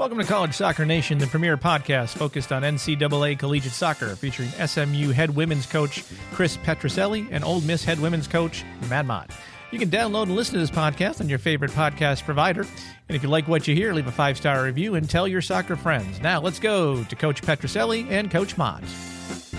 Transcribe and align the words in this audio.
Welcome 0.00 0.16
to 0.16 0.24
College 0.24 0.54
Soccer 0.54 0.86
Nation, 0.86 1.18
the 1.18 1.26
premier 1.26 1.58
podcast 1.58 2.16
focused 2.16 2.52
on 2.52 2.62
NCAA 2.62 3.38
collegiate 3.38 3.74
soccer, 3.74 4.16
featuring 4.16 4.48
SMU 4.48 5.10
head 5.10 5.36
women's 5.36 5.66
coach 5.66 6.04
Chris 6.32 6.56
Petrucelli 6.56 7.28
and 7.30 7.44
Ole 7.44 7.60
Miss 7.60 7.84
head 7.84 8.00
women's 8.00 8.26
coach 8.26 8.64
Matt 8.88 9.04
Mott. 9.04 9.30
You 9.70 9.78
can 9.78 9.90
download 9.90 10.22
and 10.22 10.36
listen 10.36 10.54
to 10.54 10.60
this 10.60 10.70
podcast 10.70 11.20
on 11.20 11.28
your 11.28 11.38
favorite 11.38 11.72
podcast 11.72 12.24
provider. 12.24 12.62
And 12.62 13.14
if 13.14 13.22
you 13.22 13.28
like 13.28 13.46
what 13.46 13.68
you 13.68 13.74
hear, 13.74 13.92
leave 13.92 14.06
a 14.06 14.10
five 14.10 14.38
star 14.38 14.64
review 14.64 14.94
and 14.94 15.08
tell 15.08 15.28
your 15.28 15.42
soccer 15.42 15.76
friends. 15.76 16.18
Now 16.22 16.40
let's 16.40 16.60
go 16.60 17.04
to 17.04 17.14
Coach 17.14 17.42
Petrucelli 17.42 18.10
and 18.10 18.30
Coach 18.30 18.56
Mott. 18.56 18.82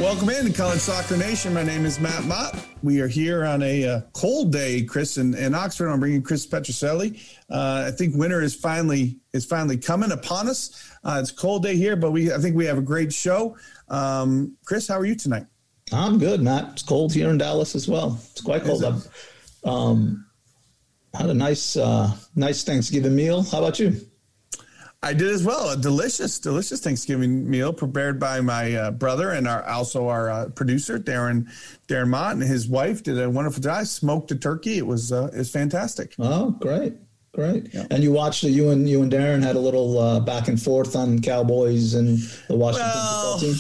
Welcome 0.02 0.29
in 0.31 0.45
to 0.47 0.52
College 0.52 0.79
Soccer 0.79 1.15
Nation. 1.15 1.54
My 1.54 1.61
name 1.61 1.86
is 1.86 1.99
Matt 1.99 2.23
Mott. 2.23 2.55
We 2.81 3.02
are 3.02 3.07
here 3.07 3.45
on 3.45 3.62
a 3.62 3.85
uh, 3.85 4.02
cold 4.13 4.52
day, 4.52 4.81
Chris, 4.81 5.17
in, 5.17 5.35
in 5.35 5.53
Oxford. 5.53 5.89
I'm 5.89 5.99
bringing 5.99 6.23
Chris 6.23 6.48
Petrucelli. 6.48 7.21
Uh, 7.52 7.85
I 7.88 7.91
think 7.91 8.16
winter 8.16 8.41
is 8.41 8.55
finally 8.55 9.20
is 9.31 9.45
finally 9.45 9.77
coming 9.77 10.11
upon 10.11 10.49
us. 10.49 10.91
Uh, 11.03 11.20
it's 11.22 11.30
a 11.30 11.35
cold 11.35 11.61
day 11.61 11.75
here, 11.75 11.95
but 11.95 12.09
we 12.09 12.34
I 12.34 12.39
think 12.39 12.55
we 12.55 12.66
have 12.66 12.80
a 12.80 12.81
great 12.81 13.13
show. 13.13 13.55
Um, 13.89 14.58
Chris, 14.66 14.88
how 14.88 14.98
are 14.98 15.05
you 15.05 15.13
tonight? 15.13 15.45
I'm 15.94 16.17
good, 16.17 16.41
Matt. 16.41 16.72
It's 16.73 16.83
cold 16.83 17.13
here 17.13 17.30
in 17.30 17.38
Dallas 17.38 17.75
as 17.75 17.88
well. 17.88 18.20
It's 18.31 18.41
quite 18.41 18.63
cold. 18.63 18.83
I've 18.83 19.08
um, 19.63 20.25
had 21.13 21.30
a 21.30 21.36
nice 21.36 21.77
uh, 21.77 22.11
nice 22.36 22.63
Thanksgiving 22.63 23.16
meal. 23.16 23.44
How 23.44 23.59
about 23.59 23.77
you? 23.77 24.02
I 25.03 25.13
did 25.13 25.29
as 25.29 25.43
well. 25.43 25.71
A 25.71 25.77
delicious, 25.77 26.37
delicious 26.37 26.79
Thanksgiving 26.79 27.49
meal 27.49 27.73
prepared 27.73 28.19
by 28.19 28.39
my 28.41 28.75
uh, 28.75 28.91
brother 28.91 29.31
and 29.31 29.47
our 29.47 29.67
also 29.67 30.09
our 30.09 30.29
uh, 30.29 30.49
producer 30.49 30.99
Darren 30.99 31.47
Darren 31.87 32.09
Mott 32.09 32.33
and 32.33 32.43
his 32.43 32.67
wife 32.67 33.01
did 33.01 33.19
a 33.19 33.27
wonderful 33.27 33.63
job. 33.63 33.87
Smoked 33.87 34.29
a 34.31 34.35
turkey. 34.35 34.77
It 34.77 34.85
was 34.85 35.11
uh, 35.11 35.31
it 35.33 35.39
was 35.39 35.49
fantastic. 35.49 36.13
Oh, 36.19 36.52
great, 36.52 36.93
great. 37.33 37.73
Yeah. 37.73 37.88
And 37.89 38.03
you 38.03 38.11
watched 38.11 38.43
the 38.43 38.52
you 38.52 38.69
and 38.69 38.88
you 38.88 39.02
and 39.02 39.11
Darren 39.11 39.41
had 39.41 39.55
a 39.55 39.59
little 39.59 39.97
uh, 39.97 40.19
back 40.19 40.47
and 40.47 40.61
forth 40.61 40.95
on 40.95 41.19
Cowboys 41.19 41.95
and 41.95 42.19
the 42.47 42.55
Washington 42.55 42.91
well, 42.93 43.39
team. 43.39 43.55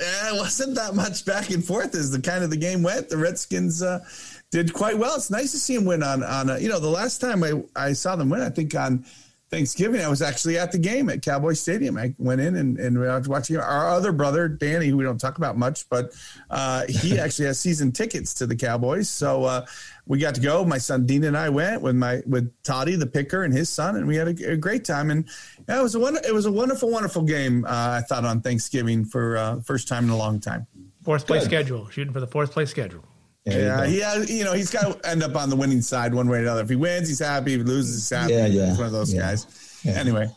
Yeah, 0.00 0.34
it 0.34 0.36
wasn't 0.36 0.76
that 0.76 0.94
much 0.94 1.26
back 1.26 1.50
and 1.50 1.62
forth 1.62 1.94
as 1.94 2.10
the 2.10 2.22
kind 2.22 2.42
of 2.42 2.48
the 2.48 2.56
game 2.56 2.82
went. 2.82 3.10
The 3.10 3.18
Redskins 3.18 3.82
uh, 3.82 4.02
did 4.50 4.72
quite 4.72 4.96
well. 4.96 5.16
It's 5.16 5.30
nice 5.30 5.52
to 5.52 5.58
see 5.58 5.76
them 5.76 5.84
win 5.84 6.02
on 6.02 6.22
on 6.22 6.48
a, 6.48 6.58
you 6.58 6.70
know 6.70 6.80
the 6.80 6.88
last 6.88 7.20
time 7.20 7.44
I 7.44 7.62
I 7.76 7.92
saw 7.92 8.16
them 8.16 8.30
win. 8.30 8.40
I 8.40 8.48
think 8.48 8.74
on 8.74 9.04
Thanksgiving, 9.48 10.00
I 10.00 10.08
was 10.08 10.22
actually 10.22 10.58
at 10.58 10.72
the 10.72 10.78
game 10.78 11.08
at 11.08 11.22
Cowboy 11.22 11.52
Stadium. 11.52 11.96
I 11.96 12.14
went 12.18 12.40
in 12.40 12.56
and, 12.56 12.78
and 12.78 12.98
we 12.98 13.06
was 13.06 13.28
watching 13.28 13.56
our 13.56 13.88
other 13.88 14.10
brother, 14.10 14.48
Danny, 14.48 14.88
who 14.88 14.96
we 14.96 15.04
don't 15.04 15.20
talk 15.20 15.38
about 15.38 15.56
much, 15.56 15.88
but 15.88 16.12
uh, 16.50 16.84
he 16.88 17.18
actually 17.20 17.46
has 17.46 17.60
season 17.60 17.92
tickets 17.92 18.34
to 18.34 18.46
the 18.46 18.56
Cowboys. 18.56 19.08
So 19.08 19.44
uh, 19.44 19.66
we 20.04 20.18
got 20.18 20.34
to 20.34 20.40
go. 20.40 20.64
My 20.64 20.78
son 20.78 21.06
Dean 21.06 21.22
and 21.22 21.36
I 21.36 21.48
went 21.48 21.80
with 21.80 21.94
my 21.94 22.22
with 22.26 22.52
Toddy, 22.64 22.96
the 22.96 23.06
picker, 23.06 23.44
and 23.44 23.54
his 23.54 23.70
son, 23.70 23.96
and 23.96 24.08
we 24.08 24.16
had 24.16 24.28
a, 24.28 24.52
a 24.52 24.56
great 24.56 24.84
time. 24.84 25.12
And 25.12 25.28
yeah, 25.68 25.78
it 25.78 25.82
was 25.82 25.94
a 25.94 26.00
one, 26.00 26.16
it 26.16 26.34
was 26.34 26.46
a 26.46 26.52
wonderful, 26.52 26.90
wonderful 26.90 27.22
game. 27.22 27.64
Uh, 27.64 27.68
I 27.70 28.00
thought 28.00 28.24
on 28.24 28.40
Thanksgiving 28.40 29.04
for 29.04 29.36
uh, 29.36 29.60
first 29.60 29.86
time 29.86 30.04
in 30.04 30.10
a 30.10 30.16
long 30.16 30.40
time. 30.40 30.66
Fourth 31.04 31.24
place 31.24 31.42
Good. 31.42 31.50
schedule, 31.50 31.88
shooting 31.88 32.12
for 32.12 32.20
the 32.20 32.26
fourth 32.26 32.50
place 32.50 32.70
schedule. 32.70 33.04
Yeah, 33.46 33.86
he 33.86 34.00
has, 34.00 34.28
you 34.28 34.44
know, 34.44 34.52
he's 34.52 34.70
got 34.70 35.02
to 35.02 35.08
end 35.08 35.22
up 35.22 35.36
on 35.36 35.50
the 35.50 35.56
winning 35.56 35.80
side 35.80 36.12
one 36.12 36.28
way 36.28 36.38
or 36.38 36.42
another. 36.42 36.62
If 36.62 36.68
he 36.68 36.76
wins, 36.76 37.08
he's 37.08 37.20
happy. 37.20 37.54
If 37.54 37.60
he 37.60 37.64
loses, 37.64 37.94
he's 37.94 38.18
happy. 38.18 38.34
Yeah, 38.34 38.46
yeah. 38.46 38.68
He's 38.70 38.78
one 38.78 38.86
of 38.86 38.92
those 38.92 39.14
yeah. 39.14 39.20
guys. 39.20 39.80
Yeah. 39.84 39.92
Anyway. 39.92 40.28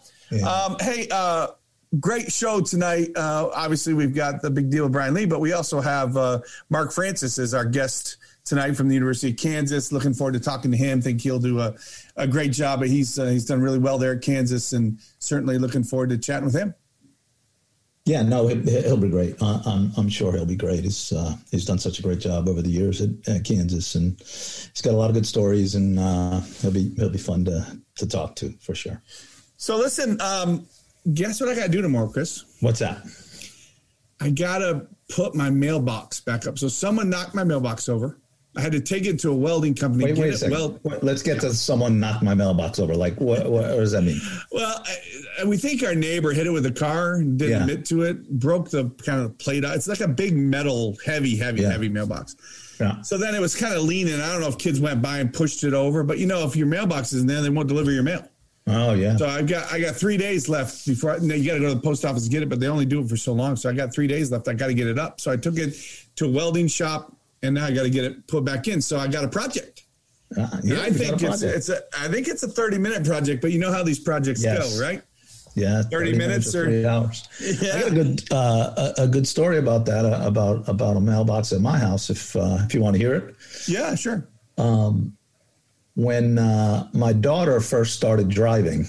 Um, 0.48 0.76
hey, 0.80 1.08
uh, 1.10 1.48
great 2.00 2.32
show 2.32 2.62
tonight. 2.62 3.10
Uh, 3.16 3.50
obviously, 3.52 3.96
we've 3.96 4.14
got 4.14 4.44
the 4.44 4.52
big 4.52 4.70
deal 4.70 4.84
with 4.84 4.92
Brian 4.92 5.16
Lee, 5.16 5.26
but 5.26 5.40
we 5.40 5.54
also 5.54 5.82
have 5.82 6.16
uh, 6.16 6.42
Mark 6.70 6.92
Francis 6.92 7.40
as 7.40 7.56
our 7.56 7.66
guest 7.66 8.18
tonight 8.46 8.74
from 8.74 8.90
the 8.90 8.94
University 8.94 9.32
of 9.32 9.38
Kansas. 9.38 9.92
Looking 9.92 10.14
forward 10.14 10.34
to 10.34 10.40
talking 10.40 10.70
to 10.70 10.78
him. 10.78 11.02
Think 11.02 11.22
he'll 11.22 11.40
do 11.40 11.60
a, 11.60 11.74
a 12.16 12.28
great 12.28 12.52
job. 12.52 12.80
But 12.80 12.90
he's 12.90 13.18
uh, 13.18 13.26
he's 13.26 13.46
done 13.46 13.60
really 13.60 13.80
well 13.80 13.98
there 13.98 14.14
at 14.14 14.22
Kansas, 14.22 14.74
and 14.74 15.00
certainly 15.18 15.58
looking 15.58 15.84
forward 15.84 16.10
to 16.10 16.18
chatting 16.20 16.46
with 16.46 16.56
him. 16.56 16.76
Yeah, 18.10 18.24
no, 18.24 18.48
he'll 18.48 18.98
be 18.98 19.08
great. 19.08 19.36
I'm, 19.40 19.92
I'm 19.96 20.10
sure 20.10 20.34
he'll 20.34 20.44
be 20.44 20.56
great. 20.56 20.84
He's 20.84 21.12
uh, 21.12 21.36
he's 21.52 21.64
done 21.64 21.78
such 21.78 22.00
a 22.00 22.02
great 22.02 22.20
job 22.20 22.50
over 22.50 22.60
the 22.60 22.72
years 22.72 23.02
at, 23.02 23.12
at 23.28 23.44
Kansas, 23.44 23.94
and 23.94 24.18
he's 24.18 24.82
got 24.82 24.96
a 24.96 24.98
lot 24.98 25.12
of 25.12 25.14
good 25.14 25.28
stories, 25.28 25.76
and 25.76 26.00
uh, 26.00 26.40
he'll 26.60 26.72
be 26.72 26.92
he'll 26.96 27.12
be 27.12 27.20
fun 27.20 27.46
to 27.46 27.80
to 27.98 28.08
talk 28.08 28.36
to 28.38 28.52
for 28.62 28.74
sure. 28.74 29.00
So 29.58 29.78
listen, 29.78 30.20
um, 30.22 30.66
guess 31.14 31.40
what 31.40 31.50
I 31.52 31.56
got 31.56 31.66
to 31.66 31.72
do 31.72 31.84
tomorrow, 31.84 32.08
Chris? 32.08 32.46
What's 32.62 32.80
that? 32.80 32.98
I 34.20 34.32
gotta 34.32 34.88
put 35.10 35.36
my 35.36 35.52
mailbox 35.52 36.20
back 36.20 36.48
up. 36.48 36.58
So 36.58 36.68
someone 36.68 37.12
knocked 37.12 37.36
my 37.36 37.44
mailbox 37.44 37.88
over. 37.88 38.18
I 38.56 38.62
had 38.62 38.72
to 38.72 38.82
take 38.82 39.06
it 39.06 39.20
to 39.20 39.30
a 39.30 39.36
welding 39.36 39.76
company. 39.76 40.06
Wait, 40.06 40.18
wait 40.18 40.34
a 40.34 40.38
second. 40.38 40.54
Well, 40.84 41.00
let's 41.02 41.22
get 41.22 41.40
to 41.42 41.54
someone 41.54 42.00
knocked 42.00 42.24
my 42.24 42.34
mailbox 42.34 42.80
over. 42.80 42.96
Like, 42.96 43.16
what, 43.22 43.50
what, 43.50 43.64
what 43.64 43.78
does 43.78 43.92
that 43.92 44.02
mean? 44.02 44.20
Well, 44.52 44.84
I, 45.40 45.44
we 45.46 45.56
think 45.56 45.84
our 45.84 45.94
neighbor 45.94 46.32
hit 46.32 46.48
it 46.48 46.50
with 46.50 46.66
a 46.66 46.72
car, 46.72 47.22
didn't 47.22 47.50
yeah. 47.50 47.62
admit 47.62 47.86
to 47.86 48.02
it, 48.04 48.28
broke 48.30 48.70
the 48.70 48.90
kind 49.06 49.22
of 49.22 49.38
plate 49.38 49.64
out. 49.64 49.76
It's 49.76 49.88
like 49.88 50.02
a 50.02 50.08
big 50.08 50.36
metal, 50.36 50.98
heavy, 51.06 51.38
heavy, 51.38 51.62
yeah. 51.62 51.72
heavy 51.72 51.90
mailbox. 51.90 52.36
Yeah. 52.80 53.02
So 53.02 53.18
then 53.18 53.36
it 53.36 53.42
was 53.42 53.56
kind 53.56 53.76
of 53.76 53.84
leaning. 53.84 54.20
I 54.20 54.32
don't 54.32 54.42
know 54.42 54.48
if 54.48 54.58
kids 54.58 54.80
went 54.80 55.02
by 55.02 55.20
and 55.20 55.32
pushed 55.32 55.64
it 55.64 55.74
over, 55.74 56.04
but 56.04 56.18
you 56.18 56.26
know, 56.26 56.44
if 56.46 56.56
your 56.56 56.68
mailbox 56.68 57.14
isn't 57.14 57.28
there, 57.28 57.42
they 57.42 57.50
won't 57.50 57.68
deliver 57.68 57.92
your 57.92 58.04
mail. 58.04 58.28
Oh 58.68 58.94
yeah. 58.94 59.16
So 59.18 59.28
I've 59.28 59.48
got 59.48 59.72
I 59.72 59.80
got 59.80 59.96
three 59.96 60.18
days 60.18 60.48
left 60.48 60.86
before 60.86 61.12
I, 61.12 61.18
you 61.18 61.46
got 61.46 61.56
to 61.56 61.60
go 61.60 61.70
to 61.70 61.76
the 61.76 61.82
post 61.82 62.06
office 62.06 62.24
to 62.26 62.30
get 62.30 62.44
it, 62.44 62.50
but 62.50 62.60
they 62.60 62.68
only 62.68 62.86
do 62.86 63.02
it 63.02 63.10
for 63.10 63.18
so 63.18 63.34
long. 63.34 63.56
So 63.56 63.70
I 63.70 63.74
got 63.74 63.94
three 63.94 64.08
days 64.08 64.32
left. 64.32 64.48
I 64.48 64.54
got 64.54 64.68
to 64.68 64.74
get 64.74 64.88
it 64.88 65.00
up. 65.00 65.20
So 65.20 65.32
I 65.32 65.38
took 65.38 65.58
it 65.58 65.76
to 66.18 66.26
a 66.26 66.30
welding 66.30 66.68
shop 66.68 67.16
and 67.44 67.56
now 67.56 67.66
I 67.66 67.72
got 67.72 67.84
to 67.84 67.90
get 67.90 68.04
it 68.04 68.28
put 68.28 68.44
back 68.46 68.68
in. 68.68 68.82
So 68.82 68.98
I 68.98 69.08
got 69.08 69.24
a 69.24 69.28
project. 69.28 69.84
Uh, 70.38 70.48
yeah, 70.64 70.82
I 70.82 70.92
think 70.92 71.22
it's 71.24 71.42
it's 71.42 71.70
a 71.70 71.82
I 71.98 72.08
think 72.08 72.28
it's 72.28 72.44
a 72.44 72.48
thirty 72.48 72.78
minute 72.78 73.04
project, 73.04 73.42
but 73.42 73.52
you 73.52 73.60
know 73.60 73.72
how 73.72 73.84
these 73.84 74.00
projects 74.00 74.44
yes. 74.44 74.78
go, 74.78 74.86
right? 74.86 75.02
Yeah, 75.56 75.82
30, 75.82 76.12
30 76.12 76.18
minutes, 76.18 76.56
or 76.56 76.66
three 76.66 76.86
hours. 76.86 77.28
Yeah. 77.62 77.76
I 77.76 77.80
got 77.82 77.92
a 77.92 77.96
good 77.96 78.24
uh, 78.32 78.92
a, 78.98 79.04
a, 79.04 79.08
good 79.08 79.28
story 79.28 79.58
about 79.58 79.86
that 79.88 80.06
uh, 80.06 80.22
about 80.26 80.70
about 80.70 80.96
a 80.96 81.02
mailbox 81.02 81.52
at 81.52 81.62
my 81.62 81.78
house. 81.78 82.10
If 82.12 82.36
uh, 82.36 82.60
if 82.62 82.74
you 82.74 82.82
want 82.82 82.96
to 82.96 83.00
hear 83.00 83.16
it, 83.16 83.36
yeah, 83.68 83.96
sure. 83.96 84.28
Um, 84.58 85.18
when 85.96 86.38
uh, 86.38 86.88
my 86.94 87.12
daughter 87.12 87.60
first 87.60 87.96
started 87.96 88.30
driving, 88.30 88.88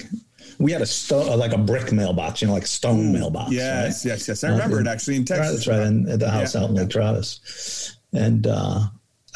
we 0.59 0.71
had 0.73 0.83
a 0.83 0.87
stone, 0.87 1.39
like 1.39 1.53
a 1.53 1.59
brick 1.59 1.91
mailbox, 1.93 2.43
you 2.43 2.49
know, 2.49 2.55
like 2.55 2.67
stone 2.67 3.13
mailbox. 3.13 3.51
Yes, 3.51 4.05
right? 4.05 4.13
yes, 4.13 4.29
yes. 4.29 4.45
I 4.45 4.51
remember 4.51 4.77
uh, 4.77 4.81
it 4.81 4.87
actually 4.87 5.17
in 5.17 5.25
Texas. 5.25 5.65
That's 5.65 5.67
right, 5.67 5.87
in, 5.87 6.09
at 6.09 6.21
the 6.21 6.31
house 6.31 6.55
yeah. 6.55 6.63
out 6.63 6.71
in 6.71 6.77
Lake 6.77 6.91
Travis. 6.91 7.97
And 8.13 8.47
uh, 8.47 8.83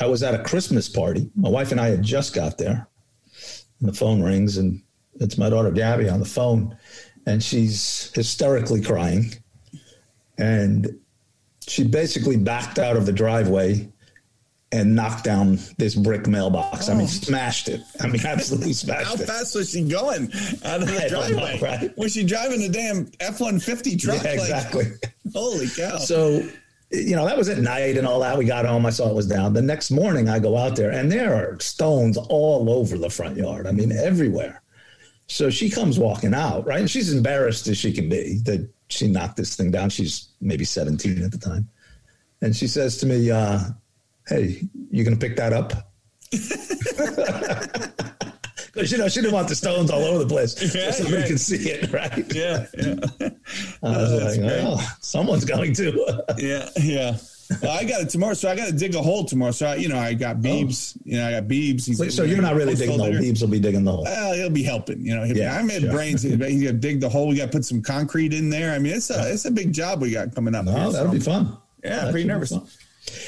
I 0.01 0.07
was 0.07 0.23
at 0.23 0.35
a 0.35 0.43
Christmas 0.43 0.89
party. 0.89 1.31
My 1.37 1.49
wife 1.49 1.71
and 1.73 1.81
I 1.81 1.89
had 1.89 2.03
just 2.03 2.35
got 2.35 2.59
there. 2.59 2.89
And 3.81 3.89
the 3.89 3.93
phone 3.93 4.23
rings, 4.23 4.57
and 4.57 4.83
it's 5.15 5.39
my 5.39 5.51
daughter 5.51 5.71
Gabby 5.71 6.09
on 6.09 6.21
the 6.21 6.27
phone, 6.27 6.77
and 7.27 7.43
she's 7.43 8.11
hysterically 8.15 8.81
crying. 8.81 9.35
And 10.39 10.99
she 11.67 11.85
basically 11.85 12.37
backed 12.37 12.79
out 12.79 12.97
of 12.97 13.07
the 13.07 13.13
driveway 13.13 13.89
and 14.75 14.97
knocked 14.97 15.23
down 15.23 15.59
this 15.79 15.95
brick 15.95 16.27
mailbox. 16.27 16.89
Oh. 16.89 16.93
I 16.93 16.97
mean, 16.97 17.05
oh. 17.05 17.09
smashed 17.09 17.69
it. 17.69 17.81
I 18.01 18.09
mean, 18.09 18.21
absolutely 18.27 18.73
smashed 18.73 19.07
How 19.07 19.15
it. 19.15 19.21
How 19.21 19.27
fast 19.27 19.55
was 19.55 19.71
she 19.71 19.85
going 19.85 20.25
out 20.65 20.83
of 20.83 20.89
the 20.89 21.07
driveway? 21.09 21.61
Know, 21.61 21.67
right? 21.67 21.97
Was 21.97 22.13
she 22.13 22.25
driving 22.25 22.63
a 22.63 22.69
damn 22.69 23.11
F 23.21 23.41
one 23.41 23.61
fifty 23.61 23.97
truck? 23.97 24.23
Yeah, 24.25 24.33
exactly. 24.33 24.85
Like, 24.85 25.15
holy 25.33 25.69
cow! 25.69 25.99
So 25.99 26.47
you 26.95 27.17
know, 27.17 27.27
that 27.27 27.37
was 27.37 27.49
at 27.49 27.59
night 27.59 27.97
and 27.97 28.07
all 28.07 28.21
that. 28.21 28.39
We 28.39 28.45
got 28.45 28.65
home. 28.65 28.87
I 28.87 28.91
saw 28.91 29.09
it 29.09 29.15
was 29.15 29.27
down. 29.27 29.53
The 29.53 29.63
next 29.63 29.91
morning, 29.91 30.29
I 30.29 30.39
go 30.39 30.57
out 30.57 30.77
there 30.77 30.91
and 30.91 31.11
there 31.11 31.35
are 31.35 31.59
stones 31.61 32.17
all 32.17 32.71
over 32.71 32.97
the 32.97 33.11
front 33.11 33.37
yard. 33.37 33.67
I 33.67 33.73
mean, 33.73 33.93
everywhere. 33.93 34.63
So 35.27 35.51
she 35.51 35.71
comes 35.71 35.99
walking 35.99 36.35
out, 36.35 36.67
right? 36.67 36.81
And 36.81 36.91
she's 36.91 37.13
embarrassed 37.13 37.67
as 37.67 37.79
she 37.79 37.93
can 37.93 38.09
be 38.09 38.41
that 38.45 38.69
she 38.89 39.09
knocked 39.09 39.37
this 39.37 39.57
thing 39.57 39.71
down. 39.71 39.91
She's 39.91 40.29
maybe 40.41 40.65
17 40.65 41.23
at 41.23 41.33
the 41.33 41.39
time. 41.39 41.69
And 42.43 42.55
she 42.55 42.67
says 42.67 42.99
to 42.99 43.07
me, 43.07 43.31
uh, 43.31 43.61
Hey, 44.27 44.63
you 44.91 45.05
going 45.05 45.19
to 45.19 45.27
pick 45.29 45.37
that 45.37 45.53
up? 45.53 45.73
Because 48.75 48.91
you 48.91 48.99
know 48.99 49.09
she 49.09 49.21
didn't 49.21 49.35
want 49.35 49.49
the 49.49 49.55
stones 49.55 49.91
all 49.91 50.03
over 50.03 50.19
the 50.19 50.29
place, 50.29 50.61
yeah, 50.75 50.91
so 50.91 51.03
somebody 51.05 51.23
right. 51.23 51.29
could 51.29 51.41
see 51.41 51.71
it, 51.71 51.93
right? 51.93 52.35
Yeah, 52.35 52.67
yeah. 52.77 52.97
I 53.83 53.89
was 53.89 54.13
oh, 54.13 54.43
like, 54.43 54.63
oh, 54.65 54.97
someone's 55.01 55.45
going 55.45 55.73
to. 55.75 56.25
yeah, 56.39 56.69
yeah. 56.77 57.17
Well, 57.63 57.79
I 57.79 57.85
got 57.85 58.01
it 58.01 58.09
tomorrow, 58.09 58.35
so 58.35 58.51
I 58.51 58.57
got 58.57 58.67
to 58.67 58.73
dig 58.73 58.95
a 58.95 59.03
hole 59.03 59.25
tomorrow. 59.25 59.53
So 59.53 59.67
I, 59.67 59.75
you 59.77 59.89
know, 59.89 59.99
I 59.99 60.15
got 60.15 60.39
Beebs. 60.39 60.97
Oh. 60.97 61.03
You 61.05 61.19
know, 61.19 61.29
I 61.29 61.31
got 61.33 61.45
Beebs. 61.45 61.87
He's 61.87 61.99
so, 61.99 62.09
so 62.09 62.23
you're 62.25 62.43
not 62.43 62.55
really 62.55 62.75
digging 62.75 62.97
the 62.97 63.05
hole. 63.05 63.13
Beebs 63.13 63.41
will 63.43 63.49
be 63.49 63.61
digging 63.61 63.85
the 63.85 63.93
hole. 63.93 64.05
Well, 64.05 64.35
he'll 64.35 64.51
be 64.51 64.63
helping. 64.63 65.05
You 65.05 65.15
know, 65.15 65.25
yeah, 65.25 65.57
I'm 65.57 65.71
at 65.71 65.83
sure. 65.83 65.93
brains. 65.93 66.23
He's 66.23 66.37
got 66.37 66.47
to 66.47 66.73
dig 66.73 67.01
the 67.01 67.09
hole. 67.09 67.29
We 67.29 67.37
got 67.37 67.47
to 67.47 67.53
put 67.53 67.65
some 67.65 67.83
concrete 67.83 68.33
in 68.33 68.51
there. 68.51 68.75
I 68.75 68.79
mean, 68.79 68.95
it's 68.95 69.11
a 69.11 69.33
it's 69.33 69.45
a 69.45 69.51
big 69.51 69.73
job 69.73 70.01
we 70.01 70.11
got 70.11 70.35
coming 70.35 70.55
up. 70.55 70.65
No, 70.65 70.73
here, 70.73 70.93
that'll 70.93 71.07
so. 71.09 71.13
be 71.13 71.21
fun. 71.21 71.59
Yeah, 71.85 72.11
pretty 72.11 72.27
nervous. 72.27 72.53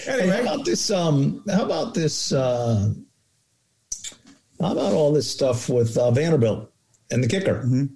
Anyway, 0.06 0.28
hey, 0.28 0.46
how 0.46 0.54
about 0.54 0.64
this? 0.64 0.90
Um, 0.90 1.44
how 1.48 1.64
about 1.64 1.94
this? 1.94 2.32
Uh, 2.32 2.94
how 4.60 4.72
about 4.72 4.92
all 4.92 5.12
this 5.12 5.30
stuff 5.30 5.68
with 5.68 5.96
uh, 5.96 6.10
Vanderbilt 6.10 6.70
and 7.10 7.22
the 7.22 7.28
kicker? 7.28 7.62
Mm-hmm. 7.64 7.86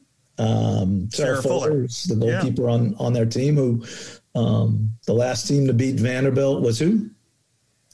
Um, 0.42 1.10
Sarah, 1.10 1.36
Sarah 1.36 1.42
Fuller, 1.42 1.82
the 1.82 2.16
goalkeeper 2.18 2.62
yeah. 2.62 2.74
on, 2.74 2.94
on 2.98 3.12
their 3.12 3.26
team, 3.26 3.56
who 3.56 3.84
um, 4.34 4.92
the 5.06 5.12
last 5.12 5.46
team 5.46 5.66
to 5.66 5.74
beat 5.74 6.00
Vanderbilt 6.00 6.62
was 6.62 6.78
who? 6.78 7.10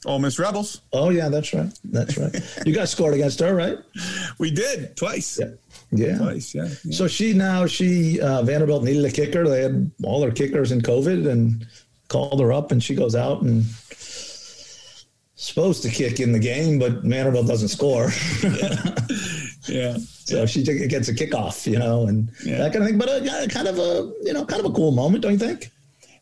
Ole 0.05 0.19
Miss 0.19 0.39
Rebels. 0.39 0.81
Oh 0.93 1.09
yeah, 1.09 1.27
that's 1.27 1.53
right. 1.53 1.71
That's 1.83 2.17
right. 2.17 2.35
you 2.65 2.73
guys 2.73 2.91
scored 2.91 3.15
against 3.15 3.39
her, 3.39 3.53
right? 3.53 3.77
We 4.39 4.51
did 4.51 4.95
twice. 4.95 5.39
Yeah. 5.39 5.47
Yeah. 5.91 6.17
Twice, 6.19 6.53
yeah. 6.53 6.67
yeah. 6.83 6.95
So 6.95 7.07
she 7.07 7.33
now 7.33 7.65
she 7.65 8.21
uh, 8.21 8.43
Vanderbilt 8.43 8.83
needed 8.83 9.03
a 9.05 9.11
kicker. 9.11 9.47
They 9.47 9.63
had 9.63 9.91
all 10.03 10.21
their 10.21 10.31
kickers 10.31 10.71
in 10.71 10.81
COVID 10.81 11.27
and 11.27 11.65
called 12.07 12.39
her 12.39 12.53
up, 12.53 12.71
and 12.71 12.81
she 12.81 12.93
goes 12.93 13.15
out 13.15 13.41
and 13.41 13.65
supposed 15.39 15.83
to 15.83 15.89
kick 15.89 16.19
in 16.19 16.31
the 16.33 16.39
game, 16.39 16.79
but 16.79 17.03
Vanderbilt 17.03 17.47
doesn't 17.47 17.67
score. 17.69 18.05
yeah. 19.67 19.97
So 20.25 20.45
she 20.45 20.63
gets 20.63 21.07
a 21.07 21.13
kickoff, 21.13 21.65
you 21.71 21.79
know, 21.79 22.07
and 22.07 22.31
Yeah. 22.43 22.57
that 22.57 22.73
kind 22.73 22.83
of 22.83 22.89
thing. 22.89 22.97
But 22.97 23.09
uh, 23.09 23.19
yeah, 23.23 23.45
kind 23.47 23.67
of 23.67 23.77
a 23.77 24.11
you 24.23 24.33
know 24.33 24.45
kind 24.45 24.59
of 24.63 24.71
a 24.71 24.73
cool 24.73 24.91
moment, 24.91 25.23
don't 25.23 25.33
you 25.33 25.37
think? 25.37 25.71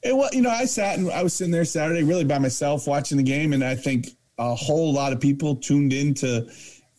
It 0.04 0.16
was, 0.16 0.34
you 0.34 0.42
know, 0.42 0.50
I 0.52 0.66
sat 0.66 1.00
and 1.00 1.10
I 1.10 1.24
was 1.24 1.34
sitting 1.34 1.52
there 1.52 1.66
Saturday 1.66 2.04
really 2.04 2.26
by 2.26 2.38
myself 2.38 2.88
watching 2.88 3.18
the 3.18 3.24
game, 3.24 3.54
and 3.54 3.64
I 3.64 3.74
think 3.76 4.10
a 4.38 4.54
whole 4.54 4.94
lot 4.94 5.14
of 5.14 5.20
people 5.20 5.56
tuned 5.56 5.94
into 5.94 6.48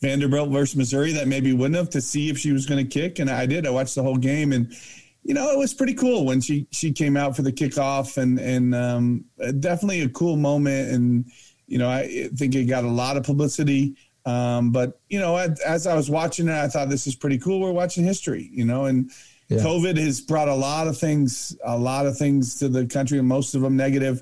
Vanderbilt 0.01 0.49
versus 0.49 0.75
Missouri 0.75 1.13
that 1.13 1.27
maybe 1.27 1.53
wouldn't 1.53 1.75
have 1.75 1.89
to 1.91 2.01
see 2.01 2.29
if 2.29 2.37
she 2.37 2.51
was 2.51 2.65
going 2.65 2.85
to 2.85 2.99
kick, 2.99 3.19
and 3.19 3.29
I 3.29 3.45
did. 3.45 3.65
I 3.65 3.69
watched 3.69 3.95
the 3.95 4.03
whole 4.03 4.17
game, 4.17 4.51
and 4.53 4.73
you 5.23 5.33
know, 5.33 5.51
it 5.51 5.57
was 5.57 5.73
pretty 5.73 5.93
cool 5.93 6.25
when 6.25 6.41
she 6.41 6.67
she 6.71 6.91
came 6.91 7.15
out 7.15 7.35
for 7.35 7.43
the 7.43 7.51
kickoff, 7.51 8.17
and 8.17 8.39
and 8.39 8.73
um, 8.75 9.25
definitely 9.59 10.01
a 10.01 10.09
cool 10.09 10.35
moment, 10.35 10.91
and 10.91 11.25
you 11.67 11.77
know, 11.77 11.89
I 11.89 12.29
think 12.35 12.55
it 12.55 12.65
got 12.65 12.83
a 12.83 12.89
lot 12.89 13.17
of 13.17 13.23
publicity. 13.23 13.95
Um, 14.25 14.71
but 14.71 14.99
you 15.09 15.19
know, 15.19 15.37
as, 15.37 15.59
as 15.61 15.87
I 15.87 15.95
was 15.95 16.09
watching 16.09 16.47
it, 16.47 16.53
I 16.53 16.67
thought 16.67 16.89
this 16.89 17.07
is 17.07 17.15
pretty 17.15 17.37
cool. 17.37 17.59
We're 17.61 17.71
watching 17.71 18.03
history, 18.03 18.49
you 18.51 18.65
know, 18.65 18.85
and 18.85 19.11
Yeah. 19.49 19.59
COVID 19.59 19.97
has 19.97 20.19
brought 20.19 20.49
a 20.49 20.55
lot 20.55 20.87
of 20.87 20.97
things, 20.97 21.55
a 21.63 21.77
lot 21.77 22.05
of 22.05 22.17
things 22.17 22.55
to 22.59 22.67
the 22.67 22.85
country, 22.85 23.19
and 23.19 23.27
most 23.27 23.55
of 23.55 23.61
them 23.61 23.77
negative. 23.77 24.21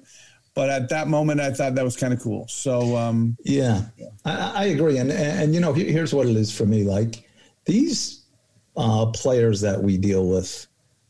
But 0.53 0.69
at 0.69 0.89
that 0.89 1.07
moment, 1.07 1.41
I 1.41 1.51
thought 1.51 1.73
that 1.75 1.83
was 1.83 1.97
kind 1.97 2.13
of 2.13 2.21
cool. 2.21 2.47
So, 2.47 2.95
um, 2.95 3.35
Yeah, 3.43 3.81
I, 4.23 4.51
I 4.55 4.63
agree, 4.65 4.99
and, 4.99 5.11
and 5.11 5.39
and 5.41 5.53
you 5.55 5.59
know 5.59 5.73
here's 5.73 6.13
what 6.13 6.27
it 6.27 6.35
is 6.35 6.55
for 6.55 6.65
me. 6.65 6.83
Like 6.83 7.27
these 7.65 8.21
uh, 8.77 9.07
players 9.07 9.59
that 9.61 9.81
we 9.81 9.97
deal 9.97 10.27
with 10.27 10.67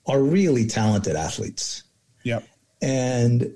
are 0.08 0.22
really 0.22 0.66
talented 0.66 1.16
athletes, 1.16 1.84
yeah, 2.24 2.40
and 2.82 3.56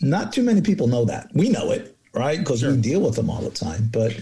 not 0.00 0.32
too 0.32 0.42
many 0.42 0.60
people 0.60 0.86
know 0.86 1.04
that. 1.06 1.30
We 1.34 1.48
know 1.48 1.70
it, 1.72 1.93
right? 2.14 2.38
Because 2.38 2.60
Sure. 2.60 2.72
we 2.72 2.80
deal 2.80 3.00
with 3.00 3.16
them 3.16 3.30
all 3.30 3.42
the 3.42 3.50
time, 3.50 3.88
but. 3.92 4.14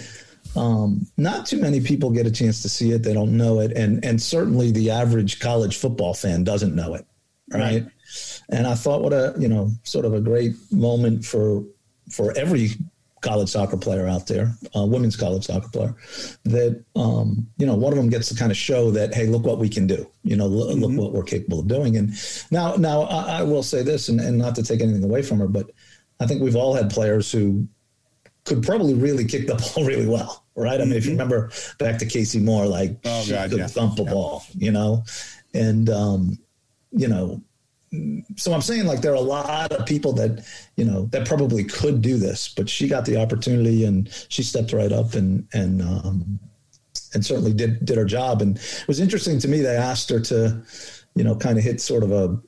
Um, 0.54 1.06
not 1.16 1.46
too 1.46 1.58
many 1.58 1.80
people 1.80 2.10
get 2.10 2.26
a 2.26 2.30
chance 2.30 2.60
to 2.60 2.68
see 2.68 2.90
it. 2.90 3.02
They 3.02 3.14
don't 3.14 3.38
know 3.38 3.60
it, 3.60 3.72
and 3.72 4.04
and 4.04 4.20
certainly 4.20 4.70
the 4.70 4.90
average 4.90 5.40
college 5.40 5.76
football 5.78 6.12
fan 6.12 6.44
doesn't 6.44 6.74
know 6.74 6.92
it, 6.92 7.06
right? 7.50 7.86
And 8.50 8.66
I 8.66 8.74
thought, 8.74 9.00
what 9.00 9.14
a 9.14 9.34
you 9.38 9.48
know, 9.48 9.70
sort 9.84 10.04
of 10.04 10.12
a 10.12 10.20
great 10.20 10.52
moment 10.70 11.24
for 11.24 11.64
for 12.10 12.36
every 12.36 12.72
college 13.22 13.48
soccer 13.48 13.78
player 13.78 14.06
out 14.06 14.26
there, 14.26 14.52
uh, 14.76 14.84
women's 14.84 15.16
college 15.16 15.46
soccer 15.46 15.68
player, 15.68 15.94
that 16.44 16.84
um, 16.96 17.46
you 17.56 17.64
know, 17.64 17.74
one 17.74 17.92
of 17.92 17.96
them 17.96 18.10
gets 18.10 18.28
to 18.28 18.34
kind 18.34 18.50
of 18.50 18.56
show 18.56 18.90
that, 18.90 19.14
hey, 19.14 19.26
look 19.26 19.44
what 19.44 19.58
we 19.58 19.68
can 19.70 19.86
do. 19.86 20.06
You 20.24 20.36
know, 20.36 20.46
look, 20.46 20.76
look 20.76 20.92
what 20.92 21.12
we're 21.12 21.22
capable 21.22 21.60
of 21.60 21.68
doing. 21.68 21.96
And 21.96 22.12
now, 22.50 22.74
now 22.74 23.02
I, 23.02 23.38
I 23.38 23.42
will 23.42 23.62
say 23.62 23.82
this, 23.82 24.08
and, 24.08 24.20
and 24.20 24.36
not 24.36 24.54
to 24.56 24.62
take 24.62 24.80
anything 24.82 25.04
away 25.04 25.22
from 25.22 25.38
her, 25.38 25.48
but 25.48 25.70
I 26.20 26.26
think 26.26 26.42
we've 26.42 26.56
all 26.56 26.74
had 26.74 26.90
players 26.90 27.32
who 27.32 27.66
could 28.44 28.62
probably 28.62 28.94
really 28.94 29.24
kick 29.24 29.46
the 29.46 29.54
ball 29.74 29.84
really 29.84 30.06
well, 30.06 30.44
right? 30.56 30.80
I 30.80 30.84
mean, 30.84 30.94
if 30.94 31.04
you 31.06 31.12
remember 31.12 31.50
back 31.78 31.98
to 31.98 32.06
Casey 32.06 32.40
Moore, 32.40 32.66
like 32.66 32.98
Oh, 33.04 33.22
she 33.22 33.30
God, 33.32 33.50
could 33.50 33.58
yeah. 33.60 33.66
thump 33.68 33.98
a 33.98 34.02
Yeah. 34.02 34.10
ball, 34.10 34.44
you 34.56 34.72
know, 34.72 35.04
and 35.54 35.88
um, 35.90 36.38
you 36.90 37.08
know, 37.08 37.40
so 38.36 38.54
I'm 38.54 38.62
saying 38.62 38.86
like 38.86 39.02
there 39.02 39.12
are 39.12 39.16
a 39.16 39.20
lot 39.20 39.70
of 39.72 39.84
people 39.86 40.14
that 40.14 40.46
you 40.76 40.84
know 40.84 41.06
that 41.12 41.26
probably 41.28 41.62
could 41.64 42.00
do 42.00 42.16
this, 42.16 42.48
but 42.48 42.68
she 42.68 42.88
got 42.88 43.04
the 43.04 43.18
opportunity 43.20 43.84
and 43.84 44.08
she 44.28 44.42
stepped 44.42 44.72
right 44.72 44.90
up 44.92 45.12
and 45.14 45.46
and 45.52 45.82
um, 45.82 46.40
and 47.14 47.24
certainly 47.24 47.52
did 47.52 47.84
did 47.84 47.98
her 47.98 48.06
job. 48.06 48.40
And 48.40 48.56
it 48.56 48.88
was 48.88 48.98
interesting 48.98 49.38
to 49.40 49.48
me. 49.48 49.60
They 49.60 49.76
asked 49.76 50.08
her 50.08 50.20
to, 50.20 50.62
you 51.14 51.22
know, 51.22 51.36
kind 51.36 51.58
of 51.58 51.64
hit 51.64 51.82
sort 51.82 52.02
of 52.02 52.12
a 52.12 52.40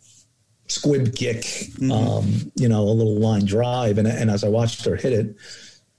squib 0.68 1.14
kick, 1.14 1.44
um, 1.92 2.50
you 2.56 2.68
know, 2.68 2.80
a 2.80 2.94
little 2.96 3.16
line 3.20 3.44
drive. 3.44 3.98
And 3.98 4.08
and 4.08 4.30
as 4.30 4.44
I 4.44 4.48
watched 4.48 4.82
her 4.86 4.96
hit 4.96 5.12
it, 5.12 5.36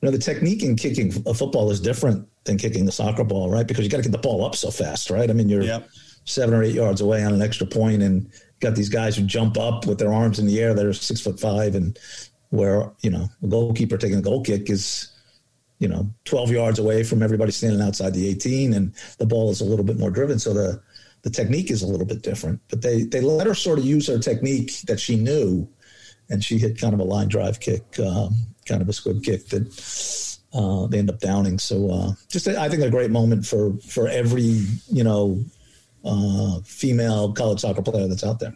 know, 0.06 0.12
the 0.12 0.18
technique 0.18 0.64
in 0.64 0.76
kicking 0.76 1.14
a 1.26 1.34
football 1.34 1.72
is 1.72 1.80
different 1.80 2.28
than 2.46 2.58
kicking 2.58 2.86
the 2.86 2.92
soccer 2.92 3.24
ball, 3.24 3.50
right? 3.50 3.68
Because 3.68 3.84
you 3.84 3.90
got 3.90 3.98
to 3.98 4.04
get 4.04 4.12
the 4.12 4.18
ball 4.18 4.46
up 4.46 4.56
so 4.56 4.72
fast, 4.72 5.10
right? 5.10 5.30
I 5.30 5.34
mean, 5.34 5.50
you're 5.50 5.64
Yep. 5.64 5.90
seven 6.26 6.54
or 6.56 6.64
eight 6.64 6.76
yards 6.76 7.02
away 7.02 7.24
on 7.24 7.34
an 7.34 7.42
extra 7.42 7.68
point 7.68 8.02
and 8.02 8.30
got 8.60 8.76
these 8.76 8.90
guys 8.90 9.16
who 9.16 9.24
jump 9.24 9.58
up 9.58 9.86
with 9.86 10.00
their 10.00 10.14
arms 10.14 10.40
in 10.40 10.46
the 10.46 10.60
air 10.62 10.74
that 10.74 10.86
are 10.86 10.94
six 10.94 11.22
foot 11.22 11.40
five 11.40 11.76
and 11.76 12.00
where 12.50 12.92
you 13.02 13.10
know 13.10 13.28
a 13.44 13.48
goalkeeper 13.48 13.98
taking 13.98 14.18
a 14.18 14.22
goal 14.22 14.42
kick 14.42 14.70
is 14.70 15.12
you 15.80 15.88
know 15.88 16.10
12 16.24 16.52
yards 16.52 16.80
away 16.80 17.04
from 17.04 17.22
everybody 17.22 17.52
standing 17.52 17.82
outside 17.82 18.14
the 18.14 18.28
18 18.30 18.74
and 18.74 18.94
the 19.18 19.26
ball 19.26 19.50
is 19.52 19.62
a 19.62 19.66
little 19.66 19.84
bit 19.84 20.00
more 20.00 20.10
driven 20.10 20.40
so 20.40 20.54
the 20.54 20.82
the 21.24 21.30
technique 21.30 21.70
is 21.70 21.82
a 21.84 21.88
little 21.88 22.06
bit 22.06 22.22
different 22.22 22.60
but 22.70 22.82
they 22.82 23.04
they 23.04 23.20
let 23.22 23.46
her 23.46 23.56
sort 23.56 23.78
of 23.78 23.86
use 23.86 24.08
her 24.08 24.20
technique 24.20 24.82
that 24.88 25.00
she 25.00 25.16
knew 25.16 25.68
and 26.30 26.44
she 26.44 26.58
hit 26.58 26.80
kind 26.80 26.94
of 26.94 27.00
a 27.00 27.04
line 27.04 27.28
drive 27.28 27.60
kick 27.60 27.84
um, 28.00 28.34
kind 28.66 28.82
of 28.82 28.90
a 28.90 28.94
squib 28.94 29.24
kick 29.24 29.48
that 29.48 30.38
uh, 30.54 30.88
they 30.88 31.00
end 31.00 31.10
up 31.10 31.20
downing 31.20 31.60
so 31.60 31.90
uh, 31.92 32.12
just 32.30 32.48
I 32.48 32.70
think 32.70 32.84
a 32.84 32.90
great 32.90 33.12
moment 33.12 33.46
for 33.46 33.74
for 33.78 34.08
every 34.08 34.66
you 34.90 35.04
know 35.04 35.44
uh, 36.06 36.60
female 36.64 37.34
college 37.34 37.60
soccer 37.62 37.82
player 37.82 38.08
that's 38.08 38.24
out 38.24 38.40
there. 38.40 38.56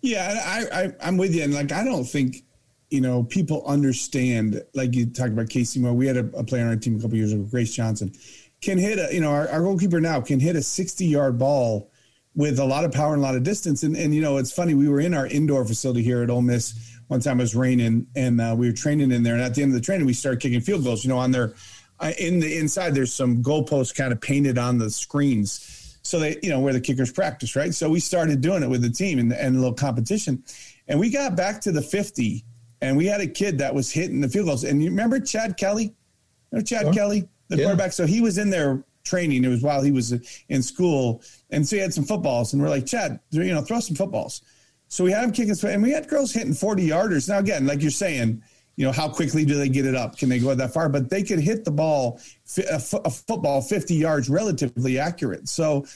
Yeah, 0.00 0.34
I, 0.44 0.82
I 0.82 0.92
I'm 1.00 1.16
with 1.16 1.34
you, 1.34 1.44
and 1.44 1.54
like 1.54 1.72
I 1.72 1.84
don't 1.84 2.04
think 2.04 2.44
you 2.90 3.00
know 3.00 3.22
people 3.22 3.64
understand. 3.66 4.62
Like 4.74 4.94
you 4.94 5.06
talked 5.06 5.30
about 5.30 5.48
Casey 5.48 5.80
Moore, 5.80 5.94
we 5.94 6.06
had 6.06 6.16
a, 6.16 6.26
a 6.36 6.44
player 6.44 6.64
on 6.64 6.70
our 6.70 6.76
team 6.76 6.98
a 6.98 7.00
couple 7.00 7.16
years 7.16 7.32
ago, 7.32 7.44
Grace 7.44 7.74
Johnson, 7.74 8.12
can 8.60 8.78
hit 8.78 8.98
a 8.98 9.14
you 9.14 9.20
know 9.20 9.30
our, 9.30 9.48
our 9.48 9.62
goalkeeper 9.62 10.00
now 10.00 10.20
can 10.20 10.40
hit 10.40 10.56
a 10.56 10.62
60 10.62 11.06
yard 11.06 11.38
ball 11.38 11.90
with 12.34 12.58
a 12.58 12.64
lot 12.64 12.84
of 12.84 12.92
power 12.92 13.12
and 13.12 13.22
a 13.22 13.24
lot 13.24 13.36
of 13.36 13.44
distance. 13.44 13.84
And 13.84 13.96
and 13.96 14.12
you 14.12 14.20
know 14.20 14.38
it's 14.38 14.52
funny, 14.52 14.74
we 14.74 14.88
were 14.88 15.00
in 15.00 15.14
our 15.14 15.28
indoor 15.28 15.64
facility 15.64 16.02
here 16.02 16.22
at 16.22 16.30
Ole 16.30 16.42
Miss 16.42 16.91
one 17.12 17.20
time. 17.20 17.38
It 17.38 17.44
was 17.44 17.54
raining, 17.54 18.06
and 18.16 18.40
uh, 18.40 18.54
we 18.58 18.66
were 18.66 18.72
training 18.74 19.12
in 19.12 19.22
there. 19.22 19.34
And 19.34 19.42
at 19.42 19.54
the 19.54 19.62
end 19.62 19.70
of 19.70 19.74
the 19.74 19.84
training, 19.84 20.06
we 20.06 20.14
started 20.14 20.40
kicking 20.40 20.60
field 20.60 20.82
goals. 20.82 21.04
You 21.04 21.10
know, 21.10 21.18
on 21.18 21.30
their 21.30 21.54
uh, 22.00 22.10
in 22.18 22.40
the 22.40 22.56
inside, 22.58 22.94
there's 22.94 23.14
some 23.14 23.42
goalposts 23.42 23.94
kind 23.94 24.12
of 24.12 24.20
painted 24.20 24.58
on 24.58 24.78
the 24.78 24.90
screens 24.90 25.78
so 26.04 26.18
they 26.18 26.36
you 26.42 26.50
know 26.50 26.58
where 26.58 26.72
the 26.72 26.80
kickers 26.80 27.12
practice 27.12 27.54
right 27.54 27.72
so 27.72 27.88
we 27.88 28.00
started 28.00 28.40
doing 28.40 28.60
it 28.64 28.68
with 28.68 28.82
the 28.82 28.90
team 28.90 29.20
and, 29.20 29.32
and 29.32 29.54
a 29.54 29.58
little 29.60 29.72
competition 29.72 30.42
and 30.88 30.98
we 30.98 31.08
got 31.08 31.36
back 31.36 31.60
to 31.60 31.70
the 31.70 31.80
50 31.80 32.44
and 32.80 32.96
we 32.96 33.06
had 33.06 33.20
a 33.20 33.26
kid 33.28 33.58
that 33.58 33.72
was 33.72 33.88
hitting 33.92 34.20
the 34.20 34.28
field 34.28 34.46
goals 34.46 34.64
and 34.64 34.82
you 34.82 34.90
remember 34.90 35.20
chad 35.20 35.56
kelly 35.56 35.94
remember 36.50 36.66
chad 36.66 36.82
Sure. 36.86 36.92
kelly 36.92 37.28
the 37.50 37.56
Yeah. 37.56 37.66
quarterback 37.66 37.92
so 37.92 38.04
he 38.04 38.20
was 38.20 38.36
in 38.36 38.50
there 38.50 38.82
training 39.04 39.44
it 39.44 39.48
was 39.48 39.62
while 39.62 39.80
he 39.80 39.92
was 39.92 40.12
in 40.48 40.60
school 40.60 41.22
and 41.50 41.64
so 41.68 41.76
he 41.76 41.82
had 41.82 41.94
some 41.94 42.02
footballs 42.02 42.52
and 42.52 42.60
we're 42.60 42.68
like 42.68 42.84
chad 42.84 43.20
you 43.30 43.44
know 43.54 43.60
throw 43.62 43.78
some 43.78 43.94
footballs 43.94 44.42
so 44.92 45.04
we 45.04 45.10
had 45.10 45.24
him 45.24 45.32
kicking 45.32 45.56
and 45.70 45.82
we 45.82 45.90
had 45.90 46.06
girls 46.06 46.32
hitting 46.32 46.52
40 46.52 46.86
yarders. 46.86 47.26
Now 47.26 47.38
again 47.38 47.66
like 47.66 47.80
you're 47.80 47.90
saying 47.90 48.42
you 48.76 48.84
know 48.84 48.92
how 48.92 49.08
quickly 49.08 49.46
do 49.46 49.54
they 49.54 49.70
get 49.70 49.86
it 49.86 49.94
up? 49.94 50.18
Can 50.18 50.28
they 50.28 50.38
go 50.38 50.54
that 50.54 50.74
far? 50.74 50.90
But 50.90 51.08
they 51.08 51.22
could 51.22 51.38
hit 51.38 51.64
the 51.64 51.70
ball 51.70 52.20
fi- 52.44 52.66
a, 52.70 52.78
football 52.78 53.62
50 53.62 53.94
yards 53.94 54.28
relatively 54.28 54.98
accurate. 54.98 55.48
So 55.48 55.86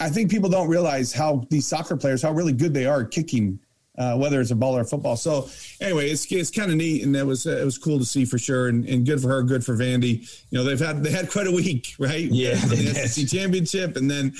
i 0.00 0.08
think 0.08 0.30
people 0.30 0.50
don't 0.50 0.68
realize 0.68 1.12
how 1.12 1.44
these 1.50 1.66
soccer 1.66 1.96
players 1.96 2.20
how 2.22 2.32
really 2.32 2.52
good 2.52 2.74
they 2.74 2.84
are 2.84 3.04
kicking 3.04 3.60
uh, 3.96 4.16
whether 4.16 4.40
it's 4.40 4.50
a 4.50 4.54
ball 4.56 4.76
or 4.76 4.80
a 4.80 4.84
football 4.84 5.16
so 5.16 5.48
anyway 5.80 6.08
it's, 6.10 6.30
it's 6.32 6.50
kind 6.50 6.70
of 6.70 6.76
neat 6.76 7.02
and 7.04 7.14
it 7.14 7.24
was 7.24 7.46
uh, 7.46 7.56
it 7.56 7.64
was 7.64 7.78
cool 7.78 7.98
to 7.98 8.04
see 8.04 8.24
for 8.24 8.38
sure 8.38 8.68
and, 8.68 8.84
and 8.88 9.06
good 9.06 9.20
for 9.20 9.28
her 9.28 9.42
good 9.42 9.64
for 9.64 9.76
vandy 9.76 10.20
you 10.50 10.58
know 10.58 10.64
they've 10.64 10.80
had 10.80 11.02
they 11.04 11.10
had 11.10 11.30
quite 11.30 11.46
a 11.46 11.52
week 11.52 11.94
right 11.98 12.28
Yeah, 12.30 12.54
the. 12.54 12.76
SEC 13.08 13.28
championship 13.28 13.96
and 13.96 14.10
then 14.10 14.32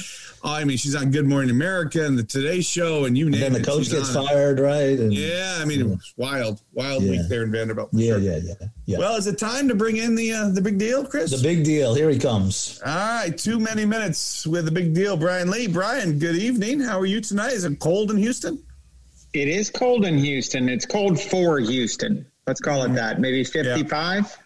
oh, 0.42 0.52
i 0.52 0.64
mean 0.64 0.76
she's 0.76 0.94
on 0.96 1.10
good 1.12 1.26
morning 1.26 1.50
america 1.50 2.04
and 2.04 2.18
the 2.18 2.24
today 2.24 2.60
show 2.62 3.04
and 3.04 3.16
you 3.16 3.26
name 3.30 3.42
And 3.44 3.54
then 3.54 3.62
the 3.62 3.66
coach 3.66 3.90
gets 3.90 4.14
on 4.16 4.26
fired, 4.26 4.58
right? 4.58 4.98
And 4.98 5.12
yeah 5.14 5.58
i 5.60 5.64
mean 5.64 5.80
it 5.80 5.86
was 5.86 6.14
wild 6.16 6.60
wild 6.72 7.02
Yeah. 7.04 7.10
week 7.12 7.28
there 7.28 7.42
in 7.44 7.52
vanderbilt 7.52 7.90
yeah, 7.92 8.08
sure. 8.14 8.18
yeah, 8.18 8.38
yeah, 8.42 8.54
yeah. 8.86 8.98
Well, 8.98 9.16
is 9.16 9.26
it 9.26 9.38
time 9.38 9.68
to 9.68 9.74
bring 9.74 9.96
in 9.98 10.14
the 10.14 10.32
uh, 10.32 10.48
the 10.50 10.60
big 10.60 10.78
deal, 10.78 11.06
Chris? 11.06 11.30
the 11.30 11.42
big 11.42 11.64
deal. 11.64 11.94
Here 11.94 12.10
he 12.10 12.18
comes. 12.18 12.80
All 12.84 12.92
right, 12.94 13.36
too 13.38 13.58
many 13.58 13.86
minutes 13.86 14.46
with 14.46 14.66
the 14.66 14.70
big 14.70 14.92
deal, 14.94 15.16
Brian 15.16 15.48
Lee. 15.50 15.68
Brian, 15.68 16.18
good 16.18 16.36
evening. 16.36 16.80
How 16.80 16.98
are 17.00 17.06
you 17.06 17.20
tonight? 17.22 17.52
Is 17.54 17.64
it 17.64 17.78
cold 17.78 18.10
in 18.10 18.18
Houston? 18.18 18.62
It 19.34 19.48
is 19.48 19.68
cold 19.68 20.04
in 20.04 20.16
Houston. 20.18 20.68
It's 20.68 20.86
cold 20.86 21.20
for 21.20 21.58
Houston. 21.58 22.24
Let's 22.46 22.60
call 22.60 22.84
it 22.84 22.94
that. 22.94 23.20
Maybe 23.20 23.42
55. 23.42 24.38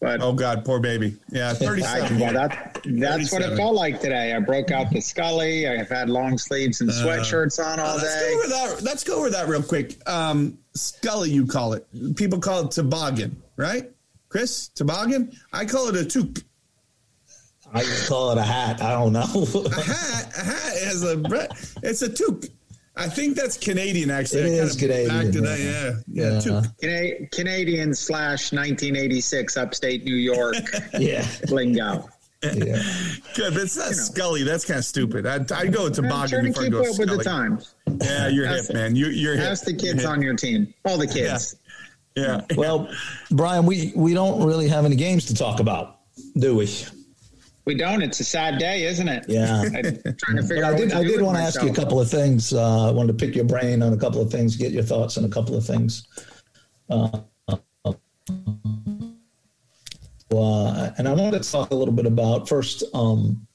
But 0.00 0.20
Oh 0.22 0.32
God, 0.32 0.64
poor 0.64 0.80
baby. 0.80 1.16
Yeah, 1.30 1.50
I, 1.50 1.54
thirty-seven. 1.54 2.18
well, 2.18 2.32
that, 2.34 2.78
that's 2.84 3.32
what 3.32 3.40
it 3.42 3.56
felt 3.56 3.74
like 3.74 4.00
today. 4.00 4.34
I 4.34 4.38
broke 4.40 4.70
out 4.70 4.90
the 4.90 5.00
Scully. 5.00 5.66
I've 5.66 5.88
had 5.88 6.10
long 6.10 6.36
sleeves 6.36 6.82
and 6.82 6.90
sweatshirts 6.90 7.64
on 7.64 7.80
all 7.80 7.86
Uh, 7.86 7.94
let's 7.96 8.14
day. 8.20 8.32
go 8.34 8.38
over 8.38 8.48
that. 8.48 8.82
Let's 8.82 9.04
go 9.04 9.18
over 9.18 9.30
that 9.30 9.48
real 9.48 9.62
quick. 9.62 9.96
Um, 10.08 10.58
Scully, 10.74 11.30
you 11.30 11.46
call 11.46 11.72
it. 11.72 11.86
People 12.16 12.38
call 12.38 12.66
it 12.66 12.72
toboggan, 12.72 13.40
right? 13.56 13.90
Chris, 14.28 14.68
toboggan. 14.68 15.32
I 15.54 15.64
call 15.64 15.88
it 15.88 15.96
a 15.96 16.04
toque. 16.04 16.42
I 17.72 17.80
just 17.80 18.06
call 18.08 18.30
it 18.32 18.38
a 18.38 18.42
hat. 18.42 18.82
I 18.82 18.90
don't 18.92 19.12
know. 19.14 19.22
A 19.22 19.80
hat. 19.82 20.32
A 20.38 20.44
hat 20.44 20.82
has 20.84 21.02
a. 21.02 21.48
It's 21.82 22.02
a 22.02 22.08
toque. 22.10 22.50
I 22.96 23.08
think 23.08 23.36
that's 23.36 23.56
Canadian, 23.56 24.10
actually. 24.10 24.42
It 24.42 24.60
I 24.60 24.64
is 24.64 24.76
Canadian. 24.76 25.32
To 25.32 25.38
yeah. 25.40 25.44
that. 25.44 25.58
Yeah, 25.58 25.92
yeah. 26.08 26.32
Yeah. 26.34 26.40
Two, 26.40 26.62
Cana- 26.80 27.28
Canadian 27.30 27.94
slash 27.94 28.52
1986 28.52 29.56
upstate 29.56 30.04
New 30.04 30.14
York 30.16 30.54
Yeah. 30.98 31.26
lingo. 31.48 32.08
yeah. 32.42 32.80
good, 33.34 33.54
but 33.54 33.62
it's 33.62 33.76
not 33.76 33.90
You 33.90 33.96
know. 33.96 34.02
Scully. 34.02 34.42
That's 34.44 34.64
kind 34.64 34.78
of 34.78 34.84
stupid. 34.84 35.26
I'd, 35.26 35.50
I'd 35.50 35.72
go 35.72 35.84
with 35.84 35.98
I'm 35.98 36.04
toboggan 36.04 36.28
trying 36.28 36.44
to 36.44 36.48
before 36.50 36.62
I 36.62 36.64
keep 36.66 36.72
go 36.72 36.80
up 36.92 36.98
with 36.98 37.18
the 37.18 37.24
times. 37.24 37.74
Yeah, 38.02 38.28
you're 38.28 38.46
hip, 38.46 38.72
man. 38.72 38.94
You, 38.94 39.06
you're 39.06 39.34
hip. 39.34 39.50
Ask 39.50 39.64
the 39.64 39.74
kids 39.74 40.02
hip. 40.02 40.10
on 40.10 40.22
your 40.22 40.34
team. 40.36 40.72
All 40.84 40.98
the 40.98 41.06
kids. 41.06 41.56
Yeah. 42.14 42.42
Well, 42.56 42.88
Brian, 43.32 43.66
we, 43.66 43.92
we 43.96 44.14
don't 44.14 44.44
really 44.46 44.68
have 44.68 44.84
any 44.84 44.94
games 44.94 45.24
to 45.26 45.34
talk 45.34 45.58
about, 45.58 45.98
do 46.36 46.54
we? 46.54 46.66
We 47.64 47.74
don't. 47.74 48.02
It's 48.02 48.20
a 48.20 48.24
sad 48.24 48.58
day, 48.58 48.84
isn't 48.84 49.08
it? 49.08 49.24
Yeah. 49.26 49.62
I'm 49.62 49.72
trying 49.72 50.36
to 50.36 50.42
figure 50.42 50.64
out 50.64 50.74
I 50.74 50.76
did, 50.76 50.92
I 50.92 51.02
did 51.02 51.22
want 51.22 51.38
to 51.38 51.42
ask 51.42 51.62
you 51.62 51.70
a 51.70 51.74
couple 51.74 51.98
of 52.00 52.10
things. 52.10 52.52
Uh, 52.52 52.88
I 52.88 52.90
wanted 52.90 53.18
to 53.18 53.26
pick 53.26 53.34
your 53.34 53.46
brain 53.46 53.82
on 53.82 53.92
a 53.92 53.96
couple 53.96 54.20
of 54.20 54.30
things, 54.30 54.56
get 54.56 54.72
your 54.72 54.82
thoughts 54.82 55.16
on 55.16 55.24
a 55.24 55.28
couple 55.28 55.56
of 55.56 55.64
things. 55.64 56.06
Uh, 56.90 57.08
uh, 60.30 60.90
and 60.98 61.08
I 61.08 61.12
wanted 61.12 61.42
to 61.42 61.50
talk 61.50 61.70
a 61.70 61.74
little 61.74 61.94
bit 61.94 62.06
about 62.06 62.48
first, 62.48 62.84
um, 62.92 63.46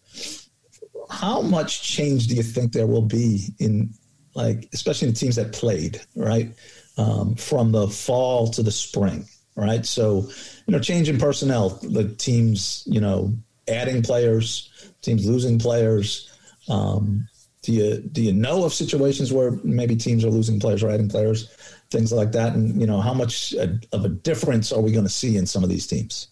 how 1.12 1.42
much 1.42 1.84
change 1.84 2.28
do 2.28 2.36
you 2.36 2.44
think 2.44 2.72
there 2.72 2.88
will 2.88 3.02
be 3.02 3.54
in, 3.60 3.94
like, 4.34 4.70
especially 4.74 5.08
in 5.08 5.14
the 5.14 5.20
teams 5.20 5.36
that 5.36 5.54
played, 5.54 6.02
right, 6.16 6.52
um, 6.98 7.36
from 7.36 7.72
the 7.72 7.88
fall 7.88 8.48
to 8.50 8.64
the 8.64 8.72
spring, 8.72 9.26
right? 9.56 9.86
So, 9.86 10.30
you 10.66 10.72
know, 10.72 10.80
change 10.80 11.10
in 11.10 11.18
personnel, 11.18 11.70
the 11.70 12.16
teams, 12.16 12.84
you 12.86 13.02
know, 13.02 13.34
adding 13.70 14.02
players, 14.02 14.92
teams 15.02 15.26
losing 15.26 15.60
players. 15.60 16.32
Um, 16.68 17.28
do 17.62 17.74
you 17.74 17.98
do 17.98 18.22
you 18.22 18.34
know 18.34 18.64
of 18.64 18.74
situations 18.74 19.34
where 19.34 19.52
maybe 19.64 19.96
teams 19.96 20.24
are 20.24 20.30
losing 20.30 20.60
players 20.60 20.82
or 20.82 20.90
adding 20.90 21.10
players, 21.10 21.50
things 21.92 22.12
like 22.12 22.32
that, 22.32 22.54
and 22.54 22.80
you 22.80 22.88
know 22.88 23.02
how 23.02 23.14
much 23.14 23.54
of 23.54 24.06
a 24.06 24.10
difference 24.10 24.72
are 24.72 24.82
we 24.82 24.92
going 24.92 25.06
to 25.06 25.10
see 25.10 25.36
in 25.38 25.46
some 25.46 25.64
of 25.64 25.70
these 25.70 25.86
teams? 25.86 26.30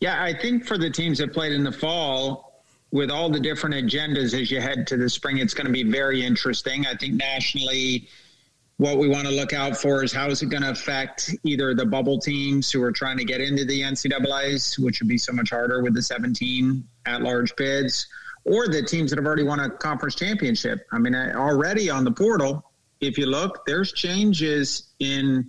Yeah, 0.00 0.22
I 0.22 0.36
think 0.36 0.66
for 0.66 0.78
the 0.78 0.90
teams 0.90 1.18
that 1.18 1.32
played 1.32 1.52
in 1.52 1.62
the 1.62 1.72
fall, 1.72 2.64
with 2.92 3.10
all 3.10 3.30
the 3.30 3.40
different 3.40 3.74
agendas 3.74 4.38
as 4.38 4.50
you 4.50 4.60
head 4.60 4.86
to 4.88 4.96
the 4.96 5.08
spring, 5.08 5.38
it's 5.38 5.54
going 5.54 5.66
to 5.66 5.72
be 5.72 5.82
very 5.82 6.24
interesting. 6.24 6.86
I 6.86 6.94
think 6.94 7.14
nationally, 7.14 8.08
what 8.82 8.98
we 8.98 9.06
want 9.06 9.28
to 9.28 9.32
look 9.32 9.52
out 9.52 9.76
for 9.76 10.02
is 10.02 10.12
how 10.12 10.26
is 10.26 10.42
it 10.42 10.46
going 10.46 10.64
to 10.64 10.70
affect 10.70 11.32
either 11.44 11.72
the 11.72 11.86
bubble 11.86 12.18
teams 12.18 12.68
who 12.72 12.82
are 12.82 12.90
trying 12.90 13.16
to 13.16 13.24
get 13.24 13.40
into 13.40 13.64
the 13.64 13.80
NCAA's, 13.80 14.76
which 14.76 15.00
would 15.00 15.08
be 15.08 15.18
so 15.18 15.32
much 15.32 15.50
harder 15.50 15.84
with 15.84 15.94
the 15.94 16.02
17 16.02 16.82
at 17.06 17.22
large 17.22 17.54
bids, 17.54 18.08
or 18.44 18.66
the 18.66 18.82
teams 18.82 19.10
that 19.10 19.20
have 19.20 19.26
already 19.26 19.44
won 19.44 19.60
a 19.60 19.70
conference 19.70 20.16
championship. 20.16 20.84
I 20.90 20.98
mean, 20.98 21.14
uh, 21.14 21.32
already 21.36 21.90
on 21.90 22.02
the 22.02 22.10
portal, 22.10 22.72
if 23.00 23.16
you 23.16 23.26
look, 23.26 23.64
there's 23.66 23.92
changes 23.92 24.88
in 24.98 25.48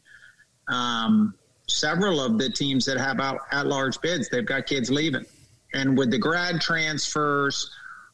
um, 0.67 1.33
several 1.67 2.21
of 2.21 2.37
the 2.37 2.51
teams 2.51 2.85
that 2.85 2.99
have 2.99 3.19
out 3.19 3.39
at 3.51 3.65
large 3.65 3.99
bids. 4.01 4.29
They've 4.29 4.45
got 4.45 4.67
kids 4.67 4.91
leaving. 4.91 5.25
And 5.73 5.97
with 5.97 6.11
the 6.11 6.19
grad 6.19 6.61
transfers 6.61 7.71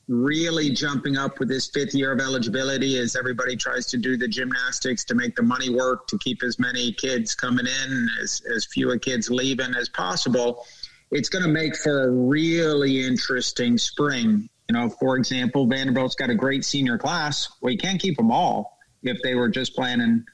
really 0.09 0.71
jumping 0.71 1.15
up 1.15 1.39
with 1.39 1.47
this 1.47 1.67
fifth 1.67 1.93
year 1.93 2.11
of 2.11 2.19
eligibility 2.19 2.97
as 2.97 3.15
everybody 3.15 3.55
tries 3.55 3.85
to 3.85 3.97
do 3.97 4.17
the 4.17 4.27
gymnastics 4.27 5.05
to 5.05 5.15
make 5.15 5.35
the 5.35 5.43
money 5.43 5.69
work 5.69 6.07
to 6.07 6.17
keep 6.17 6.41
as 6.43 6.57
many 6.57 6.91
kids 6.91 7.35
coming 7.35 7.67
in, 7.67 8.09
as, 8.21 8.41
as 8.53 8.65
fewer 8.65 8.97
kids 8.97 9.29
leaving 9.29 9.73
as 9.75 9.87
possible, 9.87 10.65
it's 11.11 11.29
going 11.29 11.43
to 11.43 11.49
make 11.49 11.75
for 11.75 12.03
a 12.03 12.11
really 12.11 13.05
interesting 13.05 13.77
spring. 13.77 14.49
You 14.67 14.73
know, 14.73 14.89
for 14.89 15.15
example, 15.15 15.67
Vanderbilt's 15.67 16.15
got 16.15 16.29
a 16.29 16.35
great 16.35 16.65
senior 16.65 16.97
class. 16.97 17.47
Well, 17.61 17.71
you 17.71 17.77
can't 17.77 18.01
keep 18.01 18.17
them 18.17 18.31
all 18.31 18.77
if 19.03 19.21
they 19.21 19.35
were 19.35 19.49
just 19.49 19.75
planning 19.75 20.25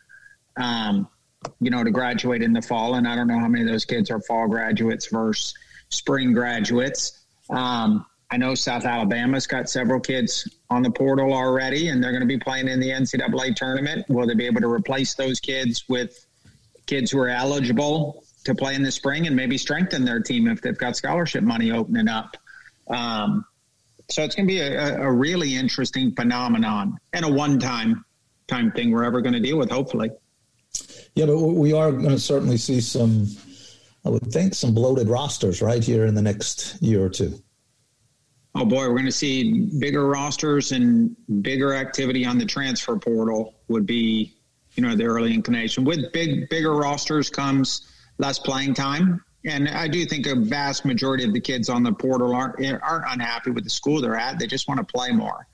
um, 0.57 1.09
you 1.59 1.69
know, 1.69 1.83
to 1.83 1.91
graduate 1.91 2.41
in 2.41 2.53
the 2.53 2.61
fall. 2.61 2.95
And 2.95 3.07
I 3.07 3.15
don't 3.15 3.27
know 3.27 3.39
how 3.39 3.47
many 3.47 3.63
of 3.63 3.69
those 3.69 3.85
kids 3.85 4.09
are 4.09 4.21
fall 4.21 4.47
graduates 4.47 5.07
versus 5.07 5.53
spring 5.89 6.33
graduates. 6.33 7.19
Um, 7.49 8.05
I 8.35 8.37
know 8.37 8.53
South 8.53 8.83
Alabama's 8.83 9.47
got 9.47 9.69
several 9.69 10.01
kids 10.01 10.45
on 10.69 10.83
the 10.83 10.91
portal 10.91 11.31
already, 11.31 11.87
and 11.87 12.03
they're 12.03 12.11
going 12.11 12.19
to 12.19 12.27
be 12.27 12.37
playing 12.37 12.67
in 12.67 12.81
the 12.81 12.89
NCAA 12.89 13.55
tournament. 13.55 14.09
Will 14.09 14.27
they 14.27 14.33
be 14.33 14.45
able 14.45 14.59
to 14.59 14.67
replace 14.67 15.13
those 15.13 15.39
kids 15.39 15.85
with 15.87 16.27
kids 16.85 17.11
who 17.11 17.19
are 17.19 17.29
eligible 17.29 18.25
to 18.43 18.53
play 18.53 18.75
in 18.75 18.83
the 18.83 18.91
spring 18.91 19.25
and 19.25 19.37
maybe 19.37 19.57
strengthen 19.57 20.03
their 20.03 20.19
team 20.19 20.49
if 20.49 20.59
they've 20.59 20.77
got 20.77 20.97
scholarship 20.97 21.45
money 21.45 21.71
opening 21.71 22.09
up? 22.09 22.35
Um, 22.89 23.45
so 24.09 24.25
it's 24.25 24.35
going 24.35 24.49
to 24.49 24.53
be 24.53 24.59
a, 24.59 24.97
a 24.97 25.09
really 25.09 25.55
interesting 25.55 26.13
phenomenon 26.13 26.97
and 27.13 27.23
a 27.23 27.31
one-time 27.31 28.03
time 28.49 28.69
thing 28.73 28.91
we're 28.91 29.05
ever 29.05 29.21
going 29.21 29.35
to 29.35 29.39
deal 29.39 29.57
with, 29.57 29.71
hopefully. 29.71 30.09
Yeah, 31.13 31.27
but 31.27 31.39
we 31.39 31.71
are 31.71 31.89
going 31.89 32.09
to 32.09 32.19
certainly 32.19 32.57
see 32.57 32.81
some, 32.81 33.27
I 34.03 34.09
would 34.09 34.29
think, 34.33 34.55
some 34.55 34.73
bloated 34.73 35.07
rosters 35.07 35.61
right 35.61 35.81
here 35.81 36.05
in 36.05 36.15
the 36.15 36.21
next 36.21 36.81
year 36.81 37.01
or 37.01 37.09
two. 37.09 37.41
Oh 38.57 38.63
boy, 38.63 38.87
we're 38.87 38.93
going 38.93 39.05
to 39.05 39.11
see 39.11 39.67
bigger 39.79 40.07
rosters 40.07 40.71
and 40.71 41.13
bigger 41.41 41.73
activity 41.73 42.25
on 42.25 42.37
the 42.37 42.45
transfer 42.45 42.97
portal. 42.97 43.53
Would 43.67 43.85
be, 43.85 44.33
you 44.75 44.83
know, 44.83 44.95
the 44.95 45.03
early 45.03 45.33
inclination. 45.33 45.83
With 45.83 46.13
big, 46.13 46.47
bigger 46.47 46.73
rosters 46.73 47.29
comes 47.29 47.91
less 48.17 48.39
playing 48.39 48.75
time, 48.75 49.21
and 49.43 49.67
I 49.67 49.89
do 49.89 50.05
think 50.05 50.25
a 50.25 50.35
vast 50.35 50.85
majority 50.85 51.25
of 51.25 51.33
the 51.33 51.41
kids 51.41 51.67
on 51.67 51.83
the 51.83 51.91
portal 51.91 52.33
aren't 52.33 52.65
aren't 52.81 53.05
unhappy 53.09 53.51
with 53.51 53.65
the 53.65 53.69
school 53.69 53.99
they're 53.99 54.15
at. 54.15 54.39
They 54.39 54.47
just 54.47 54.69
want 54.69 54.79
to 54.79 54.85
play 54.85 55.11
more. 55.11 55.47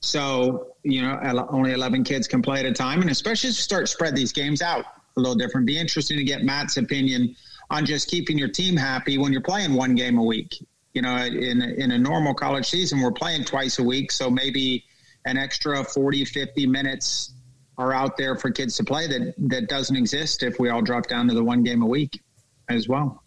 So, 0.00 0.76
you 0.84 1.02
know, 1.02 1.18
only 1.50 1.72
11 1.72 2.04
kids 2.04 2.28
can 2.28 2.42
play 2.42 2.60
at 2.60 2.66
a 2.66 2.72
time. 2.72 3.00
And 3.00 3.10
especially 3.10 3.48
as 3.48 3.56
you 3.56 3.62
start 3.62 3.88
spread 3.88 4.14
these 4.14 4.30
games 4.30 4.62
out 4.62 4.84
a 5.16 5.20
little 5.20 5.34
different, 5.34 5.66
be 5.66 5.78
interesting 5.78 6.16
to 6.18 6.24
get 6.24 6.44
Matt's 6.44 6.76
opinion 6.76 7.34
on 7.70 7.84
just 7.86 8.08
keeping 8.08 8.38
your 8.38 8.48
team 8.48 8.76
happy 8.76 9.18
when 9.18 9.32
you're 9.32 9.42
playing 9.42 9.74
one 9.74 9.96
game 9.96 10.18
a 10.18 10.22
week. 10.22 10.54
You 10.96 11.02
know, 11.02 11.14
in, 11.18 11.60
in 11.60 11.90
a 11.92 11.98
normal 11.98 12.32
college 12.32 12.64
season, 12.64 13.02
we're 13.02 13.12
playing 13.12 13.44
twice 13.44 13.78
a 13.78 13.82
week. 13.82 14.10
So 14.10 14.30
maybe 14.30 14.82
an 15.26 15.36
extra 15.36 15.84
40, 15.84 16.24
50 16.24 16.66
minutes 16.66 17.34
are 17.76 17.92
out 17.92 18.16
there 18.16 18.34
for 18.34 18.50
kids 18.50 18.78
to 18.78 18.84
play 18.84 19.06
that, 19.06 19.34
that 19.50 19.68
doesn't 19.68 19.94
exist 19.94 20.42
if 20.42 20.58
we 20.58 20.70
all 20.70 20.80
drop 20.80 21.06
down 21.06 21.28
to 21.28 21.34
the 21.34 21.44
one 21.44 21.62
game 21.62 21.82
a 21.82 21.86
week 21.86 22.22
as 22.70 22.88
well. 22.88 23.22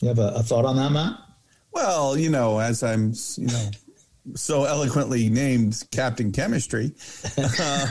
You 0.00 0.08
have 0.08 0.18
a, 0.18 0.28
a 0.28 0.42
thought 0.42 0.64
on 0.64 0.76
that, 0.76 0.92
Matt? 0.92 1.18
Well, 1.72 2.16
you 2.16 2.30
know, 2.30 2.58
as 2.58 2.82
I'm, 2.82 3.12
you 3.36 3.48
know, 3.48 3.70
so 4.34 4.64
eloquently 4.64 5.28
named 5.28 5.82
Captain 5.90 6.30
Chemistry, 6.32 6.92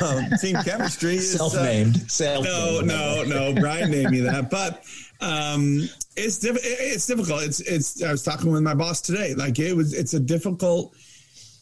um, 0.01 0.25
Team 0.41 0.55
Chemistry 0.63 1.15
is 1.15 1.35
uh, 1.35 1.49
Self-named. 1.49 2.01
no, 2.01 2.07
Self-named. 2.07 2.87
no, 2.87 3.23
no. 3.23 3.59
Brian 3.59 3.91
named 3.91 4.11
me 4.11 4.21
that, 4.21 4.49
but 4.49 4.83
um, 5.19 5.87
it's 6.15 6.39
diff- 6.39 6.57
it's 6.61 7.05
difficult. 7.05 7.43
It's 7.43 7.59
it's. 7.61 8.01
I 8.01 8.11
was 8.11 8.23
talking 8.23 8.51
with 8.51 8.61
my 8.63 8.73
boss 8.73 9.01
today. 9.01 9.33
Like 9.33 9.59
it 9.59 9.75
was. 9.75 9.93
It's 9.93 10.13
a 10.13 10.19
difficult 10.19 10.95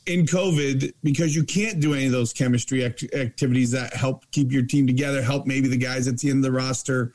in 0.06 0.26
COVID 0.26 0.94
because 1.04 1.36
you 1.36 1.44
can't 1.44 1.80
do 1.80 1.94
any 1.94 2.06
of 2.06 2.12
those 2.12 2.34
chemistry 2.34 2.86
act- 2.86 3.14
activities 3.14 3.72
that 3.72 3.94
help 3.94 4.30
keep 4.32 4.52
your 4.52 4.64
team 4.64 4.88
together, 4.88 5.22
help 5.22 5.46
maybe 5.46 5.68
the 5.68 5.78
guys 5.78 6.08
at 6.08 6.18
the 6.20 6.30
end 6.30 6.38
of 6.46 6.52
the 6.52 6.58
roster 6.58 7.14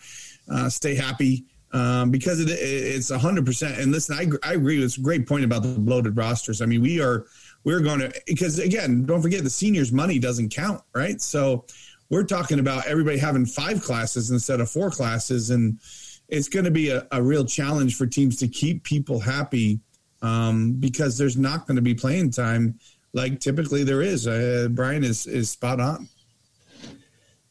uh, 0.53 0.69
stay 0.69 0.95
happy. 0.95 1.45
Um, 1.73 2.13
because 2.13 2.39
it, 2.39 2.51
it, 2.51 2.55
it's 2.55 3.11
hundred 3.11 3.47
percent. 3.47 3.79
And 3.79 3.91
listen, 3.91 4.17
I, 4.17 4.49
I 4.49 4.55
agree. 4.55 4.81
It's 4.81 4.97
a 4.97 5.01
great 5.01 5.27
point 5.27 5.45
about 5.45 5.65
the 5.65 5.77
bloated 5.77 6.17
rosters. 6.17 6.63
I 6.63 6.67
mean, 6.67 6.83
we 6.83 7.01
are 7.01 7.27
we're 7.65 7.81
going 7.81 8.01
to 8.01 8.13
because 8.27 8.59
again, 8.59 9.05
don't 9.05 9.23
forget 9.23 9.43
the 9.43 9.51
seniors' 9.51 9.93
money 9.93 10.19
doesn't 10.19 10.51
count, 10.51 10.83
right? 10.95 11.21
So 11.21 11.65
we're 12.11 12.25
talking 12.25 12.61
about 12.61 12.87
everybody 12.87 13.19
having 13.19 13.47
five 13.47 13.83
classes 13.83 14.31
instead 14.31 14.61
of 14.61 14.71
four 14.71 14.91
classes, 14.91 15.51
and 15.51 15.81
it's 16.29 16.49
going 16.49 16.65
to 16.67 16.71
be 16.71 16.91
a, 16.91 17.07
a 17.13 17.23
real 17.23 17.45
challenge 17.45 17.97
for 17.97 18.07
teams 18.07 18.37
to 18.39 18.49
keep 18.49 18.85
people 18.85 19.19
happy 19.19 19.81
um, 20.23 20.73
because 20.75 21.19
there's 21.19 21.37
not 21.37 21.67
going 21.67 21.77
to 21.77 21.83
be 21.83 21.95
playing 21.95 22.31
time 22.31 22.79
like 23.15 23.41
typically 23.41 23.85
there 23.85 24.03
is. 24.03 24.27
Uh, 24.27 24.69
Brian 24.71 25.05
is 25.05 25.27
is 25.27 25.51
spot 25.51 25.81
on. 25.81 26.09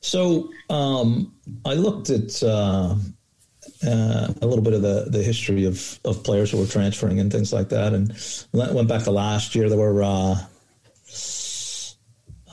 So 0.01 0.49
um, 0.69 1.33
I 1.65 1.73
looked 1.75 2.09
at 2.09 2.43
uh, 2.43 2.95
uh, 3.85 4.33
a 4.41 4.45
little 4.47 4.63
bit 4.63 4.73
of 4.73 4.81
the, 4.81 5.05
the 5.09 5.21
history 5.23 5.65
of, 5.65 5.99
of 6.05 6.23
players 6.23 6.51
who 6.51 6.57
were 6.57 6.65
transferring 6.65 7.19
and 7.19 7.31
things 7.31 7.51
like 7.51 7.69
that, 7.69 7.93
and 7.93 8.13
went 8.53 8.87
back 8.87 9.03
to 9.03 9.11
last 9.11 9.55
year. 9.55 9.69
There 9.69 9.77
were 9.77 10.03
uh, 10.03 10.35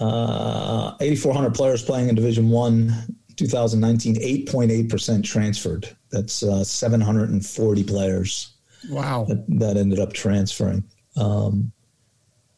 uh, 0.00 0.96
8,400 1.00 1.54
players 1.54 1.82
playing 1.82 2.08
in 2.08 2.14
Division 2.14 2.48
One, 2.50 2.92
2019. 3.36 4.16
8.8 4.16 4.88
percent 4.90 5.24
transferred. 5.24 5.96
That's 6.10 6.42
uh, 6.42 6.64
740 6.64 7.84
players 7.84 8.52
Wow. 8.88 9.24
that, 9.28 9.44
that 9.58 9.76
ended 9.76 9.98
up 9.98 10.12
transferring. 10.12 10.84
Um, 11.16 11.72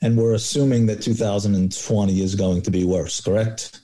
and 0.00 0.16
we're 0.16 0.34
assuming 0.34 0.86
that 0.86 1.00
2020 1.02 2.20
is 2.22 2.34
going 2.34 2.62
to 2.62 2.70
be 2.70 2.84
worse, 2.84 3.20
correct? 3.20 3.80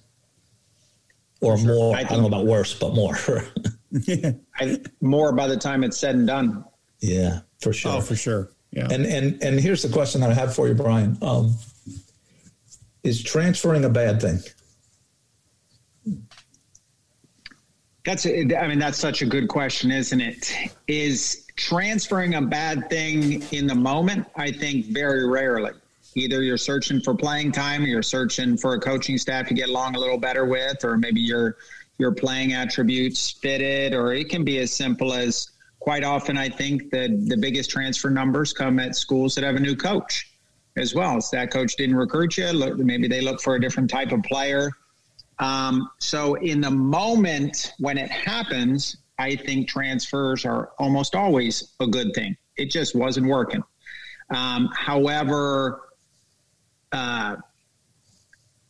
Or 1.41 1.57
more. 1.59 1.95
I, 1.97 2.01
I 2.01 2.05
don't 2.05 2.23
know 2.23 2.27
about 2.29 2.47
worse, 2.47 2.75
but 2.75 2.95
more. 2.95 3.17
I, 4.57 4.81
more 5.01 5.33
by 5.33 5.47
the 5.47 5.57
time 5.57 5.85
it's 5.85 5.99
said 5.99 6.15
and 6.15 6.27
done. 6.27 6.65
yeah, 7.01 7.41
for 7.61 7.73
sure. 7.73 7.93
Oh, 7.93 8.01
for 8.01 8.17
sure. 8.17 8.51
Yeah. 8.71 8.89
And 8.91 9.07
and 9.07 9.43
and 9.43 9.61
here's 9.61 9.83
the 9.83 9.89
question 9.89 10.21
that 10.21 10.31
I 10.31 10.35
have 10.35 10.55
for 10.55 10.69
you, 10.69 10.75
Brian. 10.75 11.17
Um, 11.23 11.55
is 13.03 13.23
transferring 13.23 13.85
a 13.85 13.89
bad 13.89 14.21
thing? 14.21 14.41
That's 18.05 18.27
I 18.27 18.67
mean 18.67 18.79
that's 18.79 18.99
such 18.99 19.23
a 19.23 19.27
good 19.27 19.49
question, 19.49 19.91
isn't 19.91 20.21
it? 20.21 20.53
Is 20.87 21.47
transferring 21.57 22.35
a 22.35 22.43
bad 22.43 22.89
thing 22.91 23.43
in 23.53 23.67
the 23.67 23.75
moment? 23.75 24.27
I 24.37 24.51
think 24.51 24.87
very 24.87 25.27
rarely. 25.29 25.73
Either 26.15 26.43
you're 26.43 26.57
searching 26.57 27.01
for 27.01 27.15
playing 27.15 27.53
time, 27.53 27.85
or 27.85 27.87
you're 27.87 28.03
searching 28.03 28.57
for 28.57 28.75
a 28.75 28.81
coaching 28.81 29.19
staff 29.19 29.47
to 29.49 29.55
get 29.55 29.69
along 29.69 29.95
a 29.95 29.99
little 29.99 30.19
better 30.19 30.45
with, 30.47 30.85
or 30.85 30.97
maybe 30.97 31.21
your 31.21 31.57
your 31.99 32.13
playing 32.13 32.53
attributes 32.53 33.31
fitted, 33.31 33.93
or 33.93 34.13
it 34.13 34.29
can 34.29 34.45
be 34.45 34.59
as 34.59 34.73
simple 34.73 35.13
as 35.13 35.51
quite 35.81 36.05
often 36.05 36.39
I 36.39 36.49
think 36.49 36.91
that 36.91 37.11
the 37.29 37.37
biggest 37.37 37.71
transfer 37.71 38.11
numbers 38.11 38.53
come 38.53 38.79
at 38.79 38.95
schools 38.95 39.35
that 39.35 39.45
have 39.45 39.57
a 39.57 39.61
new 39.61 39.77
coach 39.77 40.33
as 40.77 40.95
well. 40.95 41.21
So 41.21 41.37
that 41.37 41.51
coach 41.51 41.77
didn't 41.77 41.97
recruit 41.97 42.37
you. 42.37 42.47
Look, 42.49 42.79
maybe 42.79 43.09
they 43.09 43.21
look 43.21 43.41
for 43.41 43.57
a 43.57 43.61
different 43.61 43.91
type 43.91 44.13
of 44.13 44.23
player 44.23 44.73
um, 45.39 45.89
so 45.99 46.35
in 46.35 46.61
the 46.61 46.71
moment 46.71 47.73
when 47.79 47.99
it 47.99 48.11
happens, 48.11 48.97
I 49.19 49.37
think 49.37 49.69
transfers 49.69 50.45
are 50.45 50.71
almost 50.79 51.15
always 51.15 51.73
a 51.81 51.87
good 51.87 52.15
thing. 52.15 52.37
It 52.57 52.71
just 52.71 52.95
wasn't 52.95 53.27
working. 53.27 53.63
Um, 54.35 54.69
however, 54.75 55.81
uh, 56.93 57.37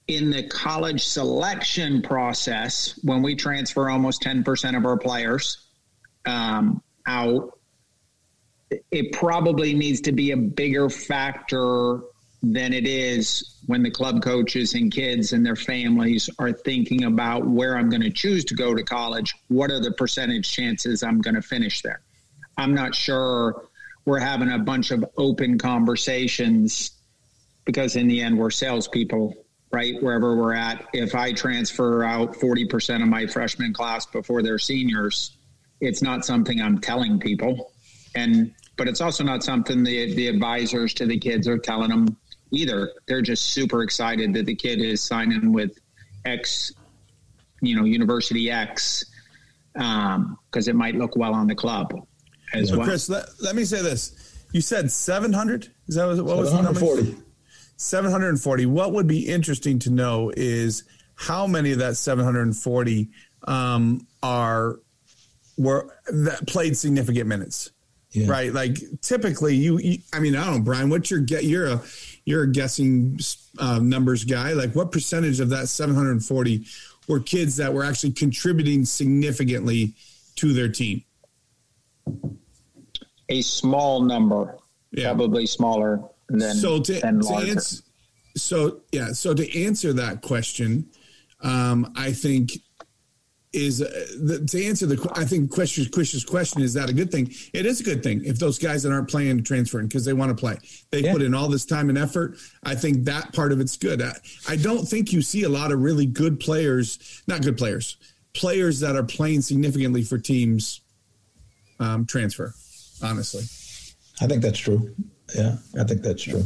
in 0.08 0.30
the 0.30 0.42
college 0.42 1.04
selection 1.04 2.00
process, 2.00 2.98
when 3.04 3.22
we 3.22 3.36
transfer 3.36 3.90
almost 3.90 4.22
10% 4.22 4.76
of 4.76 4.86
our 4.86 4.96
players 4.96 5.68
um, 6.26 6.82
out, 7.06 7.58
it 8.90 9.12
probably 9.12 9.74
needs 9.74 10.00
to 10.02 10.12
be 10.12 10.30
a 10.30 10.36
bigger 10.36 10.88
factor 10.88 12.00
than 12.42 12.72
it 12.72 12.86
is 12.86 13.60
when 13.66 13.82
the 13.82 13.90
club 13.90 14.22
coaches 14.22 14.74
and 14.74 14.92
kids 14.92 15.32
and 15.32 15.44
their 15.44 15.56
families 15.56 16.30
are 16.38 16.52
thinking 16.52 17.04
about 17.04 17.46
where 17.46 17.76
I'm 17.76 17.90
going 17.90 18.02
to 18.02 18.10
choose 18.10 18.44
to 18.46 18.54
go 18.54 18.74
to 18.74 18.82
college. 18.82 19.34
What 19.48 19.70
are 19.70 19.80
the 19.80 19.92
percentage 19.92 20.50
chances 20.50 21.02
I'm 21.02 21.20
going 21.20 21.34
to 21.34 21.42
finish 21.42 21.82
there? 21.82 22.00
I'm 22.56 22.74
not 22.74 22.94
sure 22.94 23.68
we're 24.04 24.20
having 24.20 24.50
a 24.50 24.58
bunch 24.58 24.90
of 24.90 25.04
open 25.18 25.58
conversations 25.58 26.92
because 27.64 27.96
in 27.96 28.08
the 28.08 28.22
end 28.22 28.38
we're 28.38 28.50
salespeople, 28.50 29.34
right? 29.70 30.02
Wherever 30.02 30.36
we're 30.36 30.54
at. 30.54 30.86
If 30.92 31.14
I 31.14 31.32
transfer 31.32 32.04
out 32.04 32.34
40% 32.34 33.02
of 33.02 33.08
my 33.08 33.26
freshman 33.26 33.72
class 33.72 34.06
before 34.06 34.42
they're 34.42 34.58
seniors, 34.58 35.36
it's 35.80 36.02
not 36.02 36.24
something 36.24 36.60
I'm 36.60 36.80
telling 36.80 37.18
people. 37.20 37.72
And 38.14 38.54
but 38.76 38.88
it's 38.88 39.00
also 39.00 39.24
not 39.24 39.42
something 39.42 39.82
the 39.82 40.14
the 40.14 40.28
advisors 40.28 40.94
to 40.94 41.06
the 41.06 41.18
kids 41.18 41.46
are 41.46 41.58
telling 41.58 41.90
them 41.90 42.16
either. 42.50 42.92
They're 43.06 43.22
just 43.22 43.46
super 43.46 43.82
excited 43.82 44.32
that 44.34 44.46
the 44.46 44.54
kid 44.54 44.80
is 44.80 45.02
signing 45.02 45.52
with 45.52 45.78
X, 46.24 46.72
you 47.60 47.76
know, 47.76 47.84
University 47.84 48.50
X, 48.50 49.04
because 49.74 50.16
um, 50.16 50.38
it 50.54 50.74
might 50.74 50.94
look 50.94 51.16
well 51.16 51.34
on 51.34 51.46
the 51.46 51.54
club 51.54 51.92
as 52.54 52.70
so 52.70 52.78
well. 52.78 52.86
Chris, 52.86 53.08
let, 53.08 53.26
let 53.42 53.54
me 53.54 53.64
say 53.64 53.82
this. 53.82 54.36
You 54.52 54.60
said 54.62 54.90
700? 54.90 55.70
Is 55.88 55.96
that 55.96 56.06
what, 56.06 56.24
what 56.24 56.36
was 56.38 56.50
740. 56.50 57.16
740. 57.78 58.66
What 58.66 58.92
would 58.92 59.06
be 59.06 59.26
interesting 59.26 59.78
to 59.80 59.90
know 59.90 60.30
is 60.36 60.84
how 61.14 61.46
many 61.46 61.72
of 61.72 61.78
that 61.78 61.96
740 61.96 63.08
um, 63.44 64.06
are 64.22 64.80
were 65.56 65.96
that 66.08 66.46
played 66.46 66.76
significant 66.76 67.26
minutes. 67.26 67.70
Yeah. 68.10 68.28
Right. 68.28 68.52
Like 68.52 68.78
typically 69.00 69.54
you, 69.54 69.78
you, 69.78 69.98
I 70.12 70.18
mean, 70.18 70.34
I 70.34 70.44
don't 70.44 70.58
know, 70.58 70.62
Brian, 70.62 70.88
what's 70.88 71.10
your 71.10 71.20
get? 71.20 71.44
You're 71.44 71.66
a, 71.66 71.82
you're 72.24 72.44
a 72.44 72.50
guessing 72.50 73.18
uh, 73.58 73.78
numbers 73.78 74.24
guy. 74.24 74.54
Like 74.54 74.74
what 74.74 74.92
percentage 74.92 75.40
of 75.40 75.50
that 75.50 75.68
740 75.68 76.64
were 77.06 77.20
kids 77.20 77.56
that 77.56 77.72
were 77.72 77.84
actually 77.84 78.12
contributing 78.12 78.84
significantly 78.84 79.94
to 80.36 80.52
their 80.52 80.68
team? 80.68 81.04
A 83.28 83.42
small 83.42 84.02
number, 84.02 84.56
yeah. 84.90 85.04
probably 85.04 85.46
smaller 85.46 86.02
than, 86.28 86.56
so 86.56 86.80
to, 86.80 87.00
than. 87.00 87.20
To 87.20 87.34
answer, 87.34 87.82
so 88.36 88.80
yeah. 88.92 89.12
So 89.12 89.34
to 89.34 89.64
answer 89.64 89.92
that 89.94 90.22
question, 90.22 90.86
um, 91.42 91.92
I 91.96 92.12
think 92.12 92.52
is 93.52 93.80
uh, 93.80 93.88
the, 94.20 94.46
to 94.46 94.64
answer 94.64 94.86
the 94.86 95.10
I 95.14 95.24
think 95.24 95.50
question 95.50 95.86
Chris's 95.90 96.24
question 96.24 96.60
is 96.62 96.74
that 96.74 96.90
a 96.90 96.92
good 96.92 97.10
thing? 97.10 97.32
It 97.54 97.64
is 97.64 97.80
a 97.80 97.84
good 97.84 98.02
thing 98.02 98.24
if 98.24 98.38
those 98.38 98.58
guys 98.58 98.82
that 98.82 98.92
aren't 98.92 99.08
playing 99.08 99.38
to 99.38 99.42
transferring 99.42 99.86
because 99.86 100.04
they 100.04 100.12
want 100.12 100.30
to 100.30 100.34
play. 100.34 100.58
They 100.90 101.00
yeah. 101.00 101.12
put 101.12 101.22
in 101.22 101.34
all 101.34 101.48
this 101.48 101.64
time 101.64 101.88
and 101.88 101.96
effort. 101.96 102.36
I 102.62 102.74
think 102.74 103.04
that 103.04 103.32
part 103.32 103.52
of 103.52 103.60
it's 103.60 103.76
good. 103.76 104.02
I, 104.02 104.12
I 104.48 104.56
don't 104.56 104.86
think 104.86 105.12
you 105.12 105.22
see 105.22 105.44
a 105.44 105.48
lot 105.48 105.72
of 105.72 105.80
really 105.80 106.06
good 106.06 106.40
players, 106.40 107.22
not 107.26 107.42
good 107.42 107.56
players, 107.56 107.96
players 108.34 108.80
that 108.80 108.96
are 108.96 109.02
playing 109.02 109.40
significantly 109.40 110.02
for 110.02 110.18
teams 110.18 110.82
um, 111.80 112.04
transfer. 112.04 112.54
Honestly, 113.02 113.44
I 114.20 114.26
think 114.26 114.42
that's 114.42 114.58
true. 114.58 114.94
Yeah, 115.34 115.56
I 115.78 115.84
think 115.84 116.02
that's 116.02 116.22
true. 116.22 116.44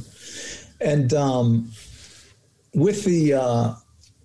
And 0.80 1.12
um, 1.14 1.70
with 2.74 3.04
the 3.04 3.34
uh, 3.34 3.74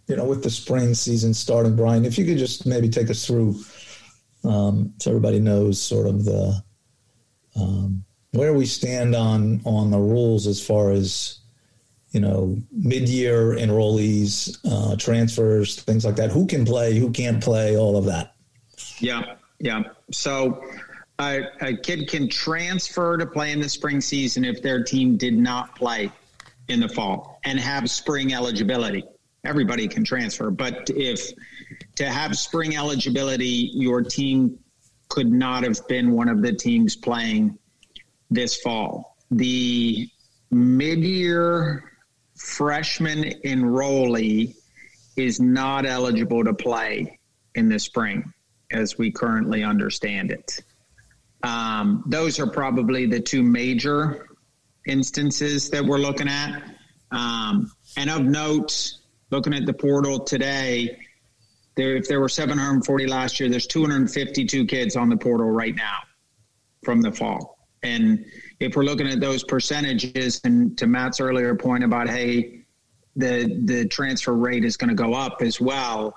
you 0.08 0.16
know, 0.16 0.26
with 0.26 0.44
the 0.44 0.50
spring 0.50 0.94
season 0.94 1.34
starting, 1.34 1.76
Brian, 1.76 2.06
if 2.06 2.18
you 2.18 2.26
could 2.26 2.38
just 2.38 2.66
maybe 2.66 2.90
take 2.90 3.10
us 3.10 3.26
through, 3.26 3.56
um, 4.44 4.94
so 5.00 5.12
everybody 5.12 5.40
knows 5.40 5.82
sort 5.82 6.08
of 6.08 6.26
the 6.26 6.64
um, 7.56 8.04
where 8.32 8.54
we 8.54 8.66
stand 8.66 9.16
on 9.16 9.62
on 9.66 9.92
the 9.92 10.00
rules 10.00 10.48
as 10.48 10.66
far 10.66 10.92
as 10.92 11.40
you 12.12 12.20
know 12.20 12.58
mid-year 12.72 13.56
enrollees, 13.56 14.58
uh, 14.66 14.96
transfers, 14.96 15.82
things 15.84 16.06
like 16.06 16.16
that. 16.16 16.32
Who 16.32 16.48
can 16.48 16.66
play? 16.66 16.98
Who 16.98 17.12
can't 17.12 17.44
play? 17.44 17.78
All 17.78 17.98
of 17.98 18.06
that. 18.06 18.34
Yeah, 19.00 19.36
yeah. 19.60 19.84
So. 20.12 20.64
A, 21.20 21.44
a 21.62 21.76
kid 21.76 22.08
can 22.10 22.30
transfer 22.30 23.18
to 23.18 23.26
play 23.26 23.52
in 23.52 23.60
the 23.60 23.70
spring 23.70 24.02
season 24.02 24.46
if 24.46 24.62
their 24.62 24.84
team 24.84 25.18
did 25.18 25.36
not 25.38 25.76
play 25.76 26.12
in 26.68 26.80
the 26.80 26.90
fall 26.90 27.40
and 27.44 27.60
have 27.60 27.90
spring 27.90 28.34
eligibility 28.34 29.04
everybody 29.48 29.88
can 29.88 30.04
transfer. 30.04 30.52
But 30.52 30.90
if 30.90 31.32
to 31.96 32.10
have 32.10 32.38
spring 32.38 32.76
eligibility, 32.76 33.72
your 33.74 34.02
team 34.04 34.60
could 35.10 35.32
not 35.32 35.64
have 35.64 35.88
been 35.88 36.12
one 36.12 36.30
of 36.30 36.42
the 36.42 36.54
teams 36.54 36.96
playing 36.96 37.58
this 38.30 38.58
fall. 38.58 39.18
The 39.32 40.10
mid-year 40.52 41.92
freshman 42.36 43.24
enrollee 43.46 44.56
is 45.16 45.40
not 45.40 45.86
eligible 45.86 46.44
to 46.44 46.54
play 46.54 47.18
in 47.56 47.70
the 47.70 47.80
spring 47.80 48.34
as 48.72 48.98
we 48.98 49.12
currently 49.12 49.64
understand 49.64 50.30
it. 50.30 50.60
Um, 51.44 52.04
those 52.08 52.40
are 52.40 52.48
probably 52.48 53.06
the 53.06 53.20
two 53.20 53.44
major 53.44 54.28
instances 54.88 55.70
that 55.70 55.84
we're 55.84 56.00
looking 56.00 56.28
at. 56.28 56.64
Um, 57.12 57.72
and 57.96 58.10
of 58.10 58.24
note, 58.24 58.94
looking 59.30 59.54
at 59.54 59.66
the 59.66 59.74
portal 59.74 60.20
today, 60.20 60.98
there 61.76 61.96
if 61.96 62.08
there 62.08 62.20
were 62.20 62.30
740 62.30 63.08
last 63.08 63.40
year, 63.40 63.50
there's 63.50 63.68
252 63.68 64.66
kids 64.66 64.96
on 64.96 65.10
the 65.10 65.18
portal 65.18 65.50
right 65.50 65.76
now 65.76 66.00
from 66.84 67.02
the 67.02 67.12
fall. 67.12 67.58
And 67.84 68.26
if 68.60 68.76
we're 68.76 68.84
looking 68.84 69.08
at 69.08 69.20
those 69.20 69.44
percentages, 69.44 70.42
and 70.44 70.78
to 70.80 70.88
Matt's 70.88 71.20
earlier 71.20 71.56
point 71.56 71.84
about 71.84 72.10
hey, 72.10 72.66
the 73.16 73.62
the 73.66 73.88
transfer 73.88 74.34
rate 74.34 74.66
is 74.66 74.78
going 74.78 74.90
to 74.90 74.96
go 74.96 75.14
up 75.14 75.42
as 75.42 75.62
well. 75.62 76.16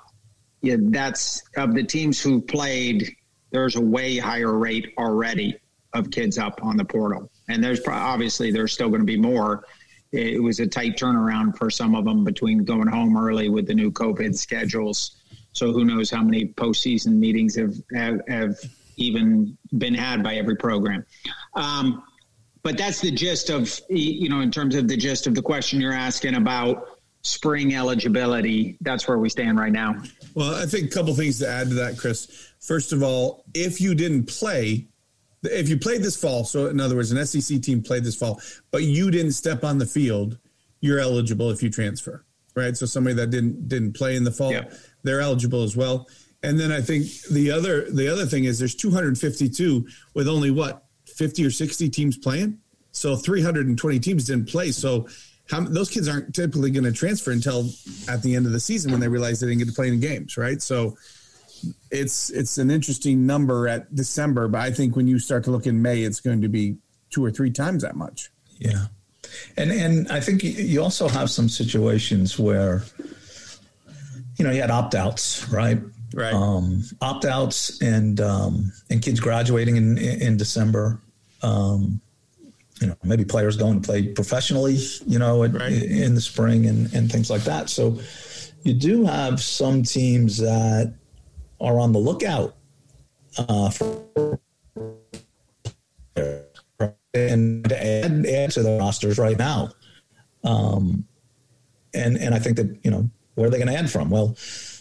Yeah, 0.63 0.77
that's 0.79 1.43
of 1.57 1.75
the 1.75 1.85
teams 1.85 2.21
who 2.21 2.41
played. 2.41 3.15
There's 3.51 3.77
a 3.77 3.81
way 3.81 4.17
higher 4.19 4.57
rate 4.57 4.95
already 4.99 5.57
of 5.93 6.11
kids 6.11 6.39
up 6.39 6.63
on 6.63 6.77
the 6.77 6.85
portal, 6.85 7.31
and 7.49 7.63
there's 7.63 7.81
obviously 7.87 8.51
there's 8.51 8.73
still 8.73 8.89
going 8.89 9.01
to 9.01 9.07
be 9.07 9.19
more 9.19 9.65
it 10.13 10.43
was 10.43 10.59
a 10.59 10.67
tight 10.67 10.97
turnaround 10.97 11.57
for 11.57 11.71
some 11.71 11.95
of 11.95 12.05
them 12.05 12.25
between 12.25 12.65
going 12.65 12.89
home 12.89 13.17
early 13.17 13.49
with 13.49 13.67
the 13.67 13.75
new 13.75 13.91
COVID 13.93 14.37
schedules. 14.37 15.17
So 15.53 15.73
who 15.73 15.85
knows 15.85 16.11
how 16.11 16.23
many 16.23 16.47
postseason 16.47 17.19
meetings 17.19 17.55
have 17.57 17.75
have, 17.95 18.21
have 18.29 18.57
even 18.97 19.57
been 19.79 19.95
had 19.95 20.23
by 20.23 20.35
every 20.35 20.57
program. 20.57 21.05
Um, 21.55 22.03
but 22.63 22.77
that's 22.77 23.01
the 23.01 23.11
gist 23.11 23.51
of 23.51 23.81
you 23.89 24.29
know 24.29 24.41
in 24.41 24.51
terms 24.51 24.75
of 24.75 24.89
the 24.89 24.97
gist 24.97 25.27
of 25.27 25.35
the 25.35 25.43
question 25.43 25.81
you're 25.81 25.93
asking 25.93 26.35
about 26.35 26.99
spring 27.23 27.75
eligibility. 27.75 28.77
That's 28.81 29.07
where 29.07 29.19
we 29.19 29.29
stand 29.29 29.59
right 29.59 29.73
now. 29.73 30.03
Well, 30.35 30.55
I 30.55 30.67
think 30.67 30.87
a 30.87 30.95
couple 30.95 31.15
things 31.15 31.39
to 31.41 31.49
add 31.49 31.69
to 31.69 31.75
that, 31.75 31.99
Chris. 31.99 32.53
First 32.61 32.93
of 32.93 33.03
all, 33.03 33.45
if 33.55 33.81
you 33.81 33.95
didn't 33.95 34.25
play, 34.27 34.87
if 35.43 35.69
you 35.69 35.79
played 35.79 36.03
this 36.03 36.17
fall, 36.17 36.45
so 36.45 36.67
in 36.67 36.81
other 36.81 36.97
words, 36.97 37.13
an 37.13 37.25
SEC 37.27 37.61
team 37.63 37.83
played 37.83 38.05
this 38.05 38.17
fall, 38.17 38.41
but 38.71 38.83
you 38.83 39.11
didn't 39.11 39.33
step 39.33 39.65
on 39.65 39.79
the 39.79 39.87
field, 39.87 40.39
you're 40.81 41.01
eligible 41.01 41.51
if 41.51 41.63
you 41.63 41.71
transfer, 41.71 42.25
right? 42.55 42.77
So 42.77 42.87
somebody 42.87 43.15
that 43.17 43.31
didn't 43.31 43.69
didn't 43.69 43.95
play 43.95 44.17
in 44.17 44.25
the 44.25 44.33
fall, 44.33 44.53
yeah. 44.53 44.71
they're 45.03 45.21
eligible 45.21 45.63
as 45.63 45.77
well. 45.77 46.09
And 46.43 46.59
then 46.59 46.73
I 46.73 46.81
think 46.81 47.07
the 47.31 47.51
other 47.51 47.91
the 47.91 48.09
other 48.09 48.27
thing 48.27 48.45
is 48.45 48.59
there's 48.59 48.75
252 48.75 49.87
with 50.15 50.29
only 50.29 50.51
what 50.51 50.85
50 51.07 51.45
or 51.45 51.51
60 51.51 51.89
teams 51.91 52.17
playing, 52.17 52.59
so 52.93 53.17
320 53.17 53.99
teams 54.01 54.25
didn't 54.25 54.49
play. 54.49 54.71
So 54.73 55.09
how 55.51 55.61
those 55.61 55.91
kids 55.91 56.09
aren't 56.09 56.35
typically 56.35 56.71
going 56.71 56.85
to 56.85 56.93
transfer 56.93 57.33
until 57.33 57.69
at 58.09 58.23
the 58.23 58.37
end 58.37 58.47
of 58.47 58.53
the 58.53 58.61
season 58.61 58.93
when 58.93 59.01
they 59.01 59.09
realize 59.09 59.41
they 59.41 59.47
didn't 59.49 59.59
get 59.59 59.69
to 59.69 59.75
play 59.75 59.89
any 59.89 59.99
games, 59.99 60.37
right? 60.37 60.63
So 60.63 60.97
it's 61.91 62.31
it's 62.31 62.59
an 62.59 62.71
interesting 62.71 63.27
number 63.27 63.69
at 63.69 63.95
December, 63.95 64.49
but 64.49 64.61
I 64.61 64.71
think 64.71 64.97
when 64.97 65.07
you 65.07 65.19
start 65.19 65.45
to 65.45 65.51
look 65.51 65.67
in 65.67 65.83
May, 65.83 66.03
it's 66.03 66.21
going 66.21 66.41
to 66.43 66.49
be 66.49 66.77
two 67.11 67.25
or 67.25 67.31
three 67.31 67.51
times 67.51 67.83
that 67.83 67.97
much. 67.97 68.31
Yeah, 68.59 68.87
and 69.57 69.71
and 69.71 70.11
I 70.11 70.21
think 70.21 70.43
you 70.43 70.83
also 70.83 71.09
have 71.09 71.31
some 71.31 71.49
situations 71.49 72.39
where 72.39 72.83
you 74.37 74.45
know 74.45 74.51
you 74.51 74.61
had 74.61 74.71
opt 74.71 74.95
outs, 74.95 75.49
right? 75.49 75.81
Right. 76.13 76.33
Um, 76.33 76.83
opt 77.01 77.25
outs 77.25 77.81
and 77.83 78.21
um, 78.21 78.73
and 78.89 79.03
kids 79.03 79.21
graduating 79.21 79.77
in 79.77 79.99
in 79.99 80.37
December. 80.37 81.01
Um, 81.43 82.01
you 82.81 82.87
know, 82.87 82.97
maybe 83.03 83.25
players 83.25 83.57
going 83.57 83.81
to 83.81 83.87
play 83.87 84.09
professionally, 84.09 84.79
you 85.07 85.19
know, 85.19 85.45
at, 85.45 85.53
right. 85.53 85.73
in 85.73 86.15
the 86.15 86.21
spring 86.21 86.67
and, 86.67 86.93
and 86.95 87.13
things 87.13 87.31
like 87.31 87.43
that. 87.43 87.69
So 87.69 87.99
you 88.63 88.75
do 88.75 89.05
have 89.05 89.41
some 89.41 89.83
teams 89.83 90.39
that 90.39 90.95
are 91.61 91.79
on 91.79 91.93
the 91.93 91.99
lookout 91.99 92.57
uh, 93.39 93.71
for 93.71 94.39
and 97.13 97.69
to 97.69 97.77
add, 97.77 98.27
add 98.27 98.51
to 98.53 98.63
the 98.63 98.79
rosters 98.79 99.19
right 99.19 99.39
now. 99.39 99.71
Um, 100.45 101.05
and 101.93 102.17
and 102.17 102.35
I 102.35 102.39
think 102.39 102.57
that 102.57 102.79
you 102.85 102.91
know 102.91 103.11
where 103.35 103.49
are 103.49 103.51
they 103.51 103.59
going 103.59 103.69
to 103.69 103.77
add 103.77 103.91
from? 103.91 104.11
Well, 104.11 104.37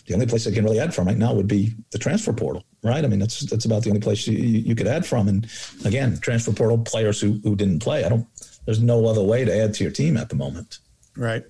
the 0.05 0.13
only 0.13 0.25
place 0.25 0.45
they 0.45 0.51
can 0.51 0.63
really 0.63 0.79
add 0.79 0.93
from 0.93 1.07
right 1.07 1.17
now 1.17 1.33
would 1.33 1.47
be 1.47 1.73
the 1.91 1.97
transfer 1.97 2.33
portal, 2.33 2.63
right? 2.83 3.03
I 3.03 3.07
mean, 3.07 3.19
that's 3.19 3.41
that's 3.41 3.65
about 3.65 3.83
the 3.83 3.89
only 3.89 4.01
place 4.01 4.27
you, 4.27 4.37
you 4.37 4.75
could 4.75 4.87
add 4.87 5.05
from. 5.05 5.27
And 5.27 5.47
again, 5.85 6.19
transfer 6.19 6.51
portal 6.53 6.77
players 6.77 7.19
who 7.19 7.39
who 7.43 7.55
didn't 7.55 7.79
play. 7.79 8.05
I 8.05 8.09
don't. 8.09 8.27
There's 8.65 8.81
no 8.81 9.07
other 9.07 9.23
way 9.23 9.45
to 9.45 9.55
add 9.55 9.73
to 9.75 9.83
your 9.83 9.91
team 9.91 10.17
at 10.17 10.29
the 10.29 10.35
moment. 10.35 10.79
Right. 11.15 11.43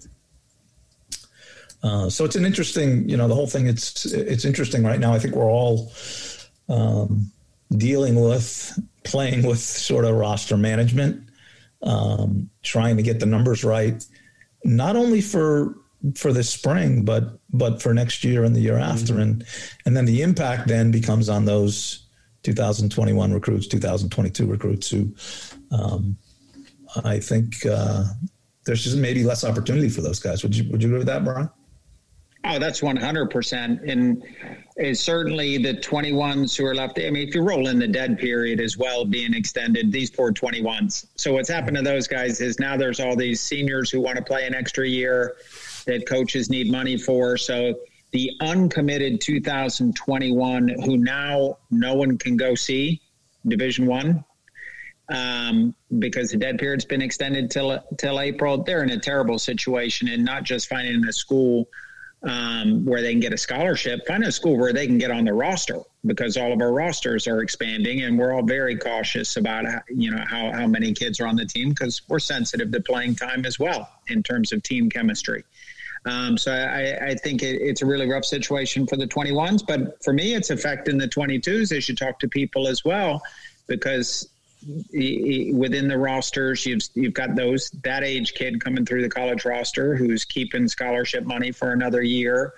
Uh, 1.81 2.09
so 2.09 2.25
it's 2.25 2.35
an 2.35 2.45
interesting, 2.45 3.07
you 3.07 3.15
know, 3.15 3.27
the 3.27 3.35
whole 3.35 3.47
thing. 3.47 3.67
It's 3.67 4.05
it's 4.05 4.45
interesting 4.45 4.83
right 4.83 4.99
now. 4.99 5.13
I 5.13 5.19
think 5.19 5.35
we're 5.35 5.49
all 5.49 5.91
um, 6.67 7.31
dealing 7.77 8.21
with 8.21 8.77
playing 9.03 9.43
with 9.43 9.59
sort 9.59 10.05
of 10.05 10.15
roster 10.15 10.57
management, 10.57 11.29
um, 11.83 12.49
trying 12.63 12.97
to 12.97 13.03
get 13.03 13.19
the 13.19 13.25
numbers 13.25 13.63
right, 13.63 14.05
not 14.63 14.95
only 14.95 15.21
for 15.21 15.75
for 16.15 16.33
this 16.33 16.49
spring, 16.49 17.03
but 17.03 17.39
but 17.51 17.81
for 17.81 17.93
next 17.93 18.23
year 18.23 18.43
and 18.43 18.55
the 18.55 18.61
year 18.61 18.77
after, 18.77 19.13
mm-hmm. 19.13 19.21
and 19.21 19.45
and 19.85 19.97
then 19.97 20.05
the 20.05 20.21
impact 20.21 20.67
then 20.67 20.91
becomes 20.91 21.29
on 21.29 21.45
those 21.45 22.07
2021 22.43 23.33
recruits, 23.33 23.67
2022 23.67 24.45
recruits 24.45 24.89
who, 24.89 25.13
um, 25.71 26.17
I 27.03 27.19
think 27.19 27.65
uh, 27.65 28.05
there's 28.65 28.83
just 28.83 28.97
maybe 28.97 29.23
less 29.23 29.43
opportunity 29.43 29.89
for 29.89 30.01
those 30.01 30.19
guys. 30.19 30.43
Would 30.43 30.55
you 30.55 30.69
would 30.71 30.81
you 30.81 30.89
agree 30.89 30.99
with 30.99 31.07
that, 31.07 31.23
Brian? 31.23 31.49
Oh, 32.45 32.57
that's 32.57 32.79
100%. 32.79 33.91
And 33.91 34.23
it's 34.77 35.01
certainly 35.01 35.57
the 35.57 35.73
21s 35.73 36.57
who 36.57 36.65
are 36.65 36.73
left. 36.73 36.97
I 36.97 37.09
mean, 37.09 37.27
if 37.27 37.35
you 37.35 37.41
roll 37.41 37.67
in 37.67 37.79
the 37.79 37.87
dead 37.87 38.17
period 38.17 38.61
as 38.61 38.77
well 38.77 39.03
being 39.03 39.33
extended, 39.33 39.91
these 39.91 40.09
poor 40.09 40.31
21s. 40.31 41.07
So 41.15 41.33
what's 41.33 41.49
happened 41.49 41.75
to 41.77 41.83
those 41.83 42.07
guys 42.07 42.39
is 42.39 42.57
now 42.57 42.77
there's 42.77 43.01
all 43.01 43.17
these 43.17 43.41
seniors 43.41 43.91
who 43.91 43.99
want 43.99 44.17
to 44.17 44.23
play 44.23 44.47
an 44.47 44.55
extra 44.55 44.87
year 44.87 45.35
that 45.89 46.07
coaches 46.07 46.49
need 46.49 46.71
money 46.71 46.97
for. 46.97 47.35
So 47.35 47.73
the 48.11 48.31
uncommitted 48.41 49.21
2021 49.21 50.69
who 50.83 50.97
now 50.97 51.57
no 51.71 51.95
one 51.95 52.17
can 52.17 52.37
go 52.37 52.55
see 52.55 53.01
Division 53.47 53.85
One 53.85 54.23
um, 55.09 55.73
because 55.97 56.29
the 56.29 56.37
dead 56.37 56.59
period's 56.59 56.85
been 56.85 57.01
extended 57.01 57.49
till 57.49 57.83
till 57.97 58.19
April. 58.19 58.63
They're 58.63 58.83
in 58.83 58.91
a 58.91 58.99
terrible 58.99 59.39
situation, 59.39 60.07
and 60.07 60.23
not 60.23 60.43
just 60.43 60.67
finding 60.67 61.03
a 61.07 61.13
school 61.13 61.67
um, 62.23 62.85
where 62.85 63.01
they 63.01 63.11
can 63.11 63.19
get 63.19 63.33
a 63.33 63.37
scholarship, 63.37 64.05
find 64.05 64.23
a 64.23 64.31
school 64.31 64.57
where 64.57 64.73
they 64.73 64.85
can 64.85 64.97
get 64.97 65.09
on 65.09 65.25
the 65.25 65.33
roster 65.33 65.79
because 66.05 66.37
all 66.37 66.51
of 66.51 66.61
our 66.61 66.71
rosters 66.71 67.27
are 67.27 67.41
expanding 67.41 68.03
and 68.03 68.17
we're 68.17 68.33
all 68.33 68.43
very 68.43 68.77
cautious 68.77 69.37
about 69.37 69.65
you 69.89 70.11
know 70.11 70.23
how, 70.27 70.51
how 70.51 70.67
many 70.67 70.93
kids 70.93 71.19
are 71.19 71.27
on 71.27 71.35
the 71.35 71.45
team 71.45 71.69
because 71.69 72.01
we're 72.07 72.19
sensitive 72.19 72.71
to 72.71 72.81
playing 72.81 73.15
time 73.15 73.45
as 73.45 73.57
well 73.57 73.89
in 74.07 74.21
terms 74.21 74.51
of 74.51 74.61
team 74.63 74.89
chemistry. 74.89 75.43
Um, 76.05 76.37
so 76.37 76.51
I, 76.53 77.09
I 77.09 77.15
think 77.15 77.43
it, 77.43 77.61
it's 77.61 77.81
a 77.81 77.85
really 77.85 78.09
rough 78.09 78.25
situation 78.25 78.87
for 78.87 78.95
the 78.95 79.07
21s, 79.07 79.65
but 79.67 80.03
for 80.03 80.13
me, 80.13 80.33
it's 80.33 80.49
affecting 80.49 80.97
the 80.97 81.07
22s 81.07 81.75
as 81.75 81.89
you 81.89 81.95
talk 81.95 82.19
to 82.19 82.27
people 82.27 82.67
as 82.67 82.85
well 82.85 83.21
because 83.67 84.27
within 84.93 85.87
the 85.87 85.97
rosters, 85.97 86.65
you've 86.65 86.81
you've 86.93 87.13
got 87.13 87.35
those 87.35 87.69
that 87.83 88.03
age 88.03 88.33
kid 88.33 88.61
coming 88.61 88.85
through 88.85 89.01
the 89.01 89.09
college 89.09 89.45
roster 89.45 89.95
who's 89.95 90.25
keeping 90.25 90.67
scholarship 90.67 91.23
money 91.23 91.51
for 91.51 91.71
another 91.71 92.01
year, 92.01 92.53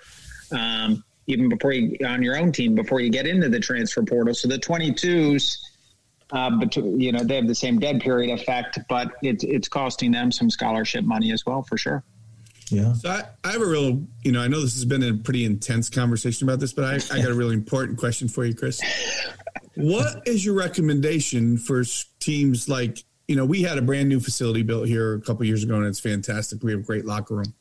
um, 0.50 1.04
even 1.26 1.48
before 1.48 1.72
you 1.72 1.96
on 2.04 2.22
your 2.22 2.36
own 2.36 2.50
team 2.50 2.74
before 2.74 3.00
you 3.00 3.10
get 3.10 3.26
into 3.26 3.48
the 3.48 3.60
transfer 3.60 4.02
portal. 4.02 4.34
So 4.34 4.48
the 4.48 4.58
22s, 4.58 5.58
uh, 6.32 6.50
but 6.50 6.74
you 6.76 7.12
know 7.12 7.22
they 7.22 7.36
have 7.36 7.46
the 7.46 7.54
same 7.54 7.78
dead 7.78 8.00
period 8.00 8.36
effect, 8.36 8.80
but 8.88 9.12
it's 9.22 9.44
it's 9.44 9.68
costing 9.68 10.10
them 10.10 10.32
some 10.32 10.50
scholarship 10.50 11.04
money 11.04 11.30
as 11.30 11.46
well 11.46 11.62
for 11.62 11.76
sure. 11.76 12.02
Yeah. 12.72 12.94
So 12.94 13.10
I, 13.10 13.22
I 13.44 13.52
have 13.52 13.62
a 13.62 13.66
real, 13.66 14.02
you 14.22 14.32
know, 14.32 14.40
I 14.40 14.48
know 14.48 14.60
this 14.60 14.74
has 14.74 14.84
been 14.84 15.02
a 15.02 15.14
pretty 15.14 15.44
intense 15.44 15.90
conversation 15.90 16.48
about 16.48 16.60
this, 16.60 16.72
but 16.72 16.84
I, 16.84 16.94
I 17.14 17.20
got 17.20 17.30
a 17.30 17.34
really 17.34 17.54
important 17.54 17.98
question 17.98 18.28
for 18.28 18.44
you, 18.44 18.54
Chris. 18.54 18.80
What 19.74 20.26
is 20.26 20.44
your 20.44 20.54
recommendation 20.54 21.58
for 21.58 21.84
teams 22.20 22.68
like, 22.68 22.98
you 23.28 23.36
know, 23.36 23.44
we 23.44 23.62
had 23.62 23.78
a 23.78 23.82
brand 23.82 24.08
new 24.08 24.20
facility 24.20 24.62
built 24.62 24.88
here 24.88 25.14
a 25.14 25.20
couple 25.20 25.44
years 25.44 25.62
ago 25.62 25.76
and 25.76 25.86
it's 25.86 26.00
fantastic. 26.00 26.62
We 26.62 26.72
have 26.72 26.80
a 26.80 26.84
great 26.84 27.04
locker 27.04 27.36
room. 27.36 27.54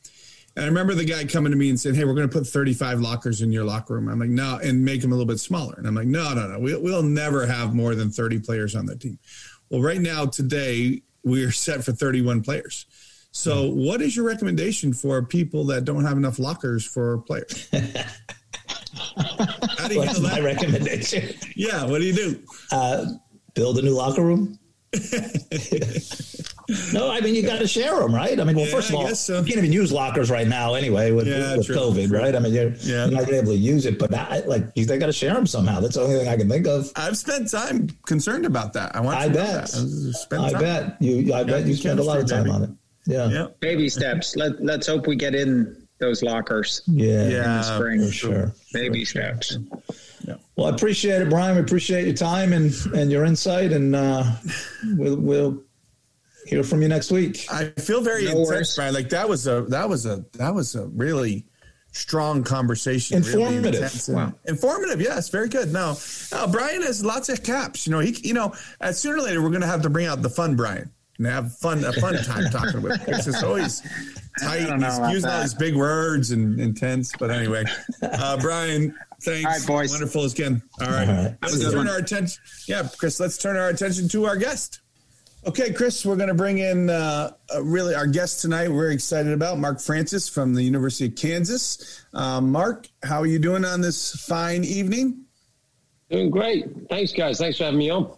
And 0.56 0.66
I 0.66 0.68
remember 0.68 0.94
the 0.94 1.06
guy 1.06 1.24
coming 1.26 1.52
to 1.52 1.58
me 1.58 1.70
and 1.70 1.80
saying, 1.80 1.96
Hey, 1.96 2.04
we're 2.04 2.14
going 2.14 2.30
to 2.30 2.38
put 2.38 2.46
35 2.46 3.00
lockers 3.00 3.42
in 3.42 3.52
your 3.52 3.64
locker 3.64 3.94
room. 3.94 4.10
I'm 4.10 4.20
like, 4.20 4.30
No, 4.30 4.60
and 4.62 4.84
make 4.84 5.02
them 5.02 5.12
a 5.12 5.16
little 5.16 5.28
bit 5.28 5.40
smaller. 5.40 5.76
And 5.78 5.88
I'm 5.88 5.96
like, 5.96 6.08
No, 6.08 6.34
no, 6.34 6.48
no. 6.48 6.60
We'll, 6.60 6.82
we'll 6.82 7.04
never 7.04 7.46
have 7.46 7.74
more 7.74 7.96
than 7.96 8.12
30 8.12 8.40
players 8.40 8.76
on 8.76 8.86
the 8.86 8.98
team. 8.98 9.18
Well, 9.70 9.82
right 9.82 10.02
now, 10.02 10.26
today, 10.26 11.02
we're 11.24 11.52
set 11.52 11.84
for 11.86 11.94
31 11.94 12.44
players. 12.44 12.86
So, 13.32 13.70
what 13.70 14.02
is 14.02 14.16
your 14.16 14.26
recommendation 14.26 14.94
for 14.94 15.24
people 15.24 15.64
that 15.66 15.86
don't 15.86 16.04
have 16.04 16.18
enough 16.18 16.38
lockers 16.38 16.86
for 16.86 17.20
players? 17.20 17.70
How 19.78 19.88
do 19.88 19.94
you 19.94 20.00
What's 20.02 20.20
my 20.20 20.40
recommendation? 20.40 21.34
Yeah, 21.56 21.86
what 21.86 22.00
do 22.00 22.06
you 22.06 22.14
do? 22.14 22.40
Uh, 22.72 23.06
build 23.54 23.78
a 23.78 23.82
new 23.82 23.92
locker 23.92 24.24
room. 24.24 24.58
no, 26.94 27.10
I 27.10 27.22
mean 27.22 27.36
you 27.36 27.44
got 27.44 27.60
to 27.60 27.68
share 27.68 28.00
them, 28.00 28.14
right? 28.14 28.38
I 28.40 28.44
mean, 28.44 28.56
well, 28.56 28.66
yeah, 28.66 28.72
first 28.72 28.90
of 28.90 28.96
all, 28.96 29.08
so. 29.16 29.40
you 29.40 29.46
can't 29.46 29.58
even 29.60 29.72
use 29.72 29.92
lockers 29.92 30.30
right 30.30 30.48
now 30.48 30.74
anyway 30.74 31.12
with, 31.12 31.28
yeah, 31.28 31.56
with 31.56 31.68
COVID, 31.68 32.12
right? 32.12 32.36
I 32.36 32.40
mean, 32.40 32.54
you're, 32.54 32.70
yeah. 32.80 33.06
you're, 33.06 33.12
not 33.12 33.26
gonna 33.26 33.32
be 33.32 33.38
able 33.38 33.54
to 33.54 33.58
use 33.58 33.86
it, 33.86 33.98
but 34.00 34.14
I, 34.14 34.40
like 34.40 34.74
they 34.76 34.98
got 34.98 35.06
to 35.06 35.14
share 35.14 35.34
them 35.34 35.48
somehow. 35.48 35.80
That's 35.80 35.96
the 35.96 36.02
only 36.02 36.18
thing 36.18 36.28
I 36.28 36.36
can 36.36 36.50
think 36.50 36.68
of. 36.68 36.92
I've 36.96 37.18
spent 37.18 37.50
time 37.50 37.90
concerned 38.06 38.46
about 38.46 38.74
that. 38.74 38.94
I 38.96 39.00
want. 39.00 39.18
I 39.18 39.30
bet. 39.30 39.74
I, 40.32 40.36
I 40.36 40.54
bet 40.54 41.02
you. 41.02 41.34
I 41.34 41.44
bet 41.44 41.66
you 41.66 41.76
spend 41.76 42.00
a 42.00 42.04
lot 42.04 42.20
of 42.20 42.28
time 42.28 42.50
on 42.50 42.64
it. 42.64 42.70
Yeah. 43.06 43.30
yeah. 43.30 43.48
Baby 43.60 43.90
steps. 43.90 44.36
Let 44.36 44.64
Let's 44.64 44.88
hope 44.88 45.08
we 45.08 45.16
get 45.16 45.36
in 45.36 45.88
those 46.00 46.24
lockers. 46.24 46.82
Yeah. 46.88 47.28
Yeah. 47.28 47.38
In 47.38 47.44
the 47.44 47.64
spring. 47.64 48.06
For 48.06 48.12
sure. 48.12 48.54
Baby 48.74 49.06
steps. 49.06 49.58
Yeah. 50.28 50.36
Well, 50.56 50.68
I 50.68 50.76
appreciate 50.76 51.22
it, 51.22 51.30
Brian. 51.30 51.56
We 51.56 51.62
appreciate 51.62 52.06
your 52.06 52.16
time 52.16 52.54
and, 52.54 52.74
and 52.96 53.12
your 53.12 53.26
insight, 53.26 53.72
and 53.72 53.96
uh, 53.96 54.24
we'll, 54.96 55.18
we'll 55.18 55.64
hear 56.46 56.64
from 56.64 56.82
you 56.82 56.88
next 56.88 57.12
week. 57.12 57.46
I 57.52 57.66
feel 57.70 58.02
very 58.02 58.26
no 58.26 58.42
intense, 58.42 58.76
Brian. 58.76 58.94
Like 58.94 59.10
that 59.10 59.28
was 59.28 59.48
a 59.48 59.62
that 59.70 59.90
was 59.90 60.06
a 60.06 60.24
that 60.34 60.54
was 60.54 60.76
a 60.76 60.86
really 60.88 61.46
strong 61.92 62.44
conversation. 62.44 63.18
Informative. 63.18 64.08
Really 64.08 64.16
wow. 64.16 64.34
Informative. 64.46 65.02
Yes. 65.02 65.30
Very 65.30 65.50
good. 65.50 65.74
No, 65.74 65.98
no, 66.32 66.48
Brian 66.48 66.84
has 66.84 67.04
lots 67.04 67.30
of 67.30 67.44
caps. 67.44 67.88
You 67.88 67.92
know, 67.92 68.00
he, 68.00 68.16
you 68.24 68.34
know, 68.34 68.54
uh, 68.80 68.92
sooner 68.92 69.18
or 69.18 69.22
later, 69.22 69.42
we're 69.42 69.50
going 69.50 69.62
to 69.62 69.68
have 69.68 69.82
to 69.82 69.90
bring 69.90 70.06
out 70.06 70.22
the 70.22 70.30
fun 70.30 70.56
Brian 70.56 70.92
and 71.24 71.32
have 71.32 71.56
fun, 71.58 71.84
a 71.84 71.94
fun 71.94 72.16
time 72.24 72.50
talking 72.50 72.82
with 72.82 73.00
him. 73.02 73.14
It's 73.14 73.44
always 73.44 73.82
tight. 74.42 74.62
He's 74.62 75.14
using 75.14 75.30
all 75.30 75.42
these 75.42 75.54
big 75.54 75.76
words 75.76 76.32
and 76.32 76.60
intense. 76.60 77.12
But 77.18 77.30
anyway, 77.30 77.64
uh, 78.02 78.38
Brian, 78.38 78.98
thanks. 79.22 79.46
All 79.46 79.52
right, 79.52 79.68
boys. 79.68 79.92
Wonderful 79.92 80.26
again. 80.26 80.64
All 80.82 80.88
right. 80.88 81.08
All 81.08 81.16
right. 81.16 81.36
Let's 81.44 81.72
turn 81.72 81.88
our 81.88 81.98
attention. 81.98 82.42
Yeah, 82.68 82.88
Chris, 82.98 83.20
let's 83.20 83.38
turn 83.38 83.56
our 83.56 83.70
attention 83.70 84.08
to 84.10 84.26
our 84.26 84.36
guest. 84.36 84.80
Okay, 85.46 85.72
Chris, 85.74 86.04
we're 86.04 86.16
going 86.16 86.30
to 86.30 86.34
bring 86.34 86.58
in 86.58 86.90
uh, 86.90 87.34
uh, 87.54 87.64
really 87.64 87.94
our 87.94 88.08
guest 88.08 88.42
tonight. 88.42 88.70
We're 88.70 88.82
very 88.82 88.94
excited 88.96 89.32
about 89.32 89.60
Mark 89.60 89.80
Francis 89.80 90.28
from 90.28 90.56
the 90.56 90.64
University 90.64 91.06
of 91.06 91.16
Kansas. 91.16 92.04
Um, 92.16 92.52
Mark, 92.52 92.88
how 93.04 93.22
are 93.22 93.28
you 93.28 93.40
doing 93.40 93.64
on 93.64 93.82
this 93.82 94.12
fine 94.26 94.64
evening? 94.64 95.26
Doing 96.10 96.32
great. 96.32 96.66
Thanks, 96.90 97.12
guys. 97.12 97.38
Thanks 97.38 97.60
for 97.60 97.66
having 97.66 97.80
me 97.80 97.92
on. 97.92 98.12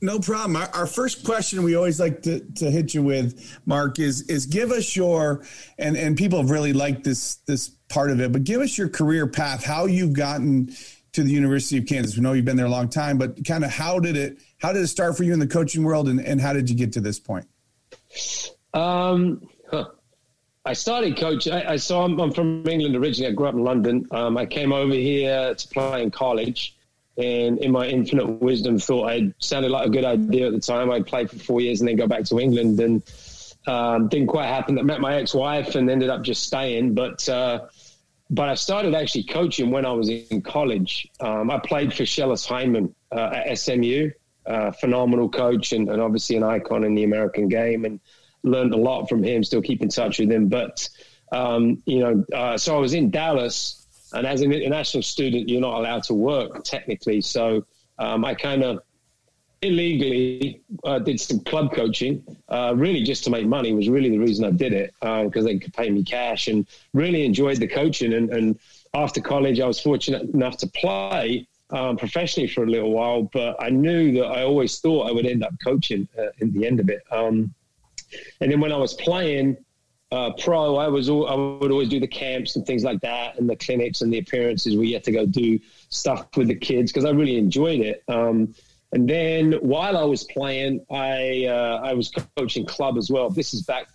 No 0.00 0.18
problem. 0.18 0.56
Our, 0.56 0.68
our, 0.74 0.86
first 0.86 1.24
question 1.24 1.62
we 1.62 1.74
always 1.74 1.98
like 1.98 2.22
to, 2.22 2.40
to 2.40 2.70
hit 2.70 2.92
you 2.92 3.02
with, 3.02 3.58
Mark, 3.64 3.98
is 3.98 4.22
is 4.28 4.44
give 4.44 4.70
us 4.70 4.94
your 4.94 5.44
and 5.78 5.96
and 5.96 6.16
people 6.16 6.38
have 6.38 6.50
really 6.50 6.74
liked 6.74 7.02
this 7.02 7.36
this 7.46 7.70
part 7.88 8.10
of 8.10 8.20
it, 8.20 8.30
but 8.30 8.44
give 8.44 8.60
us 8.60 8.76
your 8.76 8.88
career 8.88 9.26
path, 9.26 9.64
how 9.64 9.86
you've 9.86 10.12
gotten 10.12 10.70
to 11.12 11.22
the 11.22 11.30
University 11.30 11.78
of 11.78 11.86
Kansas. 11.86 12.14
We 12.14 12.22
know 12.22 12.34
you've 12.34 12.44
been 12.44 12.58
there 12.58 12.66
a 12.66 12.70
long 12.70 12.90
time, 12.90 13.16
but 13.16 13.42
kind 13.46 13.64
of 13.64 13.70
how 13.70 13.98
did 13.98 14.16
it 14.16 14.38
how 14.58 14.72
did 14.72 14.82
it 14.82 14.88
start 14.88 15.16
for 15.16 15.24
you 15.24 15.32
in 15.32 15.38
the 15.38 15.46
coaching 15.46 15.82
world, 15.82 16.08
and, 16.08 16.20
and 16.20 16.40
how 16.40 16.52
did 16.52 16.68
you 16.68 16.76
get 16.76 16.92
to 16.92 17.00
this 17.00 17.18
point? 17.18 17.46
Um, 18.74 19.48
huh. 19.70 19.86
I 20.66 20.74
started 20.74 21.16
coaching. 21.16 21.52
I, 21.52 21.72
I 21.72 21.76
saw 21.76 22.04
I'm, 22.04 22.20
I'm, 22.20 22.32
from 22.32 22.66
England 22.68 22.96
originally. 22.96 23.32
I 23.32 23.34
grew 23.34 23.46
up 23.46 23.54
in 23.54 23.64
London. 23.64 24.06
Um, 24.10 24.36
I 24.36 24.44
came 24.44 24.72
over 24.72 24.92
here 24.92 25.54
to 25.54 25.68
play 25.68 26.02
in 26.02 26.10
college, 26.10 26.75
and 27.18 27.58
in 27.58 27.72
my 27.72 27.86
infinite 27.86 28.26
wisdom, 28.26 28.78
thought 28.78 29.10
I 29.10 29.32
sounded 29.38 29.70
like 29.70 29.86
a 29.86 29.90
good 29.90 30.04
idea 30.04 30.46
at 30.46 30.52
the 30.52 30.60
time. 30.60 30.90
I'd 30.90 31.06
play 31.06 31.26
for 31.26 31.38
four 31.38 31.60
years 31.60 31.80
and 31.80 31.88
then 31.88 31.96
go 31.96 32.06
back 32.06 32.24
to 32.24 32.38
England, 32.38 32.78
and 32.80 33.02
um, 33.66 34.08
didn't 34.08 34.28
quite 34.28 34.46
happen. 34.46 34.78
I 34.78 34.82
met 34.82 35.00
my 35.00 35.16
ex-wife 35.16 35.74
and 35.74 35.90
ended 35.90 36.10
up 36.10 36.22
just 36.22 36.42
staying. 36.42 36.94
But 36.94 37.26
uh, 37.28 37.66
but 38.28 38.48
I 38.48 38.54
started 38.54 38.94
actually 38.94 39.24
coaching 39.24 39.70
when 39.70 39.86
I 39.86 39.92
was 39.92 40.08
in 40.08 40.42
college. 40.42 41.08
Um, 41.20 41.50
I 41.50 41.58
played 41.58 41.94
for 41.94 42.02
Schellas 42.02 42.46
Hyndman 42.46 42.92
uh, 43.12 43.42
at 43.46 43.58
SMU. 43.58 44.10
Uh, 44.46 44.70
phenomenal 44.70 45.28
coach 45.28 45.72
and, 45.72 45.88
and, 45.88 46.00
obviously 46.00 46.36
an 46.36 46.44
icon 46.44 46.84
in 46.84 46.94
the 46.94 47.02
American 47.02 47.48
game, 47.48 47.84
and 47.84 47.98
learned 48.44 48.72
a 48.72 48.76
lot 48.76 49.08
from 49.08 49.24
him. 49.24 49.42
Still 49.42 49.62
keep 49.62 49.82
in 49.82 49.88
touch 49.88 50.20
with 50.20 50.30
him. 50.30 50.46
But 50.48 50.88
um, 51.32 51.82
you 51.84 51.98
know, 51.98 52.24
uh, 52.32 52.56
so 52.56 52.76
I 52.76 52.78
was 52.78 52.94
in 52.94 53.10
Dallas, 53.10 53.85
and 54.16 54.26
as 54.26 54.40
an 54.40 54.52
international 54.52 55.02
student, 55.02 55.48
you're 55.48 55.60
not 55.60 55.74
allowed 55.74 56.02
to 56.04 56.14
work 56.14 56.64
technically. 56.64 57.20
So 57.20 57.64
um, 57.98 58.24
I 58.24 58.34
kind 58.34 58.62
of 58.62 58.80
illegally 59.62 60.62
uh, 60.84 60.98
did 60.98 61.20
some 61.20 61.40
club 61.40 61.74
coaching, 61.74 62.22
uh, 62.48 62.74
really 62.76 63.02
just 63.02 63.24
to 63.24 63.30
make 63.30 63.46
money 63.46 63.72
was 63.72 63.88
really 63.88 64.10
the 64.10 64.18
reason 64.18 64.44
I 64.44 64.50
did 64.50 64.72
it 64.72 64.94
because 65.00 65.44
uh, 65.44 65.48
they 65.48 65.58
could 65.58 65.72
pay 65.72 65.90
me 65.90 66.04
cash 66.04 66.48
and 66.48 66.66
really 66.92 67.24
enjoyed 67.24 67.58
the 67.58 67.68
coaching. 67.68 68.14
And, 68.14 68.30
and, 68.30 68.58
after 68.94 69.20
college, 69.20 69.60
I 69.60 69.66
was 69.66 69.78
fortunate 69.78 70.22
enough 70.32 70.56
to 70.58 70.66
play 70.68 71.46
um, 71.68 71.98
professionally 71.98 72.48
for 72.48 72.64
a 72.64 72.66
little 72.66 72.92
while, 72.92 73.24
but 73.24 73.62
I 73.62 73.68
knew 73.68 74.12
that 74.12 74.24
I 74.24 74.42
always 74.42 74.78
thought 74.78 75.10
I 75.10 75.12
would 75.12 75.26
end 75.26 75.44
up 75.44 75.52
coaching 75.62 76.08
uh, 76.18 76.28
in 76.38 76.50
the 76.52 76.66
end 76.66 76.80
of 76.80 76.88
it. 76.88 77.02
Um, 77.10 77.52
and 78.40 78.50
then 78.50 78.58
when 78.58 78.72
I 78.72 78.78
was 78.78 78.94
playing 78.94 79.58
uh, 80.12 80.30
pro, 80.38 80.76
I 80.76 80.88
was 80.88 81.08
all, 81.08 81.28
I 81.28 81.34
would 81.34 81.70
always 81.70 81.88
do 81.88 81.98
the 81.98 82.06
camps 82.06 82.56
and 82.56 82.64
things 82.64 82.84
like 82.84 83.00
that, 83.00 83.38
and 83.38 83.50
the 83.50 83.56
clinics 83.56 84.02
and 84.02 84.12
the 84.12 84.18
appearances 84.18 84.74
you 84.74 84.94
had 84.94 85.04
to 85.04 85.12
go 85.12 85.26
do 85.26 85.58
stuff 85.88 86.28
with 86.36 86.48
the 86.48 86.54
kids 86.54 86.92
because 86.92 87.04
I 87.04 87.10
really 87.10 87.36
enjoyed 87.36 87.80
it. 87.80 88.04
Um, 88.08 88.54
and 88.92 89.08
then 89.08 89.52
while 89.54 89.96
I 89.96 90.04
was 90.04 90.24
playing, 90.24 90.86
I 90.90 91.46
uh, 91.46 91.80
I 91.84 91.92
was 91.94 92.12
coaching 92.36 92.64
club 92.64 92.96
as 92.96 93.10
well. 93.10 93.30
This 93.30 93.52
is 93.52 93.62
back. 93.62 93.88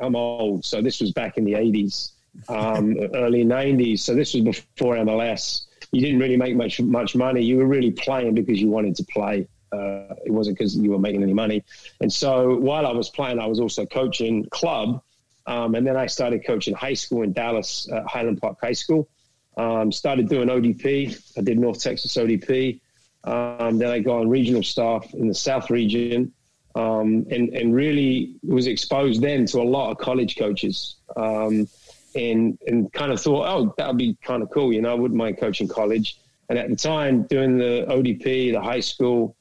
I'm 0.00 0.16
old, 0.16 0.64
so 0.64 0.80
this 0.80 1.00
was 1.00 1.12
back 1.12 1.36
in 1.36 1.44
the 1.44 1.52
80s, 1.52 2.12
um, 2.48 2.96
early 3.14 3.44
90s. 3.44 3.98
So 3.98 4.14
this 4.14 4.32
was 4.32 4.42
before 4.42 4.96
MLS. 4.96 5.66
You 5.92 6.00
didn't 6.00 6.18
really 6.18 6.38
make 6.38 6.56
much 6.56 6.80
much 6.80 7.14
money. 7.14 7.42
You 7.42 7.58
were 7.58 7.66
really 7.66 7.90
playing 7.90 8.34
because 8.34 8.60
you 8.60 8.68
wanted 8.70 8.96
to 8.96 9.04
play. 9.04 9.46
Uh, 9.70 10.14
it 10.24 10.30
wasn't 10.30 10.56
because 10.56 10.76
you 10.76 10.90
were 10.90 10.98
making 10.98 11.22
any 11.22 11.34
money. 11.34 11.62
And 12.00 12.10
so 12.12 12.56
while 12.56 12.86
I 12.86 12.92
was 12.92 13.10
playing, 13.10 13.38
I 13.38 13.46
was 13.46 13.60
also 13.60 13.84
coaching 13.84 14.46
club. 14.50 15.02
Um, 15.46 15.74
and 15.74 15.86
then 15.86 15.96
I 15.96 16.06
started 16.06 16.44
coaching 16.46 16.74
high 16.74 16.94
school 16.94 17.22
in 17.22 17.32
Dallas, 17.32 17.88
uh, 17.90 18.02
Highland 18.06 18.40
Park 18.40 18.58
High 18.62 18.72
School. 18.72 19.08
Um, 19.56 19.92
started 19.92 20.28
doing 20.28 20.48
ODP. 20.48 21.36
I 21.36 21.42
did 21.42 21.58
North 21.58 21.82
Texas 21.82 22.14
ODP. 22.16 22.80
Um, 23.24 23.78
then 23.78 23.90
I 23.90 24.00
got 24.00 24.20
on 24.20 24.28
regional 24.28 24.62
staff 24.62 25.12
in 25.14 25.28
the 25.28 25.34
South 25.34 25.70
region, 25.70 26.32
um, 26.74 27.26
and 27.30 27.50
and 27.50 27.74
really 27.74 28.36
was 28.42 28.66
exposed 28.66 29.22
then 29.22 29.46
to 29.46 29.60
a 29.60 29.62
lot 29.62 29.90
of 29.90 29.98
college 29.98 30.36
coaches, 30.36 30.96
um, 31.16 31.68
and 32.16 32.58
and 32.66 32.92
kind 32.92 33.12
of 33.12 33.20
thought, 33.20 33.46
oh, 33.46 33.74
that 33.76 33.88
would 33.88 33.98
be 33.98 34.16
kind 34.22 34.42
of 34.42 34.50
cool, 34.50 34.72
you 34.72 34.82
know, 34.82 34.90
I 34.90 34.94
wouldn't 34.94 35.18
mind 35.18 35.38
coaching 35.38 35.68
college. 35.68 36.18
And 36.48 36.58
at 36.58 36.68
the 36.68 36.76
time, 36.76 37.22
doing 37.24 37.56
the 37.56 37.86
ODP, 37.88 38.52
the 38.52 38.60
high 38.60 38.80
school, 38.80 39.36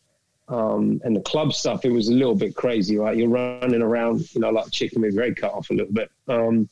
um, 0.51 1.01
and 1.05 1.15
the 1.15 1.21
club 1.21 1.53
stuff, 1.53 1.85
it 1.85 1.91
was 1.91 2.09
a 2.09 2.13
little 2.13 2.35
bit 2.35 2.55
crazy, 2.55 2.97
right? 2.97 3.17
You're 3.17 3.29
running 3.29 3.81
around, 3.81 4.35
you 4.35 4.41
know, 4.41 4.49
like 4.49 4.69
chicken 4.69 5.01
with 5.01 5.13
your 5.13 5.23
head 5.23 5.37
cut 5.37 5.53
off 5.53 5.69
a 5.69 5.73
little 5.73 5.93
bit. 5.93 6.11
Um, 6.27 6.67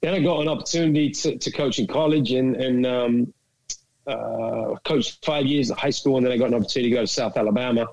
then 0.00 0.14
I 0.14 0.20
got 0.20 0.40
an 0.40 0.48
opportunity 0.48 1.10
to, 1.10 1.36
to 1.36 1.50
coach 1.50 1.78
in 1.78 1.86
college, 1.86 2.32
and 2.32 2.56
and 2.56 2.86
um, 2.86 3.34
uh, 4.06 4.76
coached 4.84 5.22
five 5.24 5.44
years 5.44 5.70
at 5.70 5.78
high 5.78 5.90
school, 5.90 6.16
and 6.16 6.24
then 6.24 6.32
I 6.32 6.38
got 6.38 6.48
an 6.48 6.54
opportunity 6.54 6.88
to 6.90 6.96
go 6.96 7.02
to 7.02 7.06
South 7.06 7.36
Alabama, 7.36 7.86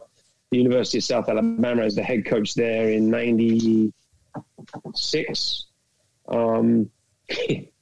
the 0.51 0.57
University 0.57 0.99
of 0.99 1.03
South 1.03 1.27
Alabama, 1.27 1.83
as 1.83 1.95
the 1.95 2.03
head 2.03 2.25
coach 2.25 2.53
there 2.53 2.89
in 2.89 3.09
'96. 3.09 5.65
Um, 6.29 6.89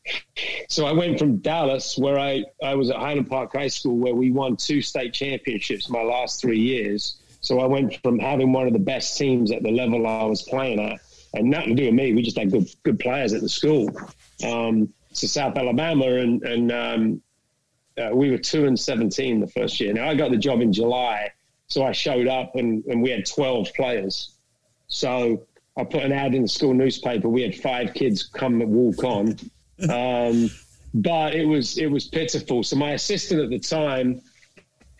so 0.69 0.85
I 0.85 0.91
went 0.91 1.19
from 1.19 1.37
Dallas, 1.37 1.97
where 1.97 2.19
I, 2.19 2.43
I 2.63 2.75
was 2.75 2.89
at 2.89 2.97
Highland 2.97 3.29
Park 3.29 3.53
High 3.53 3.67
School, 3.67 3.97
where 3.97 4.15
we 4.15 4.31
won 4.31 4.55
two 4.55 4.81
state 4.81 5.13
championships 5.13 5.89
my 5.89 6.01
last 6.01 6.41
three 6.41 6.59
years. 6.59 7.17
So 7.41 7.59
I 7.59 7.65
went 7.65 7.99
from 8.03 8.19
having 8.19 8.53
one 8.53 8.67
of 8.67 8.73
the 8.73 8.79
best 8.79 9.17
teams 9.17 9.51
at 9.51 9.63
the 9.63 9.71
level 9.71 10.05
I 10.07 10.23
was 10.23 10.43
playing 10.43 10.79
at, 10.79 10.99
and 11.33 11.49
nothing 11.49 11.75
to 11.75 11.81
do 11.81 11.85
with 11.85 11.95
me. 11.95 12.13
We 12.13 12.21
just 12.21 12.37
had 12.37 12.51
good 12.51 12.69
good 12.83 12.99
players 12.99 13.33
at 13.33 13.41
the 13.41 13.49
school. 13.49 13.89
Um, 14.45 14.93
to 15.15 15.27
South 15.27 15.57
Alabama, 15.57 16.05
and 16.05 16.43
and 16.43 16.71
um, 16.71 17.21
uh, 17.97 18.09
we 18.13 18.31
were 18.31 18.37
two 18.37 18.65
and 18.65 18.79
seventeen 18.79 19.39
the 19.39 19.47
first 19.47 19.79
year. 19.79 19.93
Now 19.93 20.09
I 20.09 20.15
got 20.15 20.31
the 20.31 20.37
job 20.37 20.61
in 20.61 20.71
July, 20.71 21.31
so 21.67 21.83
I 21.83 21.91
showed 21.91 22.27
up 22.27 22.55
and, 22.55 22.83
and 22.85 23.01
we 23.01 23.09
had 23.09 23.25
twelve 23.25 23.67
players. 23.75 24.35
So 24.87 25.45
I 25.77 25.83
put 25.83 26.03
an 26.03 26.11
ad 26.11 26.33
in 26.35 26.43
the 26.43 26.47
school 26.47 26.73
newspaper. 26.73 27.29
We 27.29 27.41
had 27.41 27.55
five 27.55 27.93
kids 27.93 28.23
come 28.23 28.59
walk 28.71 29.03
on, 29.03 29.37
um, 29.89 30.49
but 30.93 31.35
it 31.35 31.45
was 31.45 31.77
it 31.77 31.87
was 31.87 32.07
pitiful. 32.07 32.63
So 32.63 32.75
my 32.75 32.91
assistant 32.91 33.41
at 33.41 33.49
the 33.49 33.59
time 33.59 34.21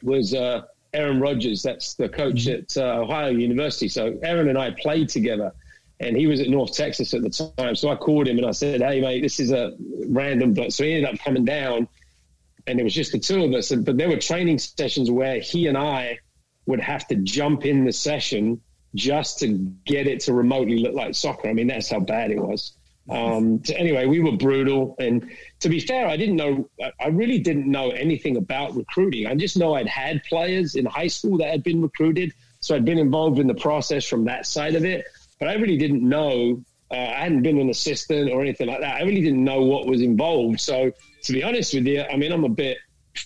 was 0.04 0.34
uh, 0.34 0.64
Aaron 0.94 1.20
Rodgers. 1.20 1.62
That's 1.62 1.94
the 1.96 2.10
coach 2.10 2.46
mm-hmm. 2.46 2.64
at 2.64 2.78
uh, 2.78 3.02
Ohio 3.02 3.30
University. 3.30 3.88
So 3.88 4.18
Aaron 4.24 4.50
and 4.50 4.58
I 4.58 4.72
played 4.72 5.10
together 5.10 5.54
and 6.02 6.18
he 6.18 6.28
was 6.28 6.42
at 6.42 6.50
North 6.50 6.74
Texas 6.74 7.14
at 7.14 7.22
the 7.22 7.52
time. 7.58 7.76
So 7.76 7.90
I 7.90 7.96
called 7.96 8.28
him 8.28 8.38
and 8.38 8.46
I 8.46 8.52
said, 8.52 8.82
"Hey, 8.82 9.00
mate, 9.00 9.22
this 9.22 9.40
is 9.40 9.52
a 9.52 9.74
random." 10.08 10.54
But 10.54 10.74
so 10.74 10.84
he 10.84 10.94
ended 10.94 11.14
up 11.14 11.20
coming 11.20 11.46
down, 11.46 11.88
and 12.68 12.80
it 12.80 12.84
was 12.84 12.94
just 12.94 13.12
the 13.12 13.20
two 13.20 13.44
of 13.44 13.54
us. 13.54 13.72
But 13.72 13.98
there 13.98 14.10
were 14.10 14.18
training 14.18 14.58
sessions 14.58 15.12
where 15.12 15.40
he 15.40 15.68
and 15.68 15.78
I 15.78 16.18
would 16.66 16.80
have 16.80 17.08
to 17.10 17.16
jump 17.16 17.66
in 17.66 17.86
the 17.86 17.94
session 17.94 18.62
just 18.96 19.40
to 19.40 19.48
get 19.86 20.08
it 20.08 20.20
to 20.22 20.34
remotely 20.34 20.80
look 20.80 20.96
like 20.96 21.16
soccer. 21.16 21.50
I 21.50 21.54
mean, 21.54 21.68
that's 21.68 21.90
how 21.90 22.00
bad 22.00 22.32
it 22.32 22.40
was. 22.40 22.74
Um, 23.10 23.64
so 23.64 23.74
anyway, 23.76 24.06
we 24.06 24.20
were 24.20 24.34
brutal. 24.34 24.96
And 25.00 25.30
to 25.60 25.70
be 25.70 25.80
fair, 25.80 26.08
I 26.08 26.18
didn't 26.18 26.36
know, 26.36 26.70
I 27.00 27.08
really 27.08 27.40
didn't 27.40 27.70
know 27.70 27.90
anything 27.90 28.38
about 28.38 28.76
recruiting. 28.76 29.28
I 29.28 29.36
just 29.36 29.58
know 29.58 29.74
I'd 29.76 29.88
had 29.88 30.24
players 30.24 30.76
in 30.76 30.86
high 30.86 31.08
school 31.08 31.38
that 31.40 31.50
had 31.50 31.64
been 31.64 31.82
recruited. 31.82 32.34
So 32.60 32.76
I'd 32.76 32.86
been 32.86 33.00
involved 33.00 33.40
in 33.40 33.48
the 33.48 33.56
process 33.56 34.06
from 34.06 34.26
that 34.26 34.46
side 34.46 34.76
of 34.76 34.86
it. 34.86 35.06
But 35.40 35.50
I 35.50 35.56
really 35.56 35.78
didn't 35.78 36.08
know, 36.08 36.64
uh, 36.92 36.96
I 36.96 37.24
hadn't 37.24 37.42
been 37.42 37.58
an 37.58 37.70
assistant 37.70 38.32
or 38.32 38.42
anything 38.42 38.68
like 38.68 38.82
that. 38.82 38.96
I 38.96 39.02
really 39.02 39.22
didn't 39.22 39.44
know 39.44 39.62
what 39.62 39.88
was 39.88 40.02
involved. 40.02 40.60
So 40.62 40.92
to 41.24 41.34
be 41.34 41.44
honest 41.44 41.74
with 41.74 41.88
you, 41.88 42.04
I 42.04 42.16
mean, 42.16 42.32
I'm 42.32 42.44
a 42.44 42.50
bit 42.50 42.78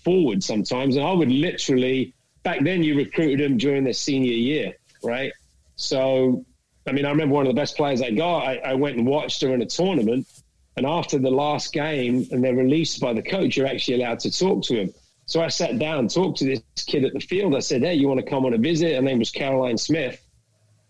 forward 0.04 0.44
sometimes, 0.44 0.96
and 0.96 1.06
I 1.06 1.12
would 1.12 1.32
literally 1.32 2.16
back 2.46 2.64
then 2.64 2.84
you 2.84 2.96
recruited 2.96 3.40
them 3.40 3.58
during 3.58 3.84
their 3.84 3.94
senior 3.94 4.32
year, 4.32 4.74
right? 5.04 5.34
So, 5.76 6.46
I 6.88 6.92
mean, 6.92 7.06
I 7.06 7.10
remember 7.10 7.34
one 7.34 7.48
of 7.48 7.54
the 7.54 7.60
best 7.60 7.76
players 7.76 8.02
I 8.02 8.12
got. 8.12 8.46
I, 8.46 8.58
I 8.58 8.74
went 8.74 8.98
and 8.98 9.08
watched 9.08 9.42
her 9.42 9.54
in 9.54 9.62
a 9.62 9.66
tournament, 9.66 10.28
and 10.78 10.86
after 10.86 11.18
the 11.18 11.32
last 11.32 11.74
game, 11.74 12.28
and 12.32 12.44
they're 12.44 12.56
released 12.56 13.00
by 13.00 13.14
the 13.14 13.22
coach, 13.22 13.58
you're 13.58 13.68
actually 13.68 14.02
allowed 14.02 14.20
to 14.20 14.32
talk 14.32 14.64
to 14.66 14.76
him. 14.76 14.94
So 15.26 15.42
I 15.42 15.48
sat 15.48 15.80
down 15.80 16.00
and 16.00 16.14
talked 16.14 16.38
to 16.40 16.46
this 16.46 16.62
kid 16.86 17.06
at 17.06 17.14
the 17.14 17.20
field. 17.20 17.56
I 17.56 17.60
said, 17.60 17.82
"Hey, 17.82 17.96
you 17.96 18.08
want 18.08 18.20
to 18.20 18.26
come 18.26 18.46
on 18.46 18.54
a 18.54 18.58
visit?" 18.58 18.96
Her 18.96 19.02
name 19.02 19.20
was 19.20 19.32
Caroline 19.32 19.78
Smith. 19.78 20.22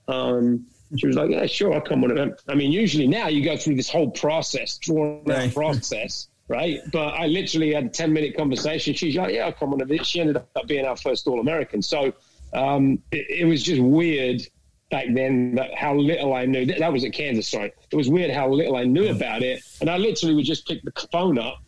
Um, 0.07 0.65
she 0.97 1.07
was 1.07 1.15
like, 1.15 1.29
"Yeah, 1.29 1.45
sure, 1.45 1.73
I'll 1.73 1.81
come 1.81 2.03
on." 2.03 2.35
I 2.49 2.55
mean, 2.55 2.71
usually 2.71 3.07
now 3.07 3.27
you 3.27 3.43
go 3.43 3.55
through 3.55 3.75
this 3.75 3.89
whole 3.89 4.11
process, 4.11 4.77
drawn 4.77 5.21
out 5.21 5.37
right. 5.37 5.53
process 5.53 6.27
right? 6.47 6.79
But 6.91 7.13
I 7.15 7.27
literally 7.27 7.73
had 7.73 7.85
a 7.85 7.89
10 7.89 8.13
minute 8.13 8.37
conversation. 8.37 8.93
She's 8.93 9.15
like, 9.15 9.33
yeah, 9.33 9.45
I'll 9.45 9.53
come 9.53 9.73
on 9.73 9.81
a 9.81 9.85
bit. 9.85 10.05
She 10.05 10.19
ended 10.19 10.37
up 10.37 10.67
being 10.67 10.85
our 10.85 10.95
first 10.95 11.27
All 11.27 11.39
American. 11.39 11.81
So 11.81 12.13
um, 12.53 13.01
it, 13.11 13.41
it, 13.41 13.45
was 13.45 13.63
just 13.63 13.81
weird 13.81 14.41
back 14.89 15.05
then 15.13 15.55
that 15.55 15.73
how 15.75 15.95
little 15.95 16.33
I 16.33 16.45
knew. 16.45 16.65
That, 16.65 16.91
was 16.91 17.03
at 17.03 17.13
Kansas, 17.13 17.47
sorry. 17.47 17.73
It 17.91 17.95
was 17.95 18.09
weird 18.09 18.31
how 18.31 18.49
little 18.49 18.75
I 18.75 18.83
knew 18.83 19.09
about 19.09 19.41
it. 19.41 19.61
And 19.81 19.89
I 19.89 19.97
literally 19.97 20.35
would 20.35 20.45
just 20.45 20.67
pick 20.67 20.81
the 20.83 20.91
phone 21.11 21.37
up 21.39 21.59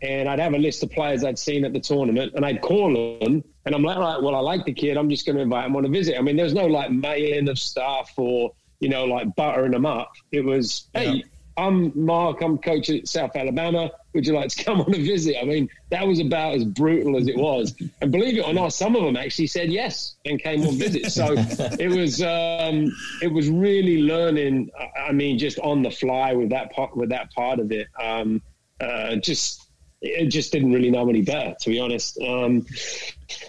and 0.00 0.28
I'd 0.28 0.38
have 0.38 0.54
a 0.54 0.58
list 0.58 0.82
of 0.82 0.90
players 0.90 1.24
I'd 1.24 1.38
seen 1.38 1.64
at 1.64 1.72
the 1.72 1.80
tournament 1.80 2.32
and 2.34 2.44
I'd 2.44 2.62
call 2.62 3.18
them 3.20 3.44
and 3.64 3.74
I'm 3.74 3.82
like, 3.82 3.96
all 3.96 4.02
right, 4.02 4.22
well, 4.22 4.34
I 4.34 4.40
like 4.40 4.64
the 4.64 4.72
kid. 4.72 4.96
I'm 4.96 5.10
just 5.10 5.26
going 5.26 5.36
to 5.36 5.42
invite 5.42 5.66
him 5.66 5.76
on 5.76 5.84
a 5.84 5.88
visit. 5.88 6.16
I 6.16 6.22
mean, 6.22 6.36
there's 6.36 6.54
no 6.54 6.66
like 6.66 6.90
mailing 6.90 7.48
of 7.48 7.58
stuff 7.58 8.12
or, 8.16 8.52
you 8.80 8.88
know, 8.88 9.04
like 9.04 9.34
buttering 9.34 9.72
them 9.72 9.86
up. 9.86 10.12
It 10.32 10.44
was, 10.44 10.88
hey, 10.94 11.12
yeah 11.12 11.22
I'm 11.58 11.92
Mark, 11.94 12.40
I'm 12.40 12.56
coach 12.56 12.88
at 12.88 13.08
South 13.08 13.34
Alabama. 13.34 13.90
Would 14.14 14.26
you 14.26 14.32
like 14.32 14.48
to 14.50 14.64
come 14.64 14.80
on 14.80 14.94
a 14.94 14.98
visit? 14.98 15.36
I 15.40 15.44
mean, 15.44 15.68
that 15.90 16.06
was 16.06 16.20
about 16.20 16.54
as 16.54 16.64
brutal 16.64 17.16
as 17.16 17.26
it 17.26 17.36
was. 17.36 17.74
And 18.00 18.12
believe 18.12 18.38
it 18.38 18.42
or 18.46 18.52
not, 18.52 18.72
some 18.72 18.94
of 18.94 19.02
them 19.02 19.16
actually 19.16 19.48
said 19.48 19.72
yes 19.72 20.14
and 20.24 20.40
came 20.40 20.62
on 20.62 20.76
visit. 20.76 21.10
So 21.10 21.34
it 21.36 21.88
was 21.88 22.22
um, 22.22 22.94
it 23.22 23.32
was 23.32 23.48
really 23.48 24.02
learning. 24.02 24.70
I 24.96 25.10
mean, 25.10 25.36
just 25.36 25.58
on 25.58 25.82
the 25.82 25.90
fly 25.90 26.32
with 26.32 26.50
that 26.50 26.72
part 26.72 26.96
with 26.96 27.08
that 27.10 27.32
part 27.32 27.58
of 27.58 27.72
it. 27.72 27.88
Um, 28.00 28.40
uh, 28.80 29.16
just 29.16 29.68
it 30.00 30.26
just 30.26 30.52
didn't 30.52 30.72
really 30.72 30.90
know 30.90 31.08
any 31.08 31.22
better, 31.22 31.56
to 31.60 31.70
be 31.70 31.80
honest. 31.80 32.20
Um, 32.22 32.66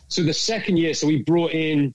so 0.07 0.23
the 0.23 0.33
second 0.33 0.77
year, 0.77 0.95
so 0.95 1.05
we 1.05 1.21
brought 1.21 1.51
in 1.51 1.93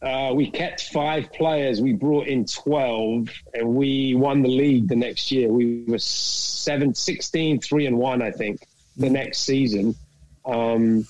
uh, 0.00 0.32
we 0.34 0.50
kept 0.50 0.84
five 0.92 1.32
players. 1.32 1.80
We 1.80 1.92
brought 1.92 2.28
in 2.28 2.44
12 2.44 3.28
and 3.54 3.68
we 3.74 4.14
won 4.14 4.42
the 4.42 4.48
league 4.48 4.88
the 4.88 4.96
next 4.96 5.32
year. 5.32 5.48
We 5.48 5.84
were 5.88 5.98
seven, 5.98 6.94
16, 6.94 7.60
three 7.60 7.86
and 7.86 7.98
one, 7.98 8.22
I 8.22 8.30
think, 8.30 8.66
the 8.96 9.10
next 9.10 9.40
season. 9.40 9.96
Um, 10.44 11.06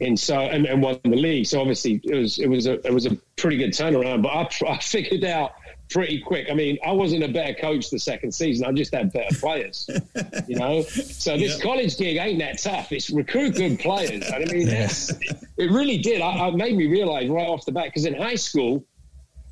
and 0.00 0.18
so, 0.18 0.38
and, 0.38 0.66
and 0.66 0.82
won 0.82 1.00
the 1.02 1.16
league. 1.16 1.46
So 1.46 1.60
obviously 1.60 2.00
it 2.04 2.14
was, 2.14 2.38
it 2.38 2.48
was 2.48 2.66
a, 2.66 2.74
it 2.86 2.92
was 2.92 3.06
a 3.06 3.16
pretty 3.36 3.56
good 3.56 3.70
turnaround, 3.70 4.22
but 4.22 4.28
I, 4.28 4.74
I 4.74 4.78
figured 4.78 5.24
out 5.24 5.52
pretty 5.88 6.20
quick. 6.20 6.48
I 6.50 6.54
mean, 6.54 6.78
I 6.84 6.92
wasn't 6.92 7.22
a 7.22 7.28
better 7.28 7.54
coach 7.54 7.90
the 7.90 7.98
second 7.98 8.32
season. 8.32 8.66
I 8.66 8.72
just 8.72 8.94
had 8.94 9.12
better 9.12 9.34
players, 9.38 9.88
you 10.48 10.56
know. 10.56 10.82
So 10.82 11.36
this 11.36 11.54
yep. 11.54 11.62
college 11.62 11.96
gig 11.96 12.16
ain't 12.16 12.38
that 12.40 12.60
tough. 12.62 12.92
It's 12.92 13.10
recruit 13.10 13.54
good 13.56 13.78
players. 13.78 14.24
I 14.30 14.40
mean, 14.40 14.66
yes. 14.66 15.12
it 15.56 15.70
really 15.70 15.98
did. 15.98 16.20
I, 16.20 16.48
I 16.48 16.50
made 16.50 16.76
me 16.76 16.86
realize 16.86 17.28
right 17.28 17.48
off 17.48 17.64
the 17.64 17.72
bat 17.72 17.86
because 17.86 18.06
in 18.06 18.14
high 18.14 18.34
school, 18.34 18.84